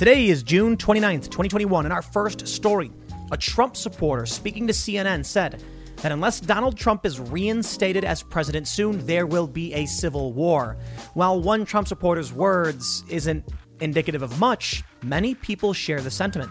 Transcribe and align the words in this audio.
Today 0.00 0.28
is 0.28 0.42
June 0.42 0.78
29th, 0.78 1.24
2021, 1.24 1.84
and 1.84 1.92
our 1.92 2.00
first 2.00 2.48
story. 2.48 2.90
A 3.32 3.36
Trump 3.36 3.76
supporter 3.76 4.24
speaking 4.24 4.66
to 4.66 4.72
CNN 4.72 5.26
said 5.26 5.62
that 5.96 6.10
unless 6.10 6.40
Donald 6.40 6.78
Trump 6.78 7.04
is 7.04 7.20
reinstated 7.20 8.02
as 8.02 8.22
president 8.22 8.66
soon, 8.66 9.04
there 9.04 9.26
will 9.26 9.46
be 9.46 9.74
a 9.74 9.84
civil 9.84 10.32
war. 10.32 10.78
While 11.12 11.42
one 11.42 11.66
Trump 11.66 11.86
supporter's 11.86 12.32
words 12.32 13.04
isn't 13.10 13.44
indicative 13.80 14.22
of 14.22 14.40
much, 14.40 14.82
many 15.02 15.34
people 15.34 15.74
share 15.74 16.00
the 16.00 16.10
sentiment. 16.10 16.50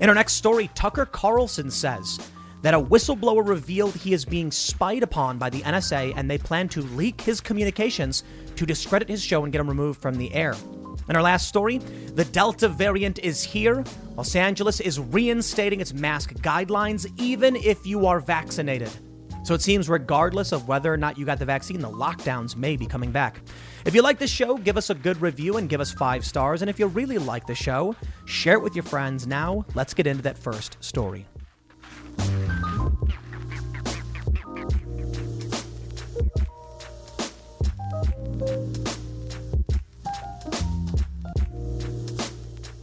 In 0.00 0.08
our 0.08 0.14
next 0.14 0.32
story, 0.32 0.70
Tucker 0.74 1.04
Carlson 1.04 1.70
says 1.70 2.18
that 2.62 2.74
a 2.74 2.80
whistleblower 2.80 3.46
revealed 3.46 3.94
he 3.94 4.12
is 4.12 4.24
being 4.24 4.50
spied 4.50 5.02
upon 5.02 5.38
by 5.38 5.50
the 5.50 5.60
NSA 5.60 6.12
and 6.16 6.30
they 6.30 6.38
plan 6.38 6.68
to 6.70 6.82
leak 6.82 7.20
his 7.20 7.40
communications 7.40 8.24
to 8.56 8.66
discredit 8.66 9.08
his 9.08 9.22
show 9.22 9.44
and 9.44 9.52
get 9.52 9.60
him 9.60 9.68
removed 9.68 10.00
from 10.00 10.16
the 10.16 10.32
air. 10.34 10.54
In 11.08 11.16
our 11.16 11.22
last 11.22 11.48
story, 11.48 11.78
the 11.78 12.24
Delta 12.24 12.68
variant 12.68 13.18
is 13.20 13.42
here. 13.42 13.82
Los 14.16 14.36
Angeles 14.36 14.80
is 14.80 15.00
reinstating 15.00 15.80
its 15.80 15.94
mask 15.94 16.34
guidelines, 16.34 17.10
even 17.18 17.56
if 17.56 17.86
you 17.86 18.06
are 18.06 18.20
vaccinated. 18.20 18.90
So 19.44 19.54
it 19.54 19.62
seems, 19.62 19.88
regardless 19.88 20.52
of 20.52 20.68
whether 20.68 20.92
or 20.92 20.98
not 20.98 21.16
you 21.16 21.24
got 21.24 21.38
the 21.38 21.46
vaccine, 21.46 21.80
the 21.80 21.88
lockdowns 21.88 22.56
may 22.56 22.76
be 22.76 22.84
coming 22.84 23.10
back. 23.10 23.40
If 23.86 23.94
you 23.94 24.02
like 24.02 24.18
this 24.18 24.30
show, 24.30 24.58
give 24.58 24.76
us 24.76 24.90
a 24.90 24.94
good 24.94 25.18
review 25.22 25.56
and 25.56 25.70
give 25.70 25.80
us 25.80 25.90
five 25.90 26.26
stars. 26.26 26.60
And 26.60 26.68
if 26.68 26.78
you 26.78 26.86
really 26.88 27.16
like 27.16 27.46
the 27.46 27.54
show, 27.54 27.96
share 28.26 28.54
it 28.54 28.62
with 28.62 28.76
your 28.76 28.82
friends. 28.82 29.26
Now, 29.26 29.64
let's 29.74 29.94
get 29.94 30.06
into 30.06 30.22
that 30.24 30.36
first 30.36 30.76
story. 30.84 31.26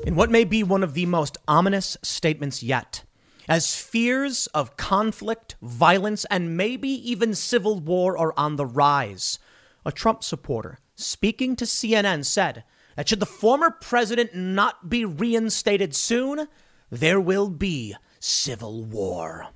In 0.06 0.16
what 0.16 0.30
may 0.30 0.44
be 0.44 0.62
one 0.62 0.84
of 0.84 0.94
the 0.94 1.08
most 1.08 1.38
ominous 1.48 1.98
statements 2.04 2.62
yet. 2.62 3.04
As 3.50 3.76
fears 3.76 4.48
of 4.54 4.78
conflict, 4.78 5.56
violence, 5.62 6.26
and 6.32 6.56
maybe 6.56 6.90
even 6.90 7.34
civil 7.36 7.80
war 7.80 8.18
are 8.18 8.34
on 8.38 8.56
the 8.56 8.66
rise, 8.66 9.40
a 9.84 9.92
Trump 9.92 10.24
supporter 10.24 10.80
speaking 10.96 11.56
to 11.56 11.66
CNN 11.66 12.24
said 12.24 12.64
that 12.96 13.10
should 13.10 13.20
the 13.20 13.26
former 13.26 13.70
president 13.70 14.34
not 14.34 14.90
be 14.90 15.04
reinstated 15.04 15.96
soon, 15.96 16.48
there 16.90 17.20
will 17.20 17.50
be 17.50 17.96
civil 18.20 18.84
war. 18.86 19.48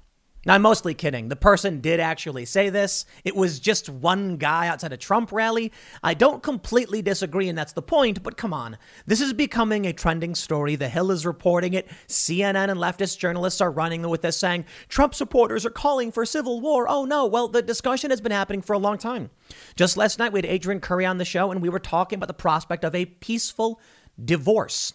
Now, 0.46 0.56
I'm 0.56 0.62
mostly 0.62 0.94
kidding. 0.94 1.28
The 1.28 1.36
person 1.36 1.82
did 1.82 2.00
actually 2.00 2.46
say 2.46 2.70
this. 2.70 3.06
It 3.26 3.36
was 3.36 3.60
just 3.60 3.90
one 3.90 4.38
guy 4.38 4.68
outside 4.68 4.94
a 4.94 4.98
Trump 4.98 5.34
rally. 5.34 5.74
I 6.02 6.14
don't 6.14 6.42
completely 6.42 7.02
disagree, 7.02 7.50
and 7.50 7.58
that's 7.58 7.74
the 7.74 7.82
point, 7.82 8.24
but 8.24 8.38
come 8.38 8.54
on. 8.54 8.78
This 9.06 9.20
is 9.20 9.34
becoming 9.34 9.86
a 9.86 9.92
trending 9.92 10.36
story. 10.36 10.78
The 10.78 10.88
Hill 10.88 11.12
is 11.12 11.26
reporting 11.26 11.74
it. 11.74 11.90
CNN 12.08 12.70
and 12.70 12.80
leftist 12.80 13.18
journalists 13.18 13.60
are 13.60 13.70
running 13.70 14.08
with 14.08 14.22
this, 14.22 14.38
saying 14.38 14.64
Trump 14.88 15.14
supporters 15.14 15.66
are 15.66 15.72
calling 15.72 16.10
for 16.10 16.26
civil 16.26 16.62
war. 16.62 16.88
Oh, 16.88 17.04
no. 17.04 17.26
Well, 17.26 17.50
the 17.50 17.62
discussion 17.62 18.10
has 18.10 18.22
been 18.22 18.32
happening 18.32 18.62
for 18.62 18.72
a 18.74 18.80
long 18.80 18.98
time. 18.98 19.32
Just 19.76 19.98
last 19.98 20.20
night, 20.20 20.32
we 20.32 20.42
had 20.42 20.50
Adrianne 20.50 20.82
Curry 20.82 21.06
on 21.06 21.18
the 21.18 21.26
show, 21.26 21.52
and 21.52 21.62
we 21.62 21.70
were 21.70 21.80
talking 21.80 22.16
about 22.16 22.28
the 22.28 22.34
prospect 22.34 22.86
of 22.86 22.96
a 22.96 23.06
peaceful 23.06 23.82
divorce. 24.24 24.94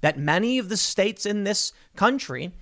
That 0.00 0.18
many 0.18 0.58
of 0.58 0.70
the 0.70 0.76
states 0.78 1.26
in 1.26 1.44
this 1.44 1.72
country 1.96 2.52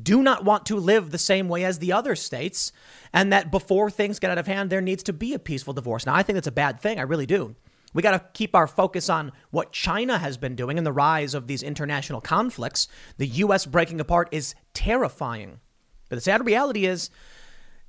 do 0.00 0.22
not 0.22 0.44
want 0.44 0.66
to 0.66 0.76
live 0.76 1.10
the 1.10 1.18
same 1.18 1.48
way 1.48 1.64
as 1.64 1.78
the 1.78 1.92
other 1.92 2.16
states, 2.16 2.72
and 3.12 3.32
that 3.32 3.50
before 3.50 3.90
things 3.90 4.18
get 4.18 4.30
out 4.30 4.38
of 4.38 4.46
hand, 4.46 4.70
there 4.70 4.80
needs 4.80 5.02
to 5.04 5.12
be 5.12 5.34
a 5.34 5.38
peaceful 5.38 5.72
divorce. 5.72 6.06
Now, 6.06 6.14
I 6.14 6.22
think 6.22 6.34
that's 6.34 6.46
a 6.46 6.52
bad 6.52 6.80
thing. 6.80 6.98
I 6.98 7.02
really 7.02 7.26
do. 7.26 7.54
We 7.92 8.02
got 8.02 8.10
to 8.10 8.28
keep 8.32 8.56
our 8.56 8.66
focus 8.66 9.08
on 9.08 9.30
what 9.50 9.70
China 9.70 10.18
has 10.18 10.36
been 10.36 10.56
doing 10.56 10.78
and 10.78 10.86
the 10.86 10.92
rise 10.92 11.32
of 11.32 11.46
these 11.46 11.62
international 11.62 12.20
conflicts. 12.20 12.88
The 13.18 13.26
U.S. 13.26 13.66
breaking 13.66 14.00
apart 14.00 14.28
is 14.32 14.56
terrifying. 14.74 15.60
But 16.08 16.16
the 16.16 16.22
sad 16.22 16.44
reality 16.44 16.86
is, 16.86 17.10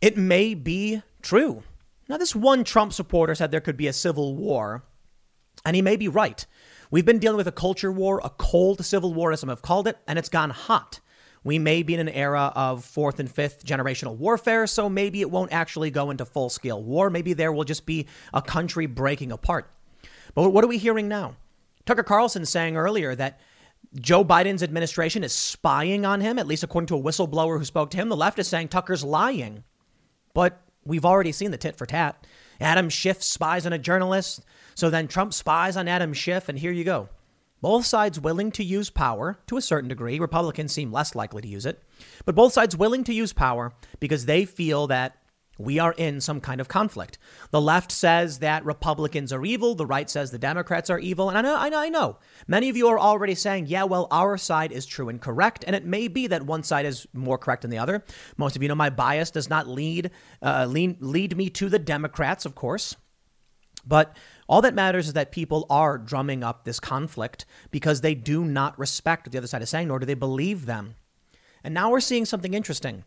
it 0.01 0.15
may 0.15 0.53
be 0.53 1.01
true. 1.23 1.63
Now, 2.07 2.17
this 2.17 2.35
one 2.35 2.63
Trump 2.63 2.93
supporter 2.93 3.33
said 3.33 3.49
there 3.49 3.61
could 3.61 3.77
be 3.77 3.87
a 3.87 3.93
civil 3.93 4.35
war, 4.35 4.83
and 5.65 5.75
he 5.75 5.81
may 5.81 5.95
be 5.95 6.07
right. 6.07 6.45
We've 6.91 7.05
been 7.05 7.17
dealing 7.17 7.37
with 7.37 7.47
a 7.47 7.51
culture 7.51 7.91
war, 7.91 8.21
a 8.23 8.29
cold 8.29 8.85
civil 8.85 9.11
war, 9.11 9.31
as 9.31 9.39
some 9.39 9.49
have 9.49 9.63
called 9.63 9.87
it, 9.87 9.97
and 10.07 10.19
it's 10.19 10.29
gone 10.29 10.51
hot. 10.51 10.99
We 11.45 11.59
may 11.59 11.83
be 11.83 11.93
in 11.93 11.99
an 11.99 12.09
era 12.09 12.51
of 12.55 12.83
fourth 12.83 13.19
and 13.19 13.31
fifth 13.31 13.63
generational 13.63 14.17
warfare, 14.17 14.65
so 14.65 14.89
maybe 14.89 15.21
it 15.21 15.29
won't 15.29 15.53
actually 15.53 15.91
go 15.91 16.09
into 16.09 16.25
full 16.25 16.49
scale 16.49 16.81
war. 16.83 17.11
Maybe 17.11 17.33
there 17.33 17.53
will 17.53 17.63
just 17.63 17.85
be 17.85 18.07
a 18.33 18.41
country 18.41 18.87
breaking 18.87 19.31
apart. 19.31 19.69
But 20.33 20.49
what 20.49 20.63
are 20.63 20.67
we 20.67 20.79
hearing 20.79 21.07
now? 21.07 21.37
Tucker 21.85 22.01
Carlson 22.01 22.47
saying 22.47 22.75
earlier 22.75 23.13
that 23.13 23.39
Joe 24.01 24.25
Biden's 24.25 24.63
administration 24.63 25.23
is 25.23 25.33
spying 25.33 26.03
on 26.03 26.19
him, 26.19 26.39
at 26.39 26.47
least 26.47 26.63
according 26.63 26.87
to 26.87 26.97
a 26.97 27.01
whistleblower 27.01 27.59
who 27.59 27.65
spoke 27.65 27.91
to 27.91 27.97
him. 27.97 28.09
The 28.09 28.17
left 28.17 28.39
is 28.39 28.47
saying 28.47 28.69
Tucker's 28.69 29.03
lying. 29.03 29.63
But 30.33 30.59
we've 30.83 31.05
already 31.05 31.31
seen 31.31 31.51
the 31.51 31.57
tit 31.57 31.75
for 31.75 31.85
tat. 31.85 32.25
Adam 32.59 32.89
Schiff 32.89 33.21
spies 33.21 33.67
on 33.67 33.73
a 33.73 33.77
journalist. 33.77 34.43
So 34.73 34.89
then 34.89 35.07
Trump 35.07 35.31
spies 35.31 35.77
on 35.77 35.87
Adam 35.87 36.11
Schiff, 36.11 36.49
and 36.49 36.57
here 36.57 36.71
you 36.71 36.83
go. 36.83 37.09
Both 37.65 37.87
sides 37.87 38.19
willing 38.19 38.51
to 38.51 38.63
use 38.63 38.91
power 38.91 39.39
to 39.47 39.57
a 39.57 39.61
certain 39.61 39.89
degree. 39.89 40.19
Republicans 40.19 40.71
seem 40.71 40.91
less 40.91 41.15
likely 41.15 41.41
to 41.41 41.47
use 41.47 41.65
it, 41.65 41.81
but 42.23 42.35
both 42.35 42.53
sides 42.53 42.77
willing 42.77 43.03
to 43.05 43.11
use 43.11 43.33
power 43.33 43.73
because 43.99 44.27
they 44.27 44.45
feel 44.45 44.85
that 44.85 45.17
we 45.57 45.79
are 45.79 45.93
in 45.97 46.21
some 46.21 46.41
kind 46.41 46.61
of 46.61 46.67
conflict. 46.67 47.17
The 47.49 47.59
left 47.59 47.91
says 47.91 48.37
that 48.37 48.63
Republicans 48.65 49.33
are 49.33 49.43
evil. 49.43 49.73
The 49.73 49.87
right 49.87 50.07
says 50.07 50.29
the 50.29 50.37
Democrats 50.37 50.91
are 50.91 50.99
evil. 50.99 51.27
And 51.29 51.39
I 51.39 51.41
know, 51.41 51.57
I 51.57 51.69
know, 51.69 51.79
I 51.79 51.89
know. 51.89 52.19
Many 52.47 52.69
of 52.69 52.77
you 52.77 52.87
are 52.87 52.99
already 52.99 53.33
saying, 53.33 53.65
yeah, 53.65 53.85
well, 53.85 54.07
our 54.11 54.37
side 54.37 54.71
is 54.71 54.85
true 54.85 55.09
and 55.09 55.19
correct. 55.19 55.63
And 55.65 55.75
it 55.75 55.85
may 55.85 56.07
be 56.07 56.27
that 56.27 56.45
one 56.45 56.61
side 56.61 56.85
is 56.85 57.07
more 57.13 57.39
correct 57.39 57.63
than 57.63 57.71
the 57.71 57.79
other. 57.79 58.03
Most 58.37 58.55
of 58.55 58.61
you 58.61 58.69
know 58.69 58.75
my 58.75 58.91
bias 58.91 59.31
does 59.31 59.49
not 59.49 59.67
lead, 59.67 60.11
uh, 60.39 60.67
lead, 60.69 61.01
lead 61.01 61.35
me 61.35 61.49
to 61.49 61.67
the 61.67 61.79
Democrats, 61.79 62.45
of 62.45 62.53
course. 62.53 62.95
But 63.87 64.15
all 64.47 64.61
that 64.61 64.75
matters 64.75 65.07
is 65.07 65.13
that 65.13 65.31
people 65.31 65.65
are 65.69 65.97
drumming 65.97 66.43
up 66.43 66.63
this 66.63 66.79
conflict 66.79 67.45
because 67.71 68.01
they 68.01 68.13
do 68.13 68.45
not 68.45 68.77
respect 68.77 69.25
what 69.25 69.31
the 69.31 69.37
other 69.37 69.47
side 69.47 69.61
is 69.61 69.69
saying, 69.69 69.87
nor 69.87 69.99
do 69.99 70.05
they 70.05 70.13
believe 70.13 70.65
them. 70.65 70.95
And 71.63 71.73
now 71.73 71.89
we're 71.89 71.99
seeing 71.99 72.25
something 72.25 72.53
interesting. 72.53 73.03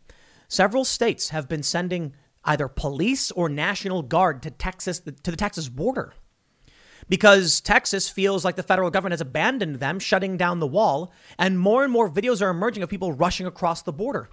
Several 0.47 0.83
states 0.83 1.29
have 1.29 1.47
been 1.47 1.63
sending 1.63 2.13
either 2.43 2.67
police 2.67 3.31
or 3.31 3.47
National 3.47 4.01
Guard 4.01 4.41
to 4.43 4.51
Texas 4.51 4.99
to 4.99 5.11
the 5.11 5.37
Texas 5.37 5.69
border 5.69 6.13
because 7.07 7.61
Texas 7.61 8.09
feels 8.09 8.45
like 8.45 8.55
the 8.55 8.63
federal 8.63 8.91
government 8.91 9.13
has 9.13 9.21
abandoned 9.21 9.77
them, 9.77 9.99
shutting 9.99 10.37
down 10.37 10.59
the 10.59 10.67
wall, 10.67 11.11
and 11.37 11.59
more 11.59 11.83
and 11.83 11.91
more 11.91 12.09
videos 12.09 12.41
are 12.41 12.49
emerging 12.49 12.83
of 12.83 12.89
people 12.89 13.13
rushing 13.13 13.45
across 13.45 13.81
the 13.81 13.93
border. 13.93 14.29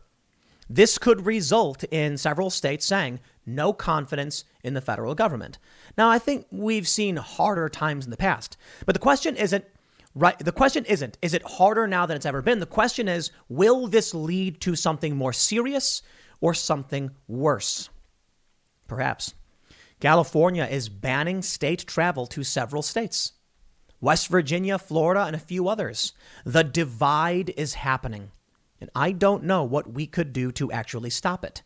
This 0.69 0.99
could 0.99 1.27
result 1.27 1.85
in 1.85 2.17
several 2.17 2.51
states 2.51 2.85
saying 2.85 3.21
no 3.45 3.73
confidence 3.73 4.45
in 4.65 4.75
the 4.75 4.81
federal 4.81 5.15
government. 5.15 5.59
Now, 5.97 6.11
I 6.11 6.19
think 6.19 6.47
we've 6.51 6.89
seen 6.89 7.17
harder 7.17 7.69
times 7.69 8.05
in 8.05 8.11
the 8.11 8.17
past, 8.17 8.57
but 8.85 8.95
the 8.95 9.01
question 9.01 9.37
isn't 9.37 9.65
right. 10.15 10.39
The 10.39 10.53
question 10.53 10.85
isn't, 10.87 11.19
is 11.23 11.35
it 11.35 11.43
harder 11.45 11.87
now 11.87 12.07
than 12.07 12.17
it's 12.17 12.27
ever 12.27 12.43
been? 12.43 12.59
The 12.59 12.67
question 12.67 13.09
is, 13.09 13.31
will 13.49 13.87
this 13.87 14.13
lead 14.13 14.61
to 14.63 14.75
something 14.75 15.15
more 15.15 15.33
serious 15.33 16.03
or 16.41 16.53
something 16.53 17.13
worse? 17.29 17.89
Perhaps. 18.89 19.35
California 20.01 20.65
is 20.65 20.89
banning 20.89 21.43
state 21.43 21.87
travel 21.87 22.27
to 22.27 22.45
several 22.45 22.83
states. 22.83 23.33
West 24.01 24.29
Virginia, 24.29 24.79
Florida, 24.79 25.25
and 25.25 25.35
a 25.35 25.39
few 25.39 25.69
others. 25.69 26.13
The 26.45 26.63
divide 26.65 27.55
is 27.57 27.75
happening. 27.75 28.31
And 28.87 28.91
I 28.95 29.11
don't 29.11 29.43
know 29.43 29.65
what 29.65 29.93
we 29.93 30.07
could 30.07 30.33
do 30.33 30.53
to 30.53 30.71
actually 30.71 31.11
stop 31.11 31.45
it. 31.45 31.63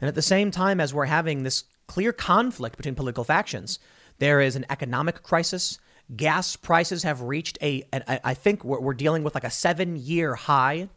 And 0.00 0.08
at 0.08 0.16
the 0.16 0.22
same 0.22 0.50
time 0.50 0.80
as 0.80 0.92
we're 0.92 1.04
having 1.04 1.44
this 1.44 1.62
clear 1.86 2.12
conflict 2.12 2.76
between 2.76 2.96
political 2.96 3.22
factions, 3.22 3.78
there 4.18 4.40
is 4.40 4.56
an 4.56 4.66
economic 4.68 5.22
crisis. 5.22 5.78
Gas 6.16 6.56
prices 6.56 7.04
have 7.04 7.22
reached 7.22 7.56
a, 7.62 7.84
I 7.92 8.34
think 8.34 8.64
we're, 8.64 8.80
we're 8.80 8.94
dealing 8.94 9.22
with 9.22 9.36
like 9.36 9.44
a 9.44 9.50
seven 9.50 9.94
year 9.94 10.34
high. 10.34 10.88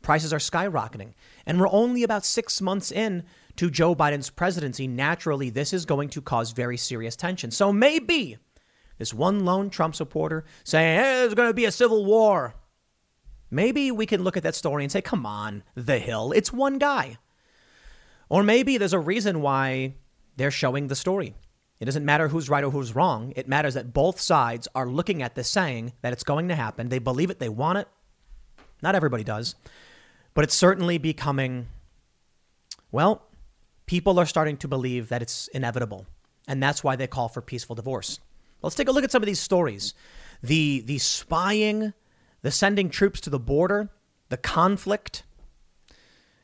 Prices 0.00 0.32
are 0.32 0.38
skyrocketing. 0.38 1.12
And 1.44 1.60
we're 1.60 1.68
only 1.68 2.02
about 2.02 2.24
six 2.24 2.62
months 2.62 2.90
in 2.90 3.24
to 3.56 3.70
Joe 3.70 3.94
Biden's 3.94 4.30
presidency. 4.30 4.88
Naturally, 4.88 5.50
this 5.50 5.74
is 5.74 5.84
going 5.84 6.08
to 6.10 6.22
cause 6.22 6.52
very 6.52 6.78
serious 6.78 7.14
tension. 7.14 7.50
So 7.50 7.74
maybe 7.74 8.38
this 8.96 9.12
one 9.12 9.44
lone 9.44 9.68
Trump 9.68 9.94
supporter 9.94 10.46
saying, 10.64 10.98
hey, 10.98 11.04
there's 11.20 11.34
going 11.34 11.50
to 11.50 11.54
be 11.54 11.66
a 11.66 11.72
civil 11.72 12.06
war. 12.06 12.54
Maybe 13.50 13.90
we 13.90 14.06
can 14.06 14.22
look 14.22 14.36
at 14.36 14.42
that 14.44 14.54
story 14.54 14.84
and 14.84 14.92
say, 14.92 15.02
come 15.02 15.26
on, 15.26 15.62
The 15.74 15.98
Hill, 15.98 16.32
it's 16.32 16.52
one 16.52 16.78
guy. 16.78 17.18
Or 18.28 18.42
maybe 18.44 18.78
there's 18.78 18.92
a 18.92 18.98
reason 18.98 19.42
why 19.42 19.94
they're 20.36 20.52
showing 20.52 20.86
the 20.86 20.94
story. 20.94 21.34
It 21.80 21.86
doesn't 21.86 22.04
matter 22.04 22.28
who's 22.28 22.48
right 22.48 22.62
or 22.62 22.70
who's 22.70 22.94
wrong. 22.94 23.32
It 23.36 23.48
matters 23.48 23.74
that 23.74 23.92
both 23.92 24.20
sides 24.20 24.68
are 24.74 24.86
looking 24.86 25.22
at 25.22 25.34
this 25.34 25.48
saying 25.48 25.94
that 26.02 26.12
it's 26.12 26.22
going 26.22 26.48
to 26.48 26.54
happen. 26.54 26.88
They 26.88 26.98
believe 26.98 27.30
it, 27.30 27.38
they 27.38 27.48
want 27.48 27.78
it. 27.78 27.88
Not 28.82 28.94
everybody 28.94 29.24
does. 29.24 29.54
But 30.34 30.44
it's 30.44 30.54
certainly 30.54 30.98
becoming, 30.98 31.66
well, 32.92 33.26
people 33.86 34.18
are 34.20 34.26
starting 34.26 34.58
to 34.58 34.68
believe 34.68 35.08
that 35.08 35.22
it's 35.22 35.48
inevitable. 35.48 36.06
And 36.46 36.62
that's 36.62 36.84
why 36.84 36.96
they 36.96 37.06
call 37.06 37.28
for 37.28 37.40
peaceful 37.42 37.74
divorce. 37.74 38.20
Let's 38.62 38.76
take 38.76 38.88
a 38.88 38.92
look 38.92 39.04
at 39.04 39.10
some 39.10 39.22
of 39.22 39.26
these 39.26 39.40
stories. 39.40 39.94
The, 40.42 40.82
the 40.82 40.98
spying 40.98 41.94
the 42.42 42.50
sending 42.50 42.90
troops 42.90 43.20
to 43.22 43.30
the 43.30 43.38
border, 43.38 43.90
the 44.28 44.36
conflict. 44.36 45.24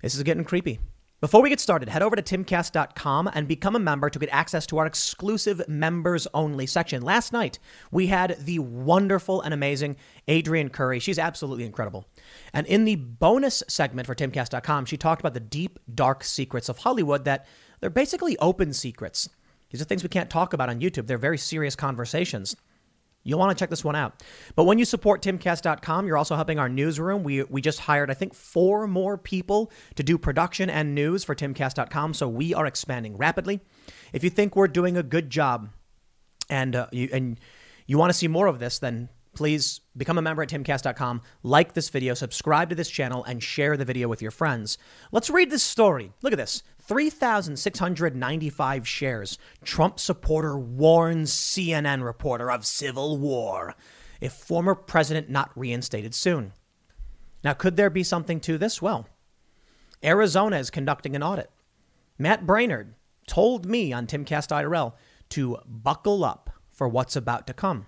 This 0.02 0.14
is 0.14 0.22
getting 0.22 0.44
creepy. 0.44 0.78
Before 1.18 1.40
we 1.40 1.48
get 1.48 1.60
started, 1.60 1.88
head 1.88 2.02
over 2.02 2.14
to 2.14 2.22
timcast.com 2.22 3.30
and 3.32 3.48
become 3.48 3.74
a 3.74 3.78
member 3.78 4.10
to 4.10 4.18
get 4.18 4.28
access 4.30 4.66
to 4.66 4.76
our 4.76 4.84
exclusive 4.84 5.66
members 5.66 6.28
only 6.34 6.66
section. 6.66 7.00
Last 7.00 7.32
night, 7.32 7.58
we 7.90 8.08
had 8.08 8.36
the 8.38 8.58
wonderful 8.58 9.40
and 9.40 9.54
amazing 9.54 9.96
Adrianne 10.28 10.70
Curry. 10.70 11.00
She's 11.00 11.18
absolutely 11.18 11.64
incredible. 11.64 12.06
And 12.52 12.66
in 12.66 12.84
the 12.84 12.96
bonus 12.96 13.62
segment 13.66 14.06
for 14.06 14.14
timcast.com, 14.14 14.84
she 14.84 14.98
talked 14.98 15.22
about 15.22 15.32
the 15.32 15.40
deep, 15.40 15.78
dark 15.94 16.22
secrets 16.22 16.68
of 16.68 16.78
Hollywood 16.78 17.24
that 17.24 17.46
they're 17.80 17.88
basically 17.88 18.36
open 18.38 18.74
secrets. 18.74 19.30
These 19.70 19.80
are 19.80 19.84
things 19.84 20.02
we 20.02 20.10
can't 20.10 20.28
talk 20.28 20.52
about 20.52 20.68
on 20.68 20.80
YouTube. 20.80 21.06
They're 21.06 21.16
very 21.16 21.38
serious 21.38 21.74
conversations. 21.74 22.56
You'll 23.26 23.40
want 23.40 23.56
to 23.56 23.60
check 23.60 23.70
this 23.70 23.84
one 23.84 23.96
out. 23.96 24.22
But 24.54 24.64
when 24.64 24.78
you 24.78 24.84
support 24.84 25.20
timcast.com, 25.20 26.06
you're 26.06 26.16
also 26.16 26.36
helping 26.36 26.60
our 26.60 26.68
newsroom. 26.68 27.24
We, 27.24 27.42
we 27.42 27.60
just 27.60 27.80
hired, 27.80 28.08
I 28.10 28.14
think, 28.14 28.34
four 28.34 28.86
more 28.86 29.18
people 29.18 29.72
to 29.96 30.04
do 30.04 30.16
production 30.16 30.70
and 30.70 30.94
news 30.94 31.24
for 31.24 31.34
timcast.com. 31.34 32.14
So 32.14 32.28
we 32.28 32.54
are 32.54 32.66
expanding 32.66 33.16
rapidly. 33.16 33.60
If 34.12 34.22
you 34.22 34.30
think 34.30 34.54
we're 34.54 34.68
doing 34.68 34.96
a 34.96 35.02
good 35.02 35.28
job 35.28 35.70
and, 36.48 36.76
uh, 36.76 36.86
you, 36.92 37.08
and 37.12 37.40
you 37.86 37.98
want 37.98 38.10
to 38.10 38.14
see 38.14 38.28
more 38.28 38.46
of 38.46 38.60
this, 38.60 38.78
then 38.78 39.08
please 39.34 39.80
become 39.96 40.18
a 40.18 40.22
member 40.22 40.42
at 40.42 40.48
timcast.com, 40.48 41.20
like 41.42 41.74
this 41.74 41.88
video, 41.88 42.14
subscribe 42.14 42.70
to 42.70 42.74
this 42.74 42.88
channel, 42.88 43.24
and 43.24 43.42
share 43.42 43.76
the 43.76 43.84
video 43.84 44.08
with 44.08 44.22
your 44.22 44.30
friends. 44.30 44.78
Let's 45.12 45.30
read 45.30 45.50
this 45.50 45.62
story. 45.62 46.12
Look 46.22 46.32
at 46.32 46.38
this 46.38 46.62
3,695 46.86 48.88
shares. 48.88 49.38
Trump 49.64 49.98
supporter 49.98 50.56
warns 50.56 51.32
CNN 51.32 52.04
reporter 52.04 52.50
of 52.50 52.64
civil 52.64 53.18
war 53.18 53.74
if 54.20 54.32
former 54.32 54.74
president 54.74 55.28
not 55.28 55.50
reinstated 55.56 56.14
soon. 56.14 56.52
Now, 57.42 57.52
could 57.52 57.76
there 57.76 57.90
be 57.90 58.02
something 58.02 58.40
to 58.40 58.58
this? 58.58 58.80
Well, 58.80 59.08
Arizona 60.02 60.58
is 60.58 60.70
conducting 60.70 61.16
an 61.16 61.22
audit. 61.22 61.50
Matt 62.18 62.46
Braynard 62.46 62.94
told 63.26 63.66
me 63.66 63.92
on 63.92 64.06
Timcast 64.06 64.48
IRL 64.48 64.94
to 65.30 65.58
buckle 65.66 66.24
up 66.24 66.50
for 66.70 66.88
what's 66.88 67.16
about 67.16 67.46
to 67.46 67.52
come. 67.52 67.86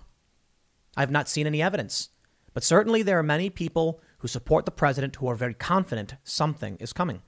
I've 0.97 1.11
not 1.11 1.29
seen 1.29 1.47
any 1.47 1.61
evidence, 1.61 2.09
but 2.53 2.63
certainly 2.63 3.01
there 3.01 3.19
are 3.19 3.23
many 3.23 3.49
people 3.49 4.01
who 4.19 4.27
support 4.27 4.65
the 4.65 4.71
president 4.71 5.15
who 5.15 5.27
are 5.27 5.35
very 5.35 5.53
confident 5.53 6.15
something 6.23 6.75
is 6.77 6.93
coming. 6.93 7.21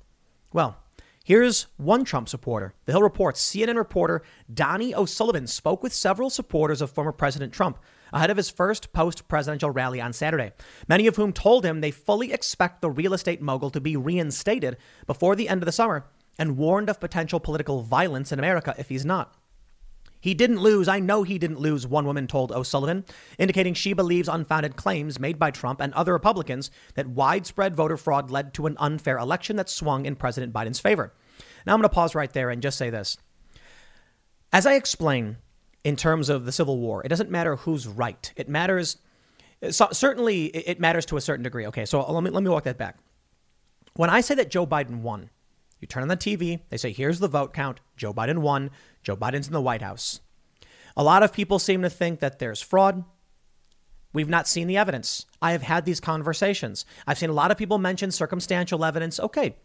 Well, 0.52 0.78
Here's 1.24 1.68
one 1.78 2.04
Trump 2.04 2.28
supporter. 2.28 2.74
The 2.86 2.94
Hill 2.94 3.04
reports 3.04 3.46
CNN 3.46 3.76
reporter 3.76 4.24
Donie 4.52 4.96
O'Sullivan 4.96 5.46
spoke 5.46 5.84
with 5.84 5.94
several 5.94 6.32
supporters 6.32 6.82
of 6.82 6.90
former 6.90 7.12
President 7.12 7.54
Trump 7.54 7.78
ahead 8.12 8.32
of 8.32 8.38
his 8.38 8.50
first 8.50 8.92
post 8.92 9.28
presidential 9.28 9.70
rally 9.70 10.02
on 10.02 10.14
Saturday, 10.14 10.52
many 10.88 11.06
of 11.06 11.18
whom 11.18 11.32
told 11.32 11.64
him 11.64 11.80
they 11.80 11.92
fully 11.92 12.34
expect 12.34 12.82
the 12.82 12.90
real 12.90 13.14
estate 13.14 13.40
mogul 13.40 13.70
to 13.70 13.80
be 13.80 13.96
reinstated 13.96 14.78
before 15.06 15.36
the 15.36 15.48
end 15.48 15.62
of 15.62 15.68
the 15.68 15.72
summer 15.72 16.08
and 16.40 16.58
warned 16.58 16.90
of 16.90 17.00
potential 17.00 17.40
political 17.40 17.84
violence 17.84 18.32
in 18.32 18.40
America 18.40 18.74
if 18.80 18.90
he's 18.90 19.06
not. 19.06 19.36
He 20.22 20.36
didn't 20.36 20.62
lose. 20.62 20.88
I 20.88 21.00
know 21.00 21.24
he 21.24 21.40
didn't 21.40 21.60
lose, 21.60 21.88
one 21.88 22.06
woman 22.06 22.28
told 22.28 22.52
O'Sullivan, 22.52 23.04
indicating 23.40 23.74
she 23.74 23.94
believes 23.94 24.30
unfounded 24.30 24.76
claims 24.76 25.20
made 25.20 25.40
by 25.40 25.50
Trump 25.52 25.82
and 25.82 25.94
other 25.94 26.14
Republicans 26.14 26.70
that 26.94 27.08
widespread 27.08 27.76
voter 27.76 27.98
fraud 27.98 28.30
led 28.30 28.54
to 28.54 28.68
an 28.68 28.78
unfair 28.80 29.18
election 29.18 29.56
that 29.56 29.70
swung 29.70 30.06
in 30.06 30.16
President 30.16 30.54
Biden's 30.54 30.80
favor. 30.80 31.12
Now 31.66 31.74
I'm 31.74 31.80
going 31.80 31.90
to 31.90 31.94
pause 31.94 32.16
right 32.16 32.32
there 32.32 32.52
and 32.52 32.62
just 32.62 32.78
say 32.78 32.92
this. 32.92 33.18
As 34.54 34.66
I 34.66 34.76
explain 34.76 35.38
in 35.84 35.96
terms 35.96 36.30
of 36.30 36.46
the 36.46 36.52
Civil 36.52 36.78
War, 36.78 37.04
it 37.04 37.10
doesn't 37.10 37.32
matter 37.32 37.56
who's 37.56 37.88
right. 37.88 38.32
It 38.36 38.48
matters, 38.48 38.98
so 39.72 39.88
certainly, 39.92 40.46
it 40.46 40.80
matters 40.80 41.06
to 41.08 41.18
a 41.18 41.22
certain 41.22 41.44
degree. 41.44 41.66
Okay, 41.68 41.86
so 41.86 42.00
let 42.12 42.24
me, 42.24 42.30
let 42.30 42.44
me 42.44 42.50
walk 42.50 42.66
that 42.66 42.78
back. 42.78 42.98
When 43.96 44.10
I 44.10 44.22
say 44.22 44.36
that 44.36 44.52
Joe 44.52 44.68
Biden 44.68 45.02
won, 45.02 45.30
you 45.80 45.88
turn 45.88 46.04
on 46.04 46.10
the 46.10 46.18
TV, 46.18 46.62
they 46.70 46.78
say, 46.78 46.92
here's 46.92 47.20
the 47.20 47.28
vote 47.28 47.54
count. 47.54 47.80
Joe 47.98 48.14
Biden 48.14 48.40
won. 48.40 48.70
Joe 49.04 49.18
Biden's 49.18 49.48
in 49.48 49.54
the 49.54 49.62
White 49.62 49.82
House. 49.82 50.22
A 50.96 51.04
lot 51.04 51.24
of 51.24 51.34
people 51.34 51.60
seem 51.60 51.82
to 51.82 51.90
think 51.90 52.20
that 52.20 52.40
there's 52.40 52.62
fraud. 52.62 53.04
We've 54.14 54.30
not 54.30 54.48
seen 54.48 54.68
the 54.68 54.78
evidence. 54.78 55.26
I 55.42 55.54
have 55.54 55.62
had 55.62 55.86
these 55.86 56.00
conversations. 56.00 56.86
I've 57.08 57.18
seen 57.18 57.30
a 57.30 57.34
lot 57.34 57.52
of 57.52 57.58
people 57.58 57.78
mention 57.78 58.12
circumstantial 58.12 58.84
evidence. 58.84 59.20
Okay, 59.20 59.56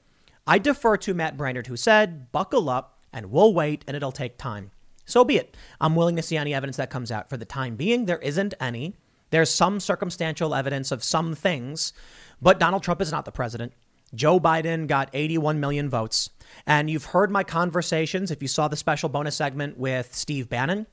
I 0.46 0.58
defer 0.58 0.96
to 0.98 1.14
Matt 1.14 1.36
Braynard, 1.36 1.66
who 1.66 1.76
said, 1.76 2.30
buckle 2.30 2.70
up 2.70 3.00
and 3.12 3.30
we'll 3.32 3.52
wait 3.52 3.84
and 3.86 3.96
it'll 3.96 4.12
take 4.12 4.38
time. 4.38 4.70
So 5.04 5.24
be 5.24 5.36
it. 5.36 5.56
I'm 5.80 5.96
willing 5.96 6.16
to 6.16 6.22
see 6.22 6.36
any 6.36 6.54
evidence 6.54 6.76
that 6.76 6.90
comes 6.90 7.10
out. 7.10 7.28
For 7.28 7.36
the 7.36 7.44
time 7.44 7.76
being, 7.76 8.04
there 8.04 8.18
isn't 8.18 8.54
any. 8.60 8.96
There's 9.30 9.50
some 9.50 9.80
circumstantial 9.80 10.54
evidence 10.54 10.92
of 10.92 11.02
some 11.02 11.34
things, 11.34 11.92
but 12.40 12.60
Donald 12.60 12.82
Trump 12.82 13.00
is 13.00 13.10
not 13.10 13.24
the 13.24 13.32
president. 13.32 13.72
Joe 14.16 14.40
Biden 14.40 14.86
got 14.86 15.10
81 15.12 15.60
million 15.60 15.88
votes. 15.88 16.30
And 16.66 16.90
you've 16.90 17.04
heard 17.06 17.30
my 17.30 17.44
conversations. 17.44 18.30
If 18.30 18.42
you 18.42 18.48
saw 18.48 18.68
the 18.68 18.76
special 18.76 19.08
bonus 19.08 19.36
segment 19.36 19.78
with 19.78 20.14
Steve 20.14 20.48
Bannon, 20.48 20.86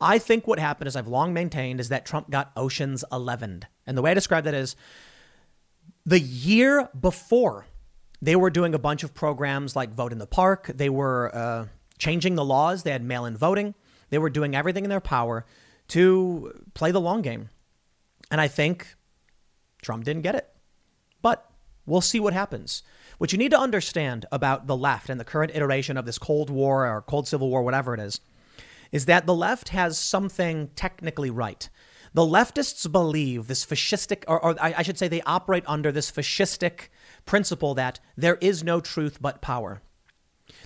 I 0.00 0.18
think 0.18 0.46
what 0.46 0.58
happened, 0.58 0.88
as 0.88 0.96
I've 0.96 1.06
long 1.06 1.32
maintained, 1.32 1.78
is 1.78 1.90
that 1.90 2.04
Trump 2.04 2.30
got 2.30 2.50
Ocean's 2.56 3.04
11. 3.12 3.64
And 3.86 3.96
the 3.96 4.02
way 4.02 4.10
I 4.10 4.14
describe 4.14 4.44
that 4.44 4.54
is 4.54 4.74
the 6.04 6.18
year 6.18 6.88
before, 6.98 7.66
they 8.20 8.34
were 8.34 8.50
doing 8.50 8.74
a 8.74 8.78
bunch 8.78 9.04
of 9.04 9.14
programs 9.14 9.76
like 9.76 9.94
Vote 9.94 10.12
in 10.12 10.18
the 10.18 10.26
Park. 10.26 10.70
They 10.74 10.88
were 10.88 11.30
uh, 11.34 11.66
changing 11.98 12.34
the 12.34 12.44
laws. 12.44 12.82
They 12.82 12.90
had 12.90 13.04
mail 13.04 13.24
in 13.24 13.36
voting. 13.36 13.74
They 14.10 14.18
were 14.18 14.30
doing 14.30 14.56
everything 14.56 14.84
in 14.84 14.90
their 14.90 15.00
power 15.00 15.46
to 15.88 16.60
play 16.74 16.90
the 16.90 17.00
long 17.00 17.22
game. 17.22 17.48
And 18.30 18.40
I 18.40 18.48
think 18.48 18.94
Trump 19.82 20.04
didn't 20.04 20.22
get 20.22 20.34
it. 20.34 20.51
We'll 21.86 22.00
see 22.00 22.20
what 22.20 22.32
happens. 22.32 22.82
What 23.18 23.32
you 23.32 23.38
need 23.38 23.50
to 23.50 23.58
understand 23.58 24.26
about 24.32 24.66
the 24.66 24.76
left 24.76 25.08
and 25.10 25.18
the 25.18 25.24
current 25.24 25.52
iteration 25.54 25.96
of 25.96 26.06
this 26.06 26.18
Cold 26.18 26.50
War 26.50 26.86
or 26.86 27.02
Cold 27.02 27.26
Civil 27.26 27.50
War, 27.50 27.62
whatever 27.62 27.94
it 27.94 28.00
is, 28.00 28.20
is 28.90 29.06
that 29.06 29.26
the 29.26 29.34
left 29.34 29.70
has 29.70 29.98
something 29.98 30.70
technically 30.76 31.30
right. 31.30 31.68
The 32.14 32.22
leftists 32.22 32.90
believe 32.90 33.46
this 33.46 33.64
fascistic, 33.64 34.24
or, 34.28 34.44
or 34.44 34.56
I 34.60 34.82
should 34.82 34.98
say, 34.98 35.08
they 35.08 35.22
operate 35.22 35.64
under 35.66 35.90
this 35.90 36.12
fascistic 36.12 36.88
principle 37.24 37.74
that 37.74 38.00
there 38.16 38.36
is 38.40 38.62
no 38.62 38.80
truth 38.80 39.18
but 39.20 39.40
power. 39.40 39.80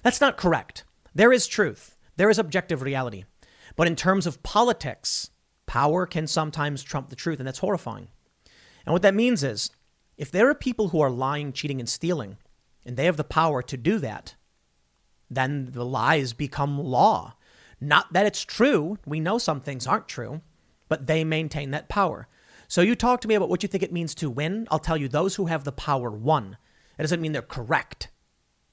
That's 0.02 0.20
not 0.20 0.36
correct. 0.36 0.84
There 1.14 1.32
is 1.32 1.46
truth, 1.46 1.96
there 2.16 2.30
is 2.30 2.38
objective 2.38 2.82
reality. 2.82 3.24
But 3.76 3.86
in 3.86 3.94
terms 3.94 4.26
of 4.26 4.42
politics, 4.42 5.30
power 5.66 6.06
can 6.06 6.26
sometimes 6.26 6.82
trump 6.82 7.10
the 7.10 7.16
truth, 7.16 7.38
and 7.38 7.46
that's 7.46 7.58
horrifying. 7.60 8.08
And 8.84 8.92
what 8.92 9.02
that 9.02 9.14
means 9.14 9.44
is 9.44 9.70
if 10.16 10.30
there 10.30 10.48
are 10.48 10.54
people 10.54 10.88
who 10.88 11.00
are 11.00 11.10
lying, 11.10 11.52
cheating, 11.52 11.80
and 11.80 11.88
stealing, 11.88 12.38
and 12.84 12.96
they 12.96 13.04
have 13.04 13.16
the 13.16 13.24
power 13.24 13.62
to 13.62 13.76
do 13.76 13.98
that, 13.98 14.34
then 15.28 15.70
the 15.72 15.84
lies 15.84 16.32
become 16.32 16.78
law. 16.78 17.34
Not 17.80 18.12
that 18.12 18.26
it's 18.26 18.44
true. 18.44 18.98
We 19.04 19.20
know 19.20 19.38
some 19.38 19.60
things 19.60 19.86
aren't 19.86 20.08
true, 20.08 20.40
but 20.88 21.06
they 21.06 21.24
maintain 21.24 21.72
that 21.72 21.88
power. 21.88 22.28
So 22.68 22.80
you 22.80 22.94
talk 22.94 23.20
to 23.20 23.28
me 23.28 23.34
about 23.34 23.48
what 23.48 23.62
you 23.62 23.68
think 23.68 23.82
it 23.82 23.92
means 23.92 24.14
to 24.16 24.30
win. 24.30 24.66
I'll 24.70 24.78
tell 24.78 24.96
you 24.96 25.08
those 25.08 25.36
who 25.36 25.46
have 25.46 25.64
the 25.64 25.72
power 25.72 26.10
won. 26.10 26.56
It 26.98 27.02
doesn't 27.02 27.20
mean 27.20 27.32
they're 27.32 27.42
correct. 27.42 28.08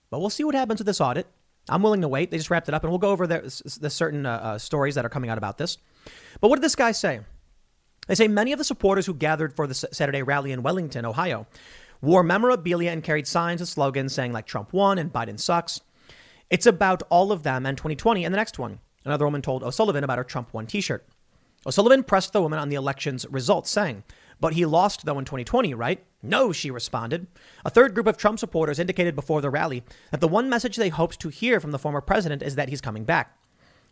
But 0.09 0.19
we'll 0.19 0.29
see 0.29 0.43
what 0.43 0.55
happens 0.55 0.79
with 0.79 0.87
this 0.87 1.01
audit. 1.01 1.27
I'm 1.69 1.81
willing 1.81 2.01
to 2.01 2.07
wait. 2.07 2.31
They 2.31 2.37
just 2.37 2.49
wrapped 2.49 2.67
it 2.67 2.73
up, 2.73 2.83
and 2.83 2.91
we'll 2.91 2.99
go 2.99 3.11
over 3.11 3.25
the, 3.27 3.77
the 3.79 3.89
certain 3.89 4.25
uh, 4.25 4.31
uh, 4.31 4.57
stories 4.57 4.95
that 4.95 5.05
are 5.05 5.09
coming 5.09 5.29
out 5.29 5.37
about 5.37 5.57
this. 5.57 5.77
But 6.39 6.49
what 6.49 6.57
did 6.57 6.63
this 6.63 6.75
guy 6.75 6.91
say? 6.91 7.21
They 8.07 8.15
say 8.15 8.27
many 8.27 8.51
of 8.51 8.57
the 8.57 8.65
supporters 8.65 9.05
who 9.05 9.13
gathered 9.13 9.55
for 9.55 9.67
the 9.67 9.73
Saturday 9.73 10.23
rally 10.23 10.51
in 10.51 10.63
Wellington, 10.63 11.05
Ohio, 11.05 11.47
wore 12.01 12.23
memorabilia 12.23 12.91
and 12.91 13.03
carried 13.03 13.27
signs 13.27 13.61
and 13.61 13.67
slogans 13.67 14.13
saying 14.13 14.33
like 14.33 14.45
Trump 14.45 14.73
won 14.73 14.97
and 14.97 15.11
Biden 15.11 15.39
sucks. 15.39 15.81
It's 16.49 16.65
about 16.65 17.03
all 17.09 17.31
of 17.31 17.43
them 17.43 17.65
and 17.65 17.77
2020 17.77 18.25
and 18.25 18.33
the 18.33 18.37
next 18.37 18.59
one. 18.59 18.79
Another 19.05 19.25
woman 19.25 19.41
told 19.41 19.63
O'Sullivan 19.63 20.03
about 20.03 20.17
her 20.17 20.23
Trump 20.23 20.53
won 20.53 20.67
t 20.67 20.81
shirt. 20.81 21.05
O'Sullivan 21.65 22.03
pressed 22.03 22.33
the 22.33 22.41
woman 22.41 22.59
on 22.59 22.67
the 22.67 22.75
election's 22.75 23.25
results, 23.29 23.69
saying, 23.69 24.03
But 24.39 24.53
he 24.53 24.65
lost 24.65 25.05
though 25.05 25.17
in 25.17 25.25
2020, 25.25 25.73
right? 25.73 26.03
No, 26.21 26.51
she 26.51 26.69
responded. 26.69 27.27
A 27.63 27.69
third 27.69 27.93
group 27.93 28.07
of 28.07 28.17
Trump 28.17 28.37
supporters 28.39 28.79
indicated 28.79 29.15
before 29.15 29.41
the 29.41 29.49
rally 29.49 29.83
that 30.11 30.19
the 30.19 30.27
one 30.27 30.49
message 30.49 30.75
they 30.75 30.89
hoped 30.89 31.19
to 31.21 31.29
hear 31.29 31.59
from 31.59 31.71
the 31.71 31.79
former 31.79 32.01
president 32.01 32.43
is 32.43 32.55
that 32.55 32.69
he's 32.69 32.81
coming 32.81 33.05
back. 33.05 33.37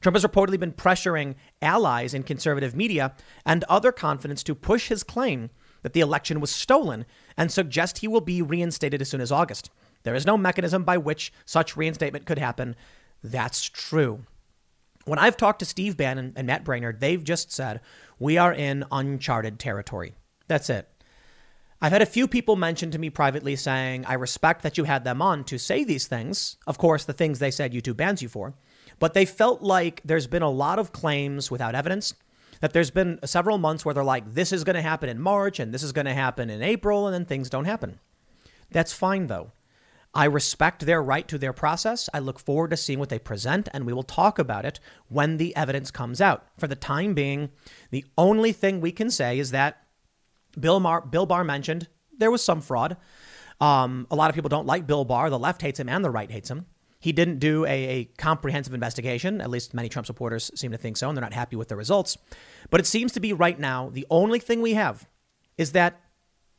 Trump 0.01 0.15
has 0.15 0.25
reportedly 0.25 0.60
been 0.60 0.74
pressuring 0.74 1.36
allies 1.62 2.13
in 2.13 2.24
conservative 2.24 2.75
media 2.75 3.13
and 3.46 3.63
other 3.65 3.91
confidants 3.91 4.43
to 4.43 4.55
push 4.55 4.89
his 4.89 5.03
claim 5.03 5.51
that 5.84 5.93
the 5.93 6.01
election 6.01 6.39
was 6.39 6.51
stolen 6.51 7.05
and 7.38 7.51
suggest 7.51 8.00
he 8.00 8.08
will 8.08 8.22
be 8.22 8.41
reinstated 8.41 9.01
as 9.01 9.10
soon 9.10 9.22
as 9.22 9.31
August. 9.31 9.70
There 10.03 10.15
is 10.15 10.25
no 10.25 10.38
mechanism 10.38 10.84
by 10.84 10.98
which 10.98 11.31
such 11.46 11.77
reinstatement 11.77 12.25
could 12.25 12.39
happen. 12.39 12.75
That's 13.24 13.70
true. 13.70 14.25
When 15.05 15.20
I've 15.20 15.38
talked 15.38 15.60
to 15.60 15.65
Steve 15.65 15.98
Bannon 15.98 16.34
and 16.36 16.48
Matt 16.48 16.63
Braynard, 16.63 17.00
they've 17.00 17.24
just 17.24 17.51
said, 17.51 17.81
we 18.20 18.38
are 18.38 18.53
in 18.53 18.86
uncharted 18.91 19.60
territory. 19.60 20.13
That's 20.48 20.70
it. 20.70 20.88
I've 21.81 21.91
had 21.91 22.03
a 22.03 22.08
few 22.08 22.27
people 22.27 22.55
mention 22.55 22.91
to 22.91 23.00
me 23.00 23.10
privately 23.10 23.55
saying, 23.55 24.05
I 24.05 24.13
respect 24.13 24.62
that 24.62 24.77
you 24.77 24.84
had 24.84 25.03
them 25.03 25.22
on 25.22 25.43
to 25.46 25.58
say 25.58 25.84
these 25.84 26.05
things. 26.05 26.58
Of 26.67 26.77
course, 26.77 27.05
the 27.05 27.13
things 27.13 27.39
they 27.39 27.50
said 27.50 27.74
YouTube 27.74 27.98
bans 27.98 28.22
you 28.22 28.29
for. 28.29 28.53
But 29.01 29.15
they 29.15 29.25
felt 29.25 29.62
like 29.62 30.00
there's 30.05 30.27
been 30.27 30.43
a 30.43 30.50
lot 30.50 30.79
of 30.79 30.93
claims 30.93 31.51
without 31.51 31.75
evidence. 31.75 32.13
that 32.62 32.74
there's 32.74 32.91
been 32.91 33.20
several 33.25 33.58
months 33.58 33.84
where 33.84 33.93
they're 33.93 34.03
like, 34.03 34.34
this 34.34 34.53
is 34.53 34.63
going 34.63 34.75
to 34.75 34.81
happen 34.81 35.10
in 35.10 35.20
March 35.20 35.60
and 35.60 35.74
this 35.74 35.84
is 35.84 35.91
going 35.91 36.05
to 36.05 36.13
happen 36.13 36.50
in 36.50 36.62
April, 36.62 37.08
and 37.08 37.13
then 37.13 37.25
things 37.25 37.50
don't 37.50 37.65
happen. 37.65 38.00
That's 38.70 38.93
fine, 38.93 39.27
though. 39.27 39.51
I 40.13 40.25
respect 40.25 40.86
their 40.86 41.01
right 41.01 41.27
to 41.27 41.38
their 41.38 41.53
process. 41.53 42.10
I 42.13 42.20
look 42.20 42.38
forward 42.38 42.70
to 42.72 42.77
seeing 42.77 43.00
what 43.00 43.10
they 43.10 43.20
present, 43.20 43.67
and 43.74 43.86
we 43.86 43.93
will 43.93 44.03
talk 44.03 44.39
about 44.39 44.65
it 44.65 44.79
when 45.08 45.38
the 45.38 45.55
evidence 45.55 45.89
comes 45.89 46.22
out. 46.22 46.46
For 46.58 46.67
the 46.67 46.75
time 46.75 47.13
being, 47.13 47.50
the 47.89 48.05
only 48.17 48.51
thing 48.51 48.79
we 48.79 48.91
can 48.91 49.10
say 49.10 49.39
is 49.39 49.51
that 49.51 49.84
Bill, 50.60 50.79
Mar- 50.79 51.01
Bill 51.01 51.25
Barr 51.25 51.43
mentioned 51.43 51.88
there 52.17 52.31
was 52.31 52.43
some 52.43 52.62
fraud. 52.62 52.98
Um, 53.60 54.05
a 54.12 54.15
lot 54.15 54.29
of 54.29 54.36
people 54.36 54.50
don't 54.50 54.67
like 54.67 54.86
Bill 54.86 55.05
Barr. 55.05 55.29
The 55.29 55.39
left 55.39 55.62
hates 55.62 55.79
him 55.79 55.89
and 55.89 56.03
the 56.05 56.12
right 56.12 56.29
hates 56.29 56.51
him. 56.51 56.65
He 57.01 57.12
didn't 57.12 57.39
do 57.39 57.65
a, 57.65 57.70
a, 57.70 58.05
comprehensive 58.17 58.75
investigation. 58.75 59.41
At 59.41 59.50
least 59.50 59.74
many 59.74 59.89
Trump 59.89 60.05
supporters 60.05 60.51
seem 60.55 60.72
to 60.72 60.77
think 60.77 60.96
so, 60.96 61.10
and 61.10 61.17
they're 61.17 61.24
not 61.24 61.34
happy 61.34 61.55
with 61.55 61.67
the 61.67 61.75
results. 61.75 62.17
But 62.70 62.79
it 62.79 62.86
seems 62.86 63.12
to 63.13 63.20
be 63.20 63.34
right 63.34 63.60
now 63.60 63.89
the 63.89 64.05
only 64.10 64.39
thing 64.39 64.62
we 64.62 64.75
have 64.75 65.10
is 65.58 65.72
that, 65.72 66.00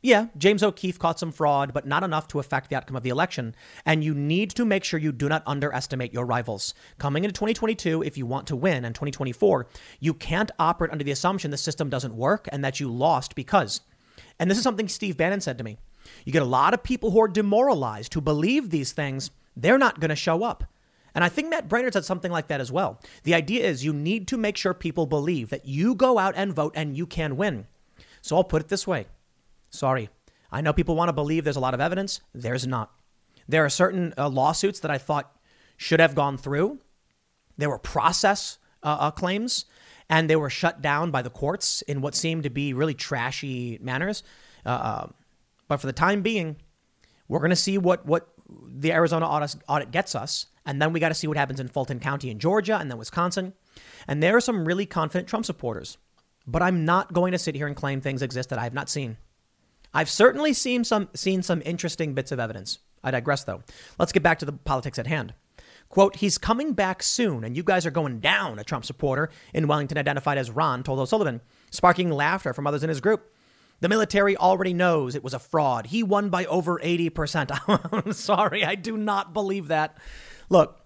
yeah, 0.03 0.27
James 0.37 0.65
O'Keefe 0.65 0.99
caught 0.99 1.21
some 1.21 1.31
fraud, 1.31 1.73
but 1.73 1.87
not 1.87 2.03
enough 2.03 2.27
to 2.29 2.41
affect 2.41 2.71
the 2.71 2.77
outcome 2.77 2.97
of 2.97 3.05
the 3.05 3.11
election. 3.11 3.55
And 3.87 4.03
you 4.03 4.15
need 4.15 4.51
to 4.51 4.65
make 4.65 4.83
sure 4.83 4.99
you 4.99 5.13
do 5.13 5.29
not 5.29 5.45
underestimate 5.47 6.13
your 6.13 6.27
rivals. 6.27 6.75
Coming 6.99 7.23
into 7.23 7.35
2022, 7.35 8.03
if 8.03 8.19
you 8.19 8.27
want 8.27 8.49
to 8.49 8.57
win, 8.57 8.85
and 8.85 8.97
2024, 8.97 9.69
you 10.01 10.13
can't 10.13 10.51
operate 10.59 10.91
under 10.91 11.05
the 11.05 11.13
assumption 11.13 11.53
the 11.53 11.57
system 11.57 11.89
doesn't 11.89 12.17
work 12.17 12.49
and 12.51 12.65
that 12.65 12.81
you 12.81 12.91
lost 12.91 13.37
because. 13.37 13.81
And 14.41 14.51
this 14.51 14.59
is 14.59 14.65
something 14.65 14.89
Steve 14.89 15.17
Bannon 15.17 15.41
said 15.41 15.57
to 15.59 15.65
me. 15.65 15.79
You 16.25 16.33
get 16.33 16.43
a 16.43 16.47
lot 16.47 16.75
of 16.75 16.83
people 16.83 17.13
who 17.13 17.23
are 17.23 17.29
demoralized, 17.29 18.13
who 18.13 18.21
believe 18.21 18.71
these 18.71 18.91
things 18.91 19.31
they're 19.57 19.79
not 19.79 20.01
going 20.01 20.11
to 20.11 20.17
show 20.17 20.43
up. 20.43 20.65
And 21.15 21.23
I 21.23 21.29
think 21.29 21.51
Matt 21.51 21.69
Braynard 21.69 21.93
said 21.93 22.05
something 22.05 22.33
like 22.33 22.49
that 22.49 22.61
as 22.61 22.73
well. 22.73 23.01
The 23.25 23.35
idea 23.35 23.67
is 23.67 23.85
you 23.85 23.93
need 23.93 24.27
to 24.29 24.39
make 24.39 24.57
sure 24.57 24.73
people 24.73 25.07
believe 25.07 25.51
that 25.51 25.67
you 25.67 25.95
go 25.95 26.19
out 26.19 26.35
and 26.37 26.55
vote 26.55 26.73
and 26.75 26.97
you 26.97 27.07
can 27.07 27.37
win. 27.37 27.67
So 28.23 28.37
I'll 28.37 28.45
put 28.45 28.63
it 28.63 28.69
this 28.69 28.87
way. 28.87 29.07
Sorry. 29.69 30.09
I 30.51 30.61
know 30.61 30.73
people 30.73 30.97
want 30.97 31.09
to 31.09 31.15
believe 31.15 31.45
there's 31.45 31.57
a 31.57 31.61
lot 31.61 31.75
of 31.75 31.81
evidence. 31.81 32.21
There's 32.35 32.67
not. 32.67 32.93
There 33.49 33.65
are 33.65 33.71
certain 33.71 34.15
uh, 34.17 34.29
lawsuits 34.29 34.81
that 34.81 34.91
I 34.91 34.99
thought 34.99 35.37
should 35.77 36.01
have 36.01 36.15
gone 36.15 36.39
through. 36.39 36.79
There 37.59 37.69
were 37.69 37.79
process 37.79 38.59
uh, 38.83 38.97
uh, 39.01 39.11
claims, 39.11 39.65
and 40.09 40.29
they 40.29 40.37
were 40.37 40.51
shut 40.51 40.81
down 40.83 41.11
by 41.11 41.23
the 41.23 41.31
courts 41.31 41.83
in 41.83 42.01
what 42.01 42.15
seemed 42.15 42.45
to 42.45 42.51
be 42.51 42.73
really 42.73 42.95
trashy 42.95 43.79
manners. 43.83 44.23
Uh, 44.65 44.69
uh, 44.69 45.07
but 45.69 45.79
for 45.79 45.87
the 45.87 45.93
time 45.93 46.23
being, 46.23 46.57
we're 47.29 47.41
going 47.41 47.51
to 47.51 47.57
see 47.57 47.79
what, 47.79 48.07
what 48.07 48.29
the 48.67 48.93
Arizona 48.93 49.27
audit, 49.27 49.57
audit 49.69 49.91
gets 49.91 50.15
us. 50.15 50.47
And 50.65 50.81
then 50.81 50.93
we 50.93 51.01
got 51.01 51.09
to 51.09 51.15
see 51.15 51.27
what 51.27 51.37
happens 51.37 51.61
in 51.61 51.69
Fulton 51.69 51.99
County 51.99 52.31
in 52.31 52.39
Georgia 52.39 52.79
and 52.79 52.91
then 52.91 52.99
Wisconsin. 52.99 53.53
And 54.07 54.23
there 54.23 54.37
are 54.37 54.41
some 54.41 54.65
really 54.65 54.87
confident 54.87 55.29
Trump 55.29 55.45
supporters. 55.45 55.99
But 56.47 56.63
I'm 56.63 56.85
not 56.85 57.13
going 57.13 57.33
to 57.33 57.39
sit 57.39 57.55
here 57.55 57.67
and 57.67 57.77
claim 57.77 58.01
things 58.01 58.23
exist 58.23 58.51
that 58.51 58.59
I 58.59 58.65
have 58.65 58.75
not 58.75 58.89
seen. 58.89 59.17
I've 59.95 60.11
certainly 60.11 60.53
seen 60.53 60.85
some 60.85 61.09
seen 61.15 61.43
some 61.43 61.63
interesting 61.65 62.15
bits 62.15 62.33
of 62.33 62.41
evidence. 62.41 62.79
I 63.05 63.11
digress 63.11 63.45
though. 63.45 63.63
Let's 63.99 64.13
get 64.13 64.23
back 64.23 64.39
to 64.39 64.45
the 64.45 64.53
politics 64.53 64.99
at 64.99 65.07
hand. 65.07 65.35
Quote, 65.89 66.17
he's 66.17 66.39
coming 66.39 66.73
back 66.73 67.03
soon, 67.03 67.45
and 67.45 67.55
you 67.55 67.63
guys 67.63 67.85
are 67.85 67.91
going 67.91 68.21
down, 68.21 68.59
a 68.59 68.65
Trump 68.65 68.87
supporter 68.87 69.29
in 69.53 69.69
Wellington 69.69 69.99
identified 69.99 70.39
as 70.39 70.51
Ron 70.51 70.83
told 70.83 70.99
O'Sullivan, 70.99 71.43
sparking 71.71 72.11
laughter 72.11 72.55
from 72.55 72.67
others 72.67 72.83
in 72.83 72.89
his 72.89 73.03
group. 73.03 73.31
The 73.83 73.89
military 73.89 74.37
already 74.37 74.75
knows 74.75 75.17
it 75.17 75.25
was 75.25 75.35
a 75.35 75.41
fraud. 75.41 75.89
He 75.89 76.05
won 76.05 76.31
by 76.31 76.45
over 76.45 76.79
80%. 76.79 77.51
I'm 78.07 78.13
sorry, 78.13 78.65
I 78.65 78.77
do 78.77 78.97
not 78.97 79.35
believe 79.35 79.69
that. 79.69 79.99
Look, 80.49 80.81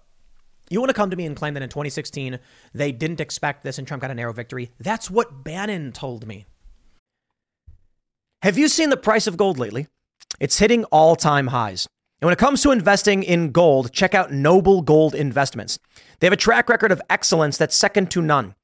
you 0.71 0.79
want 0.79 0.89
to 0.89 0.95
come 0.95 1.11
to 1.11 1.15
me 1.15 1.27
and 1.27 1.35
claim 1.35 1.53
that 1.53 1.61
in 1.61 1.69
2016 1.69 2.39
they 2.73 2.91
didn't 2.91 3.21
expect 3.21 3.63
this 3.63 3.77
and 3.77 3.87
Trump 3.87 4.01
got 4.01 4.09
a 4.09 4.15
narrow 4.15 4.33
victory? 4.33 4.71
That's 4.79 5.11
what 5.11 5.43
Bannon 5.43 5.91
told 5.91 6.25
me. 6.25 6.47
Have 8.41 8.57
you 8.57 8.67
seen 8.67 8.89
the 8.89 8.97
price 8.97 9.27
of 9.27 9.37
gold 9.37 9.59
lately? 9.59 9.85
It's 10.39 10.57
hitting 10.57 10.83
all 10.85 11.15
time 11.15 11.47
highs. 11.47 11.87
And 12.19 12.25
when 12.25 12.33
it 12.33 12.39
comes 12.39 12.63
to 12.63 12.71
investing 12.71 13.21
in 13.21 13.51
gold, 13.51 13.91
check 13.91 14.15
out 14.15 14.31
Noble 14.31 14.81
Gold 14.81 15.13
Investments. 15.13 15.77
They 16.19 16.25
have 16.25 16.33
a 16.33 16.37
track 16.37 16.67
record 16.67 16.91
of 16.91 17.03
excellence 17.11 17.57
that's 17.57 17.75
second 17.75 18.09
to 18.09 18.23
none. 18.23 18.55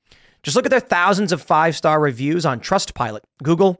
Just 0.41 0.55
look 0.55 0.65
at 0.65 0.71
their 0.71 0.79
thousands 0.79 1.31
of 1.31 1.39
five 1.39 1.75
star 1.75 1.99
reviews 1.99 2.47
on 2.47 2.61
Trustpilot, 2.61 3.21
Google, 3.43 3.79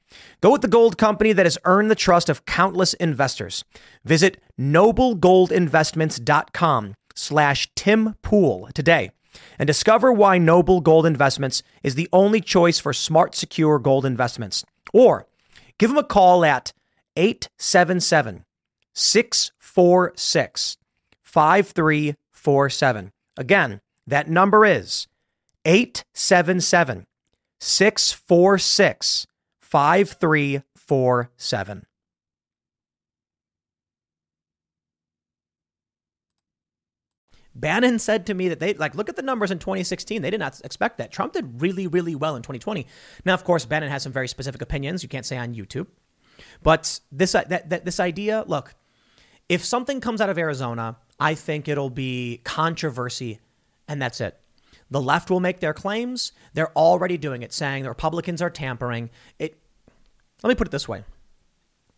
Go 0.41 0.51
with 0.51 0.61
the 0.61 0.67
gold 0.67 0.97
company 0.97 1.31
that 1.33 1.45
has 1.45 1.59
earned 1.65 1.91
the 1.91 1.95
trust 1.95 2.29
of 2.29 2.45
countless 2.45 2.93
investors. 2.95 3.63
Visit 4.03 4.41
noblegoldinvestments.com 4.59 6.95
slash 7.15 7.69
Tim 7.75 8.15
Pool 8.21 8.69
today 8.73 9.11
and 9.57 9.67
discover 9.67 10.11
why 10.11 10.37
Noble 10.37 10.81
Gold 10.81 11.05
Investments 11.05 11.63
is 11.83 11.95
the 11.95 12.09
only 12.11 12.41
choice 12.41 12.79
for 12.79 12.93
smart, 12.93 13.35
secure 13.35 13.79
gold 13.79 14.05
investments. 14.05 14.65
Or 14.93 15.27
give 15.77 15.89
them 15.89 15.97
a 15.97 16.03
call 16.03 16.43
at 16.43 16.73
877 17.15 18.43
646 18.93 20.77
5347. 21.23 23.11
Again, 23.37 23.79
that 24.07 24.29
number 24.29 24.65
is 24.65 25.07
877 25.65 27.05
646 27.59 29.27
5347. 29.71 31.85
Bannon 37.53 37.99
said 37.99 38.25
to 38.25 38.33
me 38.33 38.49
that 38.49 38.59
they 38.59 38.73
like 38.73 38.95
look 38.95 39.09
at 39.09 39.15
the 39.15 39.21
numbers 39.21 39.51
in 39.51 39.59
2016. 39.59 40.21
They 40.21 40.29
did 40.29 40.39
not 40.39 40.59
expect 40.63 40.97
that. 40.97 41.11
Trump 41.11 41.33
did 41.33 41.61
really, 41.61 41.87
really 41.87 42.15
well 42.15 42.35
in 42.35 42.41
2020. 42.41 42.87
Now, 43.25 43.33
of 43.33 43.43
course, 43.43 43.65
Bannon 43.65 43.89
has 43.89 44.03
some 44.03 44.11
very 44.11 44.27
specific 44.27 44.61
opinions. 44.61 45.03
You 45.03 45.09
can't 45.09 45.25
say 45.25 45.37
on 45.37 45.53
YouTube, 45.53 45.87
but 46.63 46.99
this 47.11 47.35
uh, 47.35 47.43
that, 47.49 47.69
that 47.69 47.85
this 47.85 47.99
idea. 47.99 48.43
Look, 48.47 48.73
if 49.49 49.65
something 49.65 50.01
comes 50.01 50.21
out 50.21 50.29
of 50.29 50.37
Arizona, 50.37 50.97
I 51.19 51.35
think 51.35 51.67
it'll 51.67 51.89
be 51.89 52.41
controversy, 52.43 53.39
and 53.87 54.01
that's 54.01 54.21
it. 54.21 54.37
The 54.89 55.01
left 55.01 55.29
will 55.29 55.39
make 55.39 55.61
their 55.61 55.73
claims. 55.73 56.33
They're 56.53 56.75
already 56.77 57.17
doing 57.17 57.43
it, 57.43 57.53
saying 57.53 57.83
the 57.83 57.89
Republicans 57.89 58.41
are 58.41 58.49
tampering. 58.49 59.09
It 59.39 59.60
let 60.43 60.49
me 60.49 60.55
put 60.55 60.67
it 60.67 60.71
this 60.71 60.87
way 60.87 61.03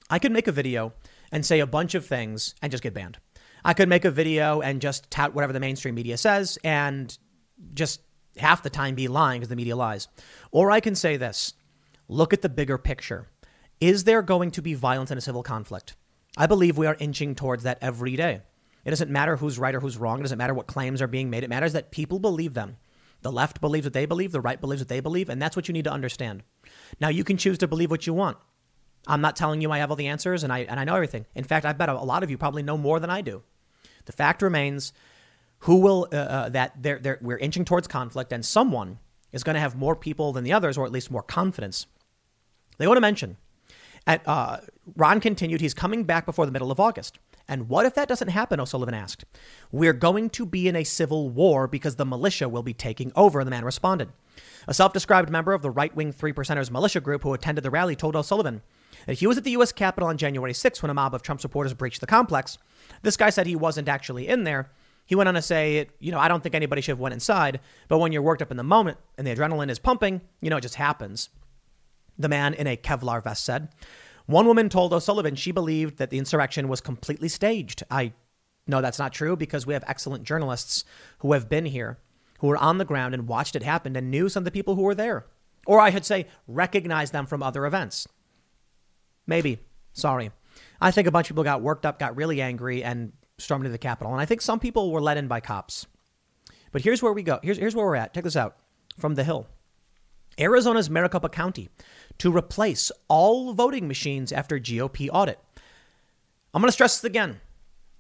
I 0.10 0.20
could 0.20 0.32
make 0.32 0.48
a 0.48 0.52
video 0.52 0.94
and 1.32 1.46
say 1.46 1.60
a 1.60 1.68
bunch 1.68 1.96
of 1.96 2.06
things 2.06 2.56
and 2.62 2.72
just 2.72 2.84
get 2.84 2.94
banned. 2.94 3.18
I 3.66 3.74
could 3.74 3.90
make 3.90 4.06
a 4.06 4.12
video 4.12 4.62
and 4.62 4.82
just 4.82 5.10
tout 5.10 5.34
whatever 5.34 5.54
the 5.54 5.60
mainstream 5.60 5.96
media 5.96 6.18
says 6.18 6.58
and 6.64 7.18
just 7.74 8.02
half 8.38 8.64
the 8.64 8.70
time 8.70 8.96
be 8.96 9.08
lying 9.08 9.40
because 9.40 9.50
the 9.50 9.56
media 9.56 9.76
lies. 9.76 10.08
Or 10.52 10.72
I 10.72 10.80
can 10.80 10.96
say 10.96 11.18
this 11.18 11.54
look 12.08 12.34
at 12.34 12.42
the 12.42 12.50
bigger 12.50 12.78
picture. 12.78 13.28
Is 13.80 14.04
there 14.04 14.22
going 14.22 14.52
to 14.52 14.62
be 14.62 14.74
violence 14.74 15.12
in 15.12 15.18
a 15.18 15.22
civil 15.22 15.44
conflict? 15.44 15.96
I 16.38 16.48
believe 16.48 16.78
we 16.78 16.88
are 16.88 16.98
inching 17.00 17.36
towards 17.36 17.64
that 17.64 17.78
every 17.82 18.16
day. 18.16 18.42
It 18.86 18.90
doesn't 18.90 19.12
matter 19.12 19.38
who's 19.38 19.60
right 19.60 19.74
or 19.74 19.80
who's 19.80 19.98
wrong. 19.98 20.20
It 20.20 20.24
doesn't 20.24 20.38
matter 20.38 20.54
what 20.54 20.68
claims 20.68 21.02
are 21.02 21.08
being 21.08 21.30
made. 21.30 21.44
It 21.44 21.50
matters 21.50 21.74
that 21.74 21.92
people 21.92 22.20
believe 22.20 22.54
them. 22.54 22.78
The 23.24 23.32
left 23.32 23.62
believes 23.62 23.86
what 23.86 23.94
they 23.94 24.06
believe, 24.06 24.32
the 24.32 24.42
right 24.42 24.60
believes 24.60 24.82
what 24.82 24.90
they 24.90 25.00
believe, 25.00 25.30
and 25.30 25.42
that's 25.42 25.56
what 25.56 25.68
you 25.68 25.74
need 25.74 25.86
to 25.86 25.92
understand. 25.92 26.44
Now, 27.00 27.10
you 27.10 27.24
can 27.24 27.38
choose 27.38 27.58
to 27.60 27.68
believe 27.68 27.90
what 27.90 28.06
you 28.06 28.14
want. 28.14 28.38
I'm 29.08 29.22
not 29.22 29.36
telling 29.36 29.62
you 29.62 29.72
I 29.72 29.80
have 29.80 29.90
all 29.90 29.96
the 29.96 30.08
answers 30.08 30.44
and 30.44 30.54
I, 30.54 30.60
and 30.60 30.80
I 30.80 30.84
know 30.84 30.96
everything. 30.96 31.26
In 31.36 31.44
fact, 31.44 31.66
I 31.66 31.74
bet 31.74 31.90
a 31.90 31.96
lot 31.96 32.24
of 32.24 32.30
you 32.30 32.38
probably 32.38 32.64
know 32.64 32.78
more 32.78 33.00
than 33.00 33.10
I 33.10 33.22
do. 33.22 33.44
The 34.06 34.12
fact 34.12 34.42
remains 34.42 34.94
who 35.60 35.78
will, 35.78 36.08
uh, 36.12 36.16
uh, 36.16 36.50
that 36.50 36.82
they're, 36.82 37.00
they're, 37.00 37.20
we're 37.22 37.38
inching 37.38 37.66
towards 37.66 37.88
conflict 37.88 38.32
and 38.32 38.46
someone 38.46 39.00
is 39.32 39.44
going 39.44 39.56
to 39.56 39.60
have 39.60 39.76
more 39.76 39.96
people 39.96 40.32
than 40.32 40.44
the 40.44 40.54
others, 40.54 40.78
or 40.78 40.86
at 40.86 40.92
least 40.92 41.10
more 41.10 41.24
confidence. 41.24 41.88
They 42.78 42.88
want 42.88 42.98
to 42.98 43.02
mention, 43.02 43.38
at, 44.06 44.22
uh, 44.28 44.58
Ron 44.96 45.20
continued, 45.20 45.62
he's 45.62 45.74
coming 45.74 46.04
back 46.04 46.26
before 46.26 46.46
the 46.46 46.52
middle 46.52 46.72
of 46.72 46.80
August. 46.80 47.20
And 47.48 47.70
what 47.70 47.86
if 47.86 47.96
that 47.96 48.08
doesn't 48.08 48.30
happen? 48.30 48.60
O'Sullivan 48.60 48.94
asked. 48.94 49.26
We're 49.72 49.94
going 49.94 50.30
to 50.32 50.46
be 50.46 50.68
in 50.68 50.76
a 50.76 50.84
civil 50.84 51.30
war 51.30 51.68
because 51.68 51.96
the 51.96 52.06
militia 52.06 52.48
will 52.48 52.64
be 52.64 52.74
taking 52.74 53.12
over, 53.16 53.44
the 53.44 53.52
man 53.52 53.66
responded. 53.66 54.10
A 54.68 54.74
self 54.74 54.94
described 54.94 55.30
member 55.30 55.54
of 55.54 55.62
the 55.62 55.70
right 55.70 55.94
wing 55.96 56.12
Three 56.12 56.34
Percenters 56.34 56.72
militia 56.72 57.02
group 57.02 57.24
who 57.24 57.34
attended 57.34 57.64
the 57.64 57.70
rally 57.70 57.96
told 57.96 58.16
O'Sullivan 58.16 58.62
that 59.06 59.20
he 59.20 59.28
was 59.28 59.38
at 59.38 59.44
the 59.44 59.52
U.S. 59.52 59.72
Capitol 59.72 60.08
on 60.08 60.18
January 60.18 60.54
6 60.54 60.82
when 60.82 60.90
a 60.90 60.94
mob 60.94 61.14
of 61.14 61.22
Trump 61.22 61.42
supporters 61.42 61.74
breached 61.74 62.00
the 62.02 62.08
complex. 62.08 62.58
This 63.02 63.18
guy 63.18 63.30
said 63.30 63.46
he 63.46 63.56
wasn't 63.56 63.90
actually 63.90 64.28
in 64.28 64.44
there, 64.46 64.70
He 65.06 65.16
went 65.16 65.28
on 65.28 65.36
to 65.36 65.42
say, 65.42 65.90
you 66.00 66.12
know, 66.12 66.20
I 66.20 66.28
don't 66.28 66.42
think 66.42 66.56
anybody 66.56 66.82
should 66.82 66.94
have 66.94 67.00
went 67.00 67.14
inside, 67.14 67.60
but 67.88 67.98
when 67.98 68.12
you're 68.12 68.22
worked 68.22 68.42
up 68.42 68.52
in 68.52 68.58
the 68.58 68.64
moment 68.64 68.98
and 69.18 69.28
the 69.28 69.36
adrenaline 69.36 69.70
is 69.70 69.80
pumping, 69.80 70.22
you 70.42 70.50
know, 70.50 70.58
it 70.58 70.62
just 70.62 70.76
happens. 70.76 71.30
The 72.18 72.30
man 72.30 72.54
in 72.54 72.68
a 72.68 72.78
Kevlar 72.78 73.24
vest 73.24 73.44
said. 73.44 73.70
One 74.26 74.48
woman 74.48 74.70
told 74.70 74.94
O'Sullivan 74.94 75.36
she 75.36 75.52
believed 75.52 75.98
that 75.98 76.10
the 76.10 76.18
insurrection 76.18 76.68
was 76.68 76.82
completely 76.82 77.28
staged. 77.28 77.84
I 77.92 78.14
know 78.68 78.82
that's 78.82 79.00
not 79.00 79.14
true 79.14 79.36
because 79.36 79.66
we 79.66 79.74
have 79.74 79.84
excellent 79.88 80.24
journalists 80.24 80.86
who 81.20 81.34
have 81.34 81.50
been 81.50 81.66
here, 81.66 81.98
who 82.40 82.48
were 82.48 82.58
on 82.58 82.78
the 82.78 82.86
ground 82.86 83.14
and 83.14 83.28
watched 83.28 83.56
it 83.56 83.64
happen 83.64 83.96
and 83.96 84.10
knew 84.10 84.30
some 84.30 84.42
of 84.42 84.46
the 84.46 84.52
people 84.52 84.76
who 84.76 84.84
were 84.84 84.96
there. 84.96 85.26
Or 85.66 85.80
I 85.80 85.92
should 85.92 86.06
say, 86.06 86.28
recognized 86.48 87.14
them 87.14 87.26
from 87.26 87.44
other 87.44 87.66
events. 87.66 88.08
Maybe. 89.28 89.60
Sorry. 89.94 90.32
I 90.82 90.92
think 90.92 91.08
a 91.08 91.12
bunch 91.12 91.30
of 91.30 91.36
people 91.36 91.44
got 91.44 91.62
worked 91.62 91.86
up, 91.86 92.00
got 92.00 92.16
really 92.16 92.42
angry, 92.42 92.84
and 92.84 93.14
stormed 93.38 93.66
into 93.66 93.72
the 93.72 93.78
Capitol. 93.78 94.12
And 94.12 94.22
I 94.22 94.26
think 94.26 94.42
some 94.42 94.60
people 94.60 94.92
were 94.92 95.02
let 95.02 95.18
in 95.18 95.28
by 95.28 95.40
cops. 95.40 95.88
But 96.72 96.82
here's 96.82 97.02
where 97.02 97.14
we 97.14 97.24
go. 97.24 97.40
Here's, 97.44 97.58
here's 97.58 97.76
where 97.76 97.86
we're 97.86 97.96
at. 97.96 98.14
Check 98.14 98.24
this 98.24 98.36
out 98.36 98.58
from 98.98 99.16
the 99.16 99.24
Hill. 99.24 99.48
Arizona's 100.40 100.90
Maricopa 100.90 101.30
County 101.30 101.70
to 102.20 102.36
replace 102.36 102.92
all 103.08 103.54
voting 103.54 103.88
machines 103.88 104.32
after 104.32 104.60
GOP 104.60 105.10
audit. 105.12 105.40
I'm 106.54 106.62
going 106.62 106.68
to 106.68 106.74
stress 106.74 107.00
this 107.00 107.10
again. 107.10 107.40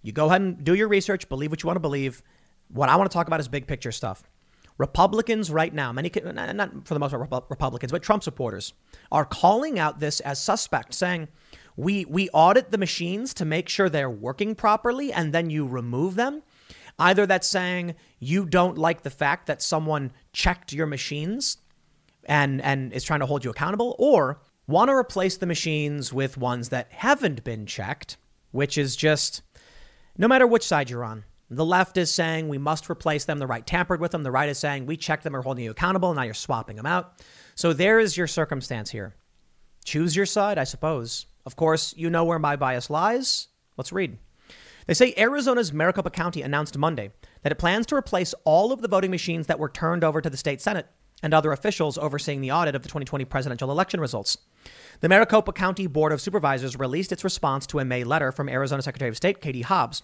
You 0.02 0.12
go 0.12 0.28
ahead 0.28 0.42
and 0.42 0.64
do 0.64 0.76
your 0.76 0.88
research, 0.88 1.30
believe 1.30 1.52
what 1.52 1.64
you 1.64 1.68
want 1.68 1.78
to 1.78 1.82
believe. 1.82 2.22
What 2.68 2.90
I 2.90 2.96
want 2.96 3.10
to 3.10 3.14
talk 3.14 3.28
about 3.28 3.40
is 3.40 3.48
big 3.48 3.68
picture 3.68 3.92
stuff. 3.92 4.24
Republicans 4.78 5.52
right 5.52 5.74
now, 5.74 5.92
many 5.92 6.12
not 6.24 6.88
for 6.88 6.94
the 6.94 7.00
most 7.00 7.12
part 7.12 7.46
Republicans, 7.50 7.92
but 7.92 8.02
Trump 8.02 8.24
supporters 8.24 8.74
are 9.12 9.24
calling 9.24 9.78
out 9.78 10.00
this 10.00 10.20
as 10.22 10.42
suspect, 10.42 10.94
saying 10.94 11.28
we 11.76 12.06
we 12.06 12.30
audit 12.30 12.72
the 12.72 12.78
machines 12.78 13.34
to 13.36 13.46
make 13.46 13.70
sure 13.70 13.88
they're 13.88 14.10
working 14.10 14.56
properly, 14.56 15.14
and 15.14 15.32
then 15.32 15.52
you 15.52 15.68
remove 15.68 16.16
them. 16.16 16.42
Either 16.98 17.26
that's 17.26 17.50
saying 17.50 17.96
you 18.20 18.46
don't 18.46 18.78
like 18.78 19.04
the 19.04 19.10
fact 19.10 19.46
that 19.46 19.62
someone 19.62 20.12
checked 20.32 20.74
your 20.74 20.88
machines 20.88 21.58
and 22.26 22.62
and 22.62 22.94
is 22.94 23.04
trying 23.04 23.20
to 23.22 23.26
hold 23.26 23.44
you 23.44 23.52
accountable, 23.52 23.96
or 24.00 24.42
want 24.68 24.90
to 24.90 24.96
replace 24.96 25.38
the 25.38 25.46
machines 25.46 26.14
with 26.14 26.38
ones 26.38 26.70
that 26.70 26.88
haven't 26.92 27.44
been 27.44 27.66
checked, 27.66 28.18
which 28.52 28.78
is 28.78 28.96
just 28.96 29.42
no 30.18 30.28
matter 30.28 30.48
which 30.48 30.66
side 30.66 30.90
you're 30.90 31.04
on. 31.04 31.24
The 31.50 31.66
left 31.66 31.98
is 31.98 32.12
saying 32.12 32.48
we 32.48 32.58
must 32.58 32.90
replace 32.90 33.26
them. 33.26 33.38
The 33.38 33.48
right 33.48 33.66
tampered 33.66 34.00
with 34.00 34.12
them. 34.12 34.24
The 34.24 34.32
right 34.32 34.50
is 34.50 34.58
saying 34.58 34.86
we 34.86 34.98
checked 34.98 35.24
them, 35.24 35.36
are 35.36 35.42
holding 35.42 35.66
you 35.66 35.72
accountable, 35.72 36.10
and 36.10 36.18
now 36.18 36.24
you're 36.24 36.34
swapping 36.34 36.78
them 36.78 36.86
out. 36.86 37.22
So 37.56 37.74
there 37.74 38.00
is 38.00 38.18
your 38.18 38.28
circumstance 38.28 38.90
here. 38.90 39.14
Choose 39.86 40.16
your 40.16 40.26
side, 40.26 40.58
I 40.58 40.64
suppose. 40.64 41.28
Of 41.46 41.56
course, 41.56 41.94
you 41.96 42.10
know 42.10 42.24
where 42.24 42.40
my 42.40 42.56
bias 42.56 42.90
lies. 42.90 43.50
Let's 43.78 43.92
read. 43.92 44.18
They 44.88 44.94
say 44.94 45.14
Arizona's 45.18 45.74
Maricopa 45.74 46.10
County 46.10 46.42
announced 46.42 46.78
Monday 46.78 47.12
that 47.42 47.52
it 47.52 47.58
plans 47.60 47.86
to 47.88 47.96
replace 47.96 48.34
all 48.46 48.72
of 48.72 48.82
the 48.82 48.88
voting 48.88 49.12
machines 49.12 49.48
that 49.48 49.60
were 49.60 49.70
turned 49.70 50.04
over 50.04 50.22
to 50.22 50.30
the 50.30 50.38
state 50.38 50.62
Senate 50.62 50.88
and 51.24 51.34
other 51.34 51.52
officials 51.52 51.98
overseeing 51.98 52.42
the 52.42 52.52
audit 52.52 52.76
of 52.76 52.84
the 52.84 52.90
2020 52.90 53.26
presidential 53.26 53.72
election 53.72 54.00
results. 54.00 54.38
The 55.00 55.10
Maricopa 55.10 55.54
County 55.54 55.88
Board 55.88 56.12
of 56.12 56.22
Supervisors 56.22 56.78
released 56.78 57.12
its 57.12 57.24
response 57.24 57.66
to 57.68 57.80
a 57.80 57.86
May 57.86 58.04
letter 58.04 58.32
from 58.32 58.50
Arizona 58.50 58.84
Secretary 58.84 59.10
of 59.10 59.18
State 59.18 59.42
Katie 59.42 59.62
Hobbs 59.62 60.04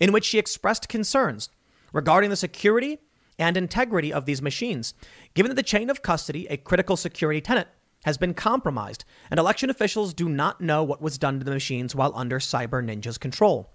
in 0.00 0.12
which 0.12 0.24
she 0.24 0.38
expressed 0.38 0.88
concerns 0.88 1.50
regarding 1.92 2.30
the 2.30 2.36
security 2.36 2.98
and 3.38 3.56
integrity 3.56 4.12
of 4.12 4.26
these 4.26 4.42
machines, 4.42 4.94
given 5.34 5.50
that 5.50 5.56
the 5.56 5.62
chain 5.62 5.90
of 5.90 6.02
custody, 6.02 6.46
a 6.48 6.56
critical 6.56 6.96
security 6.96 7.40
tenet, 7.40 7.68
has 8.04 8.18
been 8.18 8.34
compromised, 8.34 9.04
and 9.30 9.40
election 9.40 9.70
officials 9.70 10.12
do 10.12 10.28
not 10.28 10.60
know 10.60 10.84
what 10.84 11.00
was 11.00 11.18
done 11.18 11.38
to 11.38 11.44
the 11.44 11.50
machines 11.50 11.94
while 11.94 12.12
under 12.14 12.38
Cyber 12.38 12.84
Ninja's 12.84 13.18
control. 13.18 13.70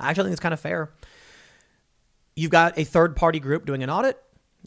I 0.00 0.10
actually 0.10 0.24
think 0.24 0.32
it's 0.32 0.40
kind 0.40 0.52
of 0.52 0.60
fair. 0.60 0.92
You've 2.34 2.50
got 2.50 2.78
a 2.78 2.84
third 2.84 3.16
party 3.16 3.40
group 3.40 3.64
doing 3.64 3.82
an 3.82 3.88
audit. 3.88 4.20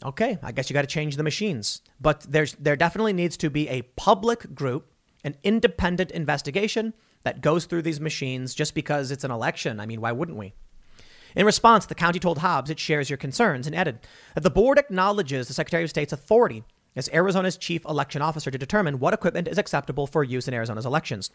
Okay, 0.04 0.38
I 0.42 0.52
guess 0.52 0.70
you 0.70 0.74
got 0.74 0.82
to 0.82 0.88
change 0.88 1.16
the 1.16 1.22
machines. 1.22 1.82
But 2.00 2.20
there's 2.28 2.54
there 2.54 2.76
definitely 2.76 3.12
needs 3.12 3.36
to 3.38 3.50
be 3.50 3.68
a 3.68 3.82
public 3.82 4.54
group, 4.54 4.92
an 5.24 5.36
independent 5.42 6.10
investigation 6.10 6.94
that 7.22 7.42
goes 7.42 7.66
through 7.66 7.82
these 7.82 8.00
machines 8.00 8.54
just 8.54 8.74
because 8.74 9.10
it's 9.10 9.24
an 9.24 9.30
election. 9.30 9.78
I 9.78 9.86
mean, 9.86 10.00
why 10.00 10.12
wouldn't 10.12 10.38
we? 10.38 10.54
In 11.36 11.46
response, 11.46 11.86
the 11.86 11.94
county 11.94 12.18
told 12.18 12.38
Hobbs 12.38 12.70
it 12.70 12.78
shares 12.78 13.08
your 13.08 13.16
concerns 13.16 13.66
and 13.66 13.76
added 13.76 14.00
that 14.34 14.42
the 14.42 14.50
board 14.50 14.78
acknowledges 14.78 15.46
the 15.46 15.54
Secretary 15.54 15.84
of 15.84 15.90
State's 15.90 16.12
authority 16.12 16.64
as 16.96 17.08
Arizona's 17.10 17.56
chief 17.56 17.84
election 17.84 18.20
officer 18.20 18.50
to 18.50 18.58
determine 18.58 18.98
what 18.98 19.14
equipment 19.14 19.46
is 19.46 19.58
acceptable 19.58 20.08
for 20.08 20.24
use 20.24 20.48
in 20.48 20.54
Arizona's 20.54 20.86
elections. 20.86 21.30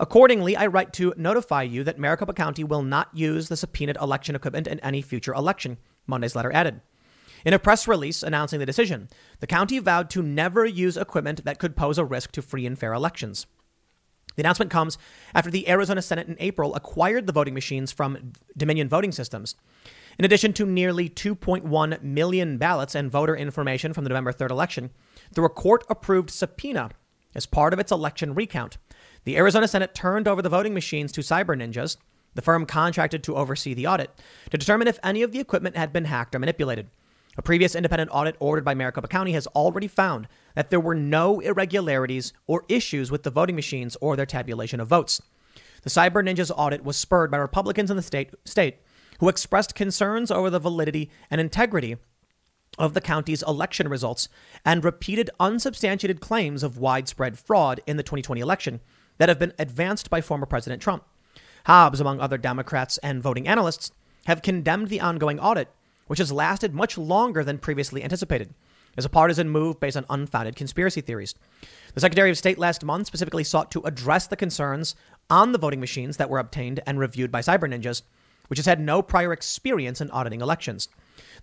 Accordingly, 0.00 0.56
I 0.56 0.66
write 0.66 0.92
to 0.94 1.14
notify 1.16 1.62
you 1.62 1.84
that 1.84 2.00
Maricopa 2.00 2.32
County 2.32 2.64
will 2.64 2.82
not 2.82 3.08
use 3.14 3.48
the 3.48 3.56
subpoenaed 3.56 3.96
election 4.00 4.34
equipment 4.34 4.66
in 4.66 4.80
any 4.80 5.02
future 5.02 5.34
election, 5.34 5.78
Monday's 6.06 6.34
letter 6.34 6.52
added. 6.52 6.80
In 7.44 7.54
a 7.54 7.58
press 7.58 7.86
release 7.86 8.22
announcing 8.22 8.58
the 8.58 8.66
decision, 8.66 9.08
the 9.40 9.46
county 9.46 9.78
vowed 9.78 10.10
to 10.10 10.22
never 10.22 10.64
use 10.64 10.96
equipment 10.96 11.44
that 11.44 11.58
could 11.58 11.76
pose 11.76 11.98
a 11.98 12.04
risk 12.04 12.32
to 12.32 12.42
free 12.42 12.66
and 12.66 12.78
fair 12.78 12.92
elections. 12.92 13.46
The 14.38 14.42
announcement 14.42 14.70
comes 14.70 14.98
after 15.34 15.50
the 15.50 15.68
Arizona 15.68 16.00
Senate 16.00 16.28
in 16.28 16.36
April 16.38 16.74
acquired 16.74 17.26
the 17.26 17.32
voting 17.32 17.54
machines 17.54 17.90
from 17.90 18.32
Dominion 18.56 18.88
Voting 18.88 19.10
Systems. 19.10 19.56
In 20.18 20.24
addition 20.24 20.52
to 20.54 20.66
nearly 20.66 21.08
2.1 21.08 22.02
million 22.02 22.58
ballots 22.58 22.94
and 22.94 23.10
voter 23.10 23.36
information 23.36 23.92
from 23.92 24.04
the 24.04 24.10
November 24.10 24.32
3rd 24.32 24.50
election, 24.50 24.90
through 25.32 25.44
a 25.44 25.50
court 25.50 25.84
approved 25.88 26.30
subpoena 26.30 26.90
as 27.34 27.46
part 27.46 27.72
of 27.72 27.78
its 27.78 27.92
election 27.92 28.34
recount, 28.34 28.78
the 29.24 29.36
Arizona 29.36 29.68
Senate 29.68 29.94
turned 29.94 30.26
over 30.28 30.40
the 30.40 30.48
voting 30.48 30.74
machines 30.74 31.12
to 31.12 31.20
Cyber 31.20 31.56
Ninjas, 31.56 31.96
the 32.34 32.42
firm 32.42 32.66
contracted 32.66 33.22
to 33.24 33.36
oversee 33.36 33.74
the 33.74 33.86
audit, 33.86 34.10
to 34.50 34.58
determine 34.58 34.88
if 34.88 34.98
any 35.02 35.22
of 35.22 35.32
the 35.32 35.40
equipment 35.40 35.76
had 35.76 35.92
been 35.92 36.04
hacked 36.04 36.34
or 36.34 36.38
manipulated. 36.38 36.88
A 37.38 37.42
previous 37.42 37.76
independent 37.76 38.10
audit 38.12 38.34
ordered 38.40 38.64
by 38.64 38.74
Maricopa 38.74 39.06
County 39.06 39.30
has 39.32 39.46
already 39.48 39.86
found 39.86 40.26
that 40.56 40.70
there 40.70 40.80
were 40.80 40.96
no 40.96 41.38
irregularities 41.38 42.32
or 42.48 42.64
issues 42.68 43.12
with 43.12 43.22
the 43.22 43.30
voting 43.30 43.54
machines 43.54 43.96
or 44.00 44.16
their 44.16 44.26
tabulation 44.26 44.80
of 44.80 44.88
votes. 44.88 45.22
The 45.82 45.90
Cyber 45.90 46.20
Ninjas 46.20 46.50
audit 46.54 46.82
was 46.82 46.96
spurred 46.96 47.30
by 47.30 47.36
Republicans 47.36 47.92
in 47.92 47.96
the 47.96 48.02
state, 48.02 48.34
state 48.44 48.78
who 49.20 49.28
expressed 49.28 49.76
concerns 49.76 50.32
over 50.32 50.50
the 50.50 50.58
validity 50.58 51.10
and 51.30 51.40
integrity 51.40 51.96
of 52.76 52.94
the 52.94 53.00
county's 53.00 53.44
election 53.44 53.86
results 53.86 54.28
and 54.64 54.84
repeated 54.84 55.30
unsubstantiated 55.38 56.20
claims 56.20 56.64
of 56.64 56.78
widespread 56.78 57.38
fraud 57.38 57.80
in 57.86 57.96
the 57.96 58.02
2020 58.02 58.40
election 58.40 58.80
that 59.18 59.28
have 59.28 59.38
been 59.38 59.54
advanced 59.60 60.10
by 60.10 60.20
former 60.20 60.46
President 60.46 60.82
Trump. 60.82 61.04
Hobbs, 61.66 62.00
among 62.00 62.18
other 62.18 62.36
Democrats 62.36 62.98
and 62.98 63.22
voting 63.22 63.46
analysts, 63.46 63.92
have 64.26 64.42
condemned 64.42 64.88
the 64.88 65.00
ongoing 65.00 65.38
audit 65.38 65.68
which 66.08 66.18
has 66.18 66.32
lasted 66.32 66.74
much 66.74 66.98
longer 66.98 67.44
than 67.44 67.58
previously 67.58 68.02
anticipated, 68.02 68.52
as 68.96 69.04
a 69.04 69.08
partisan 69.08 69.48
move 69.48 69.78
based 69.78 69.96
on 69.96 70.04
unfounded 70.10 70.56
conspiracy 70.56 71.00
theories. 71.00 71.34
The 71.94 72.00
Secretary 72.00 72.30
of 72.30 72.36
State 72.36 72.58
last 72.58 72.84
month 72.84 73.06
specifically 73.06 73.44
sought 73.44 73.70
to 73.70 73.82
address 73.82 74.26
the 74.26 74.36
concerns 74.36 74.96
on 75.30 75.52
the 75.52 75.58
voting 75.58 75.80
machines 75.80 76.16
that 76.16 76.28
were 76.28 76.38
obtained 76.38 76.80
and 76.86 76.98
reviewed 76.98 77.30
by 77.30 77.40
Cyber 77.40 77.72
Ninjas, 77.72 78.02
which 78.48 78.58
has 78.58 78.66
had 78.66 78.80
no 78.80 79.00
prior 79.00 79.32
experience 79.32 80.00
in 80.00 80.10
auditing 80.10 80.40
elections. 80.40 80.88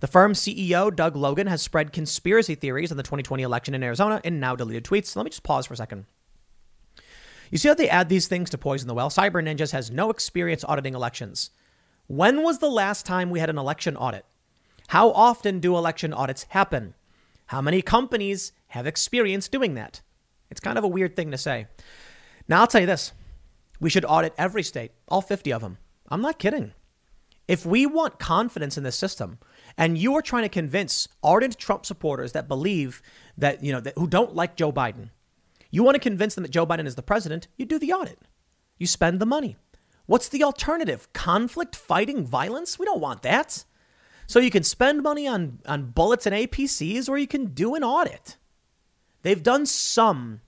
The 0.02 0.08
firm's 0.08 0.40
CEO, 0.40 0.94
Doug 0.94 1.16
Logan, 1.16 1.48
has 1.48 1.62
spread 1.62 1.94
conspiracy 1.94 2.56
theories 2.56 2.92
on 2.92 2.98
the 2.98 3.04
2020 3.04 3.44
election 3.44 3.74
in 3.74 3.84
Arizona 3.84 4.20
in 4.24 4.40
now 4.40 4.56
deleted 4.56 4.84
tweets. 4.84 5.16
Let 5.16 5.24
me 5.24 5.30
just 5.30 5.44
pause 5.44 5.66
for 5.66 5.74
a 5.74 5.78
second. 5.78 6.06
You 7.52 7.58
see 7.58 7.68
how 7.68 7.76
they 7.76 7.90
add 7.90 8.10
these 8.10 8.28
things 8.28 8.50
to 8.50 8.58
poison 8.58 8.88
the 8.88 8.94
well? 8.94 9.10
Cyber 9.10 9.44
Ninjas 9.44 9.72
has 9.72 9.92
no 9.92 10.10
experience 10.10 10.64
auditing 10.64 10.96
elections. 10.96 11.52
When 12.08 12.44
was 12.44 12.60
the 12.60 12.70
last 12.70 13.06
time 13.06 13.30
we 13.30 13.40
had 13.40 13.50
an 13.50 13.58
election 13.58 13.96
audit? 13.96 14.26
How 14.88 15.12
often 15.12 15.60
do 15.60 15.78
election 15.78 16.14
audits 16.14 16.44
happen? 16.50 16.94
How 17.48 17.62
many 17.62 17.82
companies 17.82 18.52
have 18.68 18.88
experience 18.88 19.48
doing 19.48 19.76
that? 19.76 20.02
It's 20.50 20.60
kind 20.60 20.78
of 20.78 20.84
a 20.84 20.90
weird 20.90 21.16
thing 21.16 21.32
to 21.32 21.38
say. 21.38 21.68
Now, 22.48 22.62
I'll 22.62 22.68
tell 22.68 22.82
you 22.82 22.88
this 22.88 23.14
we 23.80 23.90
should 23.90 24.06
audit 24.06 24.34
every 24.38 24.64
state, 24.64 24.92
all 25.08 25.22
50 25.22 25.52
of 25.52 25.62
them. 25.62 25.78
I'm 26.10 26.22
not 26.22 26.40
kidding. 26.40 26.74
If 27.48 27.66
we 27.66 27.86
want 27.86 28.20
confidence 28.20 28.78
in 28.78 28.84
this 28.84 28.98
system, 28.98 29.38
and 29.78 29.98
you 29.98 30.16
are 30.16 30.22
trying 30.22 30.44
to 30.44 30.50
convince 30.50 31.08
ardent 31.24 31.58
Trump 31.58 31.86
supporters 31.86 32.32
that 32.32 32.48
believe 32.48 33.02
that, 33.38 33.64
you 33.64 33.72
know, 33.72 33.80
that, 33.82 33.98
who 33.98 34.08
don't 34.08 34.36
like 34.36 34.56
Joe 34.56 34.72
Biden, 34.72 35.10
you 35.70 35.84
want 35.84 35.96
to 35.96 36.00
convince 36.00 36.36
them 36.36 36.44
that 36.44 36.52
Joe 36.52 36.66
Biden 36.66 36.88
is 36.88 36.96
the 36.96 37.04
president, 37.04 37.48
you 37.58 37.66
do 37.66 37.78
the 37.78 37.94
audit. 37.94 38.20
You 38.78 38.88
spend 38.88 39.20
the 39.20 39.26
money. 39.26 39.58
What's 40.06 40.30
the 40.30 40.44
alternative? 40.44 41.12
Conflict, 41.14 41.76
fighting, 41.76 42.26
violence? 42.26 42.80
We 42.80 42.86
don't 42.86 43.02
want 43.02 43.22
that. 43.24 43.66
So 44.28 44.40
you 44.40 44.52
can 44.52 44.64
spend 44.64 45.04
money 45.04 45.28
on, 45.28 45.60
on 45.66 45.92
bullets 45.92 46.26
and 46.26 46.36
APCs 46.36 47.10
or 47.10 47.18
you 47.18 47.28
can 47.28 47.48
do 47.48 47.76
an 47.76 47.84
audit. 47.84 48.38
They've 49.22 49.42
done 49.42 49.66
some 49.66 50.42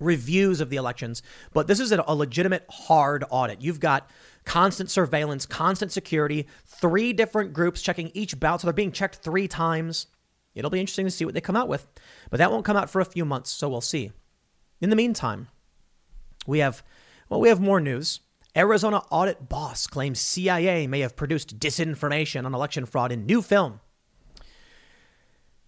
reviews 0.00 0.60
of 0.60 0.70
the 0.70 0.76
elections, 0.76 1.22
but 1.52 1.66
this 1.66 1.80
is 1.80 1.92
a, 1.92 2.02
legitimate 2.12 2.66
hard 2.68 3.24
audit. 3.30 3.62
You've 3.62 3.80
got 3.80 4.10
constant 4.44 4.90
surveillance, 4.90 5.46
constant 5.46 5.92
security, 5.92 6.46
three 6.66 7.12
different 7.12 7.52
groups 7.52 7.82
checking 7.82 8.10
each 8.14 8.38
ballot. 8.38 8.60
So 8.60 8.66
they're 8.66 8.72
being 8.72 8.92
checked 8.92 9.16
three 9.16 9.48
times. 9.48 10.06
It'll 10.54 10.70
be 10.70 10.80
interesting 10.80 11.06
to 11.06 11.10
see 11.10 11.24
what 11.24 11.34
they 11.34 11.40
come 11.40 11.56
out 11.56 11.68
with, 11.68 11.86
but 12.30 12.38
that 12.38 12.50
won't 12.50 12.64
come 12.64 12.76
out 12.76 12.90
for 12.90 13.00
a 13.00 13.06
few 13.06 13.24
months, 13.24 13.50
so 13.50 13.68
we'll 13.68 13.80
see. 13.80 14.12
In 14.80 14.90
the 14.90 14.96
meantime, 14.96 15.48
we 16.46 16.58
have 16.58 16.82
well, 17.28 17.40
we 17.40 17.48
have 17.48 17.60
more 17.60 17.80
news 17.80 18.20
Arizona 18.56 18.98
audit 19.10 19.48
boss 19.48 19.86
claims 19.86 20.20
CIA 20.20 20.86
may 20.86 21.00
have 21.00 21.16
produced 21.16 21.58
disinformation 21.58 22.44
on 22.44 22.54
election 22.54 22.86
fraud 22.86 23.10
in 23.10 23.26
new 23.26 23.42
film. 23.42 23.80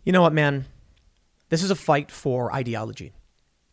You 0.05 0.12
know 0.12 0.22
what, 0.22 0.33
man? 0.33 0.66
This 1.49 1.64
is 1.64 1.70
a 1.70 1.77
fight 1.77 2.12
for 2.12 2.55
ideology. 2.55 3.12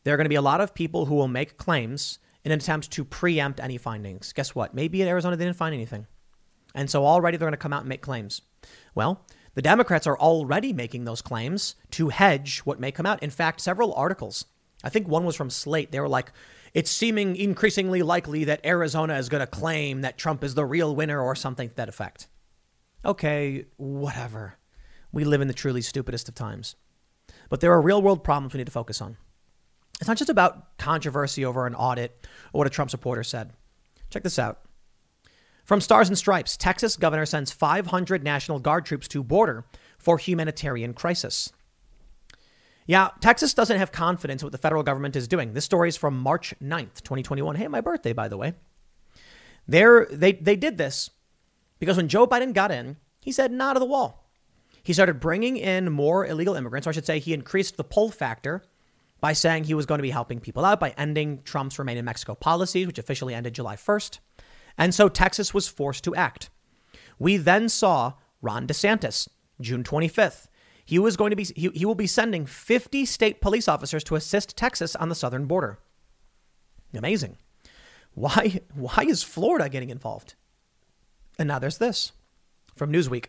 There 0.04 0.13
are 0.13 0.17
going 0.17 0.26
to 0.26 0.30
be 0.30 0.36
a 0.36 0.41
lot 0.41 0.62
of 0.62 0.73
people 0.73 1.06
who 1.06 1.15
will 1.15 1.28
make 1.28 1.58
claims 1.58 2.17
in 2.43 2.52
an 2.52 2.60
attempt 2.60 2.91
to 2.91 3.06
preempt 3.06 3.60
any 3.60 3.78
findings. 3.78 4.34
Guess 4.34 4.56
what? 4.56 4.73
Maybe 4.73 5.02
in 5.02 5.08
Arizona 5.08 5.36
they 5.36 5.45
didn't 5.45 5.58
find 5.58 5.76
anything. 5.76 6.08
And 6.73 6.89
so 6.89 7.06
already 7.06 7.38
they're 7.38 7.47
going 7.47 7.54
to 7.54 7.58
come 7.58 7.73
out 7.73 7.82
and 7.82 7.89
make 7.89 8.02
claims. 8.02 8.41
Well, 8.95 9.26
the 9.54 9.62
Democrats 9.62 10.08
are 10.08 10.17
already 10.17 10.73
making 10.73 11.06
those 11.06 11.21
claims 11.21 11.76
to 11.91 12.10
hedge 12.10 12.60
what 12.60 12.80
may 12.80 12.91
come 12.91 13.06
out. 13.06 13.21
In 13.21 13.30
fact, 13.30 13.62
several 13.62 13.93
articles, 13.93 14.45
I 14.84 14.89
think 14.89 15.08
one 15.08 15.23
was 15.23 15.36
from 15.36 15.52
Slate, 15.52 15.91
they 15.91 15.99
were 15.99 16.10
like, 16.10 16.32
it's 16.74 16.90
seeming 16.90 17.36
increasingly 17.36 18.02
likely 18.02 18.46
that 18.46 18.66
Arizona 18.66 19.18
is 19.18 19.30
going 19.30 19.42
to 19.42 19.48
claim 19.48 20.02
that 20.02 20.18
Trump 20.18 20.44
is 20.44 20.56
the 20.56 20.66
real 20.66 20.96
winner 20.96 21.22
or 21.22 21.36
something 21.36 21.70
to 21.70 21.76
that 21.76 21.90
effect. 21.90 22.28
Okay, 23.06 23.66
whatever. 23.78 24.56
We 25.12 25.24
live 25.24 25.42
in 25.42 25.48
the 25.48 25.54
truly 25.54 25.82
stupidest 25.82 26.28
of 26.30 26.36
times. 26.36 26.76
But 27.50 27.60
there 27.60 27.72
are 27.72 27.82
real 27.82 28.02
world 28.02 28.24
problems 28.24 28.54
we 28.54 28.58
need 28.58 28.66
to 28.66 28.72
focus 28.72 29.02
on. 29.02 29.18
It's 30.00 30.08
not 30.08 30.18
just 30.18 30.30
about 30.30 30.78
controversy 30.78 31.46
over 31.46 31.68
an 31.68 31.76
audit 31.76 32.28
or 32.52 32.60
what 32.60 32.68
a 32.68 32.72
Trump 32.72 32.90
supporter 32.90 33.24
said. 33.24 33.52
Check 34.10 34.24
this 34.24 34.40
out. 34.40 34.62
From 35.64 35.80
Stars 35.80 36.10
and 36.10 36.18
Stripes, 36.18 36.58
Texas 36.58 36.98
governor 36.98 37.26
sends 37.26 37.52
500 37.52 38.24
National 38.24 38.60
Guard 38.60 38.86
troops 38.86 39.08
to 39.10 39.24
border 39.24 39.66
for 39.98 40.18
humanitarian 40.18 40.94
crisis. 40.94 41.52
Yeah, 42.86 43.10
Texas 43.22 43.54
doesn't 43.54 43.78
have 43.78 43.91
confidence 43.91 44.41
in 44.41 44.48
what 44.48 44.52
the 44.52 44.58
federal 44.58 44.84
government 44.84 45.15
is 45.15 45.28
doing. 45.28 45.54
This 45.54 45.65
story 45.65 45.89
is 45.89 45.98
from 45.98 46.17
March 46.17 46.54
9th, 46.62 47.02
2021. 47.04 47.56
Hey, 47.56 47.67
my 47.67 47.82
birthday, 47.82 48.13
by 48.13 48.28
the 48.28 48.38
way. 48.38 48.54
They're, 49.67 50.06
they, 50.12 50.34
they 50.34 50.56
did 50.56 50.78
this 50.78 51.10
because 51.80 51.98
when 51.98 52.10
Joe 52.10 52.28
Biden 52.28 52.54
got 52.54 52.72
in, 52.72 52.98
he 53.22 53.32
said, 53.32 53.52
not 53.52 53.74
to 53.74 53.80
the 53.80 53.86
wall. 53.86 54.30
He 54.84 54.91
started 54.91 55.22
bringing 55.22 55.56
in 55.56 55.91
more 55.91 56.26
illegal 56.26 56.56
immigrants, 56.56 56.86
or 56.86 56.89
I 56.89 56.93
should 56.93 57.06
say, 57.06 57.19
he 57.19 57.34
increased 57.34 57.78
the 57.78 57.86
pull 57.86 58.12
factor 58.12 58.63
by 59.22 59.32
saying 59.32 59.63
he 59.63 59.74
was 59.74 59.86
going 59.86 60.00
to 60.00 60.04
be 60.04 60.10
helping 60.10 60.41
people 60.41 60.65
out 60.65 60.82
by 60.82 60.89
ending 60.98 61.41
Trump's 61.43 61.80
Remain 61.80 61.96
in 61.96 62.04
Mexico 62.04 62.36
policies, 62.36 62.86
which 62.86 63.00
officially 63.00 63.34
ended 63.34 63.54
July 63.54 63.78
1st. 63.78 64.19
And 64.78 64.93
so 64.93 65.08
Texas 65.08 65.54
was 65.54 65.69
forced 65.69 66.04
to 66.04 66.15
act. 66.15 66.50
We 67.17 67.38
then 67.38 67.69
saw 67.69 68.13
Ron 68.41 68.67
DeSantis, 68.67 69.30
June 69.62 69.84
25th. 69.84 70.48
He 70.86 71.00
was 71.00 71.15
going 71.17 71.30
to 71.30 71.36
be 71.36 71.43
he, 71.43 71.69
he 71.69 71.86
will 71.86 71.96
be 71.96 72.08
sending 72.08 72.46
50 72.46 73.06
state 73.06 73.41
police 73.41 73.67
officers 73.67 74.04
to 74.06 74.15
assist 74.15 74.58
Texas 74.58 74.96
on 74.96 75.10
the 75.10 75.15
southern 75.15 75.46
border. 75.46 75.80
Amazing. 76.93 77.38
Why 78.13 78.62
why 78.74 79.06
is 79.08 79.24
Florida 79.24 79.69
getting 79.69 79.89
involved? 79.89 80.36
And 81.39 81.48
now 81.48 81.60
there's 81.60 81.78
this 81.78 82.12
from 82.76 82.91
Newsweek. 82.91 83.26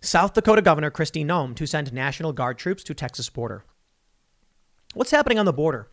South 0.00 0.34
Dakota 0.34 0.60
Governor 0.60 0.90
Kristi 0.90 1.24
Noem 1.24 1.56
to 1.56 1.66
send 1.66 1.92
National 1.92 2.32
Guard 2.32 2.58
troops 2.58 2.84
to 2.84 2.94
Texas 2.94 3.30
border. 3.30 3.64
What's 4.92 5.10
happening 5.10 5.38
on 5.38 5.46
the 5.46 5.52
border? 5.52 5.88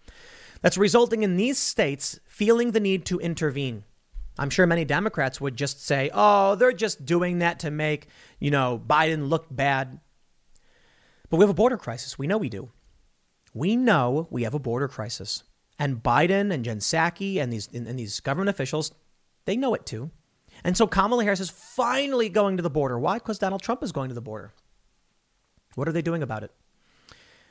That's 0.61 0.77
resulting 0.77 1.23
in 1.23 1.37
these 1.37 1.57
states 1.57 2.19
feeling 2.25 2.71
the 2.71 2.79
need 2.79 3.05
to 3.05 3.19
intervene. 3.19 3.83
I'm 4.37 4.49
sure 4.49 4.65
many 4.65 4.85
Democrats 4.85 5.41
would 5.41 5.55
just 5.55 5.85
say, 5.85 6.09
oh, 6.13 6.55
they're 6.55 6.71
just 6.71 7.05
doing 7.05 7.39
that 7.39 7.59
to 7.59 7.71
make, 7.71 8.07
you 8.39 8.51
know, 8.51 8.81
Biden 8.85 9.29
look 9.29 9.45
bad. 9.51 9.99
But 11.29 11.37
we 11.37 11.43
have 11.43 11.49
a 11.49 11.53
border 11.53 11.77
crisis. 11.77 12.17
We 12.17 12.27
know 12.27 12.37
we 12.37 12.49
do. 12.49 12.71
We 13.53 13.75
know 13.75 14.27
we 14.29 14.43
have 14.43 14.53
a 14.53 14.59
border 14.59 14.87
crisis. 14.87 15.43
And 15.77 16.01
Biden 16.01 16.53
and 16.53 16.63
Jen 16.63 16.79
Psaki 16.79 17.41
and 17.41 17.51
these, 17.51 17.67
and 17.73 17.97
these 17.97 18.19
government 18.19 18.49
officials, 18.49 18.93
they 19.45 19.57
know 19.57 19.73
it 19.73 19.85
too. 19.85 20.11
And 20.63 20.77
so 20.77 20.87
Kamala 20.87 21.23
Harris 21.23 21.39
is 21.39 21.49
finally 21.49 22.29
going 22.29 22.57
to 22.57 22.63
the 22.63 22.69
border. 22.69 22.99
Why? 22.99 23.15
Because 23.15 23.39
Donald 23.39 23.61
Trump 23.61 23.83
is 23.83 23.91
going 23.91 24.09
to 24.09 24.15
the 24.15 24.21
border. 24.21 24.53
What 25.75 25.87
are 25.87 25.93
they 25.93 26.01
doing 26.01 26.23
about 26.23 26.43
it? 26.43 26.51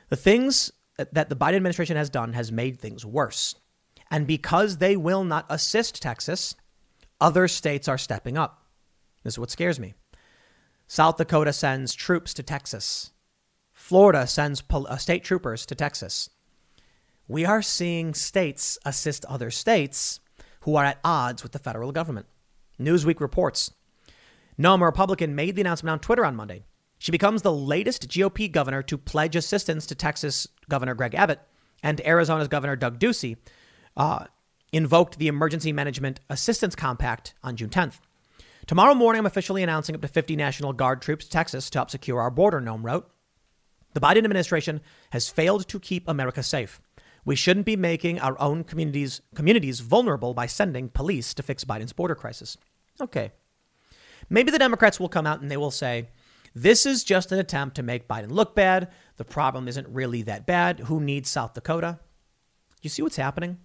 The 0.09 0.15
things 0.15 0.71
that 0.97 1.29
the 1.29 1.35
Biden 1.35 1.55
administration 1.55 1.97
has 1.97 2.09
done 2.09 2.33
has 2.33 2.51
made 2.51 2.79
things 2.79 3.05
worse. 3.05 3.55
And 4.09 4.27
because 4.27 4.77
they 4.77 4.95
will 4.95 5.23
not 5.23 5.45
assist 5.49 6.01
Texas, 6.01 6.55
other 7.21 7.47
states 7.47 7.87
are 7.87 7.97
stepping 7.97 8.37
up. 8.37 8.65
This 9.23 9.35
is 9.35 9.39
what 9.39 9.51
scares 9.51 9.79
me. 9.79 9.93
South 10.87 11.15
Dakota 11.15 11.53
sends 11.53 11.93
troops 11.93 12.33
to 12.33 12.43
Texas. 12.43 13.11
Florida 13.71 14.27
sends 14.27 14.61
pol- 14.61 14.87
uh, 14.89 14.97
state 14.97 15.23
troopers 15.23 15.65
to 15.67 15.75
Texas. 15.75 16.29
We 17.27 17.45
are 17.45 17.61
seeing 17.61 18.13
states 18.13 18.77
assist 18.83 19.23
other 19.25 19.51
states 19.51 20.19
who 20.61 20.75
are 20.75 20.83
at 20.83 20.99
odds 21.03 21.43
with 21.43 21.53
the 21.53 21.59
federal 21.59 21.91
government. 21.93 22.25
Newsweek 22.79 23.21
reports. 23.21 23.71
Noem, 24.59 24.81
a 24.81 24.85
Republican, 24.85 25.33
made 25.33 25.55
the 25.55 25.61
announcement 25.61 25.93
on 25.93 25.99
Twitter 25.99 26.25
on 26.25 26.35
Monday. 26.35 26.63
She 26.99 27.11
becomes 27.11 27.41
the 27.41 27.53
latest 27.53 28.09
GOP 28.09 28.51
governor 28.51 28.83
to 28.83 28.97
pledge 28.97 29.35
assistance 29.35 29.85
to 29.87 29.95
Texas 29.95 30.47
Governor 30.69 30.93
Greg 30.93 31.15
Abbott 31.15 31.39
and 31.81 31.99
Arizona's 32.01 32.47
Governor 32.47 32.75
Doug 32.75 32.99
Ducey 32.99 33.37
uh, 33.97 34.25
invoked 34.71 35.17
the 35.17 35.27
Emergency 35.27 35.73
Management 35.73 36.19
Assistance 36.29 36.75
Compact 36.75 37.33
on 37.43 37.55
June 37.55 37.69
10th. 37.69 37.99
Tomorrow 38.67 38.93
morning, 38.93 39.19
I'm 39.19 39.25
officially 39.25 39.63
announcing 39.63 39.95
up 39.95 40.01
to 40.01 40.07
50 40.07 40.35
National 40.35 40.71
Guard 40.71 41.01
troops 41.01 41.25
to 41.25 41.31
Texas 41.31 41.69
to 41.71 41.79
help 41.79 41.89
secure 41.89 42.21
our 42.21 42.31
border, 42.31 42.61
Noem 42.61 42.83
wrote. 42.83 43.09
The 43.93 43.99
Biden 43.99 44.23
administration 44.23 44.81
has 45.09 45.29
failed 45.29 45.67
to 45.67 45.79
keep 45.79 46.07
America 46.07 46.41
safe. 46.43 46.79
We 47.25 47.35
shouldn't 47.35 47.65
be 47.65 47.75
making 47.75 48.19
our 48.19 48.39
own 48.39 48.63
communities, 48.63 49.21
communities 49.35 49.81
vulnerable 49.81 50.33
by 50.33 50.45
sending 50.45 50.89
police 50.89 51.33
to 51.33 51.43
fix 51.43 51.65
Biden's 51.65 51.93
border 51.93 52.15
crisis. 52.15 52.57
Okay. 52.99 53.31
Maybe 54.29 54.51
the 54.51 54.59
Democrats 54.59 54.99
will 54.99 55.09
come 55.09 55.27
out 55.27 55.41
and 55.41 55.51
they 55.51 55.57
will 55.57 55.71
say, 55.71 56.07
this 56.55 56.85
is 56.85 57.03
just 57.03 57.31
an 57.31 57.39
attempt 57.39 57.75
to 57.75 57.83
make 57.83 58.07
Biden 58.07 58.31
look 58.31 58.55
bad. 58.55 58.89
The 59.17 59.25
problem 59.25 59.67
isn't 59.67 59.87
really 59.87 60.21
that 60.23 60.45
bad. 60.45 60.81
Who 60.81 60.99
needs 60.99 61.29
South 61.29 61.53
Dakota? 61.53 61.99
You 62.81 62.89
see 62.89 63.01
what's 63.01 63.17
happening? 63.17 63.57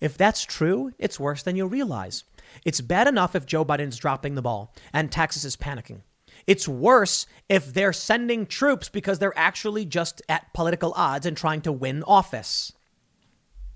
If 0.00 0.16
that's 0.16 0.44
true, 0.44 0.92
it's 0.98 1.20
worse 1.20 1.42
than 1.42 1.56
you 1.56 1.66
realize. 1.66 2.24
It's 2.64 2.80
bad 2.80 3.08
enough 3.08 3.34
if 3.34 3.46
Joe 3.46 3.64
Biden's 3.64 3.96
dropping 3.96 4.34
the 4.34 4.42
ball 4.42 4.74
and 4.92 5.10
Texas 5.10 5.44
is 5.44 5.56
panicking. 5.56 6.02
It's 6.46 6.68
worse 6.68 7.26
if 7.48 7.72
they're 7.72 7.92
sending 7.92 8.46
troops 8.46 8.88
because 8.88 9.18
they're 9.18 9.36
actually 9.36 9.84
just 9.84 10.22
at 10.28 10.52
political 10.54 10.92
odds 10.96 11.26
and 11.26 11.36
trying 11.36 11.62
to 11.62 11.72
win 11.72 12.02
office. 12.04 12.72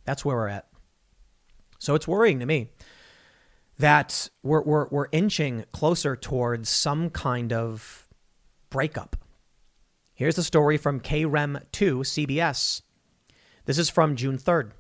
That's 0.05 0.25
where 0.25 0.37
we're 0.37 0.49
at. 0.49 0.69
So 1.79 1.95
it's 1.95 2.07
worrying 2.07 2.41
to 2.41 2.47
me 2.47 2.71
that 3.79 4.29
we're, 4.43 4.63
we're, 4.63 4.89
we're 4.89 5.09
inching 5.11 5.65
closer 5.73 6.15
towards 6.15 6.69
some 6.69 7.11
kind 7.11 7.53
of 7.53 8.09
breakup. 8.69 9.17
Here's 10.15 10.37
the 10.37 10.43
story 10.43 10.77
from 10.77 11.01
KREM 11.01 11.63
2 11.73 12.01
CBS. 12.01 12.83
This 13.65 13.79
is 13.79 13.89
from 13.89 14.17
June 14.17 14.37
3rd. 14.37 14.73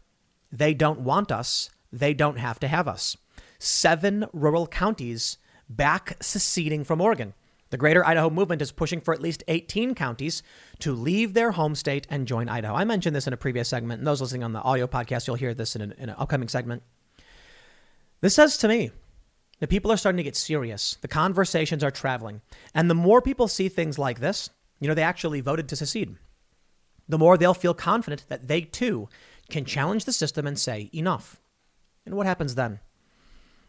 They 0.52 0.74
don't 0.74 1.00
want 1.00 1.30
us. 1.30 1.70
They 1.92 2.14
don't 2.14 2.38
have 2.38 2.58
to 2.60 2.68
have 2.68 2.88
us. 2.88 3.16
Seven 3.58 4.26
rural 4.32 4.66
counties 4.66 5.38
back 5.68 6.16
seceding 6.20 6.84
from 6.84 7.00
Oregon. 7.00 7.34
The 7.70 7.76
Greater 7.76 8.04
Idaho 8.04 8.30
Movement 8.30 8.62
is 8.62 8.72
pushing 8.72 9.00
for 9.00 9.14
at 9.14 9.22
least 9.22 9.44
18 9.46 9.94
counties 9.94 10.42
to 10.80 10.92
leave 10.92 11.34
their 11.34 11.52
home 11.52 11.76
state 11.76 12.06
and 12.10 12.26
join 12.26 12.48
Idaho. 12.48 12.74
I 12.74 12.84
mentioned 12.84 13.14
this 13.14 13.28
in 13.28 13.32
a 13.32 13.36
previous 13.36 13.68
segment, 13.68 14.00
and 14.00 14.06
those 14.06 14.20
listening 14.20 14.42
on 14.42 14.52
the 14.52 14.62
audio 14.62 14.88
podcast, 14.88 15.26
you'll 15.26 15.36
hear 15.36 15.54
this 15.54 15.76
in 15.76 15.82
an, 15.82 15.92
in 15.96 16.08
an 16.08 16.16
upcoming 16.18 16.48
segment. 16.48 16.82
This 18.20 18.34
says 18.34 18.56
to 18.58 18.68
me 18.68 18.90
that 19.60 19.70
people 19.70 19.92
are 19.92 19.96
starting 19.96 20.16
to 20.16 20.24
get 20.24 20.34
serious. 20.34 20.96
The 21.00 21.08
conversations 21.08 21.84
are 21.84 21.92
traveling. 21.92 22.40
And 22.74 22.90
the 22.90 22.94
more 22.94 23.22
people 23.22 23.46
see 23.46 23.68
things 23.68 23.98
like 23.98 24.18
this, 24.18 24.50
you 24.80 24.88
know, 24.88 24.94
they 24.94 25.02
actually 25.02 25.40
voted 25.40 25.68
to 25.68 25.76
secede, 25.76 26.16
the 27.08 27.18
more 27.18 27.38
they'll 27.38 27.54
feel 27.54 27.74
confident 27.74 28.24
that 28.28 28.48
they 28.48 28.62
too 28.62 29.08
can 29.50 29.64
challenge 29.64 30.04
the 30.04 30.12
system 30.12 30.46
and 30.46 30.58
say, 30.58 30.90
enough. 30.94 31.40
And 32.06 32.14
what 32.14 32.26
happens 32.26 32.54
then? 32.54 32.80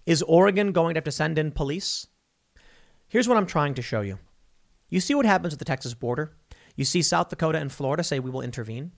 Is 0.06 0.22
Oregon 0.24 0.72
going 0.72 0.94
to 0.94 0.98
have 0.98 1.06
to 1.06 1.12
send 1.12 1.38
in 1.38 1.52
police? 1.52 2.08
Here's 3.08 3.28
what 3.28 3.38
I'm 3.38 3.46
trying 3.46 3.74
to 3.76 3.82
show 3.82 4.02
you. 4.02 4.20
You 4.90 5.00
see 5.00 5.14
what 5.14 5.26
happens 5.26 5.54
at 5.54 5.60
the 5.60 5.66
Texas 5.66 5.94
border? 5.94 6.34
You 6.76 6.86
see 6.86 7.02
South 7.02 7.30
Dakota 7.30 7.60
and 7.60 7.72
Florida 7.72 8.04
say 8.04 8.20
we 8.20 8.32
will 8.32 8.42
intervene. 8.42 8.92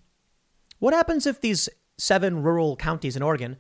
What 0.80 0.94
happens 0.94 1.26
if 1.26 1.42
these 1.42 1.70
seven 1.98 2.44
rural 2.44 2.76
counties 2.76 3.16
in 3.16 3.22
Oregon 3.22 3.58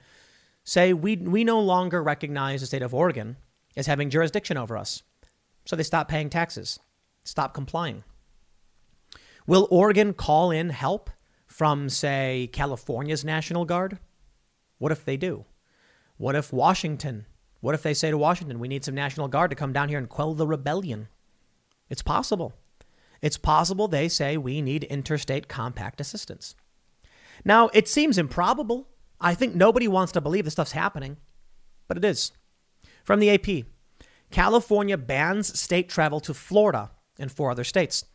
say 0.64 0.94
we, 0.94 1.16
we 1.16 1.44
no 1.44 1.60
longer 1.60 2.02
recognize 2.02 2.62
the 2.62 2.68
state 2.68 2.82
of 2.82 2.94
Oregon 2.94 3.38
as 3.76 3.88
having 3.88 4.10
jurisdiction 4.10 4.58
over 4.58 4.78
us? 4.78 5.04
So 5.66 5.76
they 5.76 5.84
stop 5.84 6.08
paying 6.08 6.30
taxes, 6.30 6.80
stop 7.24 7.54
complying. 7.54 8.04
Will 9.46 9.68
Oregon 9.72 10.14
call 10.14 10.52
in 10.52 10.70
help 10.70 11.10
from, 11.54 11.88
say, 11.88 12.50
California's 12.52 13.24
National 13.24 13.64
Guard? 13.64 14.00
What 14.80 14.92
if 14.92 15.06
they 15.06 15.18
do? 15.18 15.46
What 16.18 16.36
if 16.36 16.52
Washington? 16.52 17.28
What 17.62 17.76
if 17.76 17.84
they 17.84 17.94
say 17.94 18.10
to 18.10 18.18
Washington, 18.18 18.58
we 18.58 18.68
need 18.68 18.84
some 18.84 18.96
National 18.96 19.28
Guard 19.28 19.52
to 19.52 19.56
come 19.56 19.72
down 19.72 19.88
here 19.88 20.00
and 20.00 20.10
quell 20.10 20.34
the 20.34 20.48
rebellion? 20.48 21.10
It's 21.92 22.02
possible. 22.02 22.54
It's 23.22 23.38
possible 23.38 23.88
they 23.88 24.10
say 24.10 24.36
we 24.36 24.64
need 24.64 24.86
interstate 24.86 25.48
compact 25.48 26.02
assistance. 26.02 26.56
Now, 27.46 27.70
it 27.72 27.88
seems 27.88 28.18
improbable. 28.18 28.88
I 29.22 29.36
think 29.36 29.54
nobody 29.54 29.88
wants 29.88 30.12
to 30.14 30.22
believe 30.22 30.46
this 30.46 30.54
stuff's 30.54 30.72
happening. 30.72 31.18
but 31.88 31.98
it 31.98 32.04
is. 32.04 32.32
From 33.04 33.20
the 33.20 33.30
AP 33.30 33.68
California 34.32 34.98
bans 34.98 35.60
state 35.60 35.88
travel 35.88 36.20
to 36.22 36.34
Florida 36.34 36.90
and 37.20 37.32
four 37.32 37.52
other 37.52 37.64
states. 37.64 38.06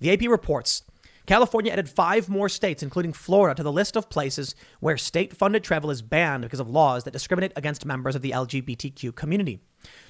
The 0.00 0.12
AP 0.12 0.28
reports 0.28 0.82
California 1.28 1.70
added 1.70 1.90
five 1.90 2.30
more 2.30 2.48
states, 2.48 2.82
including 2.82 3.12
Florida, 3.12 3.54
to 3.54 3.62
the 3.62 3.70
list 3.70 3.96
of 3.96 4.08
places 4.08 4.54
where 4.80 4.96
state 4.96 5.36
funded 5.36 5.62
travel 5.62 5.90
is 5.90 6.00
banned 6.00 6.42
because 6.42 6.58
of 6.58 6.70
laws 6.70 7.04
that 7.04 7.10
discriminate 7.10 7.52
against 7.54 7.84
members 7.84 8.16
of 8.16 8.22
the 8.22 8.30
LGBTQ 8.30 9.14
community. 9.14 9.60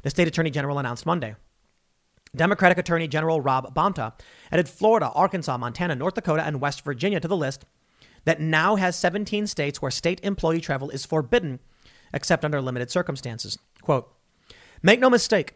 The 0.04 0.11
state 0.11 0.28
attorney 0.28 0.50
general 0.50 0.78
announced 0.78 1.07
Monday. 1.07 1.35
Democratic 2.37 2.78
Attorney 2.78 3.09
General 3.09 3.40
Rob 3.40 3.74
Bonta 3.74 4.12
added 4.52 4.68
Florida, 4.68 5.09
Arkansas, 5.09 5.57
Montana, 5.59 5.96
North 5.96 6.14
Dakota, 6.14 6.44
and 6.44 6.61
West 6.61 6.85
Virginia 6.85 7.18
to 7.18 7.26
the 7.26 7.37
list 7.37 7.64
that 8.24 8.40
now 8.40 8.76
has 8.76 8.94
17 8.94 9.48
states 9.48 9.83
where 9.83 9.90
state 9.90 10.20
employee 10.22 10.61
travel 10.61 10.88
is 10.90 11.04
forbidden 11.04 11.59
except 12.14 12.44
under 12.44 12.62
limited 12.62 12.92
circumstances. 12.92 13.59
Quote 13.83 14.09
Make 14.83 15.00
no 15.00 15.11
mistake, 15.11 15.54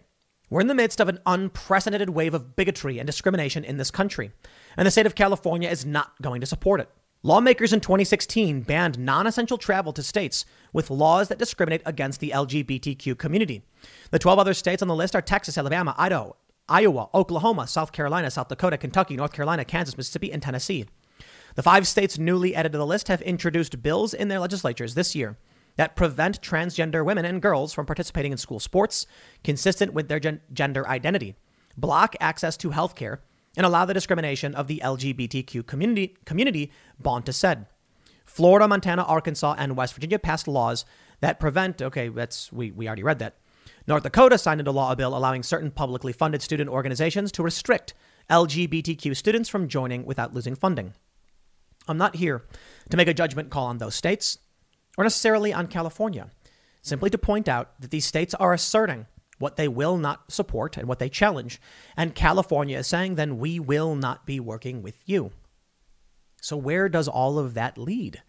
we're 0.52 0.60
in 0.60 0.66
the 0.66 0.74
midst 0.74 1.00
of 1.00 1.08
an 1.08 1.18
unprecedented 1.24 2.10
wave 2.10 2.34
of 2.34 2.54
bigotry 2.56 2.98
and 2.98 3.06
discrimination 3.06 3.64
in 3.64 3.78
this 3.78 3.90
country, 3.90 4.32
and 4.76 4.86
the 4.86 4.90
state 4.90 5.06
of 5.06 5.14
California 5.14 5.66
is 5.66 5.86
not 5.86 6.12
going 6.20 6.42
to 6.42 6.46
support 6.46 6.78
it. 6.78 6.90
Lawmakers 7.22 7.72
in 7.72 7.80
2016 7.80 8.60
banned 8.60 8.98
non 8.98 9.26
essential 9.26 9.56
travel 9.56 9.94
to 9.94 10.02
states 10.02 10.44
with 10.70 10.90
laws 10.90 11.28
that 11.28 11.38
discriminate 11.38 11.80
against 11.86 12.20
the 12.20 12.32
LGBTQ 12.34 13.16
community. 13.16 13.62
The 14.10 14.18
12 14.18 14.38
other 14.38 14.52
states 14.52 14.82
on 14.82 14.88
the 14.88 14.94
list 14.94 15.16
are 15.16 15.22
Texas, 15.22 15.56
Alabama, 15.56 15.94
Idaho, 15.96 16.36
Iowa, 16.68 17.08
Oklahoma, 17.14 17.66
South 17.66 17.92
Carolina, 17.92 18.30
South 18.30 18.48
Dakota, 18.48 18.76
Kentucky, 18.76 19.16
North 19.16 19.32
Carolina, 19.32 19.64
Kansas, 19.64 19.96
Mississippi, 19.96 20.30
and 20.30 20.42
Tennessee. 20.42 20.84
The 21.54 21.62
five 21.62 21.88
states 21.88 22.18
newly 22.18 22.54
added 22.54 22.72
to 22.72 22.78
the 22.78 22.86
list 22.86 23.08
have 23.08 23.22
introduced 23.22 23.82
bills 23.82 24.12
in 24.12 24.28
their 24.28 24.38
legislatures 24.38 24.94
this 24.94 25.14
year 25.14 25.38
that 25.76 25.96
prevent 25.96 26.40
transgender 26.40 27.04
women 27.04 27.24
and 27.24 27.42
girls 27.42 27.72
from 27.72 27.86
participating 27.86 28.32
in 28.32 28.38
school 28.38 28.60
sports 28.60 29.06
consistent 29.42 29.92
with 29.92 30.08
their 30.08 30.20
gen- 30.20 30.40
gender 30.52 30.86
identity, 30.88 31.34
block 31.76 32.14
access 32.20 32.56
to 32.58 32.70
health 32.70 32.94
care, 32.94 33.22
and 33.56 33.66
allow 33.66 33.84
the 33.84 33.94
discrimination 33.94 34.54
of 34.54 34.66
the 34.66 34.80
LGBTQ 34.84 35.66
community, 35.66 36.16
community 36.24 36.72
Bonta 37.02 37.34
said. 37.34 37.66
Florida, 38.24 38.66
Montana, 38.66 39.02
Arkansas, 39.02 39.56
and 39.58 39.76
West 39.76 39.94
Virginia 39.94 40.18
passed 40.18 40.48
laws 40.48 40.84
that 41.20 41.40
prevent, 41.40 41.82
okay, 41.82 42.08
that's, 42.08 42.52
we, 42.52 42.70
we 42.70 42.86
already 42.86 43.02
read 43.02 43.18
that. 43.18 43.36
North 43.86 44.04
Dakota 44.04 44.38
signed 44.38 44.60
into 44.60 44.70
law 44.70 44.92
a 44.92 44.96
bill 44.96 45.16
allowing 45.16 45.42
certain 45.42 45.70
publicly 45.70 46.12
funded 46.12 46.40
student 46.40 46.70
organizations 46.70 47.32
to 47.32 47.42
restrict 47.42 47.94
LGBTQ 48.30 49.16
students 49.16 49.48
from 49.48 49.68
joining 49.68 50.04
without 50.04 50.32
losing 50.32 50.54
funding. 50.54 50.94
I'm 51.88 51.98
not 51.98 52.16
here 52.16 52.44
to 52.90 52.96
make 52.96 53.08
a 53.08 53.14
judgment 53.14 53.50
call 53.50 53.66
on 53.66 53.78
those 53.78 53.94
states 53.94 54.38
or 54.96 55.04
necessarily 55.04 55.52
on 55.52 55.66
California, 55.66 56.28
simply 56.82 57.10
to 57.10 57.18
point 57.18 57.48
out 57.48 57.80
that 57.80 57.90
these 57.90 58.06
states 58.06 58.34
are 58.34 58.52
asserting 58.52 59.06
what 59.38 59.56
they 59.56 59.68
will 59.68 59.96
not 59.96 60.30
support 60.30 60.76
and 60.76 60.86
what 60.86 60.98
they 60.98 61.08
challenge. 61.08 61.60
And 61.96 62.14
California 62.14 62.78
is 62.78 62.86
saying, 62.86 63.16
then 63.16 63.38
we 63.38 63.58
will 63.58 63.94
not 63.94 64.24
be 64.24 64.38
working 64.38 64.82
with 64.82 64.96
you. 65.04 65.32
So, 66.40 66.56
where 66.56 66.88
does 66.88 67.08
all 67.08 67.38
of 67.38 67.54
that 67.54 67.78
lead? 67.78 68.22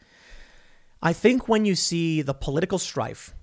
I 1.01 1.13
think 1.13 1.47
when 1.47 1.65
you 1.65 1.75
see 1.75 2.21
the 2.21 2.33
political 2.33 2.79
strife, 2.79 3.33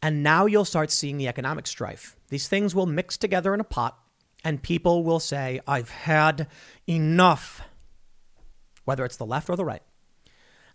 and 0.00 0.22
now 0.22 0.46
you'll 0.46 0.64
start 0.64 0.90
seeing 0.90 1.18
the 1.18 1.28
economic 1.28 1.66
strife, 1.66 2.16
these 2.28 2.48
things 2.48 2.74
will 2.74 2.86
mix 2.86 3.16
together 3.16 3.52
in 3.52 3.60
a 3.60 3.64
pot, 3.64 3.98
and 4.44 4.62
people 4.62 5.02
will 5.02 5.20
say, 5.20 5.60
I've 5.66 5.90
had 5.90 6.46
enough 6.86 7.62
whether 8.84 9.04
it's 9.04 9.16
the 9.16 9.26
left 9.26 9.50
or 9.50 9.56
the 9.56 9.64
right. 9.64 9.82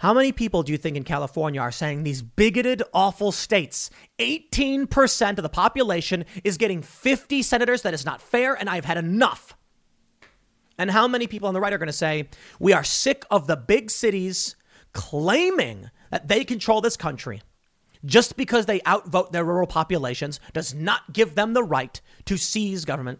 How 0.01 0.15
many 0.15 0.31
people 0.31 0.63
do 0.63 0.71
you 0.71 0.79
think 0.79 0.97
in 0.97 1.03
California 1.03 1.61
are 1.61 1.71
saying 1.71 2.01
these 2.01 2.23
bigoted, 2.23 2.81
awful 2.91 3.31
states, 3.31 3.91
18% 4.17 5.37
of 5.37 5.43
the 5.43 5.47
population 5.47 6.25
is 6.43 6.57
getting 6.57 6.81
50 6.81 7.43
senators? 7.43 7.83
That 7.83 7.93
is 7.93 8.03
not 8.03 8.19
fair, 8.19 8.55
and 8.55 8.67
I've 8.67 8.85
had 8.85 8.97
enough. 8.97 9.55
And 10.79 10.89
how 10.89 11.07
many 11.07 11.27
people 11.27 11.47
on 11.47 11.53
the 11.53 11.59
right 11.59 11.71
are 11.71 11.77
going 11.77 11.85
to 11.85 11.93
say, 11.93 12.29
we 12.59 12.73
are 12.73 12.83
sick 12.83 13.25
of 13.29 13.45
the 13.45 13.55
big 13.55 13.91
cities 13.91 14.55
claiming 14.91 15.91
that 16.09 16.27
they 16.27 16.45
control 16.45 16.81
this 16.81 16.97
country? 16.97 17.43
Just 18.03 18.35
because 18.35 18.65
they 18.65 18.81
outvote 18.87 19.31
their 19.31 19.45
rural 19.45 19.67
populations 19.67 20.39
does 20.51 20.73
not 20.73 21.13
give 21.13 21.35
them 21.35 21.53
the 21.53 21.63
right 21.63 22.01
to 22.25 22.37
seize 22.37 22.85
government. 22.85 23.19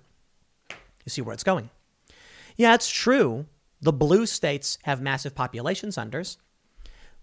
You 0.72 1.10
see 1.10 1.22
where 1.22 1.36
it's 1.36 1.44
going. 1.44 1.70
Yeah, 2.58 2.74
it's 2.74 2.90
true 2.90 3.46
the 3.82 3.94
blue 3.94 4.26
states 4.26 4.80
have 4.82 5.00
massive 5.00 5.36
population 5.36 5.92
centers, 5.92 6.40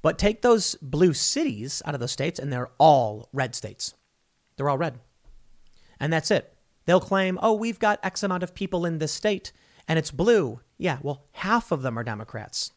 but 0.02 0.18
take 0.18 0.42
those 0.42 0.74
blue 0.76 1.12
cities 1.12 1.82
out 1.84 1.94
of 1.94 2.00
those 2.00 2.12
states 2.12 2.38
and 2.38 2.52
they're 2.52 2.70
all 2.78 3.28
red 3.32 3.54
states. 3.54 3.94
They're 4.56 4.68
all 4.68 4.78
red. 4.78 5.00
And 6.00 6.12
that's 6.12 6.30
it. 6.30 6.54
They'll 6.87 7.00
claim, 7.00 7.38
oh, 7.42 7.54
we've 7.54 7.78
got 7.78 8.00
X 8.02 8.22
amount 8.22 8.42
of 8.42 8.54
people 8.54 8.87
in 8.87 8.98
this 8.98 9.12
state 9.12 9.52
and 9.87 9.98
it's 9.98 10.11
blue. 10.11 10.61
Yeah, 10.76 10.98
well, 11.02 11.24
half 11.32 11.72
of 11.72 11.82
them 11.82 11.98
are 11.98 12.04
Democrats. 12.04 12.72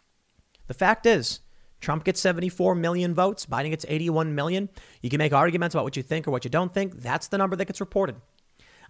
The 0.67 0.73
fact 0.73 1.05
is, 1.05 1.41
Trump 1.79 2.03
gets 2.03 2.21
74 2.21 2.75
million 2.75 3.13
votes, 3.13 3.45
Biden 3.45 3.71
gets 3.71 3.85
81 3.87 4.35
million. 4.35 4.69
You 5.01 5.09
can 5.09 5.17
make 5.17 5.33
arguments 5.33 5.75
about 5.75 5.83
what 5.83 5.97
you 5.97 6.03
think 6.03 6.27
or 6.27 6.31
what 6.31 6.43
you 6.43 6.49
don't 6.49 6.73
think. 6.73 7.01
That's 7.01 7.27
the 7.27 7.37
number 7.37 7.55
that 7.55 7.65
gets 7.65 7.79
reported. 7.79 8.15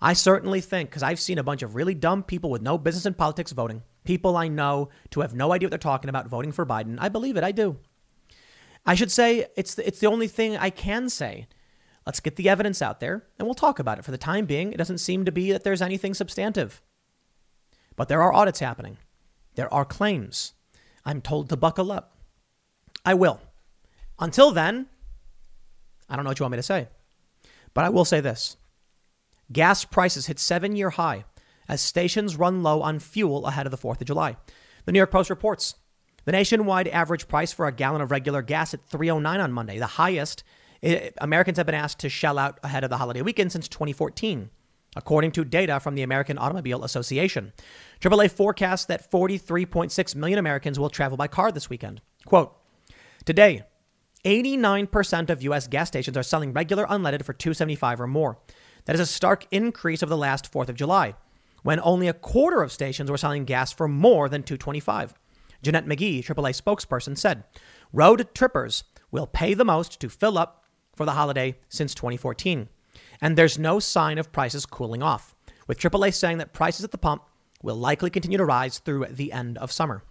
I 0.02 0.14
certainly 0.14 0.62
think, 0.62 0.90
because 0.90 1.04
I've 1.04 1.20
seen 1.20 1.38
a 1.38 1.44
bunch 1.44 1.62
of 1.62 1.76
really 1.76 1.94
dumb 1.94 2.24
people 2.24 2.50
with 2.50 2.62
no 2.62 2.78
business 2.78 3.06
in 3.06 3.14
politics 3.14 3.52
voting, 3.52 3.84
people 4.04 4.36
I 4.36 4.48
know 4.48 4.90
to 5.12 5.22
have 5.22 5.36
no 5.36 5.54
idea 5.54 5.68
what 5.68 5.70
they're 5.70 5.78
talking 5.78 6.10
about 6.10 6.28
voting 6.28 6.52
for 6.52 6.66
Biden. 6.66 6.98
I 7.00 7.10
believe 7.10 7.38
it. 7.38 7.44
I 7.44 7.52
do. 7.52 7.78
I 8.86 8.96
should 8.96 9.12
say 9.12 9.46
it's 9.56 9.76
the, 9.76 9.86
it's 9.88 10.00
the 10.00 10.08
only 10.08 10.28
thing 10.28 10.58
I 10.58 10.70
can 10.70 11.10
say. 11.10 11.48
Let's 12.06 12.20
get 12.20 12.36
the 12.36 12.50
evidence 12.50 12.82
out 12.82 13.00
there 13.00 13.28
and 13.38 13.48
we'll 13.48 13.56
talk 13.56 13.80
about 13.80 14.00
it. 14.00 14.06
For 14.06 14.12
the 14.12 14.18
time 14.18 14.46
being, 14.46 14.74
it 14.74 14.78
doesn't 14.78 14.98
seem 14.98 15.26
to 15.26 15.32
be 15.32 15.52
that 15.52 15.64
there's 15.64 15.82
anything 15.82 16.14
substantive. 16.14 16.82
But 17.96 18.08
there 18.08 18.22
are 18.22 18.34
audits 18.34 18.60
happening. 18.60 18.98
There 19.56 19.72
are 19.74 19.86
claims. 19.86 20.54
I'm 21.06 21.22
told 21.22 21.50
to 21.50 21.58
buckle 21.58 21.92
up. 21.92 22.18
I 23.06 23.14
will. 23.14 23.42
Until 24.20 24.52
then, 24.52 24.88
I 26.10 26.16
don't 26.16 26.26
know 26.26 26.30
what 26.30 26.40
you 26.40 26.44
want 26.44 26.54
me 26.54 26.58
to 26.58 26.64
say. 26.64 26.88
But 27.74 27.86
I 27.86 27.90
will 27.90 28.06
say 28.06 28.20
this 28.20 28.58
Gas 29.52 29.86
prices 29.86 30.28
hit 30.28 30.40
seven 30.40 30.76
year 30.76 30.92
high 30.92 31.26
as 31.68 31.82
stations 31.82 32.36
run 32.36 32.64
low 32.64 32.82
on 32.82 33.00
fuel 33.00 33.46
ahead 33.46 33.66
of 33.66 33.72
the 33.72 33.78
4th 33.78 34.02
of 34.02 34.08
July. 34.08 34.36
The 34.86 34.92
New 34.92 35.00
York 35.00 35.12
Post 35.12 35.30
reports 35.30 35.76
the 36.26 36.32
nationwide 36.32 36.88
average 36.88 37.28
price 37.28 37.52
for 37.52 37.68
a 37.68 37.72
gallon 37.72 38.02
of 38.02 38.12
regular 38.12 38.42
gas 38.42 38.74
at 38.74 38.86
309 38.86 39.40
on 39.40 39.52
Monday, 39.52 39.80
the 39.80 39.86
highest 39.86 40.44
eh, 40.84 41.10
Americans 41.20 41.58
have 41.58 41.66
been 41.66 41.76
asked 41.76 42.00
to 42.00 42.10
shell 42.10 42.38
out 42.38 42.60
ahead 42.64 42.84
of 42.84 42.90
the 42.90 42.98
holiday 42.98 43.22
weekend 43.22 43.52
since 43.52 43.68
2014, 43.68 44.50
according 44.96 45.32
to 45.32 45.44
data 45.44 45.80
from 45.80 45.96
the 45.96 46.04
American 46.04 46.38
Automobile 46.38 46.84
Association. 46.84 47.54
AAA 48.00 48.32
forecasts 48.32 48.86
that 48.86 49.10
43.6 49.10 50.16
million 50.16 50.40
Americans 50.40 50.80
will 50.80 50.90
travel 50.90 51.18
by 51.18 51.28
car 51.28 51.52
this 51.52 51.70
weekend. 51.70 52.02
Quote, 52.26 52.56
Today, 53.26 53.64
89% 54.26 55.30
of 55.30 55.42
U.S. 55.44 55.68
gas 55.68 55.88
stations 55.88 56.18
are 56.18 56.24
selling 56.24 56.54
regular 56.54 56.86
unleaded 56.86 57.24
for 57.24 57.34
275 57.34 58.02
or 58.02 58.08
more. 58.08 58.38
That 58.86 58.96
is 58.96 59.00
a 59.00 59.06
stark 59.06 59.46
increase 59.52 60.02
of 60.02 60.10
the 60.10 60.18
last 60.18 60.52
4th 60.52 60.70
of 60.70 60.76
July, 60.76 61.16
when 61.64 61.80
only 61.82 62.08
a 62.08 62.14
quarter 62.14 62.62
of 62.62 62.72
stations 62.72 63.10
were 63.10 63.18
selling 63.18 63.46
gas 63.46 63.72
for 63.72 63.88
more 63.88 64.30
than 64.30 64.44
225. 64.44 65.14
Jeanette 65.62 65.86
McGee, 65.86 66.24
AAA 66.24 66.62
spokesperson, 66.62 67.18
said, 67.18 67.44
Road 67.94 68.28
trippers 68.34 68.84
will 69.12 69.28
pay 69.28 69.54
the 69.54 69.66
most 69.66 70.00
to 70.00 70.10
fill 70.10 70.38
up 70.38 70.64
for 70.96 71.06
the 71.06 71.14
holiday 71.14 71.58
since 71.70 71.94
2014. 71.94 72.70
And 73.22 73.38
there's 73.38 73.60
no 73.60 73.80
sign 73.80 74.18
of 74.18 74.32
prices 74.32 74.66
cooling 74.66 75.04
off, 75.04 75.36
with 75.68 75.80
AAA 75.80 76.14
saying 76.14 76.38
that 76.40 76.54
prices 76.54 76.84
at 76.84 76.92
the 76.92 76.98
pump 76.98 77.24
will 77.62 77.76
likely 77.76 78.10
continue 78.10 78.38
to 78.38 78.46
rise 78.46 78.80
through 78.80 79.06
the 79.06 79.32
end 79.32 79.58
of 79.58 79.72
summer. 79.72 80.04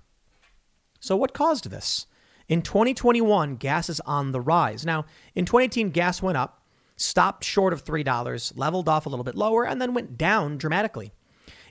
So, 1.01 1.17
what 1.17 1.35
caused 1.35 1.71
this? 1.71 2.07
In 2.49 2.63
2021, 2.63 3.57
gas 3.57 3.89
is 3.89 4.01
on 4.01 4.33
the 4.33 4.41
rise. 4.41 4.85
Now, 4.85 5.07
in 5.35 5.45
2018, 5.45 5.91
gas 5.91 6.23
went 6.23 6.37
up 6.37 6.61
stopped 7.01 7.45
short 7.45 7.73
of 7.73 7.85
$3, 7.85 8.53
leveled 8.57 8.89
off 8.89 9.07
a 9.07 9.09
little 9.09 9.25
bit 9.25 9.35
lower, 9.35 9.67
and 9.67 9.81
then 9.81 9.95
went 9.95 10.19
down 10.19 10.59
dramatically. 10.59 11.13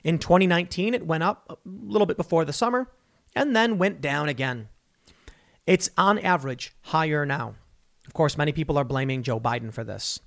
In 0.02 0.18
2019, 0.18 0.92
it 0.94 1.06
went 1.06 1.22
up 1.22 1.46
a 1.48 1.56
little 1.64 2.06
bit 2.06 2.16
before 2.16 2.44
the 2.44 2.52
summer 2.52 2.88
and 3.34 3.54
then 3.54 3.78
went 3.78 4.00
down 4.00 4.28
again. 4.28 4.68
It's 5.66 5.90
on 5.96 6.18
average 6.18 6.74
higher 6.82 7.24
now. 7.24 7.54
Of 8.06 8.14
course, 8.14 8.36
many 8.36 8.52
people 8.52 8.76
are 8.78 8.84
blaming 8.84 9.22
Joe 9.22 9.38
Biden 9.38 9.72
for 9.72 9.84
this. 9.84 10.18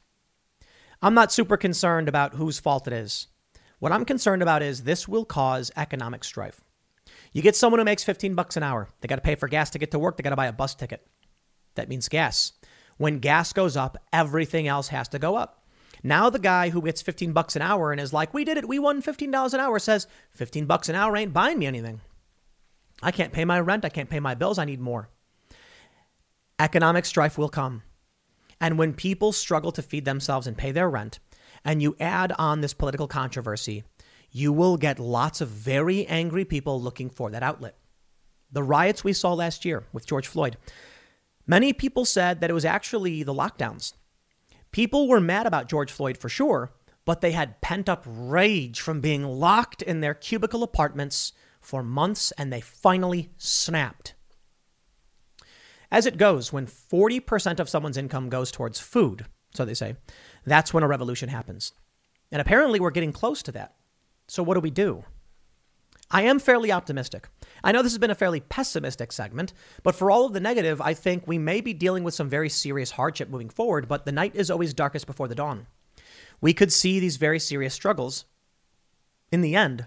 I'm 1.02 1.14
not 1.14 1.34
super 1.34 1.58
concerned 1.58 2.08
about 2.08 2.36
whose 2.36 2.60
fault 2.60 2.88
it 2.88 2.94
is. 2.94 3.28
What 3.80 3.92
I'm 3.92 4.06
concerned 4.06 4.42
about 4.42 4.64
is 4.64 4.84
this 4.84 5.08
will 5.08 5.26
cause 5.26 5.70
economic 5.76 6.24
strife. 6.24 6.64
You 7.34 7.42
get 7.42 7.58
someone 7.58 7.80
who 7.80 7.86
makes 7.86 8.04
15 8.04 8.36
bucks 8.36 8.56
an 8.56 8.64
hour. 8.64 8.88
They 9.02 9.08
got 9.08 9.16
to 9.16 9.22
pay 9.22 9.36
for 9.36 9.50
gas 9.50 9.72
to 9.72 9.80
get 9.80 9.92
to 9.92 10.00
work. 10.00 10.16
They 10.16 10.24
got 10.24 10.30
to 10.30 10.38
buy 10.38 10.46
a 10.46 10.54
bus 10.54 10.76
ticket. 10.76 11.06
That 11.76 11.90
means 11.90 12.08
gas. 12.08 12.54
When 12.98 13.20
gas 13.20 13.52
goes 13.52 13.76
up, 13.76 13.98
everything 14.14 14.68
else 14.68 14.88
has 14.90 15.10
to 15.10 15.20
go 15.20 15.36
up. 15.36 15.66
Now 16.04 16.30
the 16.30 16.40
guy 16.40 16.70
who 16.70 16.82
gets 16.82 17.02
15 17.02 17.34
bucks 17.34 17.56
an 17.56 17.62
hour 17.62 17.92
and 17.92 18.00
is 18.00 18.14
like, 18.14 18.34
"We 18.34 18.46
did 18.46 18.58
it. 18.58 18.68
We 18.68 18.78
won 18.78 19.02
$15 19.02 19.54
an 19.54 19.60
hour." 19.60 19.80
says, 19.80 20.08
"15 20.32 20.66
bucks 20.66 20.90
an 20.90 20.96
hour 20.96 21.18
ain't 21.18 21.34
buying 21.34 21.60
me 21.60 21.66
anything. 21.66 22.02
I 23.04 23.12
can't 23.12 23.34
pay 23.34 23.46
my 23.46 23.60
rent, 23.60 23.86
I 23.86 23.90
can't 23.90 24.10
pay 24.10 24.20
my 24.20 24.34
bills, 24.34 24.58
I 24.58 24.66
need 24.66 24.80
more." 24.80 25.10
Economic 26.60 27.06
strife 27.06 27.38
will 27.38 27.50
come. 27.50 27.84
And 28.60 28.78
when 28.78 28.94
people 28.94 29.34
struggle 29.34 29.72
to 29.74 29.82
feed 29.82 30.06
themselves 30.06 30.48
and 30.48 30.58
pay 30.58 30.72
their 30.72 30.90
rent, 30.90 31.20
and 31.66 31.82
you 31.82 31.96
add 32.00 32.32
on 32.40 32.62
this 32.62 32.74
political 32.74 33.08
controversy, 33.08 33.84
you 34.32 34.52
will 34.52 34.78
get 34.78 35.00
lots 35.00 35.42
of 35.42 35.50
very 35.50 36.06
angry 36.08 36.46
people 36.46 36.82
looking 36.82 37.10
for 37.10 37.30
that 37.30 37.44
outlet. 37.44 37.78
The 38.52 38.64
riots 38.64 39.04
we 39.04 39.14
saw 39.14 39.34
last 39.34 39.66
year 39.66 39.86
with 39.92 40.06
George 40.06 40.28
Floyd, 40.28 40.58
many 41.46 41.74
people 41.74 42.06
said 42.06 42.40
that 42.40 42.50
it 42.50 42.54
was 42.54 42.66
actually 42.66 43.24
the 43.24 43.34
lockdowns. 43.34 43.94
People 44.72 45.08
were 45.08 45.20
mad 45.20 45.46
about 45.46 45.68
George 45.68 45.92
Floyd 45.92 46.18
for 46.18 46.30
sure, 46.30 46.72
but 47.06 47.22
they 47.22 47.32
had 47.32 47.62
pent 47.62 47.90
up 47.90 48.04
rage 48.08 48.80
from 48.80 49.02
being 49.02 49.24
locked 49.24 49.82
in 49.82 50.00
their 50.00 50.14
cubicle 50.14 50.64
apartments 50.64 51.34
for 51.64 51.84
months 51.84 52.32
and 52.38 52.52
they 52.52 52.62
finally 52.62 53.32
snapped. 53.38 54.14
As 55.92 56.06
it 56.06 56.18
goes, 56.18 56.52
when 56.52 56.66
40% 56.66 57.60
of 57.60 57.70
someone's 57.70 57.98
income 57.98 58.30
goes 58.30 58.52
towards 58.52 58.80
food, 58.80 59.26
so 59.54 59.64
they 59.64 59.76
say, 59.76 59.96
that's 60.46 60.74
when 60.74 60.84
a 60.84 60.88
revolution 60.88 61.30
happens. 61.30 61.74
And 62.32 62.42
apparently 62.42 62.80
we're 62.80 62.90
getting 62.90 63.14
close 63.14 63.44
to 63.44 63.52
that. 63.52 63.76
So 64.28 64.42
what 64.42 64.56
do 64.56 64.60
we 64.60 64.72
do? 64.72 65.06
I 66.10 66.24
am 66.24 66.40
fairly 66.40 66.72
optimistic. 66.72 67.28
I 67.64 67.72
know 67.72 67.82
this 67.82 67.92
has 67.92 68.00
been 68.00 68.12
a 68.12 68.16
fairly 68.16 68.40
pessimistic 68.40 69.12
segment, 69.12 69.54
but 69.84 69.96
for 69.96 70.12
all 70.12 70.26
of 70.26 70.34
the 70.34 70.40
negative, 70.40 70.82
I 70.82 70.94
think 70.94 71.28
we 71.28 71.38
may 71.38 71.62
be 71.62 71.74
dealing 71.74 72.04
with 72.04 72.14
some 72.14 72.30
very 72.30 72.50
serious 72.50 72.92
hardship 72.92 73.30
moving 73.30 73.50
forward, 73.50 73.88
but 73.88 74.06
the 74.06 74.12
night 74.12 74.36
is 74.36 74.52
always 74.52 74.74
darkest 74.74 75.08
before 75.08 75.28
the 75.28 75.36
dawn. 75.36 75.68
We 76.42 76.54
could 76.54 76.72
see 76.72 77.00
these 77.00 77.18
very 77.18 77.40
serious 77.40 77.74
struggles. 77.74 78.26
In 79.32 79.42
the 79.42 79.56
end, 79.56 79.86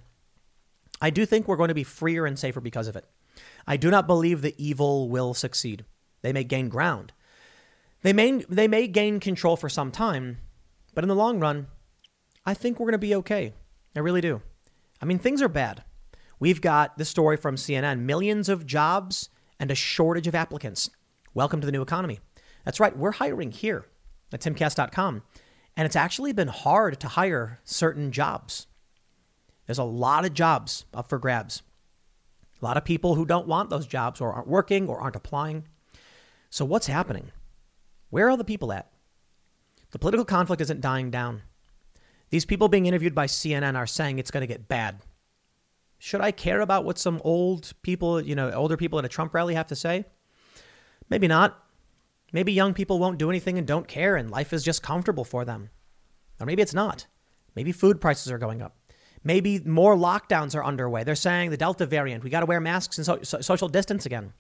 I 1.01 1.11
do 1.11 1.27
think 1.27 1.47
we're 1.47 1.57
going 1.57 1.69
to 1.69 1.75
be 1.75 1.85
freer 1.85 2.27
and 2.27 2.39
safer 2.39 2.61
because 2.61 2.89
of 2.89 2.97
it. 2.97 3.07
I 3.67 3.77
do 3.77 3.91
not 3.91 4.07
believe 4.07 4.41
the 4.41 4.55
evil 4.57 5.09
will 5.09 5.35
succeed. 5.35 5.85
They 6.23 6.33
may 6.33 6.45
gain 6.45 6.69
ground. 6.69 7.13
They 8.03 8.13
may, 8.13 8.45
they 8.49 8.69
may 8.69 8.87
gain 8.87 9.21
control 9.21 9.57
for 9.57 9.69
some 9.69 9.91
time, 9.91 10.39
but 10.95 11.05
in 11.05 11.09
the 11.09 11.15
long 11.15 11.41
run, 11.41 11.67
I 12.45 12.55
think 12.55 12.79
we're 12.79 12.87
going 12.87 12.93
to 12.93 12.99
be 12.99 13.15
okay. 13.17 13.53
I 13.95 14.01
really 14.01 14.21
do. 14.21 14.43
I 15.01 15.05
mean, 15.05 15.19
things 15.19 15.43
are 15.43 15.49
bad. 15.49 15.83
We've 16.39 16.61
got 16.61 16.99
this 16.99 17.09
story 17.09 17.37
from 17.37 17.57
CNN 17.57 18.01
millions 18.01 18.49
of 18.49 18.67
jobs 18.67 19.31
and 19.59 19.71
a 19.71 19.75
shortage 19.75 20.27
of 20.27 20.35
applicants. 20.35 20.91
Welcome 21.35 21.61
to 21.61 21.67
the 21.67 21.73
new 21.73 21.83
economy. 21.83 22.21
That's 22.65 22.81
right, 22.81 22.97
we're 22.97 23.13
hiring 23.13 23.51
here 23.51 23.87
at 24.33 24.41
timcast.com, 24.41 25.23
and 25.77 25.87
it's 25.87 25.97
actually 25.97 26.33
been 26.33 26.49
hard 26.49 27.01
to 27.01 27.09
hire 27.09 27.61
certain 27.65 28.13
jobs. 28.13 28.67
There's 29.67 29.79
a 29.79 29.85
lot 29.85 30.25
of 30.25 30.35
jobs 30.35 30.85
up 30.95 31.09
for 31.09 31.19
grabs. 31.19 31.63
A 32.61 32.65
lot 32.65 32.77
of 32.77 32.85
people 32.85 33.15
who 33.15 33.27
don't 33.27 33.49
want 33.49 33.69
those 33.69 33.87
jobs 33.87 34.21
or 34.21 34.33
aren't 34.33 34.49
working 34.49 34.89
or 34.89 35.01
aren't 35.01 35.17
applying. 35.17 35.67
So, 36.49 36.65
what's 36.65 36.87
happening? 36.87 37.33
Where 38.11 38.31
are 38.31 38.37
the 38.37 38.45
people 38.45 38.73
at? 38.73 38.91
The 39.91 39.99
political 39.99 40.25
conflict 40.25 40.63
isn't 40.63 40.81
dying 40.81 41.11
down. 41.11 41.43
These 42.31 42.45
people 42.45 42.69
being 42.69 42.87
interviewed 42.87 43.15
by 43.15 43.27
CNN 43.27 43.77
are 43.77 43.87
saying 43.87 44.19
it's 44.19 44.31
going 44.31 44.43
to 44.43 44.47
get 44.47 44.69
bad. 44.69 45.01
Should 45.99 46.21
I 46.21 46.31
care 46.31 46.61
about 46.61 46.85
what 46.85 46.99
some 46.99 47.21
old 47.25 47.73
people, 47.83 48.21
you 48.21 48.35
know, 48.35 48.51
older 48.53 48.77
people 48.77 48.99
at 48.99 49.05
a 49.05 49.09
Trump 49.09 49.35
rally 49.35 49.55
have 49.55 49.69
to 49.69 49.77
say? 49.77 50.05
Maybe 51.09 51.29
not. 51.29 51.63
Maybe 52.33 52.53
young 52.53 52.75
people 52.75 52.99
won't 52.99 53.19
do 53.19 53.31
anything 53.31 53.59
and 53.59 53.67
don't 53.67 53.89
care 53.89 54.17
and 54.17 54.31
life 54.31 54.53
is 54.53 54.65
just 54.65 54.83
comfortable 54.83 55.25
for 55.25 55.45
them. 55.45 55.71
Or 56.41 56.47
maybe 56.47 56.63
it's 56.63 56.75
not. 56.75 57.07
Maybe 57.55 57.73
food 57.73 58.01
prices 58.01 58.31
are 58.31 58.39
going 58.39 58.61
up. 58.61 58.76
Maybe 59.27 59.59
more 59.59 59.97
lockdowns 59.97 60.55
are 60.55 60.65
underway. 60.65 61.03
They're 61.03 61.17
saying 61.17 61.51
the 61.51 61.57
Delta 61.57 61.85
variant, 61.85 62.23
we 62.23 62.31
got 62.31 62.41
to 62.41 62.47
wear 62.47 62.61
masks 62.61 62.97
and 62.97 63.05
so- 63.05 63.19
so- 63.25 63.41
social 63.41 63.69
distance 63.69 64.07
again. 64.07 64.35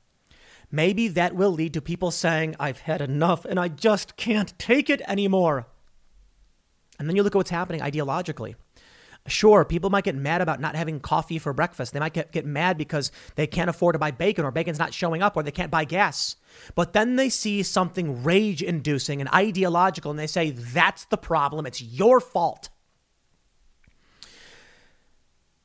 Maybe 0.70 1.08
that 1.08 1.34
will 1.34 1.50
lead 1.50 1.74
to 1.74 1.80
people 1.80 2.12
saying, 2.12 2.54
I've 2.60 2.78
had 2.78 3.00
enough 3.00 3.44
and 3.44 3.58
I 3.58 3.66
just 3.66 4.16
can't 4.16 4.56
take 4.60 4.88
it 4.88 5.02
anymore. 5.08 5.66
And 7.00 7.08
then 7.08 7.16
you 7.16 7.24
look 7.24 7.34
at 7.34 7.36
what's 7.36 7.50
happening 7.50 7.80
ideologically. 7.80 8.54
Sure, 9.26 9.64
people 9.64 9.90
might 9.90 10.04
get 10.04 10.14
mad 10.14 10.40
about 10.40 10.60
not 10.60 10.76
having 10.76 11.00
coffee 11.00 11.40
for 11.40 11.52
breakfast. 11.52 11.92
They 11.92 11.98
might 11.98 12.14
get, 12.14 12.30
get 12.30 12.46
mad 12.46 12.78
because 12.78 13.10
they 13.34 13.48
can't 13.48 13.68
afford 13.68 13.94
to 13.94 13.98
buy 13.98 14.12
bacon 14.12 14.44
or 14.44 14.52
bacon's 14.52 14.78
not 14.78 14.94
showing 14.94 15.20
up 15.20 15.36
or 15.36 15.42
they 15.42 15.50
can't 15.50 15.72
buy 15.72 15.84
gas. 15.84 16.36
But 16.76 16.92
then 16.92 17.16
they 17.16 17.28
see 17.28 17.64
something 17.64 18.22
rage 18.22 18.62
inducing 18.62 19.20
and 19.20 19.28
ideological 19.30 20.12
and 20.12 20.20
they 20.20 20.28
say, 20.28 20.50
that's 20.50 21.06
the 21.06 21.16
problem. 21.16 21.66
It's 21.66 21.82
your 21.82 22.20
fault. 22.20 22.68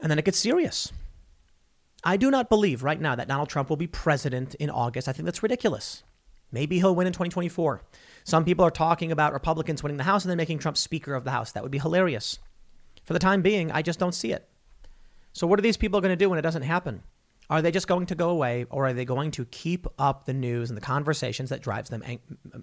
And 0.02 0.10
then 0.10 0.20
it 0.20 0.26
gets 0.26 0.40
serious. 0.40 0.92
I 2.04 2.18
do 2.18 2.32
not 2.32 2.50
believe 2.50 2.84
right 2.84 3.00
now 3.00 3.16
that 3.16 3.28
Donald 3.28 3.50
Trump 3.50 3.70
will 3.70 3.78
be 3.78 3.88
president 3.88 4.56
in 4.56 4.70
August. 4.70 5.08
I 5.08 5.14
think 5.14 5.26
that's 5.26 5.44
ridiculous. 5.44 6.04
Maybe 6.52 6.80
he'll 6.80 6.96
win 6.96 7.08
in 7.08 7.14
2024. 7.14 7.82
Some 8.24 8.44
people 8.44 8.66
are 8.66 8.72
talking 8.72 9.12
about 9.12 9.34
Republicans 9.34 9.84
winning 9.84 9.98
the 9.98 10.04
House 10.04 10.24
and 10.24 10.30
then 10.30 10.38
making 10.38 10.60
Trump 10.60 10.78
Speaker 10.78 11.14
of 11.14 11.24
the 11.24 11.32
House. 11.32 11.52
That 11.52 11.64
would 11.64 11.72
be 11.72 11.80
hilarious. 11.80 12.40
For 13.04 13.14
the 13.14 13.20
time 13.20 13.42
being, 13.42 13.72
I 13.72 13.82
just 13.82 14.00
don't 14.00 14.14
see 14.14 14.32
it. 14.32 14.48
So, 15.34 15.48
what 15.48 15.60
are 15.60 15.62
these 15.62 15.78
people 15.78 16.02
going 16.02 16.12
to 16.12 16.18
do 16.18 16.30
when 16.30 16.40
it 16.40 16.44
doesn't 16.44 16.64
happen? 16.64 17.04
Are 17.50 17.62
they 17.62 17.72
just 17.72 17.88
going 17.88 18.06
to 18.08 18.16
go 18.16 18.30
away, 18.30 18.66
or 18.70 18.88
are 18.88 18.94
they 18.94 19.06
going 19.06 19.32
to 19.32 19.46
keep 19.46 19.88
up 20.00 20.26
the 20.26 20.34
news 20.34 20.70
and 20.70 20.78
the 20.78 20.82
conversations 20.82 21.50
that 21.50 21.62
drives 21.62 21.90
them 21.90 22.04
ang- 22.06 22.20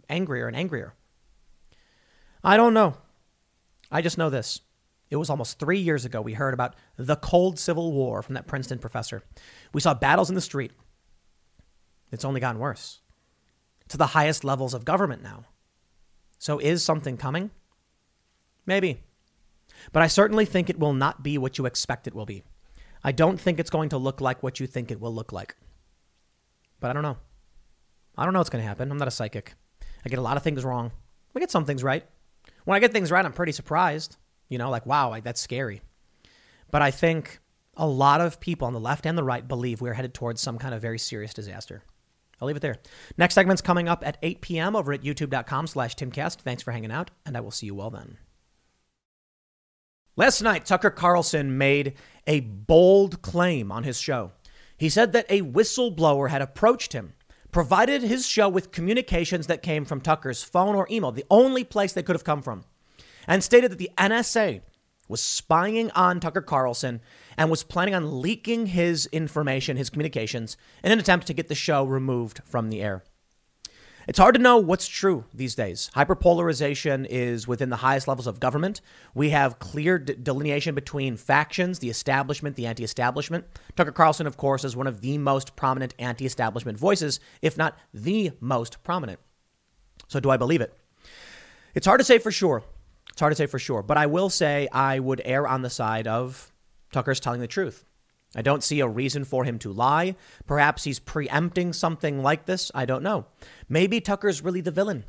angrier 0.08 0.46
and 0.46 0.56
angrier? 0.56 0.94
I 2.42 2.56
don't 2.56 2.74
know. 2.74 2.96
I 3.90 4.00
just 4.02 4.18
know 4.18 4.30
this. 4.30 4.60
It 5.10 5.16
was 5.16 5.30
almost 5.30 5.58
three 5.58 5.78
years 5.78 6.04
ago 6.04 6.20
we 6.20 6.34
heard 6.34 6.54
about 6.54 6.74
the 6.96 7.16
cold 7.16 7.58
civil 7.58 7.92
war 7.92 8.22
from 8.22 8.34
that 8.34 8.46
Princeton 8.46 8.78
professor. 8.78 9.22
We 9.72 9.80
saw 9.80 9.94
battles 9.94 10.28
in 10.28 10.34
the 10.34 10.40
street. 10.40 10.72
It's 12.10 12.24
only 12.24 12.40
gotten 12.40 12.60
worse 12.60 13.00
to 13.88 13.96
the 13.96 14.08
highest 14.08 14.44
levels 14.44 14.74
of 14.74 14.84
government 14.84 15.22
now. 15.22 15.44
So 16.38 16.58
is 16.58 16.84
something 16.84 17.16
coming? 17.16 17.50
Maybe. 18.66 19.00
But 19.92 20.02
I 20.02 20.06
certainly 20.06 20.44
think 20.44 20.68
it 20.68 20.78
will 20.78 20.92
not 20.92 21.22
be 21.22 21.38
what 21.38 21.58
you 21.58 21.66
expect 21.66 22.06
it 22.06 22.14
will 22.14 22.26
be. 22.26 22.42
I 23.02 23.12
don't 23.12 23.40
think 23.40 23.58
it's 23.58 23.70
going 23.70 23.88
to 23.90 23.98
look 23.98 24.20
like 24.20 24.42
what 24.42 24.60
you 24.60 24.66
think 24.66 24.90
it 24.90 25.00
will 25.00 25.14
look 25.14 25.32
like. 25.32 25.56
But 26.80 26.90
I 26.90 26.92
don't 26.92 27.02
know. 27.02 27.16
I 28.16 28.24
don't 28.24 28.32
know 28.32 28.40
what's 28.40 28.50
going 28.50 28.62
to 28.62 28.68
happen. 28.68 28.90
I'm 28.90 28.98
not 28.98 29.08
a 29.08 29.12
psychic. 29.12 29.54
I 30.04 30.08
get 30.08 30.18
a 30.18 30.22
lot 30.22 30.36
of 30.36 30.42
things 30.42 30.64
wrong. 30.64 30.92
I 31.34 31.40
get 31.40 31.50
some 31.50 31.64
things 31.64 31.82
right. 31.82 32.04
When 32.64 32.76
I 32.76 32.80
get 32.80 32.92
things 32.92 33.10
right, 33.10 33.24
I'm 33.24 33.32
pretty 33.32 33.52
surprised. 33.52 34.16
You 34.48 34.58
know, 34.58 34.70
like, 34.70 34.86
wow, 34.86 35.10
like, 35.10 35.24
that's 35.24 35.40
scary. 35.40 35.82
But 36.70 36.82
I 36.82 36.90
think 36.90 37.40
a 37.76 37.86
lot 37.86 38.20
of 38.20 38.40
people 38.40 38.66
on 38.66 38.72
the 38.72 38.80
left 38.80 39.06
and 39.06 39.16
the 39.16 39.24
right 39.24 39.46
believe 39.46 39.80
we're 39.80 39.94
headed 39.94 40.14
towards 40.14 40.40
some 40.40 40.58
kind 40.58 40.74
of 40.74 40.82
very 40.82 40.98
serious 40.98 41.32
disaster. 41.32 41.82
I'll 42.40 42.46
leave 42.46 42.56
it 42.56 42.62
there. 42.62 42.78
Next 43.16 43.34
segment's 43.34 43.62
coming 43.62 43.88
up 43.88 44.06
at 44.06 44.18
8 44.22 44.40
p.m. 44.40 44.76
over 44.76 44.92
at 44.92 45.02
youtube.com 45.02 45.66
slash 45.66 45.96
timcast. 45.96 46.40
Thanks 46.40 46.62
for 46.62 46.72
hanging 46.72 46.92
out, 46.92 47.10
and 47.26 47.36
I 47.36 47.40
will 47.40 47.50
see 47.50 47.66
you 47.66 47.74
well 47.74 47.90
then. 47.90 48.18
Last 50.16 50.42
night, 50.42 50.66
Tucker 50.66 50.90
Carlson 50.90 51.58
made 51.58 51.94
a 52.26 52.40
bold 52.40 53.22
claim 53.22 53.70
on 53.70 53.84
his 53.84 54.00
show. 54.00 54.32
He 54.76 54.88
said 54.88 55.12
that 55.12 55.26
a 55.28 55.42
whistleblower 55.42 56.28
had 56.28 56.42
approached 56.42 56.92
him, 56.92 57.14
provided 57.52 58.02
his 58.02 58.26
show 58.26 58.48
with 58.48 58.72
communications 58.72 59.46
that 59.46 59.62
came 59.62 59.84
from 59.84 60.00
Tucker's 60.00 60.42
phone 60.42 60.74
or 60.74 60.88
email, 60.90 61.12
the 61.12 61.24
only 61.30 61.64
place 61.64 61.92
they 61.92 62.02
could 62.02 62.16
have 62.16 62.24
come 62.24 62.42
from, 62.42 62.64
and 63.28 63.44
stated 63.44 63.70
that 63.70 63.78
the 63.78 63.90
NSA 63.96 64.62
was 65.08 65.22
spying 65.22 65.90
on 65.92 66.18
Tucker 66.20 66.42
Carlson 66.42 67.00
and 67.36 67.50
was 67.50 67.62
planning 67.62 67.94
on 67.94 68.20
leaking 68.20 68.66
his 68.66 69.06
information, 69.06 69.76
his 69.76 69.90
communications, 69.90 70.56
in 70.82 70.90
an 70.90 70.98
attempt 70.98 71.26
to 71.28 71.34
get 71.34 71.48
the 71.48 71.54
show 71.54 71.84
removed 71.84 72.40
from 72.44 72.68
the 72.68 72.82
air. 72.82 73.04
It's 74.06 74.18
hard 74.18 74.34
to 74.36 74.40
know 74.40 74.56
what's 74.56 74.88
true 74.88 75.26
these 75.34 75.54
days. 75.54 75.90
Hyperpolarization 75.94 77.06
is 77.10 77.46
within 77.46 77.68
the 77.68 77.76
highest 77.76 78.08
levels 78.08 78.26
of 78.26 78.40
government. 78.40 78.80
We 79.14 79.30
have 79.30 79.58
clear 79.58 79.98
delineation 79.98 80.74
between 80.74 81.18
factions, 81.18 81.80
the 81.80 81.90
establishment, 81.90 82.56
the 82.56 82.64
anti 82.64 82.84
establishment. 82.84 83.44
Tucker 83.76 83.92
Carlson, 83.92 84.26
of 84.26 84.38
course, 84.38 84.64
is 84.64 84.74
one 84.74 84.86
of 84.86 85.02
the 85.02 85.18
most 85.18 85.56
prominent 85.56 85.94
anti 85.98 86.24
establishment 86.24 86.78
voices, 86.78 87.20
if 87.42 87.58
not 87.58 87.76
the 87.92 88.32
most 88.40 88.82
prominent. 88.82 89.20
So, 90.06 90.20
do 90.20 90.30
I 90.30 90.38
believe 90.38 90.62
it? 90.62 90.72
It's 91.74 91.86
hard 91.86 92.00
to 92.00 92.04
say 92.04 92.18
for 92.18 92.30
sure. 92.30 92.64
It's 93.18 93.20
hard 93.20 93.32
to 93.32 93.36
say 93.36 93.46
for 93.46 93.58
sure. 93.58 93.82
But 93.82 93.96
I 93.96 94.06
will 94.06 94.30
say 94.30 94.68
I 94.70 95.00
would 95.00 95.20
err 95.24 95.44
on 95.44 95.62
the 95.62 95.70
side 95.70 96.06
of 96.06 96.52
Tucker's 96.92 97.18
telling 97.18 97.40
the 97.40 97.48
truth. 97.48 97.84
I 98.36 98.42
don't 98.42 98.62
see 98.62 98.78
a 98.78 98.86
reason 98.86 99.24
for 99.24 99.42
him 99.42 99.58
to 99.58 99.72
lie. 99.72 100.14
Perhaps 100.46 100.84
he's 100.84 101.00
preempting 101.00 101.72
something 101.72 102.22
like 102.22 102.46
this. 102.46 102.70
I 102.76 102.84
don't 102.84 103.02
know. 103.02 103.26
Maybe 103.68 104.00
Tucker's 104.00 104.44
really 104.44 104.60
the 104.60 104.70
villain. 104.70 105.04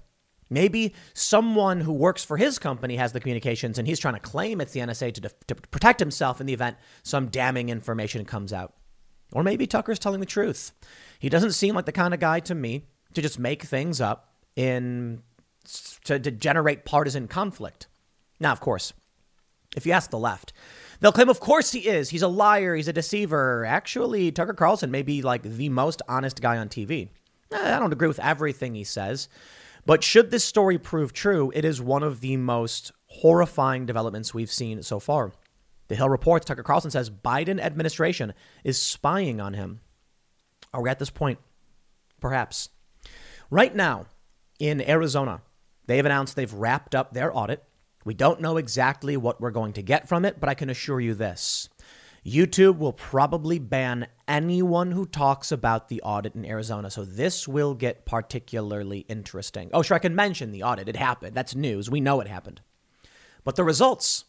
Maybe 0.50 0.96
someone 1.14 1.82
who 1.82 1.94
works 1.94 2.24
for 2.24 2.38
his 2.38 2.58
company 2.58 2.96
has 2.96 3.12
the 3.12 3.20
communications 3.20 3.78
and 3.78 3.88
he's 3.88 4.00
trying 4.00 4.16
to 4.16 4.20
claim 4.20 4.60
it's 4.60 4.74
the 4.74 4.80
NSA 4.80 5.14
to, 5.14 5.30
to 5.46 5.54
protect 5.70 6.00
himself 6.00 6.42
in 6.42 6.48
the 6.48 6.54
event 6.54 6.78
some 7.04 7.28
damning 7.28 7.70
information 7.70 8.26
comes 8.26 8.52
out. 8.52 8.74
Or 9.34 9.44
maybe 9.44 9.68
Tucker's 9.68 10.00
telling 10.00 10.20
the 10.20 10.26
truth. 10.26 10.72
He 11.20 11.30
doesn't 11.30 11.52
seem 11.52 11.76
like 11.76 11.86
the 11.86 11.92
kind 11.92 12.16
of 12.16 12.20
guy 12.20 12.40
to 12.40 12.56
me 12.56 12.88
to 13.14 13.22
just 13.22 13.38
make 13.38 13.62
things 13.62 14.02
up 14.02 14.34
in 14.56 15.22
to, 16.06 16.20
to 16.20 16.32
generate 16.32 16.86
partisan 16.86 17.28
conflict. 17.28 17.86
Now, 18.40 18.52
of 18.52 18.60
course, 18.60 18.94
if 19.76 19.86
you 19.86 19.92
ask 19.92 20.10
the 20.10 20.18
left, 20.18 20.54
They'll 21.00 21.14
claim, 21.14 21.30
of 21.30 21.40
course 21.40 21.72
he 21.72 21.88
is. 21.88 22.10
He's 22.10 22.22
a 22.22 22.28
liar. 22.28 22.76
He's 22.76 22.88
a 22.88 22.94
deceiver. 22.94 23.66
Actually, 23.66 24.32
Tucker 24.32 24.54
Carlson 24.54 24.92
may 24.92 25.02
be 25.02 25.22
like 25.22 25.44
the 25.44 25.70
most 25.70 26.02
honest 26.10 26.42
guy 26.42 26.58
on 26.58 26.68
TV. 26.68 27.10
Eh, 27.52 27.76
I 27.76 27.80
don't 27.80 27.94
agree 27.94 28.08
with 28.08 28.20
everything 28.20 28.76
he 28.76 28.84
says, 28.84 29.30
But 29.86 30.04
should 30.04 30.30
this 30.30 30.44
story 30.44 30.78
prove 30.78 31.14
true, 31.14 31.52
it 31.56 31.64
is 31.64 31.82
one 31.82 32.04
of 32.04 32.20
the 32.20 32.36
most 32.38 32.92
horrifying 33.08 33.86
developments 33.86 34.34
we've 34.34 34.52
seen 34.52 34.84
so 34.84 35.00
far. 35.00 35.32
The 35.88 35.96
Hill 35.96 36.10
reports 36.10 36.46
Tucker 36.46 36.64
Carlson 36.64 36.92
says 36.92 37.10
Biden 37.10 37.60
administration 37.60 38.34
is 38.64 38.80
spying 38.80 39.40
on 39.40 39.54
him. 39.54 39.80
Are 40.74 40.82
we 40.82 40.90
at 40.90 41.00
this 41.00 41.10
point? 41.10 41.40
Perhaps. 42.20 42.70
Right 43.50 43.74
now, 43.74 44.06
in 44.60 44.88
Arizona, 44.88 45.42
they 45.88 45.98
have 45.98 46.06
announced 46.06 46.36
they've 46.36 46.54
wrapped 46.54 46.94
up 46.94 47.14
their 47.14 47.36
audit. 47.36 47.64
We 48.10 48.16
don't 48.16 48.42
know 48.42 48.58
exactly 48.58 49.18
what 49.18 49.40
we're 49.40 49.52
going 49.52 49.74
to 49.74 49.84
get 49.84 50.10
from 50.10 50.26
it, 50.26 50.40
but 50.40 50.50
I 50.50 50.56
can 50.56 50.72
assure 50.72 51.00
you 51.00 51.14
this 51.14 51.70
YouTube 52.26 52.80
will 52.80 52.92
probably 52.92 53.60
ban 53.60 54.08
anyone 54.28 54.94
who 54.94 55.06
talks 55.06 55.52
about 55.52 55.90
the 55.90 56.02
audit 56.02 56.34
in 56.34 56.44
Arizona. 56.44 56.90
So 56.90 57.06
this 57.06 57.48
will 57.48 57.76
get 57.76 58.08
particularly 58.08 59.02
interesting. 59.02 59.70
Oh, 59.76 59.84
sure, 59.84 59.94
I 59.94 60.00
can 60.00 60.16
mention 60.16 60.52
the 60.52 60.64
audit. 60.64 60.90
It 60.90 60.96
happened. 60.96 61.36
That's 61.36 61.54
news. 61.54 61.88
We 61.88 62.02
know 62.02 62.20
it 62.20 62.28
happened. 62.28 62.62
But 63.44 63.56
the 63.56 63.64
results, 63.64 64.26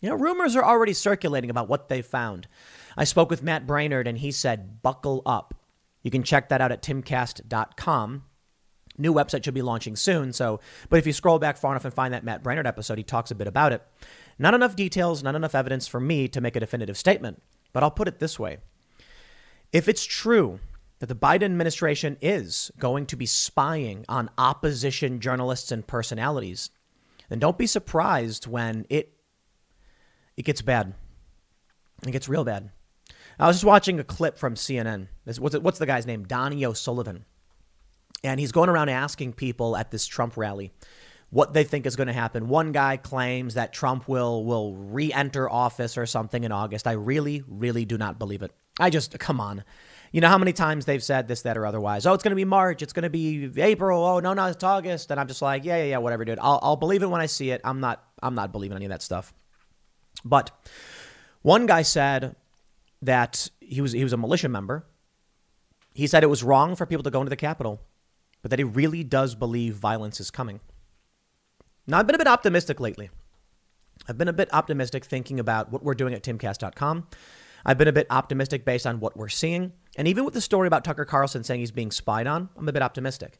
you 0.00 0.08
know, 0.08 0.16
rumors 0.16 0.56
are 0.56 0.64
already 0.64 0.92
circulating 0.92 1.48
about 1.48 1.68
what 1.68 1.88
they 1.88 2.02
found. 2.02 2.48
I 2.96 3.04
spoke 3.04 3.30
with 3.30 3.40
Matt 3.40 3.68
Braynard, 3.68 4.08
and 4.08 4.18
he 4.18 4.32
said, 4.32 4.82
buckle 4.82 5.22
up. 5.24 5.54
You 6.02 6.10
can 6.10 6.24
check 6.24 6.48
that 6.48 6.60
out 6.60 6.72
at 6.72 6.82
timcast.com. 6.82 8.24
New 9.02 9.12
website 9.12 9.44
should 9.44 9.54
be 9.54 9.62
launching 9.62 9.96
soon. 9.96 10.32
So, 10.32 10.60
but 10.88 10.98
if 10.98 11.06
you 11.06 11.12
scroll 11.12 11.38
back 11.38 11.58
far 11.58 11.72
enough 11.72 11.84
and 11.84 11.92
find 11.92 12.14
that 12.14 12.24
Matt 12.24 12.42
Braynard 12.42 12.66
episode, 12.66 12.98
he 12.98 13.04
talks 13.04 13.30
a 13.30 13.34
bit 13.34 13.46
about 13.46 13.72
it. 13.72 13.82
Not 14.38 14.54
enough 14.54 14.76
details, 14.76 15.22
not 15.22 15.34
enough 15.34 15.54
evidence 15.54 15.86
for 15.86 16.00
me 16.00 16.28
to 16.28 16.40
make 16.40 16.56
a 16.56 16.60
definitive 16.60 16.96
statement. 16.96 17.42
But 17.72 17.82
I'll 17.82 17.90
put 17.90 18.08
it 18.08 18.18
this 18.18 18.38
way 18.38 18.58
if 19.72 19.88
it's 19.88 20.04
true 20.04 20.60
that 21.00 21.06
the 21.06 21.16
Biden 21.16 21.42
administration 21.42 22.16
is 22.20 22.70
going 22.78 23.06
to 23.06 23.16
be 23.16 23.26
spying 23.26 24.04
on 24.08 24.30
opposition 24.38 25.18
journalists 25.18 25.72
and 25.72 25.86
personalities, 25.86 26.70
then 27.28 27.40
don't 27.40 27.58
be 27.58 27.66
surprised 27.66 28.46
when 28.46 28.86
it 28.88 29.12
it 30.36 30.44
gets 30.44 30.62
bad. 30.62 30.94
It 32.06 32.12
gets 32.12 32.28
real 32.28 32.44
bad. 32.44 32.70
I 33.38 33.46
was 33.46 33.56
just 33.56 33.64
watching 33.64 33.98
a 33.98 34.04
clip 34.04 34.38
from 34.38 34.54
CNN. 34.54 35.08
What's, 35.38 35.58
what's 35.58 35.78
the 35.78 35.86
guy's 35.86 36.06
name? 36.06 36.24
Donie 36.24 36.64
O'Sullivan. 36.64 37.24
And 38.24 38.38
he's 38.38 38.52
going 38.52 38.68
around 38.68 38.88
asking 38.88 39.32
people 39.32 39.76
at 39.76 39.90
this 39.90 40.06
Trump 40.06 40.36
rally 40.36 40.72
what 41.30 41.54
they 41.54 41.64
think 41.64 41.86
is 41.86 41.96
going 41.96 42.08
to 42.08 42.12
happen. 42.12 42.48
One 42.48 42.72
guy 42.72 42.98
claims 42.98 43.54
that 43.54 43.72
Trump 43.72 44.06
will 44.06 44.44
will 44.44 44.74
re-enter 44.76 45.50
office 45.50 45.96
or 45.96 46.06
something 46.06 46.44
in 46.44 46.52
August. 46.52 46.86
I 46.86 46.92
really, 46.92 47.42
really 47.48 47.84
do 47.84 47.96
not 47.96 48.18
believe 48.18 48.42
it. 48.42 48.52
I 48.78 48.90
just 48.90 49.18
come 49.18 49.40
on. 49.40 49.64
You 50.12 50.20
know 50.20 50.28
how 50.28 50.36
many 50.36 50.52
times 50.52 50.84
they've 50.84 51.02
said 51.02 51.26
this, 51.26 51.40
that, 51.42 51.56
or 51.56 51.64
otherwise. 51.64 52.04
Oh, 52.04 52.12
it's 52.12 52.22
going 52.22 52.32
to 52.32 52.36
be 52.36 52.44
March. 52.44 52.82
It's 52.82 52.92
going 52.92 53.04
to 53.04 53.10
be 53.10 53.50
April. 53.56 54.04
Oh, 54.04 54.20
no, 54.20 54.34
no, 54.34 54.46
it's 54.46 54.62
August. 54.62 55.10
And 55.10 55.18
I'm 55.18 55.26
just 55.26 55.40
like, 55.40 55.64
yeah, 55.64 55.78
yeah, 55.78 55.84
yeah, 55.84 55.98
whatever, 55.98 56.26
dude. 56.26 56.38
I'll, 56.38 56.60
I'll 56.62 56.76
believe 56.76 57.02
it 57.02 57.06
when 57.06 57.22
I 57.22 57.26
see 57.26 57.50
it. 57.50 57.62
I'm 57.64 57.80
not, 57.80 58.04
I'm 58.22 58.34
not 58.34 58.52
believing 58.52 58.76
any 58.76 58.84
of 58.84 58.90
that 58.90 59.00
stuff. 59.00 59.32
But 60.22 60.50
one 61.40 61.64
guy 61.64 61.80
said 61.80 62.36
that 63.00 63.48
he 63.58 63.80
was, 63.80 63.92
he 63.92 64.04
was 64.04 64.12
a 64.12 64.18
militia 64.18 64.50
member. 64.50 64.84
He 65.94 66.06
said 66.06 66.22
it 66.22 66.28
was 66.28 66.44
wrong 66.44 66.76
for 66.76 66.84
people 66.84 67.04
to 67.04 67.10
go 67.10 67.20
into 67.20 67.30
the 67.30 67.36
Capitol, 67.36 67.80
but 68.42 68.50
that 68.50 68.58
he 68.58 68.64
really 68.64 69.04
does 69.04 69.34
believe 69.34 69.74
violence 69.74 70.20
is 70.20 70.30
coming. 70.30 70.60
Now, 71.86 71.98
I've 71.98 72.06
been 72.06 72.16
a 72.16 72.18
bit 72.18 72.28
optimistic 72.28 72.80
lately. 72.80 73.10
I've 74.08 74.18
been 74.18 74.28
a 74.28 74.32
bit 74.32 74.52
optimistic 74.52 75.04
thinking 75.04 75.40
about 75.40 75.70
what 75.70 75.82
we're 75.82 75.94
doing 75.94 76.14
at 76.14 76.22
timcast.com. 76.22 77.06
I've 77.64 77.78
been 77.78 77.88
a 77.88 77.92
bit 77.92 78.08
optimistic 78.10 78.64
based 78.64 78.86
on 78.86 79.00
what 79.00 79.16
we're 79.16 79.28
seeing. 79.28 79.72
And 79.96 80.08
even 80.08 80.24
with 80.24 80.34
the 80.34 80.40
story 80.40 80.66
about 80.66 80.84
Tucker 80.84 81.04
Carlson 81.04 81.44
saying 81.44 81.60
he's 81.60 81.70
being 81.70 81.92
spied 81.92 82.26
on, 82.26 82.48
I'm 82.56 82.68
a 82.68 82.72
bit 82.72 82.82
optimistic. 82.82 83.38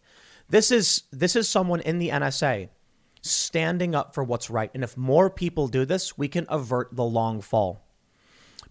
This 0.48 0.70
is 0.70 1.04
this 1.10 1.34
is 1.34 1.48
someone 1.48 1.80
in 1.80 1.98
the 1.98 2.10
NSA 2.10 2.68
standing 3.22 3.94
up 3.94 4.14
for 4.14 4.22
what's 4.22 4.50
right. 4.50 4.70
And 4.74 4.84
if 4.84 4.96
more 4.96 5.30
people 5.30 5.68
do 5.68 5.84
this, 5.84 6.18
we 6.18 6.28
can 6.28 6.46
avert 6.48 6.94
the 6.94 7.04
long 7.04 7.40
fall. 7.40 7.84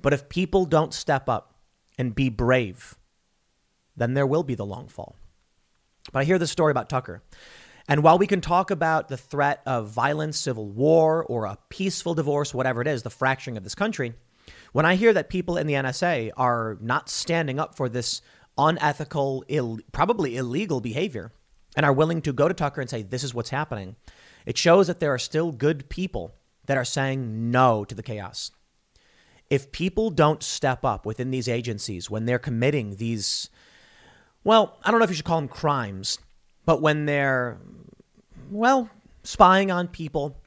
But 0.01 0.13
if 0.13 0.29
people 0.29 0.65
don't 0.65 0.93
step 0.93 1.27
up 1.27 1.55
and 1.97 2.15
be 2.15 2.29
brave, 2.29 2.95
then 3.95 4.13
there 4.13 4.27
will 4.27 4.43
be 4.43 4.55
the 4.55 4.65
long 4.65 4.87
fall. 4.87 5.15
But 6.11 6.19
I 6.19 6.23
hear 6.23 6.39
this 6.39 6.51
story 6.51 6.71
about 6.71 6.89
Tucker. 6.89 7.23
And 7.87 8.03
while 8.03 8.17
we 8.17 8.27
can 8.27 8.41
talk 8.41 8.71
about 8.71 9.07
the 9.07 9.17
threat 9.17 9.61
of 9.65 9.89
violence, 9.89 10.37
civil 10.37 10.69
war, 10.69 11.23
or 11.25 11.45
a 11.45 11.57
peaceful 11.69 12.13
divorce, 12.13 12.53
whatever 12.53 12.81
it 12.81 12.87
is, 12.87 13.03
the 13.03 13.09
fracturing 13.09 13.57
of 13.57 13.63
this 13.63 13.75
country, 13.75 14.13
when 14.71 14.85
I 14.85 14.95
hear 14.95 15.13
that 15.13 15.29
people 15.29 15.57
in 15.57 15.67
the 15.67 15.73
NSA 15.73 16.31
are 16.37 16.77
not 16.79 17.09
standing 17.09 17.59
up 17.59 17.75
for 17.75 17.89
this 17.89 18.21
unethical, 18.57 19.43
Ill, 19.47 19.79
probably 19.91 20.37
illegal 20.37 20.81
behavior, 20.81 21.31
and 21.75 21.85
are 21.85 21.93
willing 21.93 22.21
to 22.21 22.33
go 22.33 22.47
to 22.47 22.53
Tucker 22.53 22.81
and 22.81 22.89
say, 22.89 23.01
this 23.01 23.23
is 23.23 23.33
what's 23.33 23.49
happening, 23.49 23.95
it 24.45 24.57
shows 24.57 24.87
that 24.87 24.99
there 24.99 25.13
are 25.13 25.19
still 25.19 25.51
good 25.51 25.89
people 25.89 26.35
that 26.65 26.77
are 26.77 26.85
saying 26.85 27.51
no 27.51 27.85
to 27.85 27.95
the 27.95 28.03
chaos. 28.03 28.51
If 29.49 29.71
people 29.71 30.09
don't 30.09 30.43
step 30.43 30.85
up 30.85 31.05
within 31.05 31.31
these 31.31 31.49
agencies 31.49 32.09
when 32.09 32.25
they're 32.25 32.39
committing 32.39 32.95
these, 32.95 33.49
well, 34.43 34.77
I 34.83 34.91
don't 34.91 34.99
know 34.99 35.03
if 35.03 35.09
you 35.09 35.15
should 35.15 35.25
call 35.25 35.39
them 35.39 35.49
crimes, 35.49 36.19
but 36.65 36.81
when 36.81 37.05
they're, 37.05 37.59
well, 38.49 38.89
spying 39.23 39.71
on 39.71 39.87
people, 39.87 40.37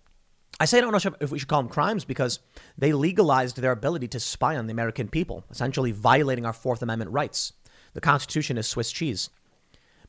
I 0.58 0.66
say 0.66 0.78
I 0.78 0.80
don't 0.80 0.92
know 0.92 1.12
if 1.20 1.30
we 1.30 1.38
should 1.38 1.48
call 1.48 1.62
them 1.62 1.70
crimes 1.70 2.04
because 2.04 2.40
they 2.78 2.92
legalized 2.92 3.56
their 3.56 3.72
ability 3.72 4.08
to 4.08 4.20
spy 4.20 4.56
on 4.56 4.66
the 4.66 4.72
American 4.72 5.08
people, 5.08 5.44
essentially 5.50 5.92
violating 5.92 6.46
our 6.46 6.52
Fourth 6.52 6.82
Amendment 6.82 7.10
rights. 7.10 7.52
The 7.94 8.00
Constitution 8.00 8.58
is 8.58 8.66
Swiss 8.66 8.92
cheese. 8.92 9.30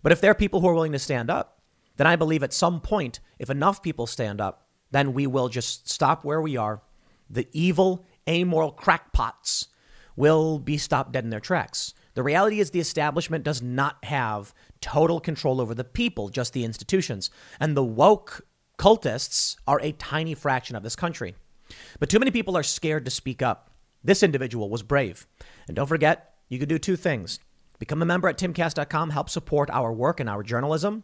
But 0.01 0.11
if 0.11 0.21
there 0.21 0.31
are 0.31 0.35
people 0.35 0.61
who 0.61 0.67
are 0.67 0.73
willing 0.73 0.91
to 0.91 0.99
stand 0.99 1.29
up, 1.29 1.61
then 1.97 2.07
I 2.07 2.15
believe 2.15 2.43
at 2.43 2.53
some 2.53 2.81
point, 2.81 3.19
if 3.39 3.49
enough 3.49 3.81
people 3.81 4.05
stand 4.05 4.41
up, 4.41 4.67
then 4.91 5.13
we 5.13 5.27
will 5.27 5.49
just 5.49 5.89
stop 5.89 6.23
where 6.23 6.41
we 6.41 6.57
are. 6.57 6.81
The 7.29 7.47
evil, 7.53 8.05
amoral 8.27 8.71
crackpots 8.71 9.67
will 10.15 10.59
be 10.59 10.77
stopped 10.77 11.11
dead 11.11 11.23
in 11.23 11.29
their 11.29 11.39
tracks. 11.39 11.93
The 12.15 12.23
reality 12.23 12.59
is 12.59 12.71
the 12.71 12.79
establishment 12.79 13.43
does 13.43 13.61
not 13.61 14.03
have 14.03 14.53
total 14.81 15.19
control 15.19 15.61
over 15.61 15.75
the 15.75 15.83
people, 15.83 16.29
just 16.29 16.53
the 16.53 16.63
institutions. 16.63 17.29
And 17.59 17.77
the 17.77 17.83
woke 17.83 18.41
cultists 18.79 19.57
are 19.67 19.79
a 19.81 19.91
tiny 19.91 20.33
fraction 20.33 20.75
of 20.75 20.83
this 20.83 20.95
country. 20.95 21.35
But 21.99 22.09
too 22.09 22.19
many 22.19 22.31
people 22.31 22.57
are 22.57 22.63
scared 22.63 23.05
to 23.05 23.11
speak 23.11 23.41
up. 23.41 23.69
This 24.03 24.23
individual 24.23 24.69
was 24.69 24.83
brave. 24.83 25.27
And 25.67 25.75
don't 25.75 25.87
forget, 25.87 26.35
you 26.49 26.59
can 26.59 26.69
do 26.69 26.79
two 26.79 26.95
things 26.95 27.39
become 27.77 28.01
a 28.01 28.05
member 28.05 28.29
at 28.29 28.37
timcast.com, 28.37 29.09
help 29.09 29.29
support 29.29 29.69
our 29.69 29.91
work 29.91 30.21
and 30.21 30.29
our 30.29 30.43
journalism. 30.43 31.03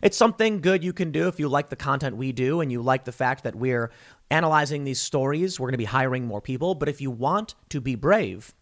It's 0.00 0.16
something 0.16 0.62
good 0.62 0.82
you 0.82 0.94
can 0.94 1.12
do 1.12 1.28
if 1.28 1.38
you 1.38 1.48
like 1.48 1.68
the 1.68 1.76
content 1.76 2.16
we 2.16 2.32
do 2.32 2.60
and 2.60 2.72
you 2.72 2.80
like 2.80 3.04
the 3.04 3.12
fact 3.12 3.44
that 3.44 3.54
we're 3.54 3.92
analyzing 4.30 4.84
these 4.84 5.00
stories. 5.00 5.60
We're 5.60 5.66
going 5.66 5.74
to 5.74 5.78
be 5.78 5.84
hiring 5.84 6.26
more 6.26 6.40
people. 6.40 6.74
But 6.74 6.88
if 6.88 7.00
you 7.00 7.10
want 7.10 7.54
to 7.68 7.80
be 7.80 7.94
brave, 7.94 8.54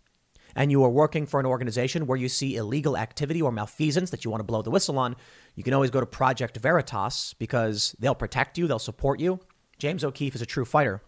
and 0.54 0.70
you 0.70 0.82
are 0.84 0.90
working 0.90 1.26
for 1.26 1.40
an 1.40 1.46
organization 1.46 2.06
where 2.06 2.18
you 2.18 2.28
see 2.28 2.56
illegal 2.56 2.96
activity 2.96 3.40
or 3.40 3.52
malfeasance 3.52 4.10
that 4.10 4.24
you 4.24 4.30
want 4.30 4.40
to 4.40 4.44
blow 4.44 4.62
the 4.62 4.70
whistle 4.70 4.98
on, 4.98 5.16
you 5.54 5.62
can 5.62 5.74
always 5.74 5.90
go 5.90 6.00
to 6.00 6.06
Project 6.06 6.56
Veritas 6.56 7.34
because 7.38 7.94
they'll 7.98 8.14
protect 8.14 8.58
you, 8.58 8.66
they'll 8.66 8.78
support 8.78 9.20
you. 9.20 9.40
James 9.78 10.04
O'Keefe 10.04 10.34
is 10.34 10.42
a 10.42 10.46
true 10.46 10.64
fighter. 10.64 11.02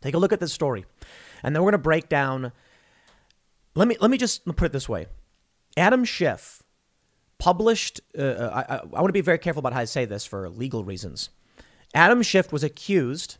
Take 0.00 0.14
a 0.14 0.18
look 0.18 0.32
at 0.32 0.40
this 0.40 0.52
story. 0.52 0.84
And 1.42 1.54
then 1.54 1.62
we're 1.62 1.70
going 1.70 1.80
to 1.80 1.84
break 1.84 2.08
down. 2.08 2.52
Let 3.74 3.88
me, 3.88 3.96
let 4.00 4.10
me 4.10 4.18
just 4.18 4.44
put 4.44 4.66
it 4.66 4.72
this 4.72 4.88
way 4.88 5.06
Adam 5.76 6.04
Schiff 6.04 6.62
published, 7.38 8.00
uh, 8.18 8.22
uh 8.22 8.64
I, 8.68 8.74
I 8.76 9.00
want 9.00 9.08
to 9.08 9.12
be 9.12 9.20
very 9.20 9.38
careful 9.38 9.60
about 9.60 9.72
how 9.72 9.80
I 9.80 9.84
say 9.84 10.04
this 10.04 10.24
for 10.24 10.48
legal 10.48 10.84
reasons. 10.84 11.30
Adam 11.94 12.22
Schiff 12.22 12.52
was 12.52 12.64
accused 12.64 13.36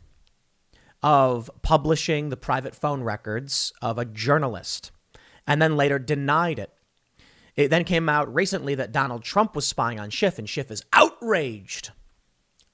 of 1.01 1.51
publishing 1.61 2.29
the 2.29 2.37
private 2.37 2.73
phone 2.73 3.03
records 3.03 3.73
of 3.81 3.97
a 3.97 4.05
journalist 4.05 4.91
and 5.47 5.61
then 5.61 5.77
later 5.77 5.99
denied 5.99 6.59
it. 6.59 6.71
It 7.55 7.69
then 7.69 7.83
came 7.83 8.09
out 8.09 8.33
recently 8.33 8.75
that 8.75 8.91
Donald 8.91 9.23
Trump 9.23 9.55
was 9.55 9.67
spying 9.67 9.99
on 9.99 10.09
Schiff, 10.09 10.39
and 10.39 10.49
Schiff 10.49 10.71
is 10.71 10.83
outraged. 10.91 11.91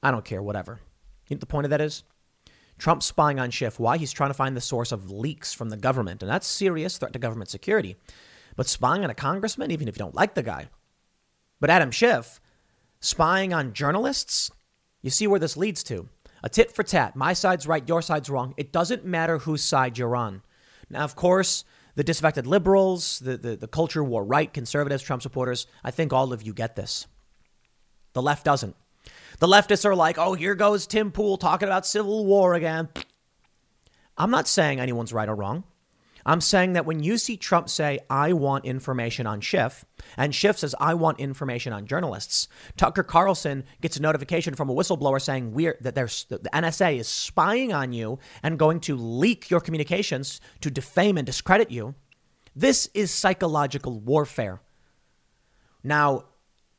I 0.01 0.11
don't 0.11 0.23
care, 0.23 0.41
whatever. 0.41 0.79
You 1.27 1.35
know 1.35 1.37
what 1.37 1.39
the 1.41 1.45
point 1.47 1.65
of 1.65 1.71
that 1.71 1.81
is? 1.81 2.03
Trump 2.77 3.03
spying 3.03 3.39
on 3.39 3.51
Schiff. 3.51 3.77
Why? 3.77 3.97
He's 3.97 4.13
trying 4.13 4.29
to 4.29 4.35
find 4.35 4.55
the 4.55 4.61
source 4.61 4.93
of 4.93 5.11
leaks 5.11 5.53
from 5.53 5.69
the 5.69 5.77
government, 5.77 6.23
and 6.23 6.31
that's 6.31 6.47
serious 6.47 6.97
threat 6.97 7.11
to 7.13 7.19
government 7.19 7.49
security. 7.49 7.97
But 8.55 8.67
spying 8.67 9.03
on 9.03 9.09
a 9.09 9.15
congressman, 9.15 9.71
even 9.71 9.87
if 9.87 9.95
you 9.95 9.99
don't 9.99 10.15
like 10.15 10.33
the 10.33 10.43
guy. 10.43 10.69
But 11.59 11.69
Adam 11.69 11.91
Schiff, 11.91 12.39
spying 13.01 13.53
on 13.53 13.73
journalists, 13.73 14.49
you 15.01 15.09
see 15.09 15.27
where 15.27 15.39
this 15.39 15.57
leads 15.57 15.83
to. 15.83 16.07
A 16.41 16.47
tit 16.47 16.71
for 16.71 16.83
tat. 16.83 17.17
My 17.17 17.33
side's 17.33 17.67
right, 17.67 17.87
your 17.87 18.01
side's 18.01 18.29
wrong. 18.29 18.53
It 18.55 18.71
doesn't 18.71 19.03
matter 19.03 19.39
whose 19.39 19.63
side 19.63 19.97
you're 19.97 20.15
on. 20.15 20.41
Now, 20.89 21.03
of 21.03 21.15
course, 21.17 21.65
the 21.99 22.03
disaffected 22.05 22.47
liberals, 22.47 23.19
the, 23.19 23.35
the, 23.35 23.57
the 23.57 23.67
culture 23.67 24.01
war 24.01 24.23
right, 24.23 24.53
conservatives, 24.53 25.03
Trump 25.03 25.21
supporters, 25.21 25.67
I 25.83 25.91
think 25.91 26.13
all 26.13 26.31
of 26.31 26.41
you 26.41 26.53
get 26.53 26.77
this. 26.77 27.07
The 28.13 28.21
left 28.21 28.45
doesn't. 28.45 28.77
The 29.39 29.47
leftists 29.47 29.83
are 29.83 29.97
like, 29.97 30.17
oh, 30.17 30.33
here 30.33 30.55
goes 30.55 30.87
Tim 30.87 31.11
Pool 31.11 31.35
talking 31.35 31.67
about 31.67 31.85
civil 31.85 32.25
war 32.25 32.53
again. 32.53 32.87
I'm 34.17 34.31
not 34.31 34.47
saying 34.47 34.79
anyone's 34.79 35.11
right 35.11 35.27
or 35.27 35.35
wrong. 35.35 35.65
I'm 36.25 36.41
saying 36.41 36.73
that 36.73 36.85
when 36.85 37.01
you 37.01 37.17
see 37.17 37.37
Trump 37.37 37.69
say, 37.69 37.99
I 38.09 38.33
want 38.33 38.65
information 38.65 39.25
on 39.25 39.41
Schiff, 39.41 39.85
and 40.17 40.33
Schiff 40.33 40.59
says, 40.59 40.75
I 40.79 40.93
want 40.93 41.19
information 41.19 41.73
on 41.73 41.85
journalists, 41.85 42.47
Tucker 42.77 43.03
Carlson 43.03 43.63
gets 43.81 43.97
a 43.97 44.01
notification 44.01 44.55
from 44.55 44.69
a 44.69 44.73
whistleblower 44.73 45.21
saying 45.21 45.53
we're, 45.53 45.77
that 45.81 45.95
the 45.95 46.49
NSA 46.53 46.97
is 46.97 47.07
spying 47.07 47.73
on 47.73 47.93
you 47.93 48.19
and 48.43 48.59
going 48.59 48.79
to 48.81 48.95
leak 48.95 49.49
your 49.49 49.61
communications 49.61 50.41
to 50.61 50.69
defame 50.69 51.17
and 51.17 51.25
discredit 51.25 51.71
you. 51.71 51.95
This 52.55 52.89
is 52.93 53.11
psychological 53.11 53.99
warfare. 53.99 54.61
Now, 55.83 56.25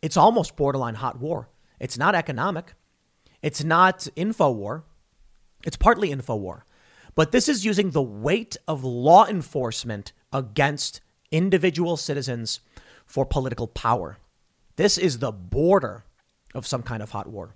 it's 0.03 0.17
almost 0.17 0.57
borderline 0.57 0.97
hot 0.97 1.19
war. 1.19 1.49
It's 1.79 1.97
not 1.97 2.15
economic. 2.15 2.75
It's 3.43 3.65
not 3.65 4.07
info 4.17 4.51
war. 4.51 4.85
It's 5.65 5.77
partly 5.77 6.11
info 6.11 6.37
war. 6.37 6.67
But 7.21 7.33
this 7.33 7.51
is 7.51 7.67
using 7.67 7.91
the 7.91 8.01
weight 8.01 8.57
of 8.67 8.83
law 8.83 9.27
enforcement 9.27 10.15
against 10.33 11.03
individual 11.31 11.99
citizens 11.99 12.61
for 13.05 13.27
political 13.27 13.67
power. 13.67 14.17
This 14.77 14.97
is 14.97 15.19
the 15.19 15.31
border 15.31 16.05
of 16.55 16.67
some 16.67 16.83
kind 16.83 17.03
of 17.03 17.11
hot 17.11 17.27
war. 17.27 17.55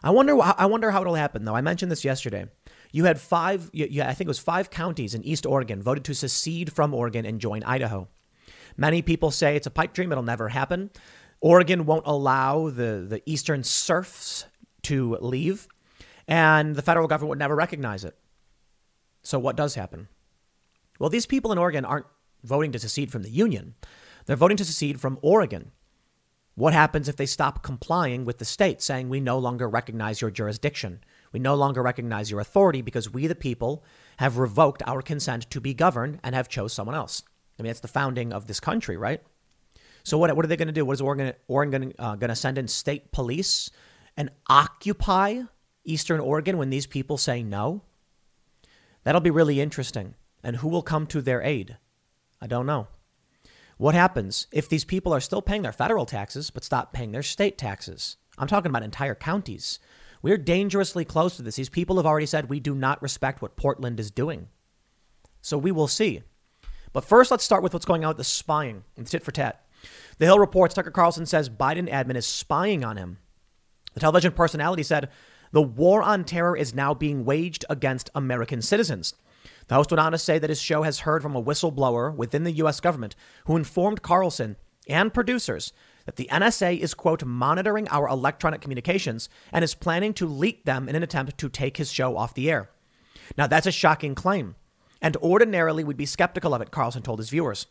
I 0.00 0.10
wonder. 0.10 0.40
I 0.40 0.66
wonder 0.66 0.92
how 0.92 1.00
it'll 1.00 1.16
happen, 1.16 1.44
though. 1.44 1.56
I 1.56 1.60
mentioned 1.60 1.90
this 1.90 2.04
yesterday. 2.04 2.46
You 2.92 3.06
had 3.06 3.20
five. 3.20 3.68
Yeah, 3.72 4.08
I 4.08 4.14
think 4.14 4.28
it 4.28 4.36
was 4.36 4.38
five 4.38 4.70
counties 4.70 5.12
in 5.12 5.24
East 5.24 5.44
Oregon 5.44 5.82
voted 5.82 6.04
to 6.04 6.14
secede 6.14 6.72
from 6.72 6.94
Oregon 6.94 7.26
and 7.26 7.40
join 7.40 7.64
Idaho. 7.64 8.06
Many 8.76 9.02
people 9.02 9.32
say 9.32 9.56
it's 9.56 9.66
a 9.66 9.72
pipe 9.72 9.92
dream. 9.92 10.12
It'll 10.12 10.22
never 10.22 10.50
happen. 10.50 10.90
Oregon 11.40 11.84
won't 11.84 12.06
allow 12.06 12.70
the 12.70 13.04
the 13.08 13.22
eastern 13.26 13.64
serfs 13.64 14.44
to 14.82 15.16
leave, 15.20 15.66
and 16.28 16.76
the 16.76 16.82
federal 16.82 17.08
government 17.08 17.30
would 17.30 17.40
never 17.40 17.56
recognize 17.56 18.04
it. 18.04 18.16
So, 19.22 19.38
what 19.38 19.56
does 19.56 19.74
happen? 19.74 20.08
Well, 20.98 21.10
these 21.10 21.26
people 21.26 21.52
in 21.52 21.58
Oregon 21.58 21.84
aren't 21.84 22.06
voting 22.42 22.72
to 22.72 22.78
secede 22.78 23.10
from 23.10 23.22
the 23.22 23.30
Union, 23.30 23.74
they're 24.26 24.36
voting 24.36 24.56
to 24.58 24.64
secede 24.64 25.00
from 25.00 25.18
Oregon. 25.22 25.72
What 26.54 26.72
happens 26.72 27.08
if 27.08 27.14
they 27.14 27.26
stop 27.26 27.62
complying 27.62 28.24
with 28.24 28.38
the 28.38 28.44
state 28.44 28.82
saying 28.82 29.08
we 29.08 29.20
no 29.20 29.38
longer 29.38 29.68
recognize 29.68 30.20
your 30.20 30.32
jurisdiction? 30.32 31.04
We 31.30 31.38
no 31.38 31.54
longer 31.54 31.82
recognize 31.82 32.32
your 32.32 32.40
authority 32.40 32.82
because 32.82 33.12
we, 33.12 33.28
the 33.28 33.36
people, 33.36 33.84
have 34.16 34.38
revoked 34.38 34.82
our 34.84 35.00
consent 35.00 35.48
to 35.50 35.60
be 35.60 35.72
governed 35.72 36.18
and 36.24 36.34
have 36.34 36.48
chose 36.48 36.72
someone 36.72 36.96
else. 36.96 37.22
I 37.58 37.62
mean, 37.62 37.68
that's 37.68 37.78
the 37.78 37.86
founding 37.86 38.32
of 38.32 38.48
this 38.48 38.58
country, 38.58 38.96
right? 38.96 39.22
So 40.02 40.18
what, 40.18 40.34
what 40.34 40.44
are 40.44 40.48
they 40.48 40.56
going 40.56 40.66
to 40.66 40.72
do? 40.72 40.84
What 40.84 40.94
is 40.94 41.00
Oregon, 41.00 41.32
Oregon 41.46 41.92
uh, 41.96 42.16
going 42.16 42.30
to 42.30 42.34
send 42.34 42.58
in 42.58 42.66
state 42.66 43.12
police 43.12 43.70
and 44.16 44.30
occupy 44.48 45.42
Eastern 45.84 46.18
Oregon 46.18 46.58
when 46.58 46.70
these 46.70 46.86
people 46.86 47.18
say 47.18 47.42
no? 47.42 47.82
That'll 49.04 49.20
be 49.20 49.30
really 49.30 49.60
interesting. 49.60 50.14
And 50.42 50.56
who 50.56 50.68
will 50.68 50.82
come 50.82 51.06
to 51.08 51.20
their 51.20 51.42
aid? 51.42 51.76
I 52.40 52.46
don't 52.46 52.66
know. 52.66 52.88
What 53.76 53.94
happens 53.94 54.48
if 54.50 54.68
these 54.68 54.84
people 54.84 55.12
are 55.12 55.20
still 55.20 55.42
paying 55.42 55.62
their 55.62 55.72
federal 55.72 56.06
taxes 56.06 56.50
but 56.50 56.64
stop 56.64 56.92
paying 56.92 57.12
their 57.12 57.22
state 57.22 57.56
taxes? 57.56 58.16
I'm 58.36 58.48
talking 58.48 58.70
about 58.70 58.82
entire 58.82 59.14
counties. 59.14 59.78
We're 60.20 60.36
dangerously 60.36 61.04
close 61.04 61.36
to 61.36 61.42
this. 61.42 61.56
These 61.56 61.68
people 61.68 61.96
have 61.96 62.06
already 62.06 62.26
said 62.26 62.48
we 62.48 62.60
do 62.60 62.74
not 62.74 63.00
respect 63.02 63.40
what 63.40 63.56
Portland 63.56 64.00
is 64.00 64.10
doing. 64.10 64.48
So 65.40 65.56
we 65.56 65.70
will 65.70 65.88
see. 65.88 66.22
But 66.92 67.04
first, 67.04 67.30
let's 67.30 67.44
start 67.44 67.62
with 67.62 67.72
what's 67.72 67.86
going 67.86 68.04
on 68.04 68.10
with 68.10 68.16
the 68.16 68.24
spying 68.24 68.84
and 68.96 69.06
tit 69.06 69.22
for 69.22 69.30
tat. 69.30 69.64
The 70.18 70.24
Hill 70.24 70.38
reports 70.38 70.74
Tucker 70.74 70.90
Carlson 70.90 71.26
says 71.26 71.48
Biden 71.48 71.88
admin 71.88 72.16
is 72.16 72.26
spying 72.26 72.84
on 72.84 72.96
him. 72.96 73.18
The 73.94 74.00
television 74.00 74.32
personality 74.32 74.82
said 74.82 75.08
the 75.52 75.62
war 75.62 76.02
on 76.02 76.24
terror 76.24 76.56
is 76.56 76.74
now 76.74 76.94
being 76.94 77.24
waged 77.24 77.64
against 77.70 78.10
American 78.14 78.62
citizens. 78.62 79.14
The 79.68 79.74
host 79.74 79.90
went 79.90 80.00
on 80.00 80.12
to 80.12 80.18
say 80.18 80.38
that 80.38 80.50
his 80.50 80.60
show 80.60 80.82
has 80.82 81.00
heard 81.00 81.22
from 81.22 81.36
a 81.36 81.42
whistleblower 81.42 82.14
within 82.14 82.44
the 82.44 82.52
U.S. 82.52 82.80
government 82.80 83.14
who 83.44 83.56
informed 83.56 84.02
Carlson 84.02 84.56
and 84.88 85.12
producers 85.12 85.72
that 86.06 86.16
the 86.16 86.28
NSA 86.32 86.78
is, 86.78 86.94
quote, 86.94 87.22
monitoring 87.22 87.86
our 87.88 88.08
electronic 88.08 88.62
communications 88.62 89.28
and 89.52 89.62
is 89.62 89.74
planning 89.74 90.14
to 90.14 90.26
leak 90.26 90.64
them 90.64 90.88
in 90.88 90.96
an 90.96 91.02
attempt 91.02 91.36
to 91.36 91.48
take 91.50 91.76
his 91.76 91.92
show 91.92 92.16
off 92.16 92.32
the 92.32 92.50
air. 92.50 92.70
Now, 93.36 93.46
that's 93.46 93.66
a 93.66 93.72
shocking 93.72 94.14
claim, 94.14 94.54
and 95.02 95.18
ordinarily 95.18 95.84
we'd 95.84 95.98
be 95.98 96.06
skeptical 96.06 96.54
of 96.54 96.62
it, 96.62 96.70
Carlson 96.70 97.02
told 97.02 97.18
his 97.18 97.28
viewers. 97.28 97.66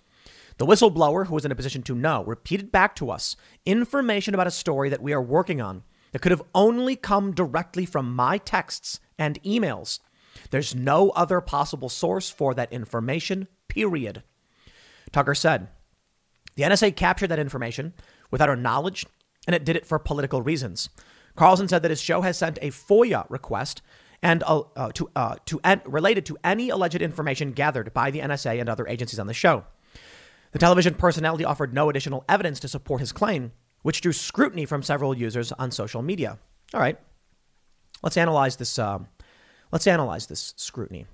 The 0.57 0.67
whistleblower, 0.67 1.25
who 1.25 1.33
was 1.33 1.45
in 1.45 1.51
a 1.51 1.55
position 1.55 1.81
to 1.83 1.95
know, 1.95 2.23
repeated 2.25 2.71
back 2.71 2.95
to 2.97 3.09
us 3.09 3.35
information 3.65 4.35
about 4.35 4.47
a 4.47 4.51
story 4.51 4.89
that 4.89 5.01
we 5.01 5.13
are 5.13 5.21
working 5.21 5.59
on 5.59 5.83
that 6.17 6.21
could 6.23 6.31
have 6.31 6.41
only 6.55 6.95
come 6.95 7.31
directly 7.31 7.85
from 7.85 8.15
my 8.15 8.39
texts 8.39 8.99
and 9.19 9.39
emails. 9.43 9.99
There's 10.49 10.73
no 10.73 11.11
other 11.11 11.41
possible 11.41 11.89
source 11.89 12.27
for 12.27 12.55
that 12.55 12.73
information, 12.73 13.47
period. 13.67 14.23
Tucker 15.11 15.35
said, 15.35 15.67
the 16.55 16.63
NSA 16.63 16.95
captured 16.95 17.27
that 17.27 17.37
information 17.37 17.93
without 18.31 18.49
our 18.49 18.55
knowledge, 18.55 19.05
and 19.45 19.55
it 19.55 19.63
did 19.63 19.75
it 19.75 19.85
for 19.85 19.99
political 19.99 20.41
reasons. 20.41 20.89
Carlson 21.35 21.67
said 21.67 21.83
that 21.83 21.91
his 21.91 22.01
show 22.01 22.21
has 22.21 22.35
sent 22.35 22.57
a 22.63 22.71
FOIA 22.71 23.27
request 23.29 23.83
and 24.23 24.41
uh, 24.47 24.63
uh, 24.75 24.91
to 24.93 25.11
uh, 25.15 25.35
to 25.45 25.61
related 25.85 26.25
to 26.25 26.37
any 26.43 26.69
alleged 26.69 26.99
information 26.99 27.51
gathered 27.51 27.93
by 27.93 28.09
the 28.09 28.21
NSA 28.21 28.59
and 28.59 28.69
other 28.69 28.87
agencies 28.87 29.19
on 29.19 29.27
the 29.27 29.35
show. 29.35 29.65
The 30.51 30.57
television 30.57 30.95
personality 30.95 31.45
offered 31.45 31.75
no 31.75 31.91
additional 31.91 32.25
evidence 32.27 32.59
to 32.61 32.67
support 32.67 33.01
his 33.01 33.11
claim, 33.11 33.51
which 33.81 34.01
drew 34.01 34.13
scrutiny 34.13 34.65
from 34.65 34.83
several 34.83 35.15
users 35.15 35.51
on 35.53 35.71
social 35.71 36.01
media. 36.01 36.37
All 36.73 36.79
right, 36.79 36.97
let's 38.03 38.17
analyze 38.17 38.55
this. 38.55 38.77
Uh, 38.77 38.99
let's 39.71 39.87
analyze 39.87 40.27
this 40.27 40.53
scrutiny. 40.57 41.05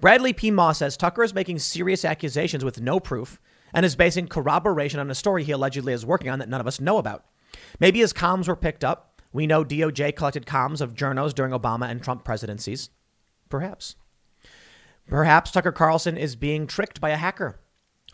Bradley 0.00 0.32
P. 0.32 0.50
Moss 0.50 0.78
says 0.78 0.96
Tucker 0.96 1.22
is 1.22 1.34
making 1.34 1.58
serious 1.58 2.04
accusations 2.04 2.64
with 2.64 2.80
no 2.80 2.98
proof 2.98 3.38
and 3.74 3.84
is 3.84 3.96
basing 3.96 4.28
corroboration 4.28 4.98
on 4.98 5.10
a 5.10 5.14
story 5.14 5.44
he 5.44 5.52
allegedly 5.52 5.92
is 5.92 6.06
working 6.06 6.30
on 6.30 6.38
that 6.38 6.48
none 6.48 6.60
of 6.60 6.66
us 6.66 6.80
know 6.80 6.98
about. 6.98 7.24
Maybe 7.78 8.00
his 8.00 8.12
comms 8.12 8.48
were 8.48 8.56
picked 8.56 8.82
up. 8.82 9.20
We 9.32 9.46
know 9.46 9.64
DOJ 9.64 10.16
collected 10.16 10.46
comms 10.46 10.80
of 10.80 10.94
journos 10.94 11.34
during 11.34 11.52
Obama 11.52 11.88
and 11.88 12.02
Trump 12.02 12.24
presidencies. 12.24 12.90
Perhaps. 13.48 13.96
Perhaps 15.06 15.50
Tucker 15.50 15.72
Carlson 15.72 16.16
is 16.16 16.36
being 16.36 16.66
tricked 16.66 17.00
by 17.00 17.10
a 17.10 17.16
hacker, 17.16 17.60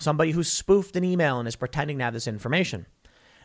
somebody 0.00 0.32
who 0.32 0.42
spoofed 0.42 0.96
an 0.96 1.04
email 1.04 1.38
and 1.38 1.46
is 1.46 1.56
pretending 1.56 1.98
to 1.98 2.04
have 2.04 2.14
this 2.14 2.26
information. 2.26 2.86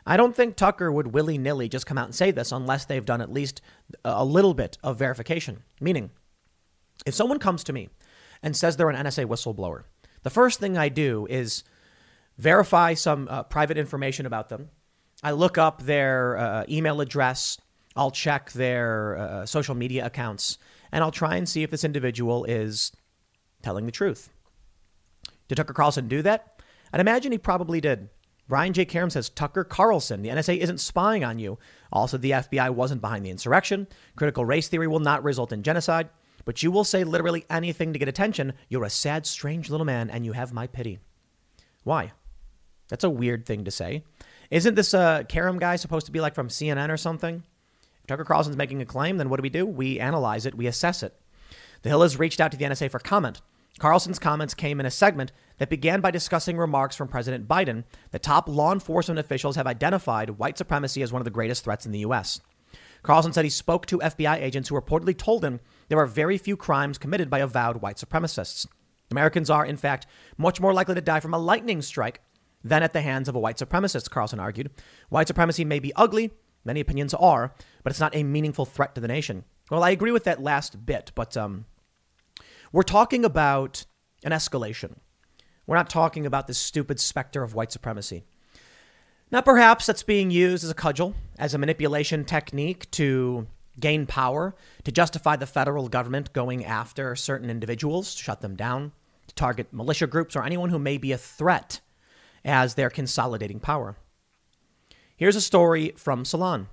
I 0.05 0.17
don't 0.17 0.35
think 0.35 0.55
Tucker 0.55 0.91
would 0.91 1.07
willy 1.07 1.37
nilly 1.37 1.69
just 1.69 1.85
come 1.85 1.97
out 1.97 2.05
and 2.05 2.15
say 2.15 2.31
this 2.31 2.51
unless 2.51 2.85
they've 2.85 3.05
done 3.05 3.21
at 3.21 3.31
least 3.31 3.61
a 4.03 4.25
little 4.25 4.53
bit 4.53 4.77
of 4.83 4.97
verification. 4.97 5.63
Meaning, 5.79 6.11
if 7.05 7.13
someone 7.13 7.39
comes 7.39 7.63
to 7.65 7.73
me 7.73 7.89
and 8.41 8.55
says 8.55 8.77
they're 8.77 8.89
an 8.89 9.05
NSA 9.05 9.25
whistleblower, 9.25 9.83
the 10.23 10.29
first 10.29 10.59
thing 10.59 10.77
I 10.77 10.89
do 10.89 11.27
is 11.29 11.63
verify 12.37 12.93
some 12.93 13.27
uh, 13.29 13.43
private 13.43 13.77
information 13.77 14.25
about 14.25 14.49
them. 14.49 14.69
I 15.23 15.31
look 15.31 15.57
up 15.57 15.83
their 15.83 16.37
uh, 16.37 16.63
email 16.67 17.01
address, 17.01 17.59
I'll 17.95 18.11
check 18.11 18.51
their 18.53 19.17
uh, 19.17 19.45
social 19.45 19.75
media 19.75 20.05
accounts, 20.05 20.57
and 20.91 21.03
I'll 21.03 21.11
try 21.11 21.35
and 21.35 21.47
see 21.47 21.61
if 21.63 21.69
this 21.69 21.83
individual 21.83 22.45
is 22.45 22.91
telling 23.61 23.85
the 23.85 23.91
truth. 23.91 24.29
Did 25.47 25.55
Tucker 25.55 25.73
Carlson 25.73 26.07
do 26.07 26.21
that? 26.23 26.61
I'd 26.93 27.01
imagine 27.01 27.31
he 27.31 27.37
probably 27.37 27.81
did. 27.81 28.09
Brian 28.51 28.73
J. 28.73 28.85
Karem 28.85 29.09
says 29.09 29.29
Tucker 29.29 29.63
Carlson, 29.63 30.23
the 30.23 30.27
NSA 30.27 30.57
isn't 30.57 30.81
spying 30.81 31.23
on 31.23 31.39
you. 31.39 31.57
Also, 31.89 32.17
the 32.17 32.31
FBI 32.31 32.69
wasn't 32.71 32.99
behind 32.99 33.25
the 33.25 33.29
insurrection. 33.29 33.87
Critical 34.17 34.43
race 34.43 34.67
theory 34.67 34.89
will 34.89 34.99
not 34.99 35.23
result 35.23 35.53
in 35.53 35.63
genocide. 35.63 36.09
But 36.43 36.61
you 36.61 36.69
will 36.69 36.83
say 36.83 37.05
literally 37.05 37.45
anything 37.49 37.93
to 37.93 37.99
get 37.99 38.09
attention. 38.09 38.51
You're 38.67 38.83
a 38.83 38.89
sad, 38.89 39.25
strange 39.25 39.69
little 39.69 39.85
man, 39.85 40.09
and 40.09 40.25
you 40.25 40.33
have 40.33 40.51
my 40.51 40.67
pity. 40.67 40.99
Why? 41.85 42.11
That's 42.89 43.05
a 43.05 43.09
weird 43.09 43.45
thing 43.45 43.63
to 43.63 43.71
say. 43.71 44.03
Isn't 44.49 44.75
this 44.75 44.93
uh, 44.93 45.19
a 45.21 45.23
Karem 45.23 45.57
guy 45.57 45.77
supposed 45.77 46.07
to 46.07 46.11
be 46.11 46.19
like 46.19 46.35
from 46.35 46.49
CNN 46.49 46.89
or 46.89 46.97
something? 46.97 47.43
If 48.01 48.07
Tucker 48.07 48.25
Carlson's 48.25 48.57
making 48.57 48.81
a 48.81 48.85
claim, 48.85 49.15
then 49.15 49.29
what 49.29 49.37
do 49.37 49.43
we 49.43 49.49
do? 49.49 49.65
We 49.65 49.97
analyze 49.97 50.45
it, 50.45 50.55
we 50.55 50.67
assess 50.67 51.03
it. 51.03 51.15
The 51.83 51.89
Hill 51.89 52.01
has 52.01 52.19
reached 52.19 52.41
out 52.41 52.51
to 52.51 52.57
the 52.57 52.65
NSA 52.65 52.91
for 52.91 52.99
comment. 52.99 53.39
Carlson's 53.79 54.19
comments 54.19 54.53
came 54.53 54.81
in 54.81 54.85
a 54.85 54.91
segment 54.91 55.31
that 55.61 55.69
began 55.69 56.01
by 56.01 56.09
discussing 56.09 56.57
remarks 56.57 56.95
from 56.95 57.07
President 57.07 57.47
Biden 57.47 57.83
that 58.09 58.23
top 58.23 58.49
law 58.49 58.73
enforcement 58.73 59.19
officials 59.19 59.55
have 59.57 59.67
identified 59.67 60.31
white 60.31 60.57
supremacy 60.57 61.03
as 61.03 61.13
one 61.13 61.21
of 61.21 61.23
the 61.23 61.29
greatest 61.29 61.63
threats 61.63 61.85
in 61.85 61.91
the 61.91 61.99
U.S. 61.99 62.41
Carlson 63.03 63.31
said 63.31 63.45
he 63.45 63.51
spoke 63.51 63.85
to 63.85 63.99
FBI 63.99 64.41
agents 64.41 64.69
who 64.69 64.81
reportedly 64.81 65.15
told 65.15 65.45
him 65.45 65.59
there 65.87 65.99
are 65.99 66.07
very 66.07 66.39
few 66.39 66.57
crimes 66.57 66.97
committed 66.97 67.29
by 67.29 67.37
avowed 67.37 67.79
white 67.79 67.97
supremacists. 67.97 68.65
Americans 69.11 69.51
are, 69.51 69.63
in 69.63 69.77
fact, 69.77 70.07
much 70.35 70.59
more 70.59 70.73
likely 70.73 70.95
to 70.95 71.01
die 71.01 71.19
from 71.19 71.35
a 71.35 71.37
lightning 71.37 71.83
strike 71.83 72.21
than 72.63 72.81
at 72.81 72.93
the 72.93 73.01
hands 73.01 73.29
of 73.29 73.35
a 73.35 73.39
white 73.39 73.57
supremacist, 73.57 74.09
Carlson 74.09 74.39
argued. 74.39 74.71
White 75.09 75.27
supremacy 75.27 75.63
may 75.63 75.77
be 75.77 75.93
ugly, 75.95 76.31
many 76.65 76.79
opinions 76.79 77.13
are, 77.13 77.53
but 77.83 77.91
it's 77.91 77.99
not 77.99 78.15
a 78.15 78.23
meaningful 78.23 78.65
threat 78.65 78.95
to 78.95 79.01
the 79.01 79.07
nation. 79.07 79.43
Well, 79.69 79.83
I 79.83 79.91
agree 79.91 80.11
with 80.11 80.23
that 80.23 80.41
last 80.41 80.87
bit, 80.87 81.11
but 81.13 81.37
um, 81.37 81.65
we're 82.71 82.81
talking 82.81 83.23
about 83.23 83.85
an 84.23 84.31
escalation. 84.31 84.95
We're 85.67 85.75
not 85.75 85.89
talking 85.89 86.25
about 86.25 86.47
this 86.47 86.57
stupid 86.57 86.99
specter 86.99 87.43
of 87.43 87.53
white 87.53 87.71
supremacy. 87.71 88.23
Now, 89.31 89.41
perhaps 89.41 89.85
that's 89.85 90.03
being 90.03 90.29
used 90.29 90.63
as 90.63 90.69
a 90.69 90.75
cudgel, 90.75 91.15
as 91.39 91.53
a 91.53 91.57
manipulation 91.57 92.25
technique 92.25 92.91
to 92.91 93.47
gain 93.79 94.05
power, 94.05 94.55
to 94.83 94.91
justify 94.91 95.37
the 95.37 95.45
federal 95.45 95.87
government 95.87 96.33
going 96.33 96.65
after 96.65 97.15
certain 97.15 97.49
individuals, 97.49 98.13
to 98.15 98.23
shut 98.23 98.41
them 98.41 98.55
down, 98.55 98.91
to 99.27 99.35
target 99.35 99.71
militia 99.71 100.07
groups 100.07 100.35
or 100.35 100.43
anyone 100.43 100.69
who 100.69 100.79
may 100.79 100.97
be 100.97 101.13
a 101.13 101.17
threat 101.17 101.79
as 102.43 102.73
they're 102.73 102.89
consolidating 102.89 103.59
power. 103.59 103.95
Here's 105.15 105.35
a 105.35 105.41
story 105.41 105.93
from 105.95 106.25
Salon. 106.25 106.67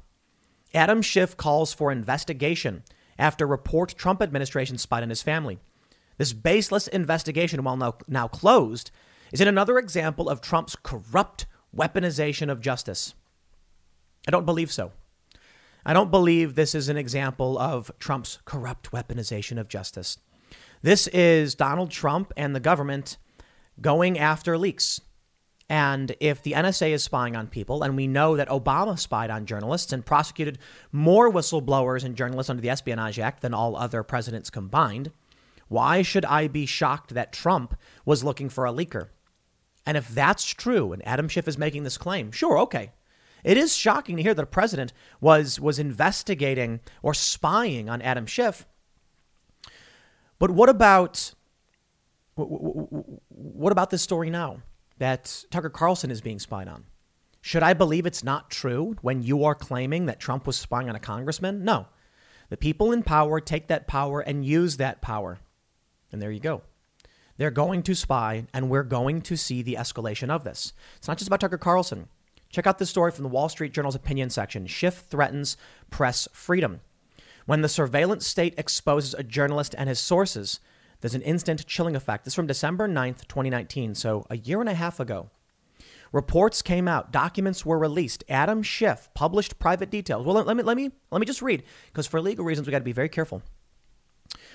Adam 0.74 1.00
Schiff 1.02 1.36
calls 1.36 1.72
for 1.72 1.92
investigation 1.92 2.82
after 3.18 3.46
report 3.46 3.94
Trump 3.96 4.20
administration 4.20 4.78
spied 4.78 5.02
on 5.02 5.10
his 5.10 5.22
family. 5.22 5.58
This 6.18 6.32
baseless 6.32 6.88
investigation, 6.88 7.62
while 7.64 7.76
now, 7.76 7.96
now 8.06 8.28
closed, 8.28 8.90
is 9.32 9.40
another 9.40 9.78
example 9.78 10.28
of 10.28 10.40
Trump's 10.40 10.76
corrupt 10.76 11.46
weaponization 11.74 12.50
of 12.50 12.60
justice. 12.60 13.14
I 14.26 14.30
don't 14.30 14.46
believe 14.46 14.72
so. 14.72 14.92
I 15.86 15.94
don't 15.94 16.10
believe 16.10 16.54
this 16.54 16.74
is 16.74 16.88
an 16.88 16.96
example 16.96 17.58
of 17.58 17.90
Trump's 17.98 18.38
corrupt 18.44 18.90
weaponization 18.90 19.58
of 19.58 19.68
justice. 19.68 20.18
This 20.82 21.06
is 21.08 21.54
Donald 21.54 21.90
Trump 21.90 22.32
and 22.36 22.54
the 22.54 22.60
government 22.60 23.16
going 23.80 24.18
after 24.18 24.58
leaks. 24.58 25.00
And 25.70 26.16
if 26.20 26.42
the 26.42 26.52
NSA 26.52 26.90
is 26.90 27.02
spying 27.02 27.36
on 27.36 27.46
people, 27.46 27.82
and 27.82 27.94
we 27.94 28.06
know 28.06 28.36
that 28.36 28.48
Obama 28.48 28.98
spied 28.98 29.30
on 29.30 29.46
journalists 29.46 29.92
and 29.92 30.04
prosecuted 30.04 30.58
more 30.92 31.30
whistleblowers 31.30 32.04
and 32.04 32.16
journalists 32.16 32.48
under 32.48 32.62
the 32.62 32.70
Espionage 32.70 33.18
Act 33.18 33.42
than 33.42 33.52
all 33.52 33.76
other 33.76 34.02
presidents 34.02 34.50
combined, 34.50 35.12
why 35.68 36.02
should 36.02 36.24
I 36.24 36.48
be 36.48 36.66
shocked 36.66 37.14
that 37.14 37.32
Trump 37.32 37.78
was 38.04 38.24
looking 38.24 38.48
for 38.48 38.66
a 38.66 38.72
leaker? 38.72 39.08
And 39.86 39.96
if 39.96 40.08
that's 40.08 40.44
true, 40.44 40.92
and 40.92 41.06
Adam 41.06 41.28
Schiff 41.28 41.48
is 41.48 41.56
making 41.56 41.84
this 41.84 41.96
claim, 41.96 42.32
sure, 42.32 42.58
okay. 42.58 42.92
It 43.44 43.56
is 43.56 43.74
shocking 43.74 44.16
to 44.16 44.22
hear 44.22 44.34
that 44.34 44.42
a 44.42 44.46
president 44.46 44.92
was 45.20 45.60
was 45.60 45.78
investigating 45.78 46.80
or 47.02 47.14
spying 47.14 47.88
on 47.88 48.02
Adam 48.02 48.26
Schiff. 48.26 48.66
But 50.38 50.50
what 50.50 50.68
about 50.68 51.34
what 52.34 53.72
about 53.72 53.90
this 53.90 54.02
story 54.02 54.30
now 54.30 54.62
that 54.98 55.44
Tucker 55.50 55.70
Carlson 55.70 56.10
is 56.10 56.20
being 56.20 56.38
spied 56.38 56.68
on? 56.68 56.84
Should 57.40 57.62
I 57.62 57.72
believe 57.72 58.04
it's 58.04 58.24
not 58.24 58.50
true 58.50 58.96
when 59.00 59.22
you 59.22 59.44
are 59.44 59.54
claiming 59.54 60.06
that 60.06 60.20
Trump 60.20 60.46
was 60.46 60.56
spying 60.56 60.88
on 60.88 60.96
a 60.96 61.00
congressman? 61.00 61.64
No. 61.64 61.86
The 62.50 62.56
people 62.56 62.92
in 62.92 63.02
power 63.02 63.40
take 63.40 63.68
that 63.68 63.86
power 63.86 64.20
and 64.20 64.44
use 64.44 64.76
that 64.78 65.00
power. 65.00 65.38
And 66.12 66.20
there 66.20 66.30
you 66.30 66.40
go. 66.40 66.62
They're 67.36 67.50
going 67.50 67.82
to 67.84 67.94
spy, 67.94 68.46
and 68.52 68.68
we're 68.68 68.82
going 68.82 69.22
to 69.22 69.36
see 69.36 69.62
the 69.62 69.74
escalation 69.74 70.28
of 70.28 70.42
this. 70.42 70.72
It's 70.96 71.06
not 71.06 71.18
just 71.18 71.28
about 71.28 71.40
Tucker 71.40 71.58
Carlson. 71.58 72.08
Check 72.50 72.66
out 72.66 72.78
this 72.78 72.90
story 72.90 73.12
from 73.12 73.22
the 73.22 73.28
Wall 73.28 73.48
Street 73.48 73.72
Journal's 73.72 73.94
opinion 73.94 74.30
section 74.30 74.66
Schiff 74.66 75.04
threatens 75.08 75.56
press 75.90 76.26
freedom. 76.32 76.80
When 77.46 77.62
the 77.62 77.68
surveillance 77.68 78.26
state 78.26 78.54
exposes 78.58 79.14
a 79.14 79.22
journalist 79.22 79.74
and 79.78 79.88
his 79.88 80.00
sources, 80.00 80.60
there's 81.00 81.14
an 81.14 81.22
instant 81.22 81.66
chilling 81.66 81.94
effect. 81.94 82.24
This 82.24 82.32
is 82.32 82.36
from 82.36 82.46
December 82.46 82.88
9th, 82.88 83.28
2019, 83.28 83.94
so 83.94 84.26
a 84.28 84.36
year 84.36 84.60
and 84.60 84.68
a 84.68 84.74
half 84.74 84.98
ago. 84.98 85.30
Reports 86.10 86.62
came 86.62 86.88
out, 86.88 87.12
documents 87.12 87.64
were 87.64 87.78
released. 87.78 88.24
Adam 88.28 88.62
Schiff 88.62 89.08
published 89.14 89.58
private 89.58 89.90
details. 89.90 90.24
Well, 90.26 90.42
let 90.42 90.56
me 90.56 90.62
let 90.62 90.76
me 90.76 90.90
let 91.10 91.20
me 91.20 91.26
just 91.26 91.42
read 91.42 91.62
because 91.86 92.06
for 92.06 92.20
legal 92.20 92.44
reasons 92.44 92.66
we 92.66 92.70
got 92.70 92.78
to 92.78 92.84
be 92.84 92.92
very 92.92 93.10
careful. 93.10 93.42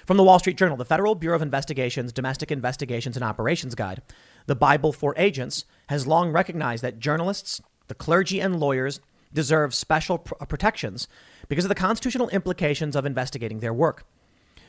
From 0.05 0.17
the 0.17 0.23
Wall 0.23 0.39
Street 0.39 0.57
Journal, 0.57 0.75
the 0.75 0.83
Federal 0.83 1.15
Bureau 1.15 1.37
of 1.37 1.41
Investigation's 1.41 2.11
Domestic 2.11 2.51
Investigations 2.51 3.15
and 3.15 3.23
Operations 3.23 3.73
Guide, 3.73 4.01
the 4.47 4.55
Bible 4.55 4.91
for 4.91 5.13
Agents, 5.15 5.63
has 5.87 6.05
long 6.05 6.33
recognized 6.33 6.83
that 6.83 6.99
journalists, 6.99 7.61
the 7.87 7.95
clergy, 7.95 8.41
and 8.41 8.59
lawyers 8.59 8.99
deserve 9.33 9.73
special 9.73 10.17
pr- 10.17 10.33
uh, 10.41 10.45
protections 10.45 11.07
because 11.47 11.63
of 11.63 11.69
the 11.69 11.75
constitutional 11.75 12.27
implications 12.29 12.97
of 12.97 13.05
investigating 13.05 13.59
their 13.61 13.73
work. 13.73 14.05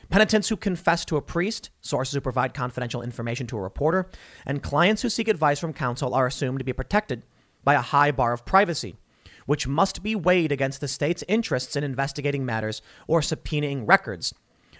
Penitents 0.09 0.47
who 0.47 0.55
confess 0.55 1.03
to 1.03 1.17
a 1.17 1.21
priest, 1.21 1.69
sources 1.81 2.13
who 2.13 2.21
provide 2.21 2.53
confidential 2.53 3.01
information 3.01 3.45
to 3.47 3.57
a 3.57 3.61
reporter, 3.61 4.09
and 4.45 4.63
clients 4.63 5.01
who 5.01 5.09
seek 5.09 5.27
advice 5.27 5.59
from 5.59 5.73
counsel 5.73 6.13
are 6.13 6.27
assumed 6.27 6.59
to 6.59 6.65
be 6.65 6.71
protected 6.71 7.23
by 7.61 7.73
a 7.73 7.81
high 7.81 8.11
bar 8.11 8.31
of 8.31 8.45
privacy, 8.45 8.95
which 9.45 9.67
must 9.67 10.01
be 10.01 10.15
weighed 10.15 10.53
against 10.53 10.79
the 10.79 10.87
state's 10.87 11.25
interests 11.27 11.75
in 11.75 11.83
investigating 11.83 12.45
matters 12.45 12.81
or 13.05 13.19
subpoenaing 13.19 13.85
records 13.85 14.33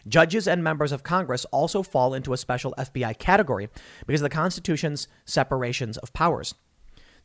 Judges 0.08 0.47
and 0.47 0.64
members 0.64 0.91
of 0.91 1.03
Congress 1.03 1.45
also 1.45 1.82
fall 1.82 2.14
into 2.14 2.34
a 2.34 2.38
special 2.38 2.74
FBI 2.78 3.18
category 3.18 3.70
because 4.06 4.22
of 4.22 4.26
the 4.26 4.36
Constitution's 4.36 5.08
separations 5.26 5.97
of 5.97 6.14
powers. 6.14 6.53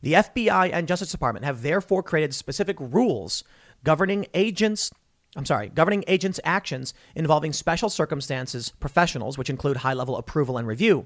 The 0.01 0.13
FBI 0.13 0.71
and 0.73 0.87
Justice 0.87 1.11
Department 1.11 1.45
have 1.45 1.61
therefore 1.61 2.01
created 2.01 2.33
specific 2.33 2.77
rules 2.79 3.43
governing 3.83 4.25
agents 4.33 4.91
I'm 5.35 5.45
sorry, 5.45 5.69
governing 5.69 6.03
agents' 6.07 6.41
actions 6.43 6.93
involving 7.15 7.53
special 7.53 7.89
circumstances 7.89 8.73
professionals, 8.81 9.37
which 9.37 9.49
include 9.49 9.77
high 9.77 9.93
level 9.93 10.17
approval 10.17 10.57
and 10.57 10.67
review. 10.67 11.05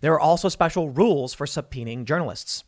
There 0.00 0.12
are 0.12 0.20
also 0.20 0.50
special 0.50 0.90
rules 0.90 1.32
for 1.32 1.46
subpoenaing 1.46 2.04
journalists. 2.04 2.64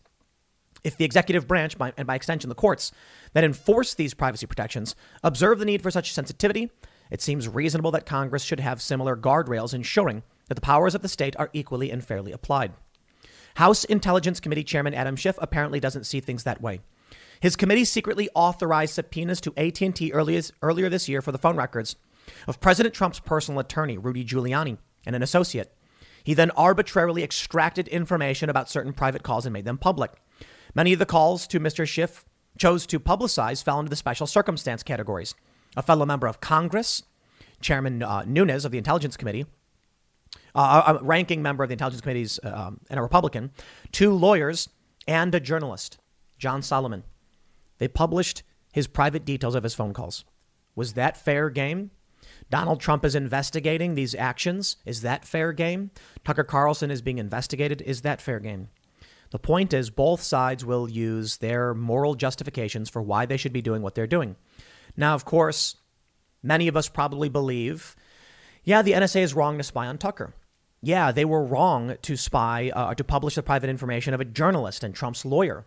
If 0.84 0.96
the 0.96 1.04
executive 1.04 1.46
branch, 1.46 1.76
and 1.78 2.06
by 2.06 2.14
extension 2.14 2.48
the 2.48 2.54
courts, 2.54 2.92
that 3.34 3.44
enforce 3.44 3.92
these 3.92 4.14
privacy 4.14 4.46
protections 4.46 4.94
observe 5.22 5.58
the 5.58 5.66
need 5.66 5.82
for 5.82 5.90
such 5.90 6.12
sensitivity, 6.12 6.70
it 7.10 7.22
seems 7.22 7.48
reasonable 7.48 7.90
that 7.92 8.06
Congress 8.06 8.42
should 8.42 8.60
have 8.60 8.82
similar 8.82 9.16
guardrails 9.16 9.74
ensuring 9.74 10.22
that 10.48 10.54
the 10.54 10.60
powers 10.60 10.94
of 10.94 11.02
the 11.02 11.08
state 11.08 11.36
are 11.38 11.50
equally 11.52 11.90
and 11.90 12.04
fairly 12.04 12.32
applied. 12.32 12.72
House 13.56 13.84
Intelligence 13.84 14.40
Committee 14.40 14.64
Chairman 14.64 14.94
Adam 14.94 15.16
Schiff 15.16 15.36
apparently 15.38 15.80
doesn't 15.80 16.04
see 16.04 16.20
things 16.20 16.44
that 16.44 16.60
way. 16.60 16.80
His 17.40 17.56
committee 17.56 17.84
secretly 17.84 18.28
authorized 18.34 18.94
subpoenas 18.94 19.40
to 19.42 19.52
AT&T 19.56 20.12
earlier 20.12 20.88
this 20.88 21.08
year 21.08 21.22
for 21.22 21.32
the 21.32 21.38
phone 21.38 21.56
records 21.56 21.96
of 22.46 22.60
President 22.60 22.94
Trump's 22.94 23.20
personal 23.20 23.60
attorney, 23.60 23.96
Rudy 23.96 24.24
Giuliani, 24.24 24.78
and 25.06 25.16
an 25.16 25.22
associate. 25.22 25.74
He 26.24 26.34
then 26.34 26.50
arbitrarily 26.52 27.22
extracted 27.22 27.88
information 27.88 28.50
about 28.50 28.68
certain 28.68 28.92
private 28.92 29.22
calls 29.22 29.46
and 29.46 29.52
made 29.52 29.64
them 29.64 29.78
public. 29.78 30.12
Many 30.74 30.92
of 30.92 30.98
the 30.98 31.06
calls 31.06 31.46
to 31.48 31.60
Mr. 31.60 31.86
Schiff 31.86 32.24
chose 32.58 32.86
to 32.86 33.00
publicize 33.00 33.62
fell 33.62 33.78
into 33.78 33.90
the 33.90 33.96
special 33.96 34.26
circumstance 34.26 34.82
categories 34.82 35.34
a 35.78 35.82
fellow 35.82 36.04
member 36.04 36.26
of 36.26 36.40
Congress, 36.40 37.04
Chairman 37.60 38.02
uh, 38.02 38.24
Nunes 38.26 38.64
of 38.64 38.72
the 38.72 38.78
Intelligence 38.78 39.16
Committee, 39.16 39.46
uh, 40.54 40.98
a 41.00 41.04
ranking 41.04 41.40
member 41.40 41.62
of 41.62 41.68
the 41.68 41.74
Intelligence 41.74 42.00
Committees, 42.00 42.40
uh, 42.44 42.48
um, 42.48 42.80
and 42.90 42.98
a 42.98 43.02
Republican, 43.02 43.52
two 43.92 44.12
lawyers, 44.12 44.68
and 45.06 45.32
a 45.34 45.40
journalist, 45.40 45.98
John 46.36 46.62
Solomon. 46.62 47.04
They 47.78 47.86
published 47.86 48.42
his 48.72 48.88
private 48.88 49.24
details 49.24 49.54
of 49.54 49.62
his 49.62 49.74
phone 49.74 49.94
calls. 49.94 50.24
Was 50.74 50.94
that 50.94 51.16
fair 51.16 51.48
game? 51.48 51.92
Donald 52.50 52.80
Trump 52.80 53.04
is 53.04 53.14
investigating 53.14 53.94
these 53.94 54.16
actions. 54.16 54.78
Is 54.84 55.02
that 55.02 55.24
fair 55.24 55.52
game? 55.52 55.92
Tucker 56.24 56.44
Carlson 56.44 56.90
is 56.90 57.02
being 57.02 57.18
investigated. 57.18 57.82
Is 57.82 58.02
that 58.02 58.20
fair 58.20 58.40
game? 58.40 58.68
The 59.30 59.38
point 59.38 59.72
is, 59.72 59.90
both 59.90 60.22
sides 60.22 60.64
will 60.64 60.90
use 60.90 61.36
their 61.36 61.72
moral 61.72 62.16
justifications 62.16 62.88
for 62.88 63.00
why 63.00 63.26
they 63.26 63.36
should 63.36 63.52
be 63.52 63.62
doing 63.62 63.82
what 63.82 63.94
they're 63.94 64.06
doing. 64.06 64.34
Now, 64.98 65.14
of 65.14 65.24
course, 65.24 65.76
many 66.42 66.66
of 66.66 66.76
us 66.76 66.88
probably 66.88 67.28
believe, 67.28 67.94
yeah, 68.64 68.82
the 68.82 68.92
NSA 68.92 69.22
is 69.22 69.32
wrong 69.32 69.56
to 69.56 69.64
spy 69.64 69.86
on 69.86 69.96
Tucker. 69.96 70.34
Yeah, 70.82 71.12
they 71.12 71.24
were 71.24 71.44
wrong 71.44 71.96
to 72.02 72.16
spy, 72.16 72.70
uh, 72.74 72.94
to 72.94 73.04
publish 73.04 73.36
the 73.36 73.42
private 73.44 73.70
information 73.70 74.12
of 74.12 74.20
a 74.20 74.24
journalist 74.24 74.82
and 74.82 74.92
Trump's 74.92 75.24
lawyer. 75.24 75.64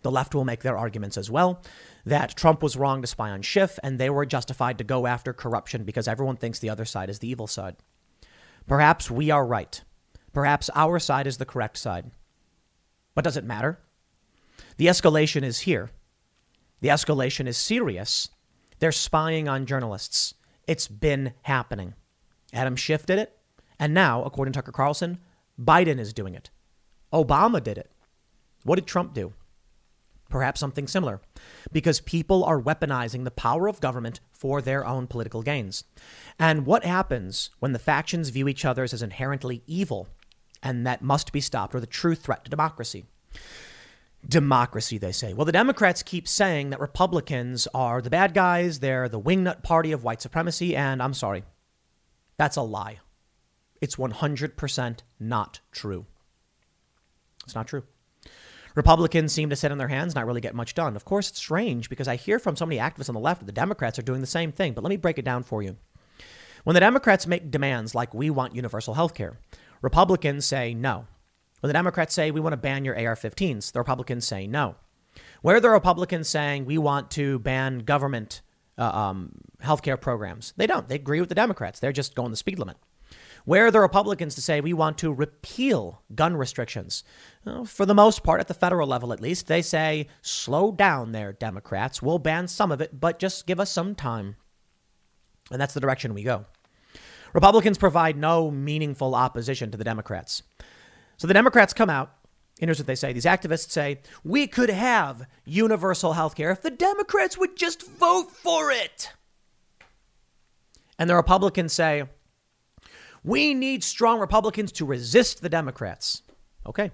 The 0.00 0.10
left 0.10 0.34
will 0.34 0.44
make 0.44 0.62
their 0.62 0.78
arguments 0.78 1.18
as 1.18 1.30
well 1.30 1.62
that 2.06 2.36
Trump 2.36 2.62
was 2.62 2.76
wrong 2.76 3.02
to 3.02 3.06
spy 3.06 3.30
on 3.30 3.42
Schiff 3.42 3.78
and 3.82 3.98
they 3.98 4.08
were 4.08 4.24
justified 4.24 4.78
to 4.78 4.84
go 4.84 5.06
after 5.06 5.34
corruption 5.34 5.84
because 5.84 6.08
everyone 6.08 6.36
thinks 6.36 6.58
the 6.58 6.70
other 6.70 6.84
side 6.84 7.10
is 7.10 7.18
the 7.18 7.28
evil 7.28 7.46
side. 7.46 7.76
Perhaps 8.66 9.10
we 9.10 9.30
are 9.30 9.46
right. 9.46 9.82
Perhaps 10.32 10.70
our 10.74 10.98
side 10.98 11.26
is 11.26 11.36
the 11.36 11.44
correct 11.44 11.76
side. 11.76 12.10
But 13.14 13.24
does 13.24 13.36
it 13.36 13.44
matter? 13.44 13.80
The 14.78 14.86
escalation 14.86 15.42
is 15.42 15.60
here. 15.60 15.90
The 16.80 16.88
escalation 16.88 17.46
is 17.46 17.56
serious. 17.56 18.28
They're 18.78 18.92
spying 18.92 19.48
on 19.48 19.66
journalists. 19.66 20.34
It's 20.66 20.88
been 20.88 21.32
happening. 21.42 21.94
Adam 22.52 22.76
Schiff 22.76 23.06
did 23.06 23.18
it. 23.18 23.36
And 23.78 23.92
now, 23.94 24.22
according 24.24 24.52
to 24.52 24.58
Tucker 24.58 24.72
Carlson, 24.72 25.18
Biden 25.60 25.98
is 25.98 26.12
doing 26.12 26.34
it. 26.34 26.50
Obama 27.12 27.62
did 27.62 27.78
it. 27.78 27.90
What 28.64 28.76
did 28.76 28.86
Trump 28.86 29.14
do? 29.14 29.32
Perhaps 30.28 30.58
something 30.58 30.88
similar, 30.88 31.20
because 31.70 32.00
people 32.00 32.42
are 32.42 32.60
weaponizing 32.60 33.22
the 33.22 33.30
power 33.30 33.68
of 33.68 33.80
government 33.80 34.18
for 34.32 34.60
their 34.60 34.84
own 34.84 35.06
political 35.06 35.40
gains. 35.40 35.84
And 36.36 36.66
what 36.66 36.84
happens 36.84 37.50
when 37.60 37.72
the 37.72 37.78
factions 37.78 38.30
view 38.30 38.48
each 38.48 38.64
other 38.64 38.82
as 38.82 39.02
inherently 39.02 39.62
evil 39.68 40.08
and 40.62 40.84
that 40.84 41.00
must 41.00 41.32
be 41.32 41.40
stopped 41.40 41.76
or 41.76 41.80
the 41.80 41.86
true 41.86 42.16
threat 42.16 42.44
to 42.44 42.50
democracy? 42.50 43.04
Democracy, 44.28 44.98
they 44.98 45.12
say. 45.12 45.32
Well, 45.32 45.44
the 45.44 45.52
Democrats 45.52 46.02
keep 46.02 46.26
saying 46.26 46.70
that 46.70 46.80
Republicans 46.80 47.68
are 47.74 48.02
the 48.02 48.10
bad 48.10 48.34
guys, 48.34 48.80
they're 48.80 49.08
the 49.08 49.20
wingnut 49.20 49.62
party 49.62 49.92
of 49.92 50.04
white 50.04 50.22
supremacy, 50.22 50.74
and 50.74 51.02
I'm 51.02 51.14
sorry. 51.14 51.44
That's 52.36 52.56
a 52.56 52.62
lie. 52.62 52.98
It's 53.80 53.96
100% 53.96 54.98
not 55.20 55.60
true. 55.70 56.06
It's 57.44 57.54
not 57.54 57.68
true. 57.68 57.84
Republicans 58.74 59.32
seem 59.32 59.48
to 59.48 59.56
sit 59.56 59.72
on 59.72 59.78
their 59.78 59.88
hands, 59.88 60.14
not 60.14 60.26
really 60.26 60.40
get 60.40 60.54
much 60.54 60.74
done. 60.74 60.96
Of 60.96 61.04
course, 61.04 61.30
it's 61.30 61.38
strange 61.38 61.88
because 61.88 62.08
I 62.08 62.16
hear 62.16 62.38
from 62.38 62.56
so 62.56 62.66
many 62.66 62.78
activists 62.78 63.08
on 63.08 63.14
the 63.14 63.20
left 63.20 63.40
that 63.40 63.46
the 63.46 63.52
Democrats 63.52 63.98
are 63.98 64.02
doing 64.02 64.20
the 64.20 64.26
same 64.26 64.52
thing, 64.52 64.74
but 64.74 64.84
let 64.84 64.90
me 64.90 64.96
break 64.96 65.18
it 65.18 65.24
down 65.24 65.44
for 65.44 65.62
you. 65.62 65.76
When 66.64 66.74
the 66.74 66.80
Democrats 66.80 67.26
make 67.26 67.50
demands 67.50 67.94
like 67.94 68.12
we 68.12 68.28
want 68.28 68.54
universal 68.54 68.94
health 68.94 69.14
care, 69.14 69.38
Republicans 69.80 70.44
say 70.44 70.74
no. 70.74 71.06
The 71.66 71.72
Democrats 71.72 72.14
say 72.14 72.30
we 72.30 72.40
want 72.40 72.52
to 72.52 72.58
ban 72.58 72.84
your 72.84 72.94
AR 72.94 73.16
15s, 73.16 73.72
the 73.72 73.80
Republicans 73.80 74.26
say 74.26 74.46
no. 74.46 74.76
Where 75.42 75.56
are 75.56 75.60
the 75.60 75.70
Republicans 75.70 76.28
saying 76.28 76.64
we 76.64 76.78
want 76.78 77.10
to 77.12 77.38
ban 77.40 77.80
government 77.80 78.42
uh, 78.78 78.84
um, 78.84 79.32
healthcare 79.62 80.00
programs? 80.00 80.52
They 80.56 80.66
don't. 80.66 80.88
They 80.88 80.94
agree 80.94 81.20
with 81.20 81.28
the 81.28 81.34
Democrats. 81.34 81.80
They're 81.80 81.92
just 81.92 82.14
going 82.14 82.30
the 82.30 82.36
speed 82.36 82.58
limit. 82.58 82.76
Where 83.44 83.66
are 83.66 83.70
the 83.70 83.80
Republicans 83.80 84.34
to 84.34 84.42
say 84.42 84.60
we 84.60 84.72
want 84.72 84.98
to 84.98 85.12
repeal 85.12 86.02
gun 86.14 86.36
restrictions? 86.36 87.04
Well, 87.44 87.64
for 87.64 87.86
the 87.86 87.94
most 87.94 88.24
part, 88.24 88.40
at 88.40 88.48
the 88.48 88.54
federal 88.54 88.88
level 88.88 89.12
at 89.12 89.20
least, 89.20 89.46
they 89.46 89.62
say 89.62 90.08
slow 90.20 90.72
down 90.72 91.12
there, 91.12 91.32
Democrats. 91.32 92.02
We'll 92.02 92.18
ban 92.18 92.48
some 92.48 92.72
of 92.72 92.80
it, 92.80 92.98
but 92.98 93.20
just 93.20 93.46
give 93.46 93.60
us 93.60 93.70
some 93.70 93.94
time. 93.94 94.34
And 95.52 95.60
that's 95.60 95.74
the 95.74 95.80
direction 95.80 96.12
we 96.12 96.24
go. 96.24 96.46
Republicans 97.34 97.78
provide 97.78 98.16
no 98.16 98.50
meaningful 98.50 99.14
opposition 99.14 99.70
to 99.70 99.78
the 99.78 99.84
Democrats. 99.84 100.42
So 101.16 101.26
the 101.26 101.34
Democrats 101.34 101.72
come 101.72 101.90
out, 101.90 102.12
and 102.60 102.68
here's 102.68 102.78
what 102.78 102.86
they 102.86 102.94
say. 102.94 103.12
These 103.12 103.24
activists 103.24 103.70
say, 103.70 104.00
we 104.24 104.46
could 104.46 104.70
have 104.70 105.26
universal 105.44 106.12
health 106.14 106.34
care 106.34 106.50
if 106.50 106.62
the 106.62 106.70
Democrats 106.70 107.36
would 107.38 107.56
just 107.56 107.86
vote 107.86 108.30
for 108.30 108.70
it. 108.70 109.12
And 110.98 111.08
the 111.08 111.16
Republicans 111.16 111.72
say, 111.72 112.04
we 113.22 113.54
need 113.54 113.82
strong 113.82 114.20
Republicans 114.20 114.72
to 114.72 114.86
resist 114.86 115.42
the 115.42 115.48
Democrats. 115.48 116.22
Okay. 116.64 116.92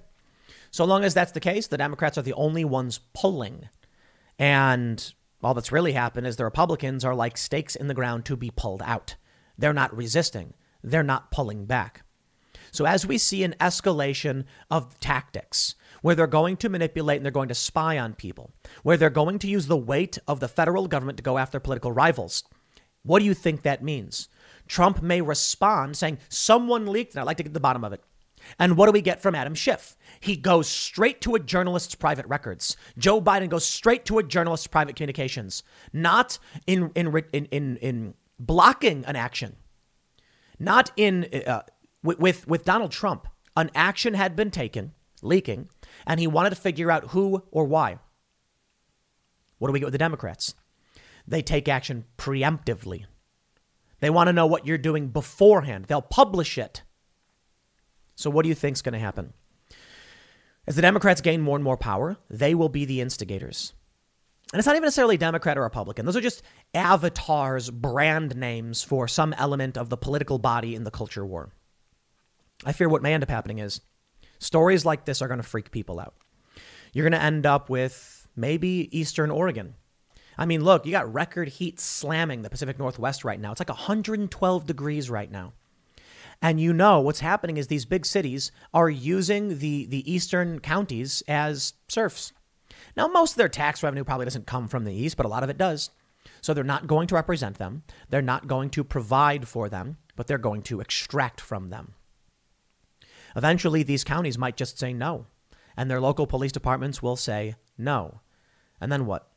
So 0.71 0.85
long 0.85 1.05
as 1.05 1.15
that's 1.15 1.33
the 1.33 1.41
case, 1.41 1.67
the 1.67 1.77
Democrats 1.77 2.17
are 2.17 2.23
the 2.23 2.33
only 2.33 2.65
ones 2.65 3.01
pulling. 3.13 3.69
And 4.39 5.13
all 5.43 5.55
that's 5.55 5.73
really 5.73 5.93
happened 5.93 6.27
is 6.27 6.37
the 6.37 6.45
Republicans 6.45 7.05
are 7.05 7.15
like 7.15 7.37
stakes 7.37 7.77
in 7.77 7.89
the 7.89 7.95
ground 7.95 8.25
to 8.25 8.37
be 8.37 8.51
pulled 8.51 8.83
out. 8.83 9.17
They're 9.59 9.75
not 9.75 9.95
resisting, 9.95 10.55
they're 10.83 11.03
not 11.03 11.31
pulling 11.31 11.67
back. 11.67 12.05
So, 12.73 12.87
as 12.87 13.07
we 13.07 13.19
see 13.19 13.45
an 13.45 13.55
escalation 13.61 14.45
of 14.71 14.99
tactics, 14.99 15.75
where 16.01 16.15
they're 16.15 16.27
going 16.27 16.57
to 16.57 16.69
manipulate 16.69 17.19
and 17.19 17.25
they're 17.25 17.31
going 17.31 17.49
to 17.49 17.55
spy 17.55 17.99
on 17.99 18.15
people, 18.15 18.51
where 18.83 18.97
they're 18.97 19.11
going 19.11 19.39
to 19.41 19.47
use 19.47 19.67
the 19.67 19.77
weight 19.77 20.19
of 20.27 20.41
the 20.41 20.49
federal 20.49 20.89
government 20.89 21.19
to 21.19 21.23
go 21.23 21.39
after 21.39 21.61
political 21.61 21.93
rivals, 21.93 22.43
what 23.03 23.19
do 23.19 23.25
you 23.27 23.35
think 23.35 23.63
that 23.63 23.85
means? 23.85 24.29
Trump 24.67 25.03
may 25.03 25.21
respond 25.21 25.97
saying, 25.97 26.19
Someone 26.29 26.87
leaked, 26.87 27.15
and 27.15 27.21
I'd 27.21 27.27
like 27.27 27.37
to 27.37 27.43
get 27.43 27.51
to 27.51 27.55
the 27.55 27.61
bottom 27.61 27.85
of 27.85 27.93
it. 27.93 28.03
And 28.59 28.77
what 28.77 28.87
do 28.87 28.93
we 28.93 29.03
get 29.03 29.23
from 29.23 29.35
Adam 29.35 29.55
Schiff? 29.55 29.97
He 30.19 30.35
goes 30.35 30.67
straight 30.67 31.21
to 31.21 31.35
a 31.35 31.41
journalist's 31.41 31.95
private 31.95 32.27
records. 32.27 32.77
Joe 32.99 33.21
Biden 33.21 33.49
goes 33.49 33.65
straight 33.65 34.05
to 34.07 34.19
a 34.19 34.23
journalist's 34.23 34.67
private 34.67 34.97
communications, 34.97 35.63
not 35.93 36.39
in 36.67 36.91
in 36.95 37.15
in 37.33 37.45
in, 37.47 37.77
in 37.77 38.15
blocking 38.41 39.05
an 39.05 39.15
action, 39.15 39.57
not 40.59 40.91
in 40.97 41.29
uh, 41.47 41.63
with 42.03 42.47
with 42.47 42.65
Donald 42.65 42.91
Trump. 42.91 43.29
An 43.57 43.71
action 43.75 44.15
had 44.15 44.35
been 44.35 44.51
taken, 44.51 44.93
leaking, 45.21 45.69
and 46.07 46.19
he 46.19 46.27
wanted 46.27 46.51
to 46.51 46.57
figure 46.57 46.91
out 46.91 47.09
who 47.09 47.43
or 47.51 47.65
why. 47.65 47.99
What 49.59 49.69
do 49.69 49.73
we 49.73 49.79
get 49.79 49.87
with 49.87 49.93
the 49.93 49.99
Democrats? 49.99 50.55
They 51.27 51.43
take 51.43 51.69
action 51.69 52.05
preemptively. 52.19 53.05
They 54.01 54.11
want 54.11 54.29
to 54.29 54.33
know 54.33 54.47
what 54.47 54.67
you're 54.67 54.79
doing 54.79 55.09
beforehand. 55.09 55.85
They'll 55.85 56.03
publish 56.03 56.59
it. 56.59 56.83
So, 58.17 58.31
what 58.31 58.43
do 58.43 58.49
you 58.49 58.55
think 58.55 58.77
is 58.77 58.83
going 58.83 58.95
to 58.95 58.99
happen? 58.99 59.33
As 60.67 60.77
the 60.77 60.83
Democrats 60.83 61.21
gain 61.21 61.41
more 61.41 61.57
and 61.57 61.65
more 61.65 61.77
power, 61.77 62.17
they 62.29 62.55
will 62.55 62.69
be 62.69 62.85
the 62.85 63.01
instigators. 63.01 63.73
And 64.53 64.59
it's 64.59 64.67
not 64.67 64.77
even 64.77 64.85
necessarily 64.85 65.17
Democrat 65.17 65.57
or 65.57 65.63
Republican. 65.63 66.05
Those 66.05 66.17
are 66.17 66.21
just 66.21 66.43
avatars, 66.75 67.71
brand 67.71 68.37
names 68.37 68.83
for 68.83 69.09
some 69.09 69.33
element 69.35 69.79
of 69.79 69.89
the 69.89 69.97
political 69.97 70.39
body 70.39 70.75
in 70.75 70.85
the 70.85 70.91
culture 70.91 71.25
war. 71.25 71.53
I 72.65 72.73
fear 72.73 72.89
what 72.89 73.03
may 73.03 73.15
end 73.15 73.23
up 73.23 73.31
happening 73.31 73.59
is 73.59 73.81
stories 74.39 74.85
like 74.85 75.05
this 75.05 75.23
are 75.23 75.29
going 75.29 75.41
to 75.41 75.47
freak 75.47 75.71
people 75.71 76.01
out. 76.01 76.15
You're 76.93 77.09
going 77.09 77.19
to 77.19 77.25
end 77.25 77.47
up 77.47 77.71
with 77.71 78.29
maybe 78.37 78.89
Eastern 78.97 79.31
Oregon. 79.31 79.75
I 80.39 80.47
mean, 80.47 80.65
look, 80.65 80.87
you 80.87 80.93
got 80.93 81.13
record 81.13 81.49
heat 81.49 81.81
slamming 81.81 82.43
the 82.43 82.51
Pacific 82.51 82.79
Northwest 82.79 83.25
right 83.25 83.41
now. 83.41 83.53
It's 83.53 83.61
like 83.61 83.69
112 83.69 84.67
degrees 84.67 85.11
right 85.11 85.31
now. 85.31 85.53
And 86.41 86.61
you 86.61 86.73
know 86.73 87.01
what's 87.01 87.21
happening 87.21 87.57
is 87.57 87.69
these 87.69 87.85
big 87.85 88.05
cities 88.05 88.51
are 88.75 88.91
using 88.91 89.59
the, 89.59 89.87
the 89.87 90.11
eastern 90.13 90.59
counties 90.59 91.23
as 91.29 91.75
serfs. 91.89 92.33
Now, 92.97 93.07
most 93.07 93.33
of 93.33 93.37
their 93.37 93.49
tax 93.49 93.83
revenue 93.83 94.05
probably 94.05 94.27
doesn't 94.27 94.47
come 94.47 94.67
from 94.67 94.85
the 94.85 94.95
east, 94.95 95.17
but 95.17 95.27
a 95.27 95.29
lot 95.29 95.45
of 95.45 95.51
it 95.51 95.59
does. 95.59 95.91
So 96.41 96.53
they're 96.53 96.65
not 96.65 96.87
going 96.87 97.07
to 97.09 97.15
represent 97.15 97.59
them. 97.59 97.85
They're 98.11 98.23
not 98.23 98.49
going 98.49 98.71
to 98.71 98.83
provide 98.83 99.47
for 99.47 99.69
them, 99.69 99.99
but 100.17 100.27
they're 100.27 100.39
going 100.39 100.63
to 100.63 100.81
extract 100.81 101.41
from 101.41 101.71
them. 101.71 101.95
Eventually, 103.37 103.83
these 103.83 104.05
counties 104.05 104.39
might 104.39 104.57
just 104.57 104.79
say 104.79 104.93
no, 104.93 105.27
and 105.77 105.91
their 105.91 106.01
local 106.01 106.27
police 106.27 106.53
departments 106.53 107.03
will 107.03 107.17
say 107.17 107.57
no. 107.79 108.21
And 108.81 108.91
then 108.91 109.07
what? 109.07 109.29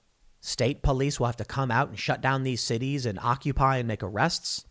State 0.42 0.84
police 0.84 1.20
will 1.20 1.28
have 1.28 1.38
to 1.38 1.46
come 1.46 1.72
out 1.72 1.90
and 1.90 1.98
shut 1.98 2.22
down 2.22 2.44
these 2.44 2.62
cities 2.62 3.06
and 3.06 3.18
occupy 3.20 3.78
and 3.78 3.88
make 3.88 4.04
arrests? 4.04 4.66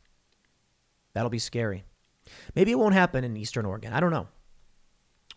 That'll 1.15 1.31
be 1.31 1.39
scary. 1.39 1.85
Maybe 2.55 2.71
it 2.71 2.79
won't 2.79 2.95
happen 2.95 3.25
in 3.25 3.37
Eastern 3.37 3.67
Oregon. 3.67 3.93
I 3.93 4.01
don't 4.01 4.11
know. 4.11 4.29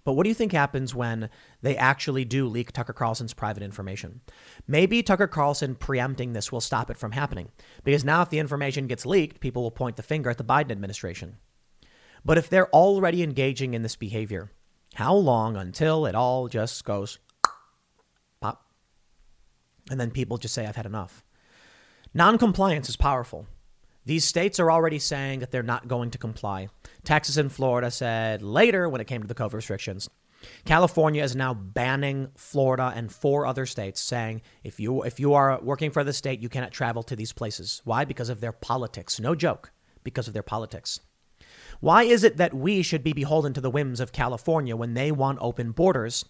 But 0.03 0.13
what 0.13 0.23
do 0.23 0.29
you 0.29 0.35
think 0.35 0.53
happens 0.53 0.95
when 0.95 1.29
they 1.61 1.75
actually 1.75 2.23
do 2.23 2.47
leak 2.47 2.71
Tucker 2.71 2.93
Carlson's 2.93 3.33
private 3.33 3.61
information? 3.61 4.21
Maybe 4.65 5.03
Tucker 5.03 5.27
Carlson 5.27 5.75
preempting 5.75 6.31
this 6.31 6.49
will 6.49 6.61
stop 6.61 6.89
it 6.89 6.97
from 6.97 7.11
happening. 7.11 7.49
Because 7.83 8.05
now, 8.05 8.21
if 8.21 8.29
the 8.29 8.39
information 8.39 8.87
gets 8.87 9.05
leaked, 9.05 9.41
people 9.41 9.63
will 9.63 9.71
point 9.71 9.97
the 9.97 10.03
finger 10.03 10.29
at 10.29 10.37
the 10.37 10.45
Biden 10.45 10.71
administration. 10.71 11.35
But 12.25 12.37
if 12.37 12.49
they're 12.49 12.69
already 12.69 13.23
engaging 13.23 13.73
in 13.73 13.81
this 13.81 13.95
behavior, 13.95 14.51
how 14.95 15.15
long 15.15 15.55
until 15.55 16.05
it 16.05 16.15
all 16.15 16.47
just 16.47 16.83
goes 16.83 17.19
pop? 18.41 18.65
And 19.89 19.99
then 19.99 20.11
people 20.11 20.37
just 20.37 20.53
say, 20.53 20.65
I've 20.65 20.75
had 20.75 20.85
enough. 20.85 21.23
Noncompliance 22.13 22.89
is 22.89 22.97
powerful. 22.97 23.47
These 24.05 24.23
states 24.23 24.59
are 24.59 24.71
already 24.71 24.99
saying 24.99 25.39
that 25.39 25.51
they're 25.51 25.63
not 25.63 25.87
going 25.87 26.11
to 26.11 26.17
comply. 26.17 26.69
Texas 27.03 27.37
and 27.37 27.51
Florida 27.51 27.91
said 27.91 28.41
later 28.41 28.87
when 28.87 29.01
it 29.01 29.07
came 29.07 29.21
to 29.21 29.27
the 29.27 29.35
COVID 29.35 29.53
restrictions. 29.53 30.09
California 30.65 31.23
is 31.23 31.35
now 31.35 31.53
banning 31.53 32.29
Florida 32.37 32.93
and 32.95 33.11
four 33.11 33.45
other 33.45 33.65
states, 33.65 33.99
saying 33.99 34.41
if 34.63 34.79
you 34.79 35.03
if 35.03 35.19
you 35.19 35.33
are 35.33 35.59
working 35.61 35.91
for 35.91 36.03
the 36.03 36.13
state, 36.13 36.39
you 36.39 36.49
cannot 36.49 36.71
travel 36.71 37.03
to 37.03 37.15
these 37.15 37.33
places. 37.33 37.81
Why? 37.83 38.05
Because 38.05 38.29
of 38.29 38.39
their 38.39 38.51
politics. 38.51 39.19
No 39.19 39.35
joke. 39.35 39.71
Because 40.03 40.27
of 40.27 40.33
their 40.33 40.43
politics. 40.43 41.01
Why 41.79 42.03
is 42.03 42.23
it 42.23 42.37
that 42.37 42.53
we 42.53 42.81
should 42.81 43.03
be 43.03 43.13
beholden 43.13 43.53
to 43.53 43.61
the 43.61 43.69
whims 43.69 43.99
of 43.99 44.11
California 44.11 44.75
when 44.75 44.93
they 44.93 45.11
want 45.11 45.39
open 45.41 45.71
borders 45.71 46.25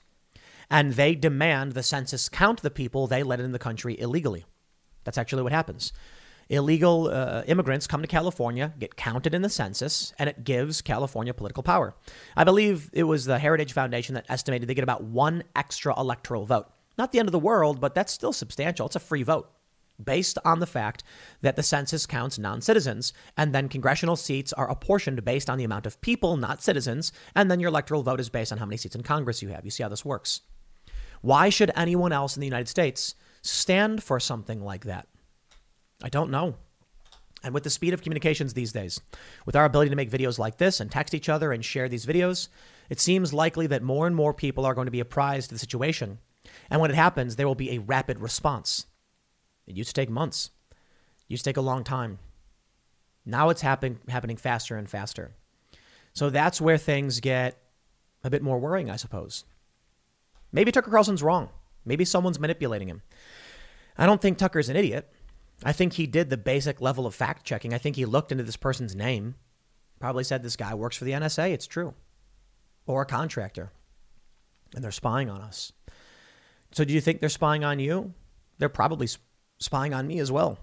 and 0.70 0.94
they 0.94 1.16
demand 1.16 1.72
the 1.72 1.84
census 1.84 2.28
count 2.28 2.62
the 2.62 2.70
people 2.70 3.08
they 3.08 3.24
let 3.24 3.40
in 3.40 3.54
the 3.54 3.60
country 3.60 4.00
illegally? 4.00 4.46
That's 5.06 5.18
actually 5.18 5.44
what 5.44 5.54
happens. 5.54 5.94
Illegal 6.50 7.08
uh, 7.08 7.44
immigrants 7.48 7.88
come 7.88 8.02
to 8.02 8.08
California, 8.08 8.74
get 8.80 8.96
counted 8.96 9.34
in 9.34 9.42
the 9.42 9.50
census, 9.50 10.14
and 10.18 10.30
it 10.30 10.44
gives 10.44 10.82
California 10.82 11.34
political 11.34 11.64
power. 11.64 11.94
I 12.38 12.46
believe 12.46 12.90
it 12.94 13.04
was 13.04 13.26
the 13.26 13.40
Heritage 13.40 13.74
Foundation 13.74 14.16
that 14.16 14.26
estimated 14.30 14.68
they 14.68 14.74
get 14.74 14.84
about 14.84 15.04
one 15.04 15.44
extra 15.56 15.98
electoral 16.00 16.46
vote. 16.46 16.68
Not 16.98 17.12
the 17.12 17.20
end 17.20 17.28
of 17.28 17.34
the 17.34 17.40
world, 17.40 17.82
but 17.82 17.96
that's 17.96 18.14
still 18.14 18.34
substantial. 18.34 18.86
It's 18.86 18.96
a 18.96 19.00
free 19.00 19.24
vote 19.24 19.50
based 20.04 20.38
on 20.46 20.60
the 20.60 20.68
fact 20.68 21.04
that 21.42 21.56
the 21.56 21.64
census 21.64 22.06
counts 22.06 22.38
non 22.38 22.62
citizens, 22.62 23.14
and 23.36 23.54
then 23.54 23.70
congressional 23.70 24.16
seats 24.16 24.54
are 24.54 24.70
apportioned 24.70 25.24
based 25.26 25.50
on 25.50 25.58
the 25.58 25.64
amount 25.64 25.86
of 25.86 26.00
people, 26.02 26.38
not 26.38 26.62
citizens, 26.62 27.12
and 27.36 27.50
then 27.50 27.60
your 27.60 27.70
electoral 27.70 28.04
vote 28.04 28.20
is 28.20 28.30
based 28.30 28.52
on 28.52 28.58
how 28.58 28.66
many 28.66 28.78
seats 28.78 28.96
in 28.96 29.04
Congress 29.04 29.42
you 29.42 29.50
have. 29.50 29.66
You 29.66 29.72
see 29.72 29.84
how 29.84 29.90
this 29.90 30.06
works. 30.06 30.42
Why 31.22 31.50
should 31.50 31.72
anyone 31.76 32.12
else 32.12 32.36
in 32.36 32.42
the 32.42 32.48
United 32.48 32.68
States 32.68 33.16
stand 33.42 34.04
for 34.04 34.20
something 34.20 34.62
like 34.62 34.86
that? 34.86 35.08
I 36.04 36.10
don't 36.10 36.32
know. 36.32 36.56
And 37.44 37.54
with 37.54 37.64
the 37.64 37.70
speed 37.70 37.94
of 37.94 38.02
communications 38.02 38.54
these 38.54 38.72
days, 38.72 39.00
with 39.46 39.56
our 39.56 39.66
ability 39.66 39.90
to 39.90 39.96
make 39.96 40.12
videos 40.12 40.40
like 40.40 40.58
this 40.58 40.80
and 40.80 40.92
text 40.92 41.14
each 41.14 41.30
other 41.30 41.52
and 41.52 41.64
share 41.64 41.88
these 41.88 42.06
videos, 42.06 42.50
it 42.90 43.00
seems 43.00 43.34
likely 43.34 43.68
that 43.68 43.84
more 43.84 44.08
and 44.08 44.16
more 44.16 44.34
people 44.34 44.66
are 44.66 44.74
going 44.74 44.88
to 44.88 44.92
be 44.92 45.00
apprised 45.00 45.52
of 45.52 45.56
the 45.56 45.60
situation. 45.60 46.20
And 46.70 46.82
when 46.82 46.92
it 46.92 46.96
happens, 46.96 47.36
there 47.36 47.48
will 47.48 47.56
be 47.56 47.72
a 47.72 47.80
rapid 47.80 48.20
response. 48.20 48.86
It 49.68 49.76
used 49.76 49.90
to 49.90 50.02
take 50.02 50.10
months. 50.10 50.50
It 50.72 50.78
used 51.28 51.44
to 51.44 51.50
take 51.50 51.58
a 51.58 51.62
long 51.62 51.84
time. 51.84 52.20
Now 53.26 53.50
it's 53.50 53.62
happen- 53.62 54.00
happening 54.08 54.38
faster 54.38 54.78
and 54.78 54.90
faster. 54.90 55.32
So 56.14 56.30
that's 56.30 56.62
where 56.62 56.78
things 56.78 57.20
get 57.20 57.62
a 58.24 58.30
bit 58.30 58.42
more 58.42 58.58
worrying, 58.58 58.90
I 58.90 58.96
suppose. 58.96 59.44
Maybe 60.52 60.72
Tucker 60.72 60.90
Carlson's 60.90 61.22
wrong. 61.22 61.50
Maybe 61.86 62.06
someone's 62.06 62.40
manipulating 62.40 62.88
him. 62.88 63.02
I 63.98 64.06
don't 64.06 64.22
think 64.22 64.38
Tucker's 64.38 64.70
an 64.70 64.76
idiot. 64.76 65.12
I 65.64 65.74
think 65.74 65.94
he 65.94 66.08
did 66.08 66.30
the 66.30 66.38
basic 66.38 66.82
level 66.82 67.06
of 67.06 67.16
fact 67.16 67.46
checking. 67.46 67.74
I 67.74 67.78
think 67.78 67.96
he 67.96 68.06
looked 68.06 68.32
into 68.32 68.44
this 68.44 68.58
person's 68.58 68.96
name, 68.96 69.36
probably 70.00 70.24
said 70.24 70.44
this 70.44 70.56
guy 70.56 70.74
works 70.74 70.98
for 70.98 71.06
the 71.06 71.12
NSA. 71.12 71.52
It's 71.52 71.68
true. 71.68 71.94
Or 72.86 73.02
a 73.02 73.06
contractor. 73.06 73.72
And 74.76 74.84
they're 74.84 74.92
spying 74.92 75.30
on 75.30 75.42
us. 75.42 75.72
So 76.72 76.84
do 76.84 76.94
you 76.94 77.02
think 77.02 77.20
they're 77.20 77.30
spying 77.30 77.64
on 77.64 77.80
you? 77.80 78.14
They're 78.60 78.70
probably 78.70 79.08
spying 79.60 79.94
on 79.94 80.08
me 80.08 80.20
as 80.20 80.32
well, 80.32 80.58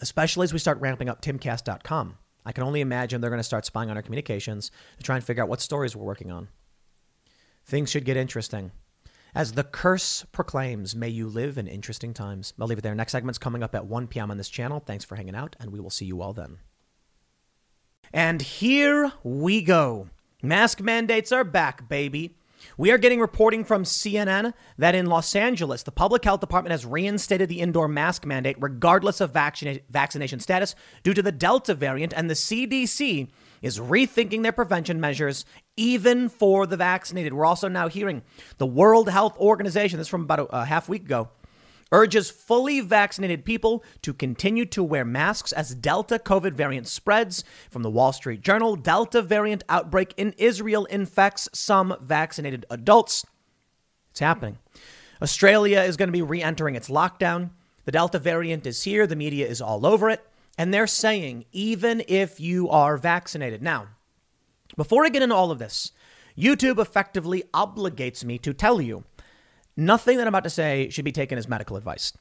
especially 0.00 0.44
as 0.44 0.52
we 0.52 0.58
start 0.58 0.80
ramping 0.80 1.08
up 1.08 1.22
timcast.com. 1.22 2.18
I 2.44 2.52
can 2.52 2.64
only 2.64 2.80
imagine 2.80 3.20
they're 3.20 3.30
going 3.30 3.38
to 3.38 3.44
start 3.44 3.66
spying 3.66 3.90
on 3.90 3.96
our 3.96 4.02
communications 4.02 4.70
to 4.98 5.04
try 5.04 5.16
and 5.16 5.24
figure 5.24 5.42
out 5.42 5.48
what 5.48 5.60
stories 5.60 5.94
we're 5.94 6.04
working 6.04 6.30
on. 6.30 6.48
Things 7.64 7.90
should 7.90 8.04
get 8.04 8.16
interesting. 8.16 8.72
As 9.34 9.52
the 9.52 9.64
curse 9.64 10.26
proclaims, 10.32 10.94
may 10.94 11.08
you 11.08 11.28
live 11.28 11.56
in 11.56 11.66
interesting 11.66 12.12
times. 12.12 12.52
I'll 12.60 12.66
leave 12.66 12.78
it 12.78 12.82
there. 12.82 12.94
Next 12.94 13.12
segment's 13.12 13.38
coming 13.38 13.62
up 13.62 13.74
at 13.74 13.86
1 13.86 14.08
p.m. 14.08 14.30
on 14.30 14.36
this 14.36 14.50
channel. 14.50 14.80
Thanks 14.80 15.04
for 15.04 15.16
hanging 15.16 15.34
out, 15.34 15.56
and 15.58 15.70
we 15.70 15.80
will 15.80 15.88
see 15.88 16.04
you 16.04 16.20
all 16.20 16.32
then. 16.32 16.58
And 18.12 18.42
here 18.42 19.12
we 19.22 19.62
go. 19.62 20.08
Mask 20.42 20.80
mandates 20.80 21.32
are 21.32 21.44
back, 21.44 21.88
baby. 21.88 22.36
We 22.76 22.90
are 22.90 22.98
getting 22.98 23.20
reporting 23.20 23.64
from 23.64 23.84
CNN 23.84 24.54
that 24.78 24.94
in 24.94 25.06
Los 25.06 25.34
Angeles, 25.34 25.82
the 25.82 25.92
public 25.92 26.24
health 26.24 26.40
department 26.40 26.72
has 26.72 26.86
reinstated 26.86 27.48
the 27.48 27.60
indoor 27.60 27.88
mask 27.88 28.24
mandate 28.24 28.56
regardless 28.58 29.20
of 29.20 29.32
vaccina- 29.32 29.82
vaccination 29.90 30.40
status 30.40 30.74
due 31.02 31.14
to 31.14 31.22
the 31.22 31.32
Delta 31.32 31.74
variant, 31.74 32.12
and 32.14 32.28
the 32.28 32.34
CDC 32.34 33.28
is 33.60 33.78
rethinking 33.78 34.42
their 34.42 34.52
prevention 34.52 35.00
measures 35.00 35.44
even 35.76 36.28
for 36.28 36.66
the 36.66 36.76
vaccinated. 36.76 37.32
We're 37.32 37.46
also 37.46 37.68
now 37.68 37.88
hearing 37.88 38.22
the 38.58 38.66
World 38.66 39.08
Health 39.08 39.38
Organization, 39.38 39.98
this 39.98 40.06
is 40.06 40.10
from 40.10 40.22
about 40.22 40.40
a, 40.40 40.44
a 40.46 40.64
half 40.64 40.88
week 40.88 41.02
ago, 41.02 41.30
urges 41.92 42.30
fully 42.30 42.80
vaccinated 42.80 43.44
people 43.44 43.84
to 44.00 44.12
continue 44.12 44.64
to 44.64 44.82
wear 44.82 45.04
masks 45.04 45.52
as 45.52 45.74
Delta 45.74 46.18
COVID 46.18 46.54
variant 46.54 46.88
spreads. 46.88 47.44
From 47.70 47.82
the 47.82 47.90
Wall 47.90 48.12
Street 48.12 48.40
Journal, 48.40 48.74
Delta 48.74 49.22
variant 49.22 49.62
outbreak 49.68 50.14
in 50.16 50.34
Israel 50.38 50.86
infects 50.86 51.48
some 51.52 51.94
vaccinated 52.00 52.66
adults. 52.70 53.24
It's 54.10 54.20
happening. 54.20 54.58
Australia 55.20 55.80
is 55.80 55.96
going 55.96 56.08
to 56.08 56.12
be 56.12 56.22
re 56.22 56.42
entering 56.42 56.74
its 56.74 56.88
lockdown. 56.88 57.50
The 57.84 57.92
Delta 57.92 58.18
variant 58.18 58.66
is 58.66 58.82
here. 58.82 59.06
The 59.06 59.16
media 59.16 59.46
is 59.46 59.60
all 59.60 59.86
over 59.86 60.10
it. 60.10 60.26
And 60.58 60.72
they're 60.72 60.86
saying, 60.86 61.46
even 61.52 62.02
if 62.08 62.40
you 62.40 62.68
are 62.68 62.96
vaccinated. 62.96 63.62
Now, 63.62 63.88
before 64.76 65.04
I 65.04 65.08
get 65.08 65.22
into 65.22 65.34
all 65.34 65.50
of 65.50 65.58
this, 65.58 65.92
YouTube 66.36 66.78
effectively 66.78 67.44
obligates 67.54 68.24
me 68.24 68.38
to 68.38 68.52
tell 68.52 68.80
you 68.80 69.04
nothing 69.76 70.16
that 70.16 70.22
I'm 70.22 70.34
about 70.34 70.44
to 70.44 70.50
say 70.50 70.88
should 70.90 71.04
be 71.04 71.12
taken 71.12 71.38
as 71.38 71.48
medical 71.48 71.76
advice. 71.76 72.12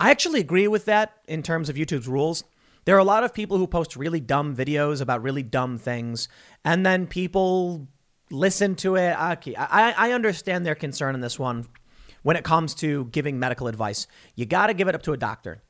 I 0.00 0.10
actually 0.10 0.40
agree 0.40 0.68
with 0.68 0.84
that 0.86 1.14
in 1.28 1.42
terms 1.42 1.68
of 1.68 1.76
YouTube's 1.76 2.08
rules. 2.08 2.44
There 2.84 2.96
are 2.96 2.98
a 3.00 3.04
lot 3.04 3.22
of 3.22 3.32
people 3.32 3.58
who 3.58 3.66
post 3.66 3.94
really 3.94 4.18
dumb 4.18 4.56
videos 4.56 5.00
about 5.00 5.22
really 5.22 5.42
dumb 5.42 5.78
things, 5.78 6.28
and 6.64 6.84
then 6.84 7.06
people 7.06 7.86
listen 8.30 8.74
to 8.76 8.96
it. 8.96 9.16
Okay, 9.20 9.54
I, 9.56 10.08
I 10.08 10.12
understand 10.12 10.66
their 10.66 10.74
concern 10.74 11.14
in 11.14 11.20
this 11.20 11.38
one 11.38 11.68
when 12.22 12.36
it 12.36 12.44
comes 12.44 12.74
to 12.76 13.04
giving 13.06 13.38
medical 13.38 13.68
advice. 13.68 14.06
You 14.34 14.46
got 14.46 14.66
to 14.66 14.74
give 14.74 14.88
it 14.88 14.94
up 14.94 15.02
to 15.02 15.12
a 15.12 15.16
doctor. 15.16 15.62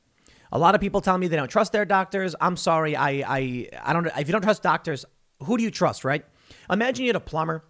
A 0.51 0.57
lot 0.59 0.75
of 0.75 0.81
people 0.81 1.01
tell 1.01 1.17
me 1.17 1.27
they 1.27 1.35
don't 1.35 1.47
trust 1.47 1.71
their 1.71 1.85
doctors. 1.85 2.35
I'm 2.39 2.57
sorry. 2.57 2.95
I, 2.95 3.09
I, 3.27 3.69
I 3.83 3.93
don't, 3.93 4.05
if 4.05 4.27
you 4.27 4.31
don't 4.31 4.43
trust 4.43 4.61
doctors, 4.63 5.03
who 5.43 5.57
do 5.57 5.63
you 5.63 5.71
trust, 5.71 6.05
right? 6.05 6.23
Imagine 6.69 7.05
you 7.05 7.09
had 7.09 7.15
a 7.15 7.19
plumber 7.19 7.65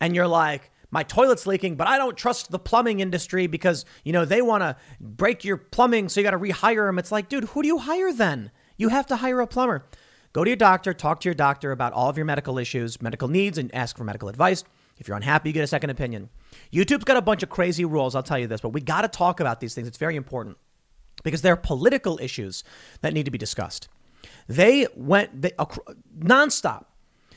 and 0.00 0.14
you're 0.14 0.26
like, 0.26 0.70
my 0.94 1.02
toilet's 1.02 1.44
leaking, 1.44 1.74
but 1.74 1.88
I 1.88 1.98
don't 1.98 2.16
trust 2.16 2.52
the 2.52 2.58
plumbing 2.58 3.00
industry 3.00 3.48
because, 3.48 3.84
you 4.04 4.12
know, 4.12 4.24
they 4.24 4.40
want 4.40 4.62
to 4.62 4.76
break 5.00 5.44
your 5.44 5.56
plumbing, 5.56 6.08
so 6.08 6.20
you 6.20 6.24
got 6.24 6.30
to 6.30 6.38
rehire 6.38 6.86
them. 6.86 7.00
It's 7.00 7.10
like, 7.10 7.28
dude, 7.28 7.46
who 7.46 7.62
do 7.62 7.66
you 7.68 7.78
hire 7.78 8.12
then? 8.12 8.52
You 8.76 8.90
have 8.90 9.04
to 9.06 9.16
hire 9.16 9.40
a 9.40 9.46
plumber. 9.48 9.86
Go 10.32 10.44
to 10.44 10.50
your 10.50 10.56
doctor, 10.56 10.94
talk 10.94 11.18
to 11.20 11.28
your 11.28 11.34
doctor 11.34 11.72
about 11.72 11.92
all 11.94 12.08
of 12.08 12.16
your 12.16 12.24
medical 12.24 12.58
issues, 12.58 13.02
medical 13.02 13.26
needs, 13.26 13.58
and 13.58 13.74
ask 13.74 13.96
for 13.96 14.04
medical 14.04 14.28
advice. 14.28 14.62
If 14.96 15.08
you're 15.08 15.16
unhappy, 15.16 15.48
you 15.48 15.52
get 15.52 15.64
a 15.64 15.66
second 15.66 15.90
opinion. 15.90 16.28
YouTube's 16.72 17.02
got 17.02 17.16
a 17.16 17.22
bunch 17.22 17.42
of 17.42 17.48
crazy 17.48 17.84
rules, 17.84 18.14
I'll 18.14 18.22
tell 18.22 18.38
you 18.38 18.46
this, 18.46 18.60
but 18.60 18.68
we 18.68 18.80
got 18.80 19.02
to 19.02 19.08
talk 19.08 19.40
about 19.40 19.58
these 19.58 19.74
things. 19.74 19.88
It's 19.88 19.98
very 19.98 20.14
important 20.14 20.58
because 21.24 21.42
they're 21.42 21.56
political 21.56 22.20
issues 22.22 22.62
that 23.00 23.12
need 23.12 23.24
to 23.24 23.32
be 23.32 23.38
discussed. 23.38 23.88
They 24.46 24.86
went 24.94 25.42
they, 25.42 25.50
nonstop 26.16 26.84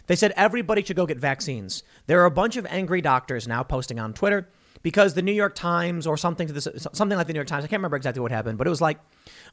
they 0.08 0.16
said 0.16 0.34
everybody 0.36 0.84
should 0.84 0.96
go 0.96 1.06
get 1.06 1.20
vaccines. 1.20 1.84
There 2.08 2.22
are 2.22 2.26
a 2.26 2.32
bunch 2.32 2.58
of 2.58 2.66
angry 2.66 3.02
doctors 3.02 3.48
now 3.48 3.64
posting 3.64 4.00
on 4.00 4.14
Twitter 4.14 4.50
because 4.82 5.14
the 5.14 5.22
New 5.22 5.34
York 5.34 5.56
Times 5.56 6.08
or 6.08 6.18
something 6.18 6.48
to 6.48 6.54
this, 6.54 6.68
something 6.94 7.18
like 7.18 7.28
the 7.28 7.34
New 7.34 7.38
York 7.38 7.48
Times. 7.48 7.64
I 7.64 7.68
can't 7.68 7.80
remember 7.80 7.98
exactly 7.98 8.22
what 8.22 8.32
happened, 8.32 8.58
but 8.58 8.68
it 8.68 8.70
was 8.70 8.82
like 8.82 9.00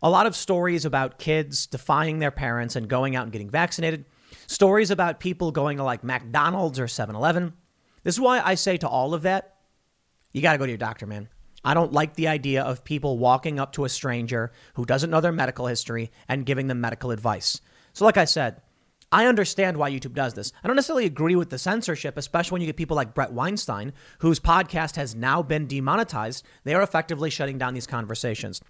a 0.03 0.11
lot 0.11 0.27
of 0.27 0.37
stories 0.37 0.85
about 0.85 1.19
kids 1.19 1.67
defying 1.67 2.19
their 2.19 2.31
parents 2.31 2.77
and 2.77 2.89
going 2.89 3.17
out 3.17 3.25
and 3.25 3.33
getting 3.33 3.51
vaccinated. 3.51 4.05
Stories 4.47 4.91
about 4.91 5.21
people 5.21 5.51
going 5.51 5.79
to 5.79 5.85
like 5.85 6.05
McDonald's 6.05 6.79
or 6.79 6.87
7-Eleven. 6.87 7.53
This 8.03 8.15
is 8.15 8.21
why 8.21 8.41
I 8.41 8.55
say 8.55 8.77
to 8.79 8.89
all 8.89 9.15
of 9.15 9.23
that, 9.23 9.57
you 10.33 10.43
got 10.43 10.53
to 10.53 10.59
go 10.59 10.67
to 10.67 10.71
your 10.71 10.79
doctor, 10.79 11.07
man. 11.07 11.29
I 11.65 11.73
don't 11.73 11.93
like 11.93 12.15
the 12.15 12.29
idea 12.29 12.63
of 12.63 12.85
people 12.85 13.19
walking 13.19 13.59
up 13.59 13.73
to 13.73 13.87
a 13.87 13.89
stranger 13.89 14.53
who 14.75 14.85
doesn't 14.85 15.11
know 15.11 15.23
their 15.23 15.33
medical 15.33 15.67
history 15.67 16.11
and 16.29 16.45
giving 16.45 16.67
them 16.67 16.81
medical 16.81 17.11
advice. 17.11 17.61
So, 17.95 18.05
like 18.05 18.19
I 18.19 18.27
said, 18.27 18.61
I 19.15 19.27
understand 19.27 19.77
why 19.77 19.93
YouTube 19.93 20.15
does 20.15 20.35
this. 20.35 20.53
I 20.61 20.67
don't 20.67 20.75
necessarily 20.75 21.07
agree 21.07 21.37
with 21.37 21.51
the 21.51 21.57
censorship, 21.57 22.19
especially 22.19 22.57
when 22.57 22.63
you 22.63 22.67
get 22.67 22.75
people 22.75 22.97
like 22.97 23.15
Bret 23.15 23.33
Weinstein, 23.33 23.93
whose 24.19 24.41
podcast 24.41 24.97
has 24.97 25.15
now 25.15 25.41
been 25.41 25.69
demonetized. 25.69 26.45
They 26.65 26.75
are 26.75 26.83
effectively 26.83 27.31
shutting 27.31 27.57
down 27.57 27.75
these 27.75 27.87
conversations. 27.87 28.61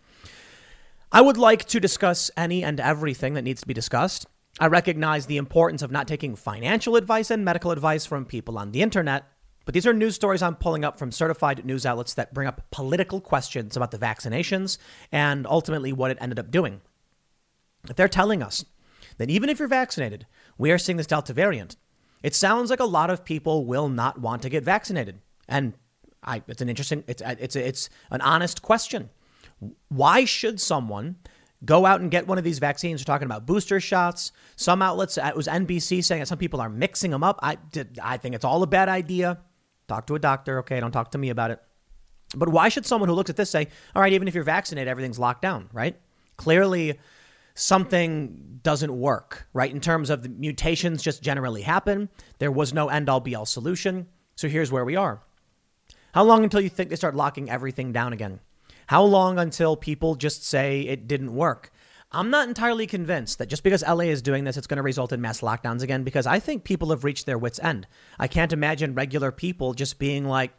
I 1.11 1.23
would 1.23 1.39
like 1.39 1.65
to 1.69 1.81
discuss 1.81 2.31
any 2.37 2.63
and 2.63 2.79
everything 2.79 3.33
that 3.33 3.43
needs 3.43 3.63
to 3.63 3.67
be 3.67 3.73
discussed. 3.73 4.27
I 4.61 4.67
recognize 4.67 5.25
the 5.25 5.39
importance 5.39 5.81
of 5.81 5.91
not 5.91 6.07
taking 6.07 6.37
financial 6.37 6.97
advice 6.97 7.31
and 7.31 7.43
medical 7.43 7.71
advice 7.71 8.05
from 8.05 8.27
people 8.27 8.59
on 8.59 8.73
the 8.73 8.83
internet, 8.83 9.25
but 9.65 9.73
these 9.73 9.87
are 9.87 9.95
news 9.95 10.15
stories 10.15 10.43
I'm 10.43 10.57
pulling 10.57 10.85
up 10.85 10.99
from 10.99 11.11
certified 11.11 11.65
news 11.65 11.87
outlets 11.87 12.13
that 12.15 12.35
bring 12.35 12.49
up 12.49 12.71
political 12.71 13.19
questions 13.19 13.79
about 13.79 13.93
the 13.93 13.99
vaccinations 13.99 14.77
and 15.11 15.47
ultimately 15.47 15.95
what 15.95 16.11
it 16.11 16.19
ended 16.21 16.39
up 16.39 16.51
doing. 16.51 16.83
If 17.89 17.97
they're 17.97 18.09
telling 18.09 18.43
us 18.43 18.63
that 19.19 19.31
even 19.31 19.49
if 19.49 19.59
you're 19.59 19.69
vaccinated, 19.69 20.27
we 20.59 20.71
are 20.71 20.79
seeing 20.79 20.97
this 20.97 21.07
Delta 21.07 21.33
variant. 21.33 21.77
It 22.23 22.35
sounds 22.35 22.71
like 22.71 22.81
a 22.81 22.85
lot 22.85 23.11
of 23.11 23.25
people 23.25 23.67
will 23.67 23.89
not 23.89 24.21
want 24.21 24.43
to 24.43 24.49
get 24.49 24.65
vaccinated. 24.65 25.21
And 25.49 25.75
I, 26.23 26.43
it's 26.49 26.63
an 26.63 26.69
interesting, 26.69 27.05
it's, 27.07 27.23
it's, 27.25 27.57
it's 27.57 27.91
an 28.11 28.21
honest 28.23 28.63
question. 28.63 29.11
Why 29.89 30.25
should 30.25 30.61
someone 30.61 31.17
go 31.65 31.87
out 31.87 32.01
and 32.01 32.11
get 32.11 32.27
one 32.27 32.39
of 32.39 32.45
these 32.45 32.59
vaccines? 32.59 33.01
We're 33.01 33.05
talking 33.05 33.27
about 33.27 33.47
booster 33.47 33.79
shots. 33.79 34.33
Some 34.57 34.83
outlets, 34.83 35.19
it 35.19 35.37
was 35.37 35.47
NBC 35.47 36.03
saying 36.03 36.21
that 36.21 36.29
some 36.29 36.39
people 36.39 36.61
are 36.61 36.71
mixing 36.71 37.11
them 37.11 37.23
up. 37.23 37.39
I, 37.43 37.57
did, 37.73 37.99
I 38.03 38.17
think 38.17 38.35
it's 38.35 38.45
all 38.45 38.63
a 38.63 38.67
bad 38.67 38.89
idea. 38.89 39.39
Talk 39.87 40.07
to 40.07 40.15
a 40.15 40.19
doctor, 40.19 40.61
okay? 40.61 40.81
Don't 40.81 40.93
talk 40.93 41.11
to 41.11 41.19
me 41.19 41.29
about 41.29 41.51
it. 41.51 41.61
But 42.35 42.49
why 42.49 42.69
should 42.69 42.87
someone 42.87 43.09
who 43.09 43.15
looks 43.15 43.31
at 43.31 43.37
this 43.37 43.51
say, 43.51 43.69
all 43.95 44.03
right, 44.03 44.13
even 44.13 44.29
if 44.29 44.35
you're 44.35 44.45
vaccinated, 44.45 44.89
everything's 44.89 45.19
locked 45.19 45.43
down, 45.43 45.69
right? 45.73 45.97
Clearly, 46.37 46.99
something 47.55 48.59
doesn't 48.63 48.99
work, 48.99 49.47
right? 49.53 49.71
In 49.71 49.81
terms 49.81 50.11
of 50.11 50.23
the 50.23 50.29
mutations 50.29 51.03
just 51.03 51.23
generally 51.23 51.63
happen. 51.63 52.09
There 52.39 52.51
was 52.51 52.73
no 52.73 52.89
end 52.89 53.09
all 53.09 53.21
be 53.21 53.35
all 53.35 53.47
solution. 53.47 54.09
So 54.37 54.49
here's 54.49 54.73
where 54.73 54.85
we 54.85 54.97
are. 54.97 55.23
How 56.13 56.25
long 56.25 56.45
until 56.45 56.61
you 56.61 56.69
think 56.69 56.91
they 56.91 56.97
start 56.97 57.15
locking 57.15 57.51
everything 57.51 57.93
down 57.93 58.13
again? 58.13 58.41
How 58.87 59.03
long 59.03 59.39
until 59.39 59.77
people 59.77 60.15
just 60.15 60.45
say 60.45 60.83
it 60.83 61.09
didn't 61.09 61.35
work? 61.35 61.71
I'm 62.13 62.31
not 62.31 62.47
entirely 62.47 62.87
convinced 62.87 63.39
that 63.39 63.49
just 63.49 63.65
because 63.65 63.83
LA 63.83 64.05
is 64.05 64.23
doing 64.23 64.45
this, 64.45 64.57
it's 64.57 64.69
going 64.69 64.77
to 64.77 64.83
result 64.83 65.13
in 65.13 65.21
mass 65.21 65.41
lockdowns 65.41 65.83
again, 65.83 66.05
because 66.05 66.27
I 66.27 66.39
think 66.39 66.63
people 66.63 66.91
have 66.91 67.03
reached 67.03 67.27
their 67.27 67.39
wits' 67.39 67.59
end. 67.59 67.89
I 68.19 68.29
can't 68.29 68.53
imagine 68.53 68.95
regular 68.95 69.33
people 69.33 69.75
just 69.75 69.99
being 69.99 70.25
like, 70.25 70.53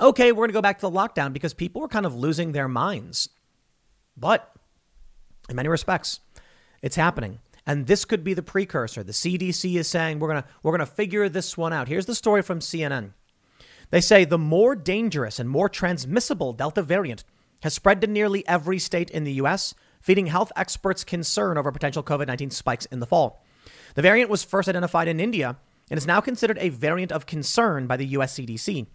okay, 0.00 0.32
we're 0.32 0.46
going 0.46 0.48
to 0.48 0.54
go 0.54 0.62
back 0.62 0.78
to 0.78 0.88
the 0.88 0.96
lockdown 0.96 1.34
because 1.34 1.52
people 1.52 1.82
were 1.82 1.88
kind 1.88 2.06
of 2.06 2.14
losing 2.14 2.52
their 2.52 2.68
minds. 2.68 3.28
But 4.16 4.55
in 5.48 5.56
many 5.56 5.68
respects, 5.68 6.20
it's 6.82 6.96
happening. 6.96 7.40
And 7.66 7.86
this 7.86 8.04
could 8.04 8.22
be 8.22 8.34
the 8.34 8.42
precursor. 8.42 9.02
The 9.02 9.12
CDC 9.12 9.76
is 9.76 9.88
saying 9.88 10.18
we're 10.18 10.30
going 10.30 10.42
to 10.42 10.48
we're 10.62 10.76
going 10.76 10.86
to 10.86 10.86
figure 10.86 11.28
this 11.28 11.56
one 11.56 11.72
out. 11.72 11.88
Here's 11.88 12.06
the 12.06 12.14
story 12.14 12.42
from 12.42 12.60
CNN. 12.60 13.12
They 13.90 14.00
say 14.00 14.24
the 14.24 14.38
more 14.38 14.76
dangerous 14.76 15.38
and 15.38 15.48
more 15.48 15.68
transmissible 15.68 16.52
Delta 16.52 16.82
variant 16.82 17.24
has 17.62 17.74
spread 17.74 18.00
to 18.00 18.06
nearly 18.06 18.46
every 18.46 18.78
state 18.78 19.10
in 19.10 19.24
the 19.24 19.34
US, 19.34 19.74
feeding 20.00 20.26
health 20.26 20.52
experts 20.54 21.04
concern 21.04 21.58
over 21.58 21.72
potential 21.72 22.02
COVID-19 22.02 22.52
spikes 22.52 22.86
in 22.86 23.00
the 23.00 23.06
fall. 23.06 23.42
The 23.94 24.02
variant 24.02 24.30
was 24.30 24.44
first 24.44 24.68
identified 24.68 25.08
in 25.08 25.20
India 25.20 25.56
and 25.90 25.98
is 25.98 26.06
now 26.06 26.20
considered 26.20 26.58
a 26.60 26.68
variant 26.68 27.12
of 27.12 27.26
concern 27.26 27.86
by 27.86 27.96
the 27.96 28.06
US 28.08 28.38
CDC, 28.38 28.86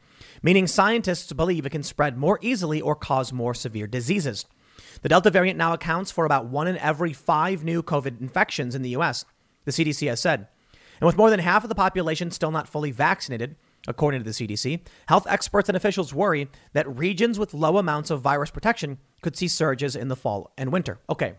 meaning 0.43 0.67
scientists 0.67 1.31
believe 1.33 1.65
it 1.65 1.71
can 1.71 1.83
spread 1.83 2.17
more 2.17 2.39
easily 2.41 2.81
or 2.81 2.95
cause 2.95 3.33
more 3.33 3.53
severe 3.53 3.87
diseases. 3.87 4.45
The 5.01 5.09
Delta 5.09 5.29
variant 5.29 5.57
now 5.57 5.73
accounts 5.73 6.11
for 6.11 6.25
about 6.25 6.45
one 6.45 6.67
in 6.67 6.77
every 6.77 7.13
five 7.13 7.63
new 7.63 7.81
COVID 7.81 8.21
infections 8.21 8.75
in 8.75 8.81
the 8.81 8.91
US, 8.91 9.25
the 9.65 9.71
CDC 9.71 10.07
has 10.07 10.19
said. 10.19 10.47
And 10.99 11.05
with 11.07 11.17
more 11.17 11.29
than 11.29 11.39
half 11.39 11.63
of 11.63 11.69
the 11.69 11.75
population 11.75 12.31
still 12.31 12.51
not 12.51 12.67
fully 12.67 12.91
vaccinated, 12.91 13.55
according 13.87 14.23
to 14.23 14.23
the 14.23 14.31
CDC, 14.31 14.81
health 15.07 15.25
experts 15.27 15.67
and 15.67 15.75
officials 15.75 16.13
worry 16.13 16.47
that 16.73 16.87
regions 16.95 17.39
with 17.39 17.53
low 17.53 17.77
amounts 17.77 18.11
of 18.11 18.21
virus 18.21 18.51
protection 18.51 18.99
could 19.21 19.35
see 19.35 19.47
surges 19.47 19.95
in 19.95 20.07
the 20.07 20.15
fall 20.15 20.53
and 20.57 20.71
winter. 20.71 20.99
Okay, 21.09 21.33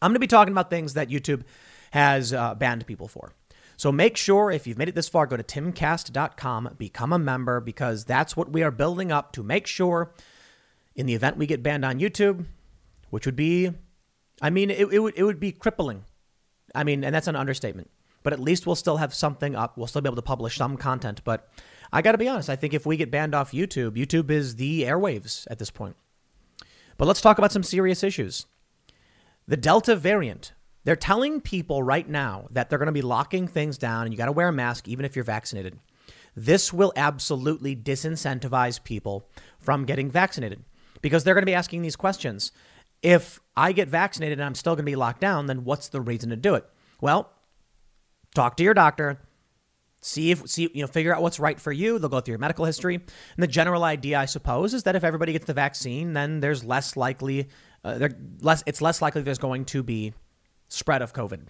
I'm 0.00 0.10
going 0.10 0.14
to 0.14 0.20
be 0.20 0.26
talking 0.26 0.52
about 0.52 0.70
things 0.70 0.94
that 0.94 1.08
YouTube 1.08 1.42
has 1.90 2.32
uh, 2.32 2.54
banned 2.54 2.86
people 2.86 3.08
for. 3.08 3.32
So 3.76 3.90
make 3.90 4.16
sure 4.16 4.50
if 4.50 4.66
you've 4.66 4.78
made 4.78 4.88
it 4.88 4.94
this 4.94 5.08
far, 5.08 5.26
go 5.26 5.36
to 5.36 5.42
timcast.com, 5.42 6.76
become 6.78 7.12
a 7.12 7.18
member, 7.18 7.60
because 7.60 8.04
that's 8.04 8.36
what 8.36 8.50
we 8.50 8.62
are 8.62 8.70
building 8.70 9.10
up 9.10 9.32
to 9.32 9.42
make 9.42 9.66
sure 9.66 10.12
in 10.96 11.06
the 11.06 11.14
event 11.14 11.36
we 11.36 11.46
get 11.46 11.62
banned 11.62 11.84
on 11.84 11.98
YouTube, 11.98 12.46
which 13.10 13.26
would 13.26 13.36
be, 13.36 13.70
I 14.40 14.50
mean, 14.50 14.70
it, 14.70 14.92
it, 14.92 14.98
would, 14.98 15.14
it 15.16 15.24
would 15.24 15.40
be 15.40 15.52
crippling. 15.52 16.04
I 16.74 16.84
mean, 16.84 17.04
and 17.04 17.14
that's 17.14 17.28
an 17.28 17.36
understatement. 17.36 17.90
But 18.22 18.32
at 18.32 18.40
least 18.40 18.66
we'll 18.66 18.74
still 18.74 18.96
have 18.96 19.14
something 19.14 19.54
up. 19.54 19.76
We'll 19.76 19.86
still 19.86 20.00
be 20.00 20.08
able 20.08 20.16
to 20.16 20.22
publish 20.22 20.56
some 20.56 20.76
content. 20.76 21.20
But 21.24 21.48
I 21.92 22.02
got 22.02 22.12
to 22.12 22.18
be 22.18 22.28
honest. 22.28 22.48
I 22.48 22.56
think 22.56 22.74
if 22.74 22.86
we 22.86 22.96
get 22.96 23.10
banned 23.10 23.34
off 23.34 23.52
YouTube, 23.52 23.96
YouTube 23.96 24.30
is 24.30 24.56
the 24.56 24.82
airwaves 24.82 25.46
at 25.50 25.58
this 25.58 25.70
point. 25.70 25.96
But 26.96 27.06
let's 27.06 27.20
talk 27.20 27.38
about 27.38 27.52
some 27.52 27.62
serious 27.62 28.02
issues. 28.02 28.46
The 29.46 29.56
Delta 29.56 29.94
variant. 29.94 30.52
They're 30.84 30.96
telling 30.96 31.40
people 31.40 31.82
right 31.82 32.08
now 32.08 32.46
that 32.50 32.68
they're 32.68 32.78
going 32.78 32.86
to 32.86 32.92
be 32.92 33.02
locking 33.02 33.46
things 33.46 33.78
down 33.78 34.04
and 34.04 34.12
you 34.12 34.18
got 34.18 34.26
to 34.26 34.32
wear 34.32 34.48
a 34.48 34.52
mask 34.52 34.86
even 34.88 35.04
if 35.04 35.16
you're 35.16 35.24
vaccinated. 35.24 35.78
This 36.36 36.72
will 36.72 36.92
absolutely 36.96 37.76
disincentivize 37.76 38.82
people 38.82 39.28
from 39.58 39.84
getting 39.84 40.10
vaccinated 40.10 40.64
because 41.04 41.22
they're 41.22 41.34
going 41.34 41.42
to 41.42 41.46
be 41.46 41.54
asking 41.54 41.82
these 41.82 41.96
questions. 41.96 42.50
If 43.02 43.38
I 43.54 43.72
get 43.72 43.88
vaccinated 43.88 44.38
and 44.38 44.46
I'm 44.46 44.54
still 44.54 44.72
going 44.72 44.86
to 44.86 44.90
be 44.90 44.96
locked 44.96 45.20
down, 45.20 45.48
then 45.48 45.64
what's 45.64 45.88
the 45.88 46.00
reason 46.00 46.30
to 46.30 46.36
do 46.36 46.54
it? 46.54 46.64
Well, 46.98 47.30
talk 48.34 48.56
to 48.56 48.62
your 48.62 48.72
doctor, 48.72 49.20
see 50.00 50.30
if 50.30 50.48
see 50.48 50.70
you 50.72 50.80
know 50.80 50.86
figure 50.86 51.14
out 51.14 51.20
what's 51.20 51.38
right 51.38 51.58
for 51.58 51.72
you 51.72 51.98
they'll 51.98 52.10
go 52.10 52.20
through 52.20 52.32
your 52.32 52.38
medical 52.38 52.66
history 52.66 52.96
and 52.96 53.42
the 53.42 53.46
general 53.46 53.84
idea 53.84 54.18
i 54.18 54.26
suppose 54.26 54.74
is 54.74 54.82
that 54.82 54.94
if 54.94 55.02
everybody 55.02 55.32
gets 55.32 55.46
the 55.46 55.54
vaccine 55.54 56.12
then 56.12 56.40
there's 56.40 56.62
less 56.62 56.94
likely 56.94 57.48
uh, 57.84 58.10
less 58.42 58.62
it's 58.66 58.82
less 58.82 59.00
likely 59.00 59.22
there's 59.22 59.38
going 59.38 59.64
to 59.64 59.82
be 59.82 60.12
spread 60.68 61.00
of 61.00 61.14
covid 61.14 61.46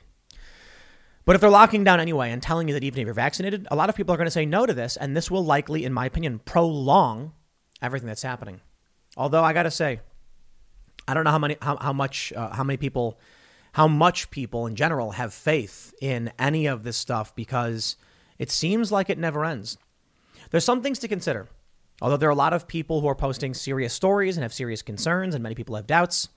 but 1.24 1.34
if 1.34 1.40
they're 1.40 1.50
locking 1.50 1.82
down 1.82 1.98
anyway 1.98 2.30
and 2.30 2.44
telling 2.44 2.68
you 2.68 2.74
that 2.74 2.84
even 2.84 3.00
if 3.00 3.06
you're 3.06 3.12
vaccinated 3.12 3.66
a 3.72 3.74
lot 3.74 3.88
of 3.88 3.96
people 3.96 4.14
are 4.14 4.18
going 4.18 4.28
to 4.28 4.30
say 4.30 4.46
no 4.46 4.66
to 4.66 4.72
this 4.72 4.96
and 4.96 5.16
this 5.16 5.32
will 5.32 5.44
likely 5.44 5.84
in 5.84 5.92
my 5.92 6.06
opinion 6.06 6.38
prolong 6.38 7.32
everything 7.82 8.06
that's 8.06 8.22
happening 8.22 8.60
although 9.16 9.42
i 9.42 9.52
got 9.52 9.64
to 9.64 9.70
say 9.70 10.00
i 11.06 11.14
don't 11.14 11.24
know 11.24 11.30
how 11.30 11.38
many 11.38 11.56
how, 11.60 11.76
how 11.76 11.92
much 11.92 12.32
uh, 12.34 12.50
how 12.50 12.64
many 12.64 12.76
people 12.76 13.18
how 13.74 13.88
much 13.88 14.30
people 14.30 14.66
in 14.68 14.76
general 14.76 15.12
have 15.12 15.34
faith 15.34 15.92
in 16.00 16.30
any 16.38 16.66
of 16.66 16.84
this 16.84 16.96
stuff 16.96 17.34
because 17.34 17.96
it 18.38 18.50
seems 18.50 18.92
like 18.92 19.10
it 19.10 19.18
never 19.18 19.44
ends. 19.44 19.78
There's 20.50 20.64
some 20.64 20.80
things 20.80 21.00
to 21.00 21.08
consider. 21.08 21.48
Although 22.00 22.16
there 22.16 22.28
are 22.28 22.32
a 22.32 22.36
lot 22.36 22.52
of 22.52 22.68
people 22.68 23.00
who 23.00 23.08
are 23.08 23.16
posting 23.16 23.52
serious 23.52 23.92
stories 23.92 24.36
and 24.36 24.42
have 24.42 24.52
serious 24.52 24.82
concerns, 24.82 25.34
and 25.34 25.42
many 25.42 25.56
people 25.56 25.74
have 25.74 25.88
doubts, 25.88 26.28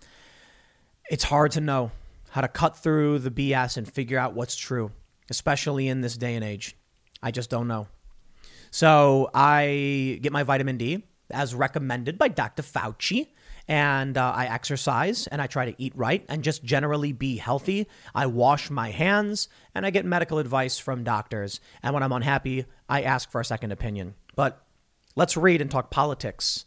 it's 1.11 1.25
hard 1.25 1.51
to 1.51 1.61
know 1.61 1.91
how 2.32 2.41
to 2.41 2.47
cut 2.47 2.75
through 2.75 3.19
the 3.19 3.32
BS 3.32 3.78
and 3.78 3.91
figure 3.91 4.17
out 4.17 4.34
what's 4.34 4.55
true, 4.55 4.91
especially 5.30 5.88
in 5.88 6.01
this 6.01 6.17
day 6.17 6.34
and 6.34 6.43
age. 6.43 6.75
I 7.21 7.30
just 7.30 7.51
don't 7.51 7.67
know. 7.67 7.88
So 8.71 9.30
I 9.34 10.19
get 10.23 10.32
my 10.32 10.41
vitamin 10.41 10.78
D 10.78 11.03
as 11.30 11.55
recommended 11.55 12.17
by 12.17 12.28
Dr. 12.28 12.63
Fauci 12.63 13.28
and 13.67 14.17
uh, 14.17 14.32
I 14.36 14.45
exercise 14.45 15.28
and 15.28 15.41
I 15.41 15.47
try 15.47 15.65
to 15.65 15.82
eat 15.82 15.93
right 15.95 16.23
and 16.30 16.43
just 16.43 16.63
generally 16.63 17.11
be 17.11 17.38
healthy. 17.38 17.88
I 18.15 18.25
wash 18.28 18.69
my 18.69 18.91
hands 18.91 19.49
and 19.75 19.86
I 19.86 19.89
get 19.89 20.05
medical 20.05 20.39
advice 20.39 20.80
from 20.80 21.03
doctors. 21.03 21.59
And 21.84 21.93
when 21.93 22.03
I'm 22.03 22.13
unhappy, 22.13 22.65
I 22.88 23.01
ask 23.01 23.30
for 23.30 23.41
a 23.41 23.45
second 23.45 23.71
opinion. 23.71 24.15
But 24.36 24.63
let's 25.15 25.36
read 25.36 25.61
and 25.61 25.69
talk 25.69 25.91
politics. 25.91 26.65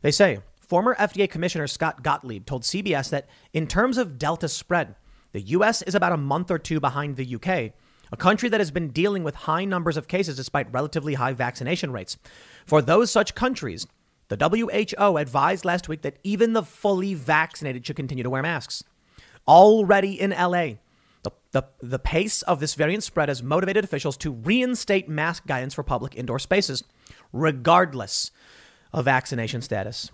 They 0.00 0.10
say 0.10 0.38
former 0.58 0.94
FDA 0.94 1.28
Commissioner 1.28 1.66
Scott 1.66 2.02
Gottlieb 2.02 2.46
told 2.46 2.62
CBS 2.62 3.10
that 3.10 3.28
in 3.52 3.66
terms 3.66 3.98
of 3.98 4.18
Delta 4.18 4.48
spread, 4.48 4.94
the 5.32 5.40
US 5.40 5.82
is 5.82 5.94
about 5.94 6.12
a 6.12 6.16
month 6.16 6.50
or 6.50 6.58
two 6.58 6.80
behind 6.80 7.16
the 7.16 7.34
UK, 7.34 7.72
a 8.10 8.16
country 8.16 8.48
that 8.48 8.60
has 8.60 8.70
been 8.70 8.88
dealing 8.88 9.22
with 9.22 9.34
high 9.34 9.66
numbers 9.66 9.98
of 9.98 10.08
cases 10.08 10.36
despite 10.36 10.72
relatively 10.72 11.14
high 11.14 11.34
vaccination 11.34 11.92
rates. 11.92 12.16
For 12.64 12.80
those 12.80 13.10
such 13.10 13.34
countries, 13.34 13.86
the 14.28 14.36
WHO 14.36 15.16
advised 15.16 15.64
last 15.64 15.88
week 15.88 16.02
that 16.02 16.18
even 16.22 16.52
the 16.52 16.62
fully 16.62 17.14
vaccinated 17.14 17.86
should 17.86 17.96
continue 17.96 18.24
to 18.24 18.30
wear 18.30 18.42
masks. 18.42 18.84
Already 19.46 20.20
in 20.20 20.30
LA, 20.30 20.74
the, 21.22 21.32
the, 21.52 21.64
the 21.80 21.98
pace 21.98 22.42
of 22.42 22.60
this 22.60 22.74
variant 22.74 23.02
spread 23.02 23.28
has 23.28 23.42
motivated 23.42 23.84
officials 23.84 24.16
to 24.18 24.30
reinstate 24.32 25.08
mask 25.08 25.46
guidance 25.46 25.74
for 25.74 25.82
public 25.82 26.14
indoor 26.14 26.38
spaces, 26.38 26.84
regardless 27.32 28.30
of 28.92 29.06
vaccination 29.06 29.62
status. 29.62 30.10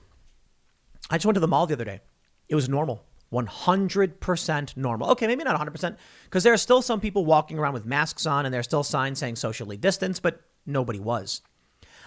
I 1.10 1.16
just 1.16 1.26
went 1.26 1.34
to 1.34 1.40
the 1.40 1.48
mall 1.48 1.66
the 1.66 1.74
other 1.74 1.84
day. 1.84 2.00
It 2.48 2.54
was 2.54 2.68
normal. 2.68 3.04
100% 3.32 4.76
normal. 4.76 5.10
Okay, 5.10 5.26
maybe 5.26 5.42
not 5.42 5.60
100%, 5.60 5.96
because 6.24 6.44
there 6.44 6.52
are 6.52 6.58
still 6.58 6.82
some 6.82 7.00
people 7.00 7.24
walking 7.24 7.58
around 7.58 7.74
with 7.74 7.84
masks 7.84 8.26
on 8.26 8.46
and 8.46 8.52
there 8.52 8.60
are 8.60 8.64
still 8.64 8.84
signs 8.84 9.18
saying 9.18 9.36
socially 9.36 9.76
distance, 9.76 10.20
but 10.20 10.40
nobody 10.66 11.00
was. 11.00 11.42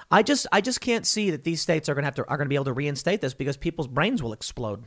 I 0.09 0.23
just 0.23 0.47
I 0.51 0.61
just 0.61 0.81
can't 0.81 1.05
see 1.05 1.31
that 1.31 1.43
these 1.43 1.61
states 1.61 1.89
are 1.89 1.93
going 1.93 2.03
to 2.03 2.07
have 2.07 2.15
to 2.15 2.27
are 2.27 2.37
going 2.37 2.45
to 2.45 2.49
be 2.49 2.55
able 2.55 2.65
to 2.65 2.73
reinstate 2.73 3.21
this 3.21 3.33
because 3.33 3.57
people's 3.57 3.87
brains 3.87 4.23
will 4.23 4.33
explode. 4.33 4.85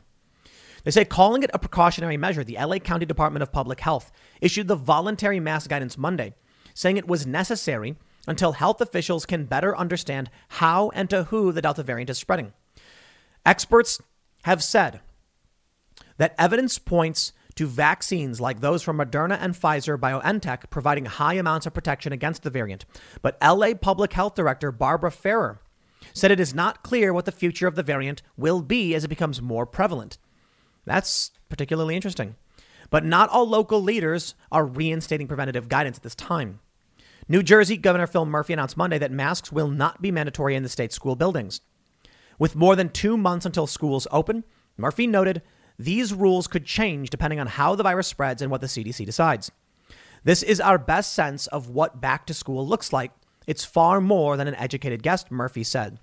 They 0.83 0.91
say 0.91 1.05
calling 1.05 1.43
it 1.43 1.51
a 1.53 1.59
precautionary 1.59 2.17
measure, 2.17 2.43
the 2.43 2.57
LA 2.59 2.79
County 2.79 3.05
Department 3.05 3.43
of 3.43 3.51
Public 3.51 3.81
Health 3.81 4.11
issued 4.41 4.67
the 4.67 4.75
voluntary 4.75 5.39
mask 5.39 5.69
guidance 5.69 5.97
Monday, 5.97 6.33
saying 6.73 6.97
it 6.97 7.07
was 7.07 7.27
necessary 7.27 7.97
until 8.27 8.53
health 8.53 8.81
officials 8.81 9.25
can 9.25 9.45
better 9.45 9.77
understand 9.77 10.29
how 10.49 10.89
and 10.89 11.09
to 11.09 11.25
who 11.25 11.51
the 11.51 11.61
Delta 11.61 11.83
variant 11.83 12.09
is 12.09 12.17
spreading. 12.17 12.53
Experts 13.45 14.01
have 14.43 14.63
said 14.63 15.01
that 16.17 16.35
evidence 16.37 16.79
points 16.79 17.33
to 17.55 17.67
vaccines 17.67 18.39
like 18.39 18.61
those 18.61 18.81
from 18.81 18.97
Moderna 18.97 19.37
and 19.39 19.53
Pfizer 19.53 19.97
BioNTech 19.97 20.69
providing 20.69 21.05
high 21.05 21.33
amounts 21.33 21.65
of 21.65 21.73
protection 21.73 22.13
against 22.13 22.43
the 22.43 22.49
variant. 22.49 22.85
But 23.21 23.37
LA 23.41 23.73
Public 23.73 24.13
Health 24.13 24.35
Director 24.35 24.71
Barbara 24.71 25.11
Ferrer 25.11 25.59
said 26.13 26.31
it 26.31 26.39
is 26.39 26.53
not 26.53 26.83
clear 26.83 27.13
what 27.13 27.25
the 27.25 27.31
future 27.31 27.67
of 27.67 27.75
the 27.75 27.83
variant 27.83 28.21
will 28.37 28.61
be 28.61 28.95
as 28.95 29.03
it 29.03 29.09
becomes 29.09 29.41
more 29.41 29.65
prevalent. 29.65 30.17
That's 30.85 31.31
particularly 31.49 31.95
interesting. 31.95 32.35
But 32.89 33.05
not 33.05 33.29
all 33.29 33.47
local 33.47 33.81
leaders 33.81 34.35
are 34.51 34.65
reinstating 34.65 35.27
preventative 35.27 35.69
guidance 35.69 35.97
at 35.97 36.03
this 36.03 36.15
time. 36.15 36.59
New 37.27 37.43
Jersey 37.43 37.77
Governor 37.77 38.07
Phil 38.07 38.25
Murphy 38.25 38.53
announced 38.53 38.75
Monday 38.75 38.97
that 38.97 39.11
masks 39.11 39.51
will 39.51 39.69
not 39.69 40.01
be 40.01 40.11
mandatory 40.11 40.55
in 40.55 40.63
the 40.63 40.69
state's 40.69 40.95
school 40.95 41.15
buildings. 41.15 41.61
With 42.37 42.55
more 42.55 42.75
than 42.75 42.89
two 42.89 43.15
months 43.15 43.45
until 43.45 43.67
schools 43.67 44.07
open, 44.11 44.43
Murphy 44.75 45.07
noted 45.07 45.41
these 45.83 46.13
rules 46.13 46.47
could 46.47 46.65
change 46.65 47.09
depending 47.09 47.39
on 47.39 47.47
how 47.47 47.75
the 47.75 47.83
virus 47.83 48.07
spreads 48.07 48.41
and 48.41 48.51
what 48.51 48.61
the 48.61 48.67
CDC 48.67 49.05
decides. 49.05 49.51
This 50.23 50.43
is 50.43 50.61
our 50.61 50.77
best 50.77 51.13
sense 51.13 51.47
of 51.47 51.69
what 51.69 51.99
back 51.99 52.25
to 52.27 52.33
school 52.33 52.67
looks 52.67 52.93
like. 52.93 53.11
It's 53.47 53.65
far 53.65 53.99
more 53.99 54.37
than 54.37 54.47
an 54.47 54.55
educated 54.55 55.01
guess, 55.01 55.25
Murphy 55.31 55.63
said. 55.63 55.99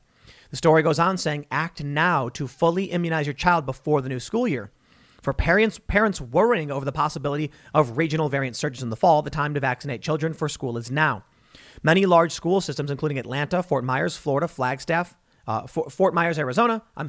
The 0.51 0.57
story 0.57 0.83
goes 0.83 0.99
on 0.99 1.19
saying, 1.19 1.47
act 1.51 1.85
now 1.85 2.29
to 2.31 2.49
fully 2.49 2.87
immunize 2.87 3.27
your 3.27 3.35
child 3.35 3.67
before 3.67 4.01
the 4.03 4.09
new 4.09 4.19
school 4.19 4.49
year. 4.49 4.73
For 5.23 5.33
parents, 5.33 5.79
parents 5.79 6.21
worrying 6.21 6.71
over 6.71 6.85
the 6.85 6.93
possibility 6.93 7.51
of 7.75 7.97
regional 7.97 8.29
variant 8.29 8.57
surges 8.57 8.83
in 8.83 8.91
the 8.91 8.97
fall, 8.97 9.23
the 9.23 9.31
time 9.31 9.55
to 9.55 9.61
vaccinate 9.61 10.03
children 10.03 10.33
for 10.33 10.49
school 10.49 10.77
is 10.77 10.91
now. 10.91 11.25
Many 11.83 12.07
large 12.07 12.33
school 12.33 12.61
systems, 12.61 12.91
including 12.91 13.19
Atlanta, 13.19 13.63
Fort 13.63 13.85
Myers, 13.85 14.17
Florida, 14.17 14.49
Flagstaff, 14.49 15.17
uh, 15.47 15.67
Fort 15.67 16.15
Myers, 16.15 16.39
Arizona, 16.39 16.83
I'm 16.97 17.09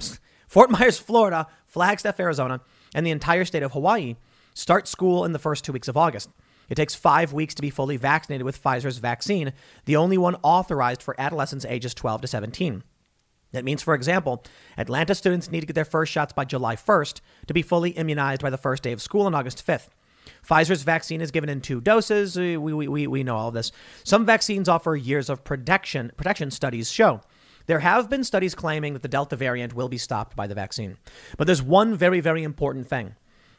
Fort 0.50 0.72
Myers, 0.72 0.98
Florida, 0.98 1.46
Flagstaff, 1.68 2.20
Arizona, 2.20 2.62
and 2.96 3.06
the 3.06 3.12
entire 3.12 3.46
state 3.46 3.62
of 3.62 3.74
Hawaii 3.74 4.16
start 4.56 4.88
school 4.88 5.24
in 5.24 5.32
the 5.32 5.38
first 5.38 5.64
two 5.64 5.72
weeks 5.72 5.88
of 5.88 5.96
August. 5.96 6.28
It 6.70 6.76
takes 6.76 6.96
five 6.96 7.32
weeks 7.32 7.54
to 7.54 7.62
be 7.62 7.70
fully 7.70 7.98
vaccinated 7.98 8.46
with 8.46 8.62
Pfizer's 8.62 8.98
vaccine, 8.98 9.54
the 9.86 9.96
only 9.96 10.18
one 10.18 10.38
authorized 10.42 11.04
for 11.04 11.16
adolescents 11.22 11.66
ages 11.66 11.94
12 11.94 12.22
to 12.22 12.28
17. 12.28 12.84
That 13.52 13.64
means, 13.64 13.84
for 13.84 13.94
example, 13.94 14.44
Atlanta 14.76 15.14
students 15.14 15.52
need 15.52 15.62
to 15.62 15.66
get 15.68 15.76
their 15.76 15.86
first 15.86 16.12
shots 16.12 16.34
by 16.34 16.46
July 16.46 16.76
1st 16.76 17.22
to 17.46 17.54
be 17.54 17.62
fully 17.62 17.92
immunized 17.92 18.42
by 18.42 18.50
the 18.50 18.58
first 18.58 18.82
day 18.82 18.92
of 18.92 19.04
school 19.04 19.28
on 19.28 19.36
August 19.36 19.66
5th. 19.66 19.90
Pfizer's 20.44 20.82
vaccine 20.82 21.22
is 21.22 21.32
given 21.32 21.50
in 21.50 21.62
two 21.62 21.80
doses. 21.80 22.36
We, 22.36 22.58
we, 22.58 22.88
we, 22.88 23.06
we 23.06 23.24
know 23.24 23.36
all 23.36 23.50
of 23.50 23.54
this. 23.54 23.72
Some 24.04 24.26
vaccines 24.26 24.68
offer 24.68 24.96
years 24.96 25.30
of 25.30 25.44
protection, 25.44 26.12
protection 26.18 26.50
studies 26.50 26.92
show. 26.92 27.22
There 27.70 27.78
have 27.78 28.10
been 28.10 28.24
studies 28.24 28.56
claiming 28.56 28.94
that 28.94 29.04
the 29.04 29.08
Delta 29.08 29.36
variant 29.36 29.76
will 29.76 29.90
be 29.90 30.00
stopped 30.00 30.36
by 30.36 30.48
the 30.48 30.56
vaccine. 30.56 30.98
But 31.38 31.46
there's 31.46 31.62
one 31.62 31.96
very, 31.96 32.20
very 32.20 32.42
important 32.42 32.88
thing. 32.88 33.14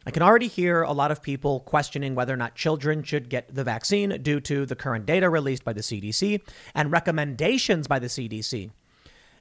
I 0.05 0.11
can 0.11 0.25
already 0.25 0.49
hear 0.49 0.83
a 0.83 0.91
lot 0.91 1.13
of 1.13 1.23
people 1.23 1.61
questioning 1.61 2.17
whether 2.17 2.35
or 2.35 2.37
not 2.37 2.57
children 2.57 3.05
should 3.05 3.29
get 3.29 3.55
the 3.55 3.63
vaccine 3.63 4.21
due 4.21 4.41
to 4.41 4.67
the 4.67 4.75
current 4.75 5.07
data 5.07 5.31
released 5.31 5.63
by 5.63 5.75
the 5.75 5.81
CDC 5.81 6.41
and 6.75 6.91
recommendations 6.91 7.87
by 7.87 8.01
the 8.01 8.09
CDC. 8.09 8.73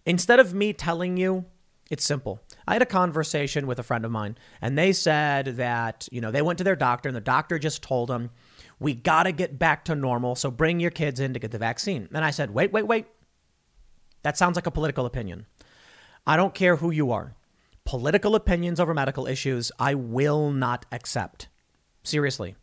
Instead 0.05 0.39
of 0.39 0.53
me 0.53 0.71
telling 0.71 1.17
you, 1.17 1.45
it's 1.89 2.05
simple. 2.05 2.39
I 2.67 2.73
had 2.73 2.83
a 2.83 2.85
conversation 2.85 3.65
with 3.65 3.79
a 3.79 3.83
friend 3.83 4.05
of 4.05 4.11
mine, 4.11 4.37
and 4.61 4.77
they 4.77 4.93
said 4.93 5.57
that, 5.57 6.07
you 6.11 6.21
know, 6.21 6.29
they 6.29 6.43
went 6.43 6.59
to 6.59 6.63
their 6.63 6.75
doctor, 6.75 7.09
and 7.09 7.15
the 7.15 7.21
doctor 7.21 7.57
just 7.57 7.81
told 7.81 8.09
them, 8.09 8.29
we 8.79 8.93
got 8.93 9.23
to 9.23 9.31
get 9.31 9.57
back 9.57 9.85
to 9.85 9.95
normal, 9.95 10.35
so 10.35 10.51
bring 10.51 10.79
your 10.79 10.91
kids 10.91 11.19
in 11.19 11.33
to 11.33 11.39
get 11.39 11.49
the 11.49 11.57
vaccine. 11.57 12.07
And 12.13 12.23
I 12.23 12.29
said, 12.29 12.51
wait, 12.51 12.71
wait, 12.71 12.85
wait. 12.85 13.07
That 14.23 14.37
sounds 14.37 14.55
like 14.55 14.67
a 14.67 14.71
political 14.71 15.05
opinion. 15.05 15.45
I 16.27 16.37
don't 16.37 16.53
care 16.53 16.77
who 16.77 16.91
you 16.91 17.11
are. 17.11 17.35
Political 17.85 18.35
opinions 18.35 18.79
over 18.79 18.93
medical 18.93 19.25
issues, 19.25 19.71
I 19.79 19.95
will 19.95 20.51
not 20.51 20.85
accept. 20.91 21.47
Seriously. 22.03 22.55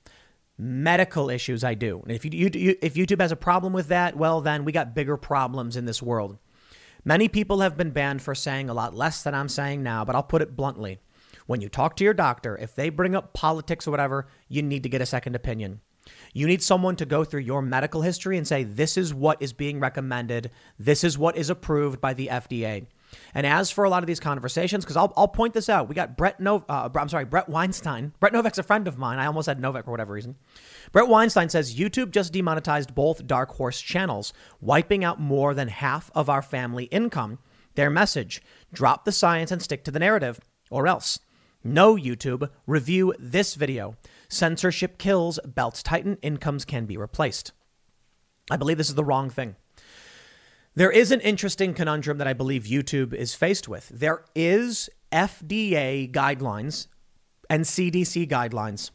Medical 0.59 1.31
issues, 1.31 1.65
I 1.65 1.75
do. 1.75 2.01
And 2.03 2.13
if, 2.13 2.25
you, 2.25 2.51
you, 2.53 2.77
if 2.81 2.95
YouTube 2.95 3.21
has 3.21 3.33
a 3.33 3.37
problem 3.37 3.73
with 3.73 3.89
that, 3.89 4.17
well, 4.17 4.41
then 4.41 4.65
we 4.65 4.73
got 4.73 4.95
bigger 4.95 5.17
problems 5.17 5.77
in 5.77 5.85
this 5.85 6.03
world. 6.03 6.39
Many 7.05 7.29
people 7.29 7.61
have 7.61 7.77
been 7.77 7.91
banned 7.91 8.23
for 8.23 8.35
saying 8.35 8.69
a 8.69 8.75
lot 8.75 8.95
less 8.95 9.23
than 9.23 9.35
I'm 9.35 9.49
saying 9.49 9.83
now, 9.83 10.05
but 10.05 10.15
I'll 10.15 10.23
put 10.23 10.43
it 10.43 10.57
bluntly. 10.57 10.99
when 11.47 11.61
you 11.61 11.69
talk 11.69 11.97
to 11.97 12.05
your 12.05 12.15
doctor, 12.15 12.57
if 12.59 12.75
they 12.75 12.89
bring 12.91 13.15
up 13.15 13.33
politics 13.33 13.87
or 13.87 13.91
whatever, 13.93 14.27
you 14.49 14.63
need 14.63 14.83
to 14.83 14.89
get 14.89 15.01
a 15.01 15.07
second 15.07 15.35
opinion. 15.35 15.81
You 16.33 16.47
need 16.47 16.63
someone 16.63 16.97
to 16.97 17.07
go 17.07 17.25
through 17.25 17.41
your 17.41 17.63
medical 17.63 18.03
history 18.03 18.37
and 18.37 18.47
say, 18.47 18.65
this 18.65 18.97
is 18.97 19.15
what 19.15 19.41
is 19.41 19.53
being 19.53 19.81
recommended, 19.81 20.51
this 20.79 21.05
is 21.05 21.19
what 21.19 21.37
is 21.37 21.51
approved 21.51 22.01
by 22.01 22.15
the 22.15 22.29
FDA. 22.29 22.87
And 23.35 23.47
as 23.47 23.71
for 23.71 23.85
a 23.85 23.91
lot 23.91 24.03
of 24.03 24.07
these 24.07 24.21
conversations, 24.21 24.85
because 24.85 24.97
I'll, 24.97 25.13
I'll 25.17 25.29
point 25.29 25.55
this 25.55 25.69
out, 25.69 25.89
we 25.89 25.95
got 25.95 26.17
Brett 26.17 26.41
no, 26.41 26.65
uh, 26.69 26.89
I'm 26.95 27.09
sorry, 27.09 27.25
Bret 27.25 27.49
Weinstein. 27.49 28.13
Brett 28.21 28.33
Novak's 28.33 28.59
a 28.59 28.63
friend 28.63 28.89
of 28.89 28.99
mine. 28.99 29.19
I 29.19 29.27
almost 29.27 29.47
said 29.47 29.61
Novak 29.61 29.85
for 29.85 29.91
whatever 29.91 30.13
reason. 30.13 30.37
Bret 30.93 31.09
Weinstein 31.09 31.49
says 31.49 31.77
YouTube 31.77 32.11
just 32.11 32.33
demonetized 32.33 32.95
both 32.95 33.27
Dark 33.27 33.51
Horse 33.51 33.81
channels, 33.81 34.33
wiping 34.61 35.05
out 35.05 35.21
more 35.21 35.55
than 35.55 35.69
half 35.69 36.11
of 36.15 36.29
our 36.29 36.43
family 36.43 36.85
income. 36.85 37.39
Their 37.75 37.91
message: 37.91 38.43
drop 38.73 39.05
the 39.05 39.13
science 39.13 39.51
and 39.51 39.63
stick 39.63 39.85
to 39.85 39.91
the 39.91 39.99
narrative, 39.99 40.41
or 40.71 40.87
else. 40.87 41.19
No, 41.63 41.97
YouTube, 41.97 42.49
review 42.67 43.13
this 43.19 43.55
video. 43.55 43.97
Censorship 44.29 44.99
kills, 44.99 45.39
belts 45.45 45.83
tighten, 45.83 46.19
incomes 46.23 46.65
can 46.65 46.87
be 46.87 46.97
replaced. 46.97 47.53
I 48.51 48.57
believe 48.57 48.79
this 48.79 48.89
is 48.89 48.95
the 48.95 49.05
wrong 49.05 49.31
thing. 49.31 49.57
There 50.75 50.91
is 50.91 51.11
an 51.11 51.21
interesting 51.21 51.73
conundrum 51.73 52.19
that 52.19 52.27
I 52.27 52.35
believe 52.35 52.65
YouTube 52.65 53.15
is 53.15 53.35
faced 53.35 53.67
with. 53.67 53.89
There 53.89 54.25
is 54.35 54.91
FDA 55.11 56.11
guidelines 56.11 56.89
and 57.49 57.65
CDC 57.65 58.29
guidelines 58.29 58.91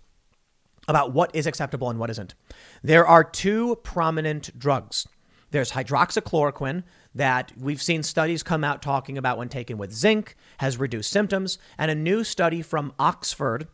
about 0.87 1.13
what 1.13 1.35
is 1.35 1.47
acceptable 1.47 1.89
and 1.89 1.99
what 1.99 2.09
isn't. 2.09 2.35
There 2.83 3.07
are 3.07 3.23
two 3.23 3.77
prominent 3.77 4.57
drugs. 4.59 5.07
There's 5.51 5.71
hydroxychloroquine 5.71 6.83
that 7.13 7.51
we've 7.57 7.81
seen 7.81 8.03
studies 8.03 8.43
come 8.43 8.63
out 8.63 8.81
talking 8.81 9.17
about 9.17 9.37
when 9.37 9.49
taken 9.49 9.77
with 9.77 9.91
zinc 9.91 10.35
has 10.59 10.77
reduced 10.77 11.11
symptoms, 11.11 11.57
and 11.77 11.91
a 11.91 11.95
new 11.95 12.23
study 12.23 12.61
from 12.61 12.93
Oxford 12.97 13.67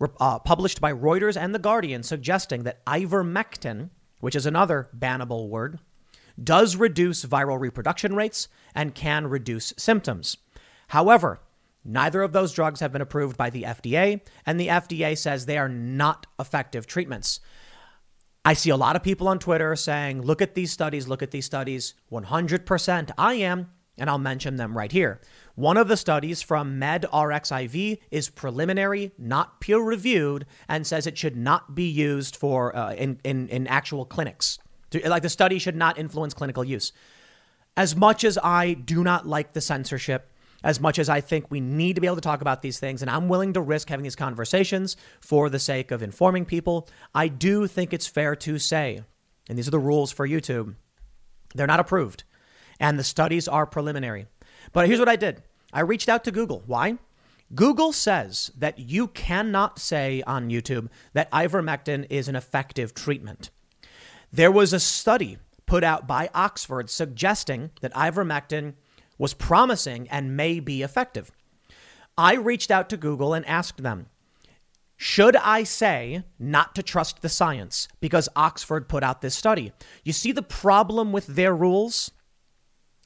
uh, 0.00 0.38
published 0.38 0.80
by 0.80 0.92
Reuters 0.92 1.36
and 1.36 1.54
The 1.54 1.58
Guardian 1.58 2.02
suggesting 2.02 2.62
that 2.64 2.84
ivermectin, 2.86 3.90
which 4.20 4.36
is 4.36 4.46
another 4.46 4.88
bannable 4.96 5.48
word, 5.48 5.78
does 6.42 6.76
reduce 6.76 7.24
viral 7.24 7.58
reproduction 7.58 8.14
rates 8.14 8.48
and 8.74 8.94
can 8.94 9.26
reduce 9.26 9.74
symptoms. 9.76 10.36
However, 10.88 11.40
neither 11.84 12.22
of 12.22 12.32
those 12.32 12.52
drugs 12.52 12.80
have 12.80 12.92
been 12.92 13.02
approved 13.02 13.36
by 13.36 13.50
the 13.50 13.64
FDA, 13.64 14.20
and 14.46 14.58
the 14.58 14.68
FDA 14.68 15.16
says 15.16 15.46
they 15.46 15.58
are 15.58 15.68
not 15.68 16.26
effective 16.38 16.86
treatments. 16.86 17.40
I 18.44 18.54
see 18.54 18.70
a 18.70 18.76
lot 18.76 18.96
of 18.96 19.02
people 19.02 19.28
on 19.28 19.38
Twitter 19.38 19.74
saying, 19.76 20.22
look 20.22 20.40
at 20.40 20.54
these 20.54 20.72
studies, 20.72 21.08
look 21.08 21.22
at 21.22 21.32
these 21.32 21.44
studies. 21.44 21.94
100% 22.10 23.10
I 23.18 23.34
am, 23.34 23.70
and 23.98 24.08
I'll 24.08 24.18
mention 24.18 24.56
them 24.56 24.76
right 24.76 24.90
here. 24.92 25.20
One 25.58 25.76
of 25.76 25.88
the 25.88 25.96
studies 25.96 26.40
from 26.40 26.78
MedRxiv 26.78 27.98
is 28.12 28.28
preliminary, 28.28 29.10
not 29.18 29.60
peer 29.60 29.80
reviewed, 29.80 30.46
and 30.68 30.86
says 30.86 31.04
it 31.04 31.18
should 31.18 31.36
not 31.36 31.74
be 31.74 31.88
used 31.88 32.36
for 32.36 32.76
uh, 32.76 32.94
in, 32.94 33.18
in, 33.24 33.48
in 33.48 33.66
actual 33.66 34.04
clinics. 34.04 34.60
Like 35.04 35.24
the 35.24 35.28
study 35.28 35.58
should 35.58 35.74
not 35.74 35.98
influence 35.98 36.32
clinical 36.32 36.62
use. 36.62 36.92
As 37.76 37.96
much 37.96 38.22
as 38.22 38.38
I 38.40 38.74
do 38.74 39.02
not 39.02 39.26
like 39.26 39.52
the 39.52 39.60
censorship, 39.60 40.32
as 40.62 40.78
much 40.78 40.96
as 40.96 41.08
I 41.08 41.20
think 41.20 41.50
we 41.50 41.58
need 41.58 41.96
to 41.96 42.00
be 42.00 42.06
able 42.06 42.14
to 42.14 42.22
talk 42.22 42.40
about 42.40 42.62
these 42.62 42.78
things, 42.78 43.02
and 43.02 43.10
I'm 43.10 43.28
willing 43.28 43.54
to 43.54 43.60
risk 43.60 43.88
having 43.88 44.04
these 44.04 44.14
conversations 44.14 44.96
for 45.20 45.50
the 45.50 45.58
sake 45.58 45.90
of 45.90 46.04
informing 46.04 46.44
people, 46.44 46.88
I 47.16 47.26
do 47.26 47.66
think 47.66 47.92
it's 47.92 48.06
fair 48.06 48.36
to 48.36 48.60
say, 48.60 49.02
and 49.48 49.58
these 49.58 49.66
are 49.66 49.72
the 49.72 49.80
rules 49.80 50.12
for 50.12 50.28
YouTube, 50.28 50.76
they're 51.56 51.66
not 51.66 51.80
approved, 51.80 52.22
and 52.78 52.96
the 52.96 53.02
studies 53.02 53.48
are 53.48 53.66
preliminary. 53.66 54.28
But 54.72 54.86
here's 54.86 55.00
what 55.00 55.08
I 55.08 55.16
did 55.16 55.42
I 55.72 55.80
reached 55.80 56.08
out 56.08 56.24
to 56.24 56.30
Google. 56.30 56.62
Why? 56.66 56.98
Google 57.54 57.92
says 57.92 58.50
that 58.58 58.78
you 58.78 59.08
cannot 59.08 59.78
say 59.78 60.22
on 60.26 60.50
YouTube 60.50 60.88
that 61.14 61.30
ivermectin 61.30 62.06
is 62.10 62.28
an 62.28 62.36
effective 62.36 62.94
treatment. 62.94 63.50
There 64.32 64.52
was 64.52 64.72
a 64.72 64.80
study 64.80 65.38
put 65.66 65.82
out 65.82 66.06
by 66.06 66.28
Oxford 66.34 66.90
suggesting 66.90 67.70
that 67.80 67.94
ivermectin 67.94 68.74
was 69.16 69.34
promising 69.34 70.08
and 70.10 70.36
may 70.36 70.60
be 70.60 70.82
effective. 70.82 71.30
I 72.16 72.34
reached 72.34 72.70
out 72.70 72.88
to 72.90 72.96
Google 72.96 73.32
and 73.32 73.46
asked 73.46 73.82
them, 73.82 74.08
should 74.96 75.36
I 75.36 75.62
say 75.62 76.24
not 76.38 76.74
to 76.74 76.82
trust 76.82 77.22
the 77.22 77.28
science 77.28 77.86
because 78.00 78.28
Oxford 78.34 78.88
put 78.88 79.04
out 79.04 79.20
this 79.22 79.36
study? 79.36 79.72
You 80.02 80.12
see 80.12 80.32
the 80.32 80.42
problem 80.42 81.12
with 81.12 81.26
their 81.28 81.54
rules? 81.54 82.10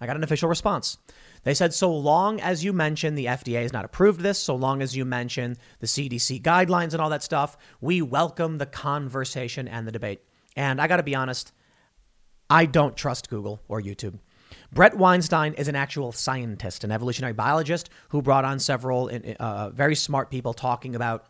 I 0.01 0.07
got 0.07 0.17
an 0.17 0.25
official 0.25 0.49
response. 0.49 0.97
They 1.45 1.55
said, 1.55 1.74
so 1.74 1.93
long 1.93 2.40
as 2.40 2.64
you 2.64 2.72
mention 2.72 3.14
the 3.14 3.26
FDA 3.26 3.62
has 3.62 3.72
not 3.72 3.84
approved 3.84 4.20
this, 4.20 4.38
so 4.38 4.55
long 4.55 4.80
as 4.80 4.97
you 4.97 5.05
mention 5.05 5.57
the 5.80 5.86
CDC 5.86 6.40
guidelines 6.43 6.93
and 6.93 7.01
all 7.01 7.11
that 7.11 7.22
stuff, 7.22 7.57
we 7.80 8.01
welcome 8.01 8.59
the 8.59 8.66
conversation 8.66 9.66
and 9.66 9.86
the 9.86 9.93
debate. 9.93 10.22
And 10.57 10.80
I 10.80 10.86
got 10.86 10.99
to 10.99 11.03
be 11.03 11.14
honest, 11.14 11.53
I 12.49 12.66
don't 12.66 12.97
trust 12.97 13.28
Google 13.28 13.61
or 13.66 13.80
YouTube. 13.80 14.18
Bret 14.72 14.97
Weinstein 14.97 15.55
is 15.55 15.68
an 15.68 15.76
actual 15.76 16.12
scientist, 16.12 16.84
an 16.84 16.93
evolutionary 16.93 17.32
biologist 17.32 17.90
who 18.11 18.22
brought 18.22 18.45
on 18.45 18.59
several 18.59 19.11
uh, 19.40 19.70
very 19.70 19.95
smart 19.95 20.30
people 20.30 20.53
talking 20.53 20.95
about 20.95 21.26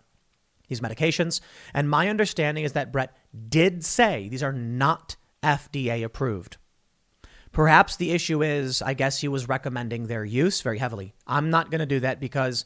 these 0.68 0.80
medications. 0.80 1.40
And 1.74 1.88
my 1.88 2.08
understanding 2.08 2.64
is 2.64 2.72
that 2.72 2.92
Bret 2.92 3.16
did 3.48 3.84
say 3.84 4.28
these 4.28 4.42
are 4.42 4.52
not 4.52 5.16
FDA 5.42 6.04
approved. 6.04 6.56
Perhaps 7.52 7.96
the 7.96 8.12
issue 8.12 8.42
is, 8.42 8.80
I 8.80 8.94
guess 8.94 9.20
he 9.20 9.28
was 9.28 9.48
recommending 9.48 10.06
their 10.06 10.24
use 10.24 10.62
very 10.62 10.78
heavily. 10.78 11.14
I'm 11.26 11.50
not 11.50 11.70
going 11.70 11.80
to 11.80 11.86
do 11.86 12.00
that 12.00 12.18
because 12.18 12.64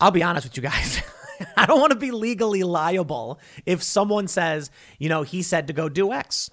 I'll 0.00 0.10
be 0.10 0.22
honest 0.22 0.46
with 0.46 0.56
you 0.56 0.62
guys. 0.62 1.00
I 1.56 1.66
don't 1.66 1.80
want 1.80 1.92
to 1.92 1.98
be 1.98 2.10
legally 2.10 2.62
liable 2.62 3.38
if 3.66 3.82
someone 3.82 4.28
says, 4.28 4.70
you 4.98 5.10
know, 5.10 5.22
he 5.22 5.42
said 5.42 5.66
to 5.66 5.74
go 5.74 5.88
do 5.88 6.12
X. 6.12 6.50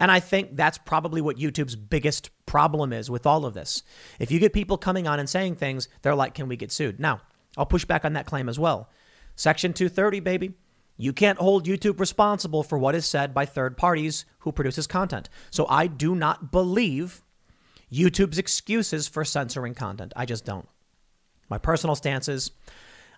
And 0.00 0.10
I 0.10 0.20
think 0.20 0.56
that's 0.56 0.78
probably 0.78 1.20
what 1.20 1.38
YouTube's 1.38 1.74
biggest 1.74 2.30
problem 2.46 2.92
is 2.92 3.10
with 3.10 3.26
all 3.26 3.44
of 3.44 3.54
this. 3.54 3.82
If 4.18 4.30
you 4.30 4.38
get 4.38 4.52
people 4.52 4.78
coming 4.78 5.08
on 5.08 5.18
and 5.18 5.28
saying 5.28 5.56
things, 5.56 5.88
they're 6.02 6.14
like, 6.14 6.34
can 6.34 6.48
we 6.48 6.56
get 6.56 6.70
sued? 6.70 7.00
Now, 7.00 7.22
I'll 7.56 7.66
push 7.66 7.84
back 7.84 8.04
on 8.04 8.12
that 8.12 8.26
claim 8.26 8.48
as 8.48 8.58
well. 8.58 8.90
Section 9.34 9.72
230, 9.72 10.20
baby. 10.20 10.54
You 11.00 11.12
can't 11.12 11.38
hold 11.38 11.64
YouTube 11.64 12.00
responsible 12.00 12.64
for 12.64 12.76
what 12.76 12.96
is 12.96 13.06
said 13.06 13.32
by 13.32 13.46
third 13.46 13.76
parties 13.76 14.24
who 14.40 14.50
produces 14.50 14.88
content. 14.88 15.28
So 15.50 15.64
I 15.68 15.86
do 15.86 16.16
not 16.16 16.50
believe 16.50 17.22
YouTube's 17.90 18.36
excuses 18.36 19.06
for 19.06 19.24
censoring 19.24 19.74
content. 19.74 20.12
I 20.16 20.26
just 20.26 20.44
don't. 20.44 20.68
My 21.48 21.56
personal 21.56 21.94
stances, 21.94 22.50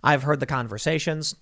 I've 0.05 0.23
heard 0.23 0.41
the 0.41 0.47
conversations. 0.47 1.35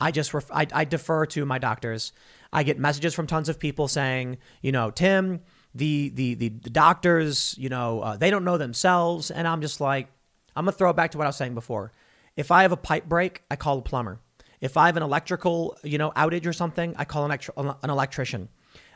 I 0.00 0.10
just 0.10 0.34
ref- 0.34 0.50
I, 0.50 0.66
I 0.72 0.84
defer 0.84 1.26
to 1.26 1.46
my 1.46 1.58
doctors. 1.58 2.12
I 2.52 2.64
get 2.64 2.78
messages 2.78 3.14
from 3.14 3.28
tons 3.28 3.48
of 3.48 3.60
people 3.60 3.86
saying, 3.86 4.38
you 4.62 4.72
know, 4.72 4.90
Tim, 4.90 5.40
the 5.74 6.08
the 6.10 6.34
the, 6.34 6.48
the 6.48 6.70
doctors, 6.70 7.54
you 7.56 7.68
know, 7.68 8.00
uh, 8.00 8.16
they 8.16 8.30
don't 8.30 8.44
know 8.44 8.58
themselves, 8.58 9.30
and 9.30 9.46
I'm 9.46 9.60
just 9.60 9.80
like, 9.80 10.08
I'm 10.56 10.64
gonna 10.64 10.72
throw 10.72 10.90
it 10.90 10.96
back 10.96 11.12
to 11.12 11.18
what 11.18 11.24
I 11.24 11.28
was 11.28 11.36
saying 11.36 11.54
before. 11.54 11.92
If 12.36 12.50
I 12.50 12.62
have 12.62 12.72
a 12.72 12.76
pipe 12.76 13.08
break, 13.08 13.42
I 13.48 13.56
call 13.56 13.78
a 13.78 13.82
plumber. 13.82 14.18
If 14.64 14.78
I 14.78 14.86
have 14.86 14.96
an 14.96 15.02
electrical, 15.02 15.76
you 15.84 15.98
know, 15.98 16.10
outage 16.12 16.46
or 16.46 16.54
something, 16.54 16.94
I 16.96 17.04
call 17.04 17.30
an, 17.30 17.38
an 17.58 17.90
electrician. 17.90 18.48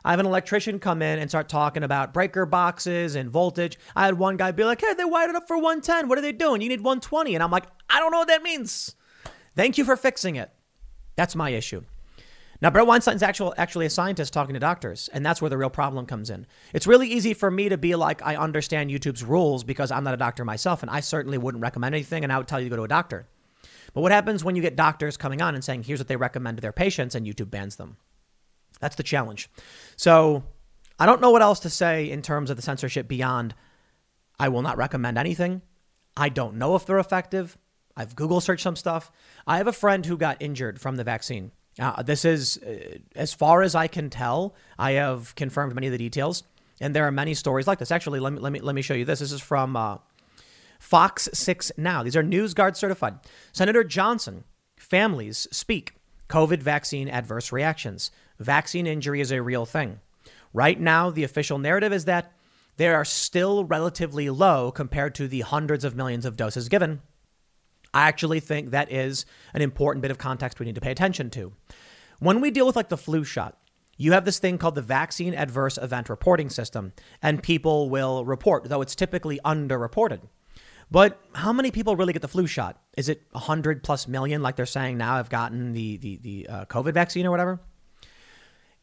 I 0.03 0.12
have 0.12 0.19
an 0.19 0.24
electrician 0.24 0.78
come 0.78 1.03
in 1.03 1.19
and 1.19 1.28
start 1.28 1.51
talking 1.51 1.82
about 1.82 2.15
breaker 2.15 2.47
boxes 2.47 3.15
and 3.15 3.28
voltage. 3.28 3.78
I 3.95 4.07
had 4.07 4.19
one 4.19 4.39
guy 4.39 4.51
be 4.51 4.65
like, 4.65 4.81
"Hey, 4.81 4.95
they 4.95 5.05
wired 5.05 5.28
it 5.28 5.36
up 5.36 5.47
for 5.47 5.59
110. 5.59 6.09
What 6.09 6.16
are 6.16 6.23
they 6.23 6.32
doing? 6.32 6.62
You 6.62 6.70
need 6.70 6.81
120." 6.81 7.35
And 7.35 7.45
I'm 7.45 7.51
like, 7.51 7.66
"I 7.90 8.01
don't 8.01 8.12
know 8.12 8.20
what 8.20 8.28
that 8.28 8.43
means." 8.43 8.95
Thank 9.57 9.77
you 9.77 9.85
for 9.85 9.95
fixing 9.95 10.36
it. 10.36 10.51
That's 11.16 11.36
my 11.36 11.51
issue. 11.51 11.85
Now, 12.62 12.70
Bret 12.70 12.86
Weinstein's 12.86 13.23
actual, 13.23 13.53
actually 13.59 13.85
a 13.85 13.90
scientist 13.90 14.32
talking 14.32 14.55
to 14.55 14.61
doctors, 14.61 15.09
and 15.12 15.24
that's 15.27 15.43
where 15.43 15.51
the 15.51 15.59
real 15.59 15.69
problem 15.69 16.07
comes 16.07 16.31
in. 16.31 16.47
It's 16.73 16.86
really 16.86 17.09
easy 17.09 17.35
for 17.35 17.51
me 17.51 17.69
to 17.69 17.77
be 17.77 17.95
like, 17.95 18.23
I 18.23 18.36
understand 18.36 18.90
YouTube's 18.90 19.23
rules 19.23 19.65
because 19.65 19.90
I'm 19.90 20.03
not 20.03 20.15
a 20.15 20.16
doctor 20.16 20.47
myself, 20.47 20.82
and 20.82 20.90
I 20.90 21.01
certainly 21.01 21.36
wouldn't 21.36 21.61
recommend 21.61 21.95
anything, 21.95 22.24
and 22.24 22.32
I 22.32 22.39
would 22.39 22.49
tell 22.49 22.59
you 22.59 22.70
to 22.70 22.70
go 22.70 22.77
to 22.77 22.85
a 22.85 22.89
doctor. 22.89 23.28
But 23.99 24.03
what 24.03 24.12
happens 24.12 24.45
when 24.45 24.55
you 24.55 24.62
get 24.62 24.77
doctors 24.77 25.16
coming 25.16 25.43
on 25.43 25.57
and 25.57 25.65
saying, 25.65 25.83
here's 25.83 25.99
what 25.99 26.07
they 26.07 26.15
recommend 26.15 26.57
to 26.57 26.61
their 26.61 26.70
patients, 26.70 27.16
and 27.16 27.27
YouTube 27.27 27.51
bans 27.51 27.75
them? 27.75 27.97
That's 28.79 28.95
the 28.95 29.03
challenge. 29.03 29.51
So 29.97 30.45
I 31.01 31.05
don't 31.05 31.20
know 31.20 31.33
what 31.33 31.43
else 31.43 31.59
to 31.59 31.69
say 31.69 32.09
in 32.09 32.23
terms 32.23 32.49
of 32.49 32.55
the 32.55 32.62
censorship 32.62 33.09
beyond 33.09 33.57
I 34.39 34.51
will 34.51 34.62
not 34.62 34.77
recommend 34.77 35.19
anything. 35.19 35.62
I 36.16 36.29
don't 36.29 36.59
know 36.59 36.77
if 36.77 36.87
they're 36.87 37.01
effective. 37.01 37.59
I've 37.97 38.15
Google 38.15 38.41
searched 38.41 38.62
some 38.62 38.77
stuff. 38.77 39.11
I 39.49 39.57
have 39.57 39.66
a 39.66 39.73
friend 39.73 40.07
who 40.07 40.16
got 40.16 40.41
injured 40.41 40.81
from 40.81 40.95
the 40.95 41.03
vaccine. 41.03 41.51
Uh, 41.77 42.01
this 42.01 42.25
is, 42.25 42.57
uh, 42.59 42.99
as 43.16 43.35
far 43.35 43.62
as 43.62 43.75
I 43.75 43.89
can 43.89 44.11
tell, 44.11 44.55
I 44.79 44.93
have 44.93 45.35
confirmed 45.35 45.75
many 45.75 45.89
of 45.89 45.93
the 45.93 45.99
details, 45.99 46.45
and 46.81 46.95
there 46.95 47.05
are 47.09 47.11
many 47.11 47.35
stories 47.35 47.66
like 47.66 47.81
this. 47.81 47.91
Actually, 47.91 48.20
let 48.20 48.33
me 48.33 48.39
let 48.39 48.53
me 48.53 48.61
let 48.61 48.77
me 48.77 48.83
show 48.83 48.95
you 48.95 49.05
this. 49.05 49.19
This 49.19 49.33
is 49.33 49.41
from 49.41 49.75
uh, 49.75 49.99
Fox 50.79 51.29
6 51.33 51.73
Now. 51.77 52.03
These 52.03 52.17
are 52.17 52.23
NewsGuard 52.23 52.77
certified. 52.77 53.19
Senator 53.53 53.85
Johnson, 53.85 54.45
families 54.77 55.47
speak. 55.51 55.95
COVID 56.29 56.63
vaccine 56.63 57.09
adverse 57.09 57.53
reactions. 57.53 58.11
Vaccine 58.39 58.87
injury 58.87 59.21
is 59.21 59.33
a 59.33 59.43
real 59.43 59.65
thing. 59.65 60.01
Right 60.53 60.79
now, 60.79 61.11
the 61.11 61.25
official 61.25 61.59
narrative 61.59 61.93
is 61.93 62.05
that 62.05 62.33
they 62.77 62.89
are 62.89 63.05
still 63.05 63.65
relatively 63.65 64.31
low 64.31 64.71
compared 64.71 65.15
to 65.17 65.27
the 65.27 65.41
hundreds 65.41 65.85
of 65.85 65.97
millions 65.97 66.25
of 66.25 66.37
doses 66.37 66.69
given. 66.69 67.01
I 67.93 68.07
actually 68.09 68.41
think 68.41 68.71
that 68.71 68.93
is 68.93 69.25
an 69.55 69.63
important 69.63 70.03
bit 70.03 70.11
of 70.11 70.19
context 70.19 70.61
we 70.61 70.67
need 70.67 70.75
to 70.75 70.81
pay 70.81 70.93
attention 70.93 71.31
to. 71.31 71.53
When 72.21 72.41
we 72.41 72.51
deal 72.51 72.67
with 72.67 72.77
like 72.77 72.89
the 72.89 72.97
flu 72.97 73.25
shot, 73.25 73.59
you 73.97 74.13
have 74.13 74.25
this 74.25 74.39
thing 74.39 74.59
called 74.59 74.77
the 74.77 74.83
Vaccine 74.83 75.35
Adverse 75.35 75.77
Event 75.79 76.09
Reporting 76.09 76.51
System, 76.51 76.93
and 77.21 77.43
people 77.43 77.91
will 77.91 78.25
report, 78.25 78.69
though 78.69 78.83
it's 78.83 78.95
typically 78.95 79.41
underreported. 79.45 80.21
But 80.90 81.20
how 81.35 81.52
many 81.52 81.70
people 81.70 81.97
really 81.97 82.12
get 82.12 82.23
the 82.23 82.28
flu 82.28 82.47
shot? 82.47 82.81
Is 82.97 83.09
it 83.09 83.23
100 83.32 83.82
plus 83.82 84.09
million, 84.09 84.43
like 84.43 84.56
they're 84.56 84.66
saying 84.66 84.97
now, 84.97 85.16
have 85.16 85.28
gotten 85.28 85.73
the, 85.73 85.97
the, 85.98 86.16
the 86.16 86.47
uh, 86.48 86.65
COVID 86.66 86.94
vaccine 86.94 87.27
or 87.27 87.31
whatever? 87.31 87.60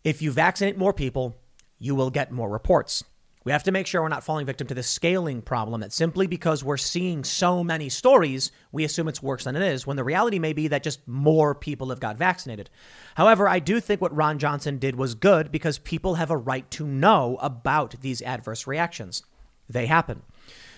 If 0.04 0.22
you 0.22 0.32
vaccinate 0.32 0.78
more 0.78 0.94
people, 0.94 1.36
you 1.80 1.96
will 1.96 2.12
get 2.12 2.32
more 2.32 2.50
reports. 2.50 3.04
We 3.44 3.52
have 3.52 3.64
to 3.64 3.72
make 3.72 3.86
sure 3.86 4.02
we're 4.02 4.08
not 4.08 4.24
falling 4.24 4.48
victim 4.48 4.66
to 4.68 4.74
the 4.74 4.82
scaling 4.82 5.44
problem 5.44 5.82
that 5.82 5.94
simply 5.94 6.26
because 6.26 6.64
we're 6.64 6.78
seeing 6.78 7.24
so 7.24 7.64
many 7.64 7.90
stories, 7.90 8.52
we 8.72 8.84
assume 8.84 9.08
it's 9.08 9.22
worse 9.22 9.44
than 9.44 9.56
it 9.56 9.62
is, 9.62 9.86
when 9.86 9.98
the 9.98 10.04
reality 10.04 10.40
may 10.40 10.52
be 10.52 10.68
that 10.70 10.82
just 10.82 11.08
more 11.08 11.54
people 11.54 11.90
have 11.90 12.00
got 12.00 12.18
vaccinated. 12.18 12.72
However, 13.14 13.48
I 13.48 13.60
do 13.60 13.80
think 13.80 14.02
what 14.02 14.16
Ron 14.16 14.40
Johnson 14.40 14.80
did 14.80 14.96
was 14.96 15.14
good 15.14 15.52
because 15.52 15.78
people 15.78 16.16
have 16.16 16.32
a 16.32 16.38
right 16.38 16.70
to 16.72 16.88
know 16.88 17.38
about 17.40 18.02
these 18.02 18.24
adverse 18.24 18.66
reactions. 18.66 19.22
They 19.70 19.86
happen. 19.86 20.24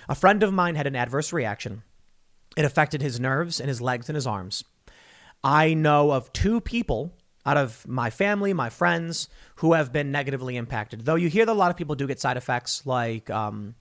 A 0.10 0.16
friend 0.16 0.42
of 0.44 0.54
mine 0.54 0.76
had 0.76 0.88
an 0.88 0.96
adverse 0.96 1.34
reaction. 1.34 1.84
It 2.56 2.66
affected 2.66 3.02
his 3.02 3.20
nerves 3.20 3.60
and 3.60 3.68
his 3.68 3.82
legs 3.82 4.10
and 4.10 4.16
his 4.16 4.26
arms. 4.28 4.64
I 5.44 5.74
know 5.74 6.12
of 6.12 6.32
two 6.34 6.62
people 6.62 7.14
out 7.46 7.58
of 7.58 7.88
my 7.88 8.10
family, 8.10 8.54
my 8.54 8.70
friends, 8.70 9.30
who 9.58 9.74
have 9.74 9.92
been 9.94 10.12
negatively 10.12 10.58
impacted. 10.58 11.06
Though 11.06 11.16
you 11.16 11.30
hear 11.30 11.46
that 11.46 11.52
a 11.52 11.54
lot 11.54 11.72
of 11.72 11.78
people 11.78 11.96
do 11.96 12.08
get 12.08 12.20
side 12.20 12.38
effects 12.38 12.86
like, 12.86 13.30
um, 13.30 13.76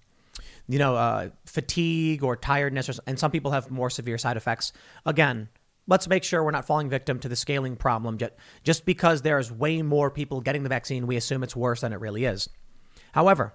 you 0.68 0.78
know, 0.78 0.94
uh, 0.94 1.30
fatigue 1.46 2.22
or 2.22 2.36
tiredness, 2.36 2.88
or, 2.88 2.94
and 3.06 3.18
some 3.18 3.30
people 3.30 3.52
have 3.52 3.70
more 3.70 3.90
severe 3.90 4.18
side 4.18 4.36
effects. 4.36 4.72
Again, 5.04 5.48
let's 5.88 6.08
make 6.08 6.22
sure 6.22 6.44
we're 6.44 6.50
not 6.50 6.66
falling 6.66 6.88
victim 6.88 7.18
to 7.20 7.28
the 7.28 7.36
scaling 7.36 7.76
problem. 7.76 8.18
Just 8.62 8.84
because 8.84 9.22
there's 9.22 9.50
way 9.50 9.82
more 9.82 10.10
people 10.10 10.40
getting 10.40 10.62
the 10.62 10.68
vaccine, 10.68 11.06
we 11.06 11.16
assume 11.16 11.42
it's 11.42 11.56
worse 11.56 11.80
than 11.80 11.92
it 11.92 12.00
really 12.00 12.24
is. 12.24 12.48
However, 13.12 13.54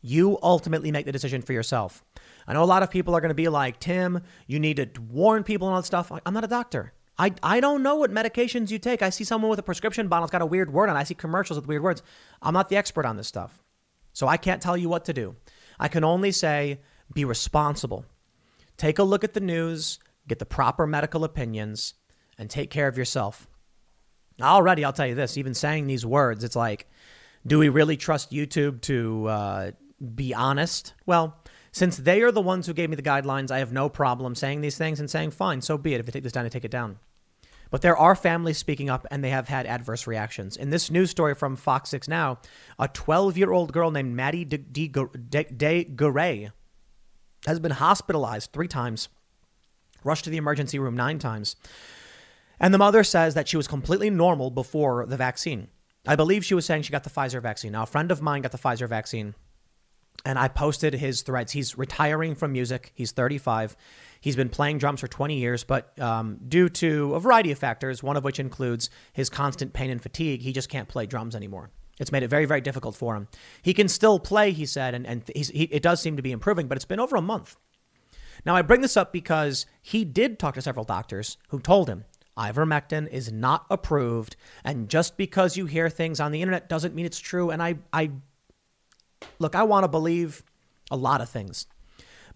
you 0.00 0.38
ultimately 0.42 0.92
make 0.92 1.06
the 1.06 1.12
decision 1.12 1.42
for 1.42 1.52
yourself. 1.52 2.04
I 2.46 2.52
know 2.54 2.62
a 2.62 2.64
lot 2.64 2.82
of 2.82 2.90
people 2.90 3.14
are 3.14 3.20
going 3.20 3.30
to 3.30 3.34
be 3.34 3.48
like, 3.48 3.80
Tim, 3.80 4.22
you 4.46 4.58
need 4.58 4.76
to 4.76 5.00
warn 5.00 5.44
people 5.44 5.68
and 5.68 5.74
all 5.74 5.80
that 5.80 5.86
stuff. 5.86 6.10
I'm 6.24 6.34
not 6.34 6.44
a 6.44 6.48
doctor. 6.48 6.92
I, 7.18 7.34
I 7.42 7.60
don't 7.60 7.82
know 7.82 7.96
what 7.96 8.12
medications 8.12 8.70
you 8.70 8.78
take. 8.78 9.02
I 9.02 9.10
see 9.10 9.24
someone 9.24 9.50
with 9.50 9.58
a 9.58 9.64
prescription 9.64 10.08
bottle, 10.08 10.24
it's 10.24 10.32
got 10.32 10.42
a 10.42 10.46
weird 10.46 10.72
word 10.72 10.88
on 10.88 10.96
it. 10.96 11.00
I 11.00 11.04
see 11.04 11.14
commercials 11.14 11.58
with 11.58 11.66
weird 11.66 11.82
words. 11.82 12.02
I'm 12.40 12.54
not 12.54 12.68
the 12.68 12.76
expert 12.76 13.04
on 13.04 13.16
this 13.16 13.26
stuff. 13.26 13.62
So 14.12 14.28
I 14.28 14.36
can't 14.36 14.62
tell 14.62 14.76
you 14.76 14.88
what 14.88 15.04
to 15.06 15.12
do. 15.12 15.36
I 15.80 15.88
can 15.88 16.04
only 16.04 16.32
say 16.32 16.80
be 17.12 17.24
responsible. 17.24 18.04
Take 18.76 18.98
a 18.98 19.02
look 19.02 19.24
at 19.24 19.34
the 19.34 19.40
news, 19.40 19.98
get 20.28 20.38
the 20.38 20.46
proper 20.46 20.86
medical 20.86 21.24
opinions, 21.24 21.94
and 22.38 22.48
take 22.48 22.70
care 22.70 22.86
of 22.86 22.96
yourself. 22.96 23.48
Already, 24.40 24.84
I'll 24.84 24.92
tell 24.92 25.06
you 25.06 25.16
this 25.16 25.36
even 25.36 25.54
saying 25.54 25.88
these 25.88 26.06
words, 26.06 26.44
it's 26.44 26.54
like, 26.54 26.88
do 27.46 27.58
we 27.58 27.68
really 27.68 27.96
trust 27.96 28.30
YouTube 28.30 28.80
to 28.82 29.26
uh, 29.26 29.70
be 30.14 30.34
honest? 30.34 30.94
Well, 31.06 31.38
since 31.72 31.96
they 31.96 32.22
are 32.22 32.32
the 32.32 32.40
ones 32.40 32.66
who 32.66 32.72
gave 32.72 32.90
me 32.90 32.96
the 32.96 33.02
guidelines, 33.02 33.50
I 33.50 33.58
have 33.58 33.72
no 33.72 33.88
problem 33.88 34.34
saying 34.34 34.60
these 34.60 34.78
things 34.78 35.00
and 35.00 35.10
saying, 35.10 35.32
fine, 35.32 35.60
so 35.60 35.78
be 35.78 35.94
it. 35.94 36.00
If 36.00 36.06
you 36.06 36.12
take 36.12 36.22
this 36.22 36.32
down, 36.32 36.44
to 36.44 36.50
take 36.50 36.64
it 36.64 36.70
down. 36.70 36.98
But 37.70 37.82
there 37.82 37.96
are 37.96 38.14
families 38.14 38.56
speaking 38.58 38.88
up 38.88 39.06
and 39.10 39.22
they 39.22 39.30
have 39.30 39.48
had 39.48 39.66
adverse 39.66 40.06
reactions. 40.06 40.56
In 40.56 40.70
this 40.70 40.90
news 40.90 41.10
story 41.10 41.34
from 41.34 41.56
Fox 41.56 41.90
6 41.90 42.08
Now, 42.08 42.38
a 42.78 42.88
12 42.88 43.36
year 43.36 43.52
old 43.52 43.72
girl 43.72 43.90
named 43.90 44.14
Maddie 44.14 44.44
De 44.44 45.84
Garay 45.94 46.50
has 47.46 47.60
been 47.60 47.72
hospitalized 47.72 48.52
three 48.52 48.68
times, 48.68 49.08
rushed 50.02 50.24
to 50.24 50.30
the 50.30 50.38
emergency 50.38 50.78
room 50.78 50.96
nine 50.96 51.18
times. 51.18 51.56
And 52.58 52.74
the 52.74 52.78
mother 52.78 53.04
says 53.04 53.34
that 53.34 53.48
she 53.48 53.56
was 53.56 53.68
completely 53.68 54.10
normal 54.10 54.50
before 54.50 55.06
the 55.06 55.16
vaccine. 55.16 55.68
I 56.06 56.16
believe 56.16 56.44
she 56.44 56.54
was 56.54 56.64
saying 56.64 56.82
she 56.82 56.92
got 56.92 57.04
the 57.04 57.10
Pfizer 57.10 57.40
vaccine. 57.40 57.72
Now, 57.72 57.82
a 57.82 57.86
friend 57.86 58.10
of 58.10 58.22
mine 58.22 58.42
got 58.42 58.52
the 58.52 58.58
Pfizer 58.58 58.88
vaccine, 58.88 59.34
and 60.24 60.38
I 60.38 60.48
posted 60.48 60.94
his 60.94 61.22
threads. 61.22 61.52
He's 61.52 61.78
retiring 61.78 62.34
from 62.34 62.52
music. 62.52 62.92
He's 62.94 63.12
35. 63.12 63.76
He's 64.20 64.36
been 64.36 64.48
playing 64.48 64.78
drums 64.78 65.00
for 65.00 65.08
20 65.08 65.36
years, 65.36 65.64
but 65.64 65.98
um, 66.00 66.38
due 66.48 66.68
to 66.70 67.14
a 67.14 67.20
variety 67.20 67.52
of 67.52 67.58
factors, 67.58 68.02
one 68.02 68.16
of 68.16 68.24
which 68.24 68.40
includes 68.40 68.90
his 69.12 69.30
constant 69.30 69.72
pain 69.72 69.90
and 69.90 70.02
fatigue, 70.02 70.42
he 70.42 70.52
just 70.52 70.68
can't 70.68 70.88
play 70.88 71.06
drums 71.06 71.36
anymore. 71.36 71.70
It's 72.00 72.12
made 72.12 72.22
it 72.22 72.28
very, 72.28 72.44
very 72.44 72.60
difficult 72.60 72.94
for 72.94 73.16
him. 73.16 73.28
He 73.62 73.74
can 73.74 73.88
still 73.88 74.18
play, 74.18 74.52
he 74.52 74.66
said, 74.66 74.94
and, 74.94 75.06
and 75.06 75.22
he, 75.34 75.64
it 75.64 75.82
does 75.82 76.00
seem 76.00 76.16
to 76.16 76.22
be 76.22 76.32
improving, 76.32 76.68
but 76.68 76.76
it's 76.76 76.84
been 76.84 77.00
over 77.00 77.16
a 77.16 77.22
month. 77.22 77.56
Now, 78.44 78.54
I 78.54 78.62
bring 78.62 78.80
this 78.80 78.96
up 78.96 79.12
because 79.12 79.66
he 79.82 80.04
did 80.04 80.38
talk 80.38 80.54
to 80.54 80.62
several 80.62 80.84
doctors 80.84 81.38
who 81.48 81.60
told 81.60 81.88
him 81.88 82.04
ivermectin 82.36 83.08
is 83.08 83.32
not 83.32 83.66
approved, 83.68 84.36
and 84.64 84.88
just 84.88 85.16
because 85.16 85.56
you 85.56 85.66
hear 85.66 85.90
things 85.90 86.20
on 86.20 86.30
the 86.30 86.40
internet 86.40 86.68
doesn't 86.68 86.94
mean 86.94 87.04
it's 87.04 87.18
true. 87.18 87.50
And 87.50 87.60
I, 87.60 87.78
I 87.92 88.12
look, 89.38 89.54
I 89.54 89.62
want 89.62 89.84
to 89.84 89.88
believe 89.88 90.42
a 90.90 90.96
lot 90.96 91.20
of 91.20 91.28
things. 91.28 91.66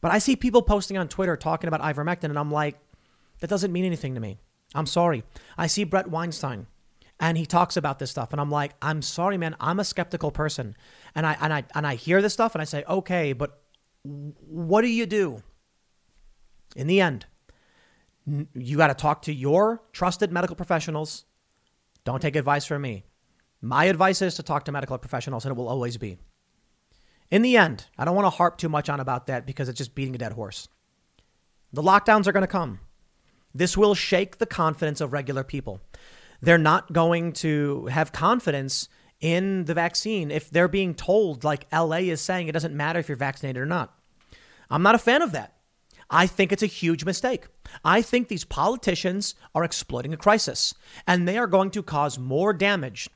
But 0.00 0.10
I 0.10 0.18
see 0.18 0.36
people 0.36 0.62
posting 0.62 0.98
on 0.98 1.08
Twitter 1.08 1.36
talking 1.36 1.68
about 1.68 1.80
ivermectin, 1.80 2.24
and 2.24 2.38
I'm 2.38 2.50
like, 2.50 2.78
that 3.40 3.48
doesn't 3.48 3.72
mean 3.72 3.84
anything 3.84 4.14
to 4.14 4.20
me. 4.20 4.38
I'm 4.74 4.86
sorry. 4.86 5.24
I 5.58 5.66
see 5.66 5.84
Bret 5.84 6.08
Weinstein 6.08 6.66
and 7.20 7.38
he 7.38 7.46
talks 7.46 7.76
about 7.76 7.98
this 7.98 8.10
stuff 8.10 8.32
and 8.32 8.40
I'm 8.40 8.50
like, 8.50 8.72
I'm 8.82 9.00
sorry, 9.00 9.38
man. 9.38 9.54
I'm 9.60 9.78
a 9.78 9.84
skeptical 9.84 10.30
person. 10.30 10.76
And 11.14 11.24
I 11.24 11.36
and 11.40 11.52
I 11.52 11.64
and 11.74 11.86
I 11.86 11.94
hear 11.94 12.22
this 12.22 12.32
stuff 12.32 12.54
and 12.54 12.62
I 12.62 12.64
say, 12.64 12.84
okay, 12.88 13.32
but 13.32 13.62
what 14.02 14.80
do 14.80 14.88
you 14.88 15.06
do? 15.06 15.42
In 16.74 16.86
the 16.86 17.00
end, 17.00 17.26
you 18.54 18.76
got 18.76 18.88
to 18.88 18.94
talk 18.94 19.22
to 19.22 19.32
your 19.32 19.82
trusted 19.92 20.32
medical 20.32 20.56
professionals. 20.56 21.24
Don't 22.04 22.20
take 22.20 22.34
advice 22.34 22.64
from 22.64 22.82
me. 22.82 23.04
My 23.60 23.84
advice 23.84 24.22
is 24.22 24.34
to 24.36 24.42
talk 24.42 24.64
to 24.64 24.72
medical 24.72 24.98
professionals, 24.98 25.44
and 25.44 25.52
it 25.52 25.56
will 25.56 25.68
always 25.68 25.96
be. 25.96 26.18
In 27.32 27.40
the 27.40 27.56
end, 27.56 27.86
I 27.96 28.04
don't 28.04 28.14
want 28.14 28.26
to 28.26 28.36
harp 28.36 28.58
too 28.58 28.68
much 28.68 28.90
on 28.90 29.00
about 29.00 29.26
that 29.28 29.46
because 29.46 29.70
it's 29.70 29.78
just 29.78 29.94
beating 29.94 30.14
a 30.14 30.18
dead 30.18 30.34
horse. 30.34 30.68
The 31.72 31.82
lockdowns 31.82 32.26
are 32.26 32.32
going 32.32 32.42
to 32.42 32.46
come. 32.46 32.80
This 33.54 33.74
will 33.74 33.94
shake 33.94 34.36
the 34.36 34.44
confidence 34.44 35.00
of 35.00 35.14
regular 35.14 35.42
people. 35.42 35.80
They're 36.42 36.58
not 36.58 36.92
going 36.92 37.32
to 37.34 37.86
have 37.86 38.12
confidence 38.12 38.90
in 39.18 39.64
the 39.64 39.72
vaccine 39.72 40.30
if 40.30 40.50
they're 40.50 40.68
being 40.68 40.94
told, 40.94 41.42
like 41.42 41.66
LA 41.72 42.04
is 42.12 42.20
saying, 42.20 42.48
it 42.48 42.52
doesn't 42.52 42.76
matter 42.76 42.98
if 42.98 43.08
you're 43.08 43.16
vaccinated 43.16 43.62
or 43.62 43.66
not. 43.66 43.94
I'm 44.68 44.82
not 44.82 44.94
a 44.94 44.98
fan 44.98 45.22
of 45.22 45.32
that. 45.32 45.56
I 46.10 46.26
think 46.26 46.52
it's 46.52 46.62
a 46.62 46.66
huge 46.66 47.06
mistake. 47.06 47.46
I 47.82 48.02
think 48.02 48.28
these 48.28 48.44
politicians 48.44 49.36
are 49.54 49.64
exploiting 49.64 50.12
a 50.12 50.18
crisis 50.18 50.74
and 51.06 51.26
they 51.26 51.38
are 51.38 51.46
going 51.46 51.70
to 51.70 51.82
cause 51.82 52.18
more 52.18 52.52
damage 52.52 53.08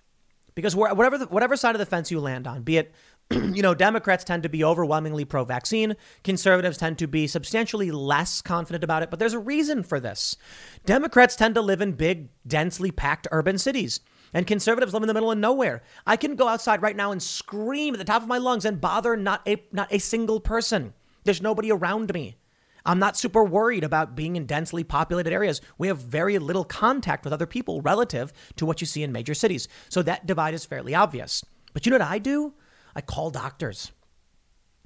because 0.55 0.74
whatever, 0.74 1.18
the, 1.18 1.26
whatever 1.26 1.55
side 1.55 1.74
of 1.74 1.78
the 1.78 1.86
fence 1.86 2.10
you 2.10 2.18
land 2.18 2.47
on, 2.47 2.62
be 2.62 2.78
it 2.78 2.94
you 3.31 3.62
know, 3.62 3.74
Democrats 3.74 4.23
tend 4.23 4.44
to 4.44 4.48
be 4.48 4.62
overwhelmingly 4.62 5.24
pro 5.24 5.44
vaccine. 5.44 5.97
Conservatives 6.23 6.77
tend 6.77 6.98
to 6.98 7.09
be 7.09 7.27
substantially 7.27 7.90
less 7.90 8.40
confident 8.40 8.85
about 8.85 9.03
it. 9.03 9.11
But 9.11 9.19
there's 9.19 9.32
a 9.32 9.39
reason 9.39 9.82
for 9.82 9.98
this. 9.98 10.36
Democrats 10.85 11.35
tend 11.35 11.57
to 11.57 11.61
live 11.61 11.81
in 11.81 11.93
big, 11.93 12.28
densely 12.47 12.93
packed 12.93 13.27
urban 13.32 13.59
cities. 13.59 14.01
And 14.32 14.47
conservatives 14.47 14.93
live 14.93 15.03
in 15.03 15.09
the 15.09 15.15
middle 15.15 15.32
of 15.32 15.39
nowhere. 15.39 15.82
I 16.07 16.16
can 16.16 16.36
go 16.36 16.47
outside 16.47 16.82
right 16.82 16.97
now 16.97 17.11
and 17.11 17.23
scream 17.23 17.94
at 17.94 17.98
the 17.98 18.05
top 18.05 18.23
of 18.23 18.28
my 18.28 18.39
lungs 18.39 18.65
and 18.65 18.81
bother 18.81 19.16
not 19.16 19.43
a, 19.47 19.62
not 19.73 19.93
a 19.93 19.98
single 19.98 20.40
person. 20.40 20.94
There's 21.24 21.43
nobody 21.43 21.73
around 21.73 22.12
me. 22.15 22.36
I'm 22.85 23.01
not 23.01 23.16
super 23.16 23.43
worried 23.43 23.82
about 23.82 24.15
being 24.15 24.36
in 24.36 24.47
densely 24.47 24.85
populated 24.85 25.32
areas. 25.32 25.61
We 25.77 25.89
have 25.89 25.98
very 25.98 26.39
little 26.39 26.65
contact 26.65 27.24
with 27.24 27.32
other 27.32 27.47
people 27.47 27.82
relative 27.82 28.32
to 28.57 28.66
what 28.66 28.81
you 28.81 28.86
see 28.86 29.03
in 29.03 29.11
major 29.11 29.35
cities. 29.35 29.66
So 29.89 30.03
that 30.03 30.27
divide 30.27 30.55
is 30.55 30.65
fairly 30.65 30.94
obvious. 30.94 31.44
But 31.73 31.85
you 31.85 31.90
know 31.90 31.98
what 31.98 32.07
I 32.09 32.19
do? 32.20 32.55
I 32.97 33.02
call 33.02 33.31
doctors. 33.31 33.93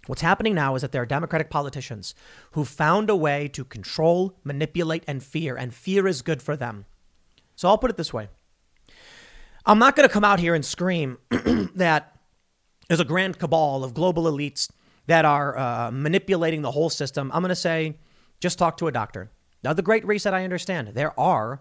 What's 0.06 0.22
happening 0.22 0.54
now 0.54 0.74
is 0.74 0.82
that 0.82 0.90
there 0.90 1.02
are 1.02 1.06
Democratic 1.06 1.48
politicians 1.48 2.14
who 2.52 2.64
found 2.64 3.08
a 3.08 3.14
way 3.16 3.46
to 3.48 3.64
control, 3.64 4.36
manipulate, 4.42 5.04
and 5.06 5.22
fear, 5.22 5.56
and 5.56 5.72
fear 5.72 6.08
is 6.08 6.20
good 6.20 6.42
for 6.42 6.56
them. 6.56 6.86
So 7.54 7.68
I'll 7.68 7.78
put 7.78 7.90
it 7.90 7.96
this 7.96 8.12
way 8.12 8.28
I'm 9.64 9.78
not 9.78 9.94
going 9.94 10.08
to 10.08 10.12
come 10.12 10.24
out 10.24 10.40
here 10.40 10.54
and 10.54 10.64
scream 10.64 11.18
that 11.30 12.16
there's 12.88 13.00
a 13.00 13.04
grand 13.04 13.38
cabal 13.38 13.84
of 13.84 13.94
global 13.94 14.24
elites 14.24 14.68
that 15.06 15.24
are 15.24 15.56
uh, 15.56 15.90
manipulating 15.92 16.62
the 16.62 16.72
whole 16.72 16.90
system. 16.90 17.30
I'm 17.32 17.42
going 17.42 17.50
to 17.50 17.54
say 17.54 17.96
just 18.40 18.58
talk 18.58 18.76
to 18.78 18.88
a 18.88 18.92
doctor. 18.92 19.30
Now, 19.62 19.74
the 19.74 19.82
Great 19.82 20.04
Reset, 20.04 20.34
I 20.34 20.42
understand. 20.42 20.88
There 20.88 21.18
are 21.20 21.60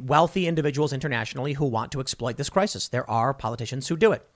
wealthy 0.00 0.48
individuals 0.48 0.92
internationally 0.92 1.52
who 1.52 1.66
want 1.66 1.92
to 1.92 2.00
exploit 2.00 2.38
this 2.38 2.48
crisis. 2.48 2.88
There 2.88 3.08
are 3.08 3.34
politicians 3.34 3.86
who 3.86 3.96
do 3.96 4.12
it. 4.12 4.26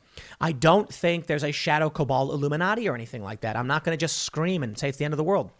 I 0.40 0.52
don't 0.52 0.92
think 0.92 1.26
there's 1.26 1.44
a 1.44 1.52
shadow 1.52 1.90
cabal 1.90 2.32
Illuminati 2.32 2.88
or 2.88 2.94
anything 2.94 3.22
like 3.22 3.40
that. 3.40 3.56
I'm 3.56 3.66
not 3.66 3.84
going 3.84 3.96
to 3.96 4.00
just 4.00 4.18
scream 4.18 4.62
and 4.62 4.78
say 4.78 4.88
it's 4.88 4.98
the 4.98 5.04
end 5.04 5.14
of 5.14 5.18
the 5.18 5.24
world. 5.24 5.50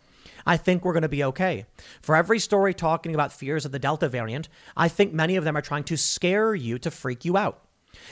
I 0.47 0.57
think 0.57 0.85
we're 0.85 0.93
going 0.93 1.03
to 1.03 1.09
be 1.09 1.25
okay. 1.25 1.67
For 2.01 2.17
every 2.17 2.39
story 2.39 2.73
talking 2.73 3.15
about 3.15 3.33
fears 3.33 3.65
of 3.65 3.73
the 3.73 3.79
Delta 3.79 4.09
variant, 4.09 4.49
I 4.77 4.89
think 4.89 5.13
many 5.13 5.37
of 5.37 5.45
them 5.45 5.57
are 5.57 5.63
trying 5.63 5.85
to 5.85 5.97
scare 5.97 6.55
you 6.55 6.79
to 6.79 6.91
freak 6.91 7.25
you 7.25 7.37
out. 7.37 7.65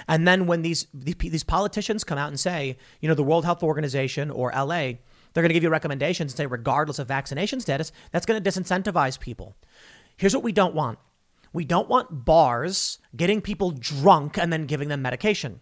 And 0.08 0.26
then 0.26 0.46
when 0.46 0.62
these, 0.62 0.86
these, 0.92 1.14
these 1.14 1.44
politicians 1.44 2.04
come 2.04 2.18
out 2.18 2.28
and 2.28 2.40
say, 2.40 2.76
you 3.00 3.08
know, 3.08 3.14
the 3.14 3.22
World 3.22 3.44
Health 3.44 3.62
Organization 3.62 4.30
or 4.30 4.50
LA 4.50 4.66
They're 5.32 5.42
going 5.42 5.48
to 5.48 5.54
give 5.54 5.62
you 5.62 5.70
recommendations 5.70 6.32
and 6.32 6.36
say, 6.36 6.46
regardless 6.46 6.98
of 6.98 7.08
vaccination 7.08 7.60
status, 7.60 7.92
that's 8.10 8.26
going 8.26 8.42
to 8.42 8.50
disincentivize 8.50 9.20
people. 9.20 9.54
Here's 10.16 10.34
what 10.34 10.44
we 10.44 10.52
don't 10.52 10.74
want 10.74 10.98
we 11.52 11.64
don't 11.64 11.88
want 11.88 12.26
bars 12.26 12.98
getting 13.16 13.40
people 13.40 13.70
drunk 13.70 14.36
and 14.36 14.52
then 14.52 14.66
giving 14.66 14.88
them 14.88 15.00
medication. 15.00 15.60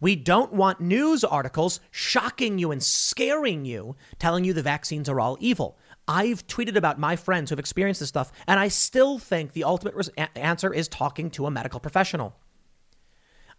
We 0.00 0.16
don't 0.16 0.52
want 0.52 0.80
news 0.80 1.24
articles 1.24 1.80
shocking 1.90 2.58
you 2.58 2.70
and 2.70 2.82
scaring 2.82 3.64
you, 3.64 3.96
telling 4.18 4.44
you 4.44 4.52
the 4.52 4.62
vaccines 4.62 5.08
are 5.08 5.20
all 5.20 5.36
evil. 5.40 5.78
I've 6.06 6.46
tweeted 6.46 6.76
about 6.76 6.98
my 6.98 7.16
friends 7.16 7.50
who've 7.50 7.58
experienced 7.58 8.00
this 8.00 8.08
stuff, 8.08 8.32
and 8.46 8.58
I 8.58 8.68
still 8.68 9.18
think 9.18 9.52
the 9.52 9.64
ultimate 9.64 9.94
res- 9.94 10.10
answer 10.34 10.72
is 10.72 10.88
talking 10.88 11.30
to 11.32 11.46
a 11.46 11.50
medical 11.50 11.80
professional. 11.80 12.34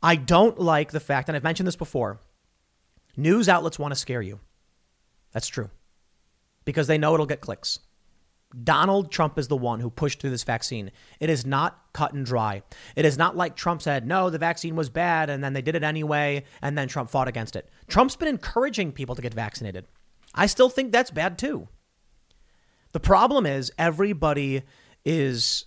I 0.02 0.16
don't 0.16 0.60
like 0.60 0.92
the 0.92 1.00
fact, 1.00 1.30
and 1.30 1.36
I've 1.36 1.44
mentioned 1.44 1.68
this 1.68 1.76
before, 1.76 2.20
news 3.16 3.50
outlets 3.50 3.78
want 3.78 3.92
to 3.92 4.00
scare 4.00 4.22
you. 4.22 4.40
That's 5.32 5.48
true. 5.48 5.70
Because 6.66 6.88
they 6.88 6.98
know 6.98 7.14
it'll 7.14 7.26
get 7.26 7.42
clicks. 7.42 7.80
Donald 8.64 9.12
Trump 9.12 9.38
is 9.38 9.48
the 9.48 9.56
one 9.56 9.80
who 9.80 9.92
pushed 9.92 10.20
through 10.20 10.32
this 10.32 10.44
vaccine. 10.44 10.92
It 11.20 11.30
is 11.30 11.46
not 11.46 11.80
cut 11.94 12.14
and 12.14 12.26
dry. 12.26 12.64
It 12.96 13.06
is 13.06 13.18
not 13.18 13.38
like 13.38 13.56
Trump 13.56 13.82
said, 13.82 14.08
no, 14.08 14.30
the 14.30 14.40
vaccine 14.40 14.76
was 14.76 14.90
bad, 14.90 15.30
and 15.30 15.44
then 15.44 15.54
they 15.54 15.62
did 15.62 15.76
it 15.76 15.84
anyway, 15.84 16.44
and 16.62 16.76
then 16.78 16.88
Trump 16.88 17.12
fought 17.12 17.28
against 17.28 17.56
it. 17.56 17.70
Trump's 17.88 18.16
been 18.16 18.28
encouraging 18.28 18.92
people 18.92 19.14
to 19.14 19.22
get 19.22 19.36
vaccinated. 19.36 19.86
I 20.34 20.48
still 20.48 20.70
think 20.70 20.92
that's 20.92 21.12
bad 21.12 21.38
too. 21.38 21.68
The 22.92 23.00
problem 23.00 23.46
is 23.46 23.72
everybody 23.78 24.64
is, 25.06 25.66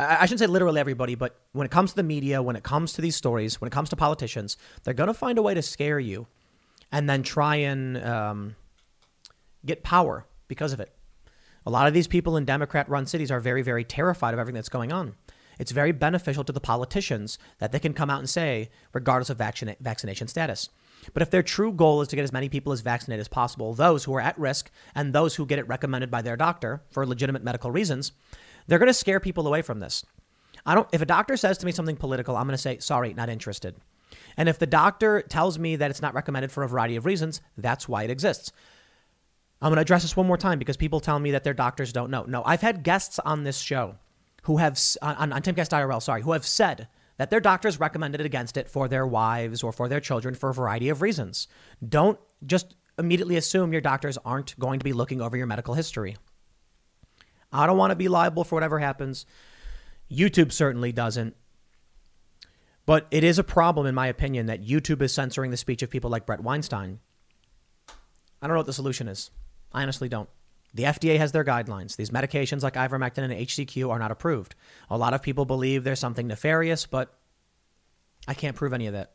I 0.00 0.26
shouldn't 0.26 0.40
say 0.40 0.46
literally 0.46 0.80
everybody, 0.80 1.14
but 1.14 1.40
when 1.52 1.66
it 1.66 1.70
comes 1.70 1.90
to 1.90 1.96
the 1.96 2.02
media, 2.02 2.42
when 2.42 2.56
it 2.56 2.64
comes 2.64 2.94
to 2.94 3.00
these 3.00 3.14
stories, 3.14 3.60
when 3.60 3.68
it 3.68 3.72
comes 3.72 3.90
to 3.90 3.96
politicians, 3.96 4.56
they're 4.82 4.92
going 4.92 5.06
to 5.06 5.14
find 5.14 5.38
a 5.38 5.42
way 5.42 5.54
to 5.54 5.62
scare 5.62 6.00
you 6.00 6.26
and 6.90 7.08
then 7.08 7.22
try 7.22 7.56
and 7.56 7.96
um, 8.02 8.56
get 9.64 9.84
power 9.84 10.26
because 10.48 10.72
of 10.72 10.80
it. 10.80 10.95
A 11.66 11.70
lot 11.70 11.88
of 11.88 11.94
these 11.94 12.06
people 12.06 12.36
in 12.36 12.44
Democrat 12.44 12.88
run 12.88 13.06
cities 13.06 13.30
are 13.30 13.40
very, 13.40 13.60
very 13.60 13.82
terrified 13.82 14.32
of 14.32 14.40
everything 14.40 14.54
that's 14.54 14.68
going 14.68 14.92
on. 14.92 15.16
It's 15.58 15.72
very 15.72 15.90
beneficial 15.90 16.44
to 16.44 16.52
the 16.52 16.60
politicians 16.60 17.38
that 17.58 17.72
they 17.72 17.80
can 17.80 17.92
come 17.92 18.08
out 18.08 18.20
and 18.20 18.30
say, 18.30 18.70
regardless 18.92 19.30
of 19.30 19.38
vaccina- 19.38 19.76
vaccination 19.80 20.28
status. 20.28 20.68
But 21.12 21.22
if 21.22 21.30
their 21.30 21.42
true 21.42 21.72
goal 21.72 22.02
is 22.02 22.08
to 22.08 22.16
get 22.16 22.22
as 22.22 22.32
many 22.32 22.48
people 22.48 22.72
as 22.72 22.82
vaccinated 22.82 23.20
as 23.20 23.28
possible, 23.28 23.74
those 23.74 24.04
who 24.04 24.14
are 24.14 24.20
at 24.20 24.38
risk 24.38 24.70
and 24.94 25.12
those 25.12 25.34
who 25.34 25.46
get 25.46 25.58
it 25.58 25.66
recommended 25.66 26.10
by 26.10 26.22
their 26.22 26.36
doctor 26.36 26.82
for 26.90 27.06
legitimate 27.06 27.42
medical 27.42 27.70
reasons, 27.70 28.12
they're 28.66 28.78
going 28.78 28.88
to 28.88 28.94
scare 28.94 29.20
people 29.20 29.46
away 29.46 29.62
from 29.62 29.80
this. 29.80 30.04
I 30.64 30.74
don't 30.74 30.88
if 30.92 31.00
a 31.00 31.06
doctor 31.06 31.36
says 31.36 31.58
to 31.58 31.66
me 31.66 31.72
something 31.72 31.96
political, 31.96 32.36
I'm 32.36 32.46
going 32.46 32.56
to 32.56 32.58
say, 32.58 32.78
"Sorry, 32.78 33.14
not 33.14 33.28
interested." 33.28 33.76
And 34.36 34.48
if 34.48 34.58
the 34.58 34.66
doctor 34.66 35.22
tells 35.22 35.58
me 35.58 35.76
that 35.76 35.90
it's 35.90 36.02
not 36.02 36.14
recommended 36.14 36.50
for 36.50 36.62
a 36.62 36.68
variety 36.68 36.96
of 36.96 37.06
reasons, 37.06 37.40
that's 37.56 37.88
why 37.88 38.02
it 38.02 38.10
exists. 38.10 38.52
I'm 39.60 39.70
going 39.70 39.76
to 39.76 39.82
address 39.82 40.02
this 40.02 40.16
one 40.16 40.26
more 40.26 40.36
time 40.36 40.58
because 40.58 40.76
people 40.76 41.00
tell 41.00 41.18
me 41.18 41.30
that 41.30 41.44
their 41.44 41.54
doctors 41.54 41.92
don't 41.92 42.10
know. 42.10 42.24
No, 42.24 42.42
I've 42.44 42.60
had 42.60 42.82
guests 42.82 43.18
on 43.20 43.44
this 43.44 43.58
show 43.58 43.96
who 44.42 44.58
have, 44.58 44.78
on, 45.00 45.32
on 45.32 45.42
Timcast 45.42 45.70
IRL, 45.70 46.02
sorry, 46.02 46.22
who 46.22 46.32
have 46.32 46.46
said 46.46 46.88
that 47.16 47.30
their 47.30 47.40
doctors 47.40 47.80
recommended 47.80 48.20
against 48.20 48.56
it 48.56 48.68
for 48.68 48.86
their 48.86 49.06
wives 49.06 49.62
or 49.62 49.72
for 49.72 49.88
their 49.88 50.00
children 50.00 50.34
for 50.34 50.50
a 50.50 50.54
variety 50.54 50.88
of 50.88 51.00
reasons. 51.00 51.48
Don't 51.86 52.18
just 52.44 52.76
immediately 52.98 53.36
assume 53.36 53.72
your 53.72 53.80
doctors 53.80 54.18
aren't 54.24 54.58
going 54.58 54.78
to 54.78 54.84
be 54.84 54.92
looking 54.92 55.22
over 55.22 55.36
your 55.36 55.46
medical 55.46 55.74
history. 55.74 56.16
I 57.52 57.66
don't 57.66 57.78
want 57.78 57.92
to 57.92 57.96
be 57.96 58.08
liable 58.08 58.44
for 58.44 58.56
whatever 58.56 58.78
happens. 58.78 59.24
YouTube 60.10 60.52
certainly 60.52 60.92
doesn't. 60.92 61.34
But 62.84 63.06
it 63.10 63.24
is 63.24 63.38
a 63.38 63.44
problem, 63.44 63.86
in 63.86 63.94
my 63.94 64.06
opinion, 64.06 64.46
that 64.46 64.64
YouTube 64.64 65.02
is 65.02 65.12
censoring 65.12 65.50
the 65.50 65.56
speech 65.56 65.82
of 65.82 65.90
people 65.90 66.10
like 66.10 66.26
Bret 66.26 66.42
Weinstein. 66.42 67.00
I 67.88 68.46
don't 68.46 68.54
know 68.54 68.60
what 68.60 68.66
the 68.66 68.72
solution 68.72 69.08
is. 69.08 69.30
I 69.72 69.82
honestly 69.82 70.08
don't. 70.08 70.28
The 70.74 70.84
FDA 70.84 71.16
has 71.16 71.32
their 71.32 71.44
guidelines. 71.44 71.96
These 71.96 72.10
medications 72.10 72.62
like 72.62 72.74
ivermectin 72.74 73.18
and 73.18 73.32
HCQ 73.32 73.88
are 73.88 73.98
not 73.98 74.10
approved. 74.10 74.54
A 74.90 74.98
lot 74.98 75.14
of 75.14 75.22
people 75.22 75.44
believe 75.46 75.84
there's 75.84 76.00
something 76.00 76.26
nefarious, 76.26 76.84
but 76.84 77.14
I 78.28 78.34
can't 78.34 78.56
prove 78.56 78.72
any 78.72 78.86
of 78.86 78.92
that. 78.92 79.12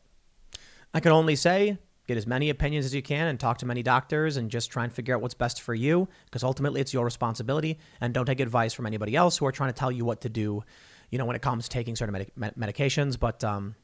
I 0.94 1.00
can 1.00 1.12
only 1.12 1.36
say 1.36 1.78
get 2.08 2.18
as 2.18 2.28
many 2.28 2.50
opinions 2.50 2.86
as 2.86 2.96
you 2.96 3.02
can 3.02 3.28
and 3.28 3.40
talk 3.40 3.60
to 3.60 3.66
many 3.66 3.84
doctors 3.84 4.38
and 4.38 4.50
just 4.50 4.72
try 4.72 4.84
and 4.84 4.92
figure 4.92 5.16
out 5.16 5.22
what's 5.22 5.34
best 5.34 5.62
for 5.62 5.74
you 5.74 6.08
because 6.26 6.44
ultimately 6.44 6.82
it's 6.82 6.94
your 6.94 7.06
responsibility 7.06 7.78
and 8.02 8.14
don't 8.14 8.26
take 8.26 8.40
advice 8.40 8.74
from 8.74 8.86
anybody 8.86 9.16
else 9.16 9.38
who 9.38 9.46
are 9.46 9.52
trying 9.52 9.70
to 9.70 9.80
tell 9.80 9.92
you 9.92 10.04
what 10.04 10.22
to 10.22 10.30
do, 10.30 10.64
you 11.10 11.18
know, 11.18 11.26
when 11.26 11.36
it 11.36 11.42
comes 11.42 11.66
to 11.66 11.70
taking 11.70 11.96
certain 11.96 12.14
medic- 12.14 12.58
medications. 12.58 13.20
But 13.20 13.44
um, 13.44 13.76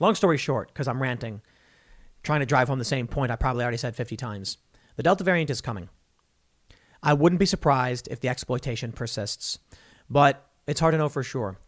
long 0.00 0.14
story 0.14 0.38
short, 0.38 0.68
because 0.68 0.88
I'm 0.88 1.00
ranting, 1.00 1.40
trying 2.22 2.40
to 2.40 2.46
drive 2.46 2.68
home 2.68 2.78
the 2.78 2.84
same 2.84 3.06
point 3.06 3.30
I 3.30 3.36
probably 3.36 3.62
already 3.62 3.78
said 3.78 3.94
50 3.94 4.16
times. 4.16 4.58
The 5.00 5.04
Delta 5.04 5.24
variant 5.24 5.48
is 5.48 5.62
coming. 5.62 5.88
I 7.02 7.14
wouldn't 7.14 7.38
be 7.38 7.46
surprised 7.46 8.06
if 8.10 8.20
the 8.20 8.28
exploitation 8.28 8.92
persists, 8.92 9.58
but 10.10 10.46
it's 10.66 10.78
hard 10.78 10.92
to 10.92 10.98
know 10.98 11.08
for 11.08 11.22
sure 11.22 11.58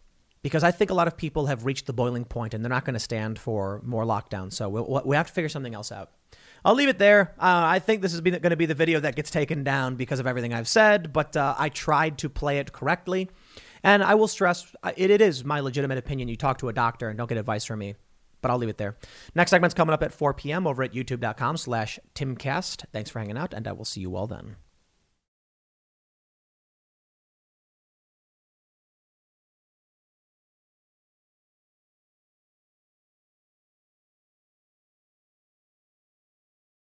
because 0.42 0.62
I 0.62 0.70
think 0.70 0.90
a 0.90 0.94
lot 0.94 1.06
of 1.06 1.16
people 1.16 1.46
have 1.46 1.64
reached 1.64 1.86
the 1.86 1.94
boiling 1.94 2.26
point 2.26 2.52
and 2.52 2.62
they're 2.62 2.68
not 2.68 2.84
going 2.84 2.92
to 2.92 3.00
stand 3.00 3.38
for 3.38 3.80
more 3.86 4.04
lockdown. 4.04 4.52
So 4.52 4.68
we'll, 4.68 5.00
we 5.06 5.16
have 5.16 5.28
to 5.28 5.32
figure 5.32 5.48
something 5.48 5.74
else 5.74 5.90
out. 5.90 6.10
I'll 6.62 6.74
leave 6.74 6.90
it 6.90 6.98
there. 6.98 7.32
Uh, 7.38 7.64
I 7.64 7.78
think 7.78 8.02
this 8.02 8.12
is 8.12 8.20
going 8.20 8.42
to 8.42 8.54
be 8.54 8.66
the 8.66 8.74
video 8.74 9.00
that 9.00 9.16
gets 9.16 9.30
taken 9.30 9.64
down 9.64 9.96
because 9.96 10.20
of 10.20 10.26
everything 10.26 10.52
I've 10.52 10.68
said, 10.68 11.10
but 11.10 11.34
uh, 11.34 11.54
I 11.59 11.70
tried 11.70 12.18
to 12.18 12.28
play 12.28 12.59
it 12.59 12.74
correctly. 12.74 13.30
And 13.82 14.04
I 14.04 14.14
will 14.14 14.28
stress 14.28 14.70
it, 14.94 15.10
it 15.10 15.22
is 15.22 15.42
my 15.42 15.60
legitimate 15.60 15.96
opinion. 15.96 16.28
You 16.28 16.36
talk 16.36 16.59
to 16.59 16.68
a 16.68 16.74
doctor 16.74 17.09
and 17.09 17.16
don't 17.16 17.30
get 17.30 17.38
advice 17.38 17.64
from 17.64 17.78
me 17.78 17.94
but 18.43 18.51
I'll 18.51 18.59
leave 18.59 18.69
it 18.69 18.78
there. 18.78 18.97
Next 19.35 19.51
segment's 19.51 19.74
coming 19.74 19.94
up 19.94 20.02
at 20.02 20.12
4 20.12 20.35
p.m. 20.35 20.66
over 20.66 20.82
at 20.82 20.93
youtube.com 20.93 21.56
slash 21.56 21.98
timcast. 22.14 22.85
Thanks 22.93 23.09
for 23.09 23.20
hanging 23.20 23.39
out, 23.39 23.55
and 23.55 23.66
I 23.66 23.73
will 23.73 23.86
see 23.86 24.01
you 24.01 24.14
all 24.14 24.27
then. 24.27 24.56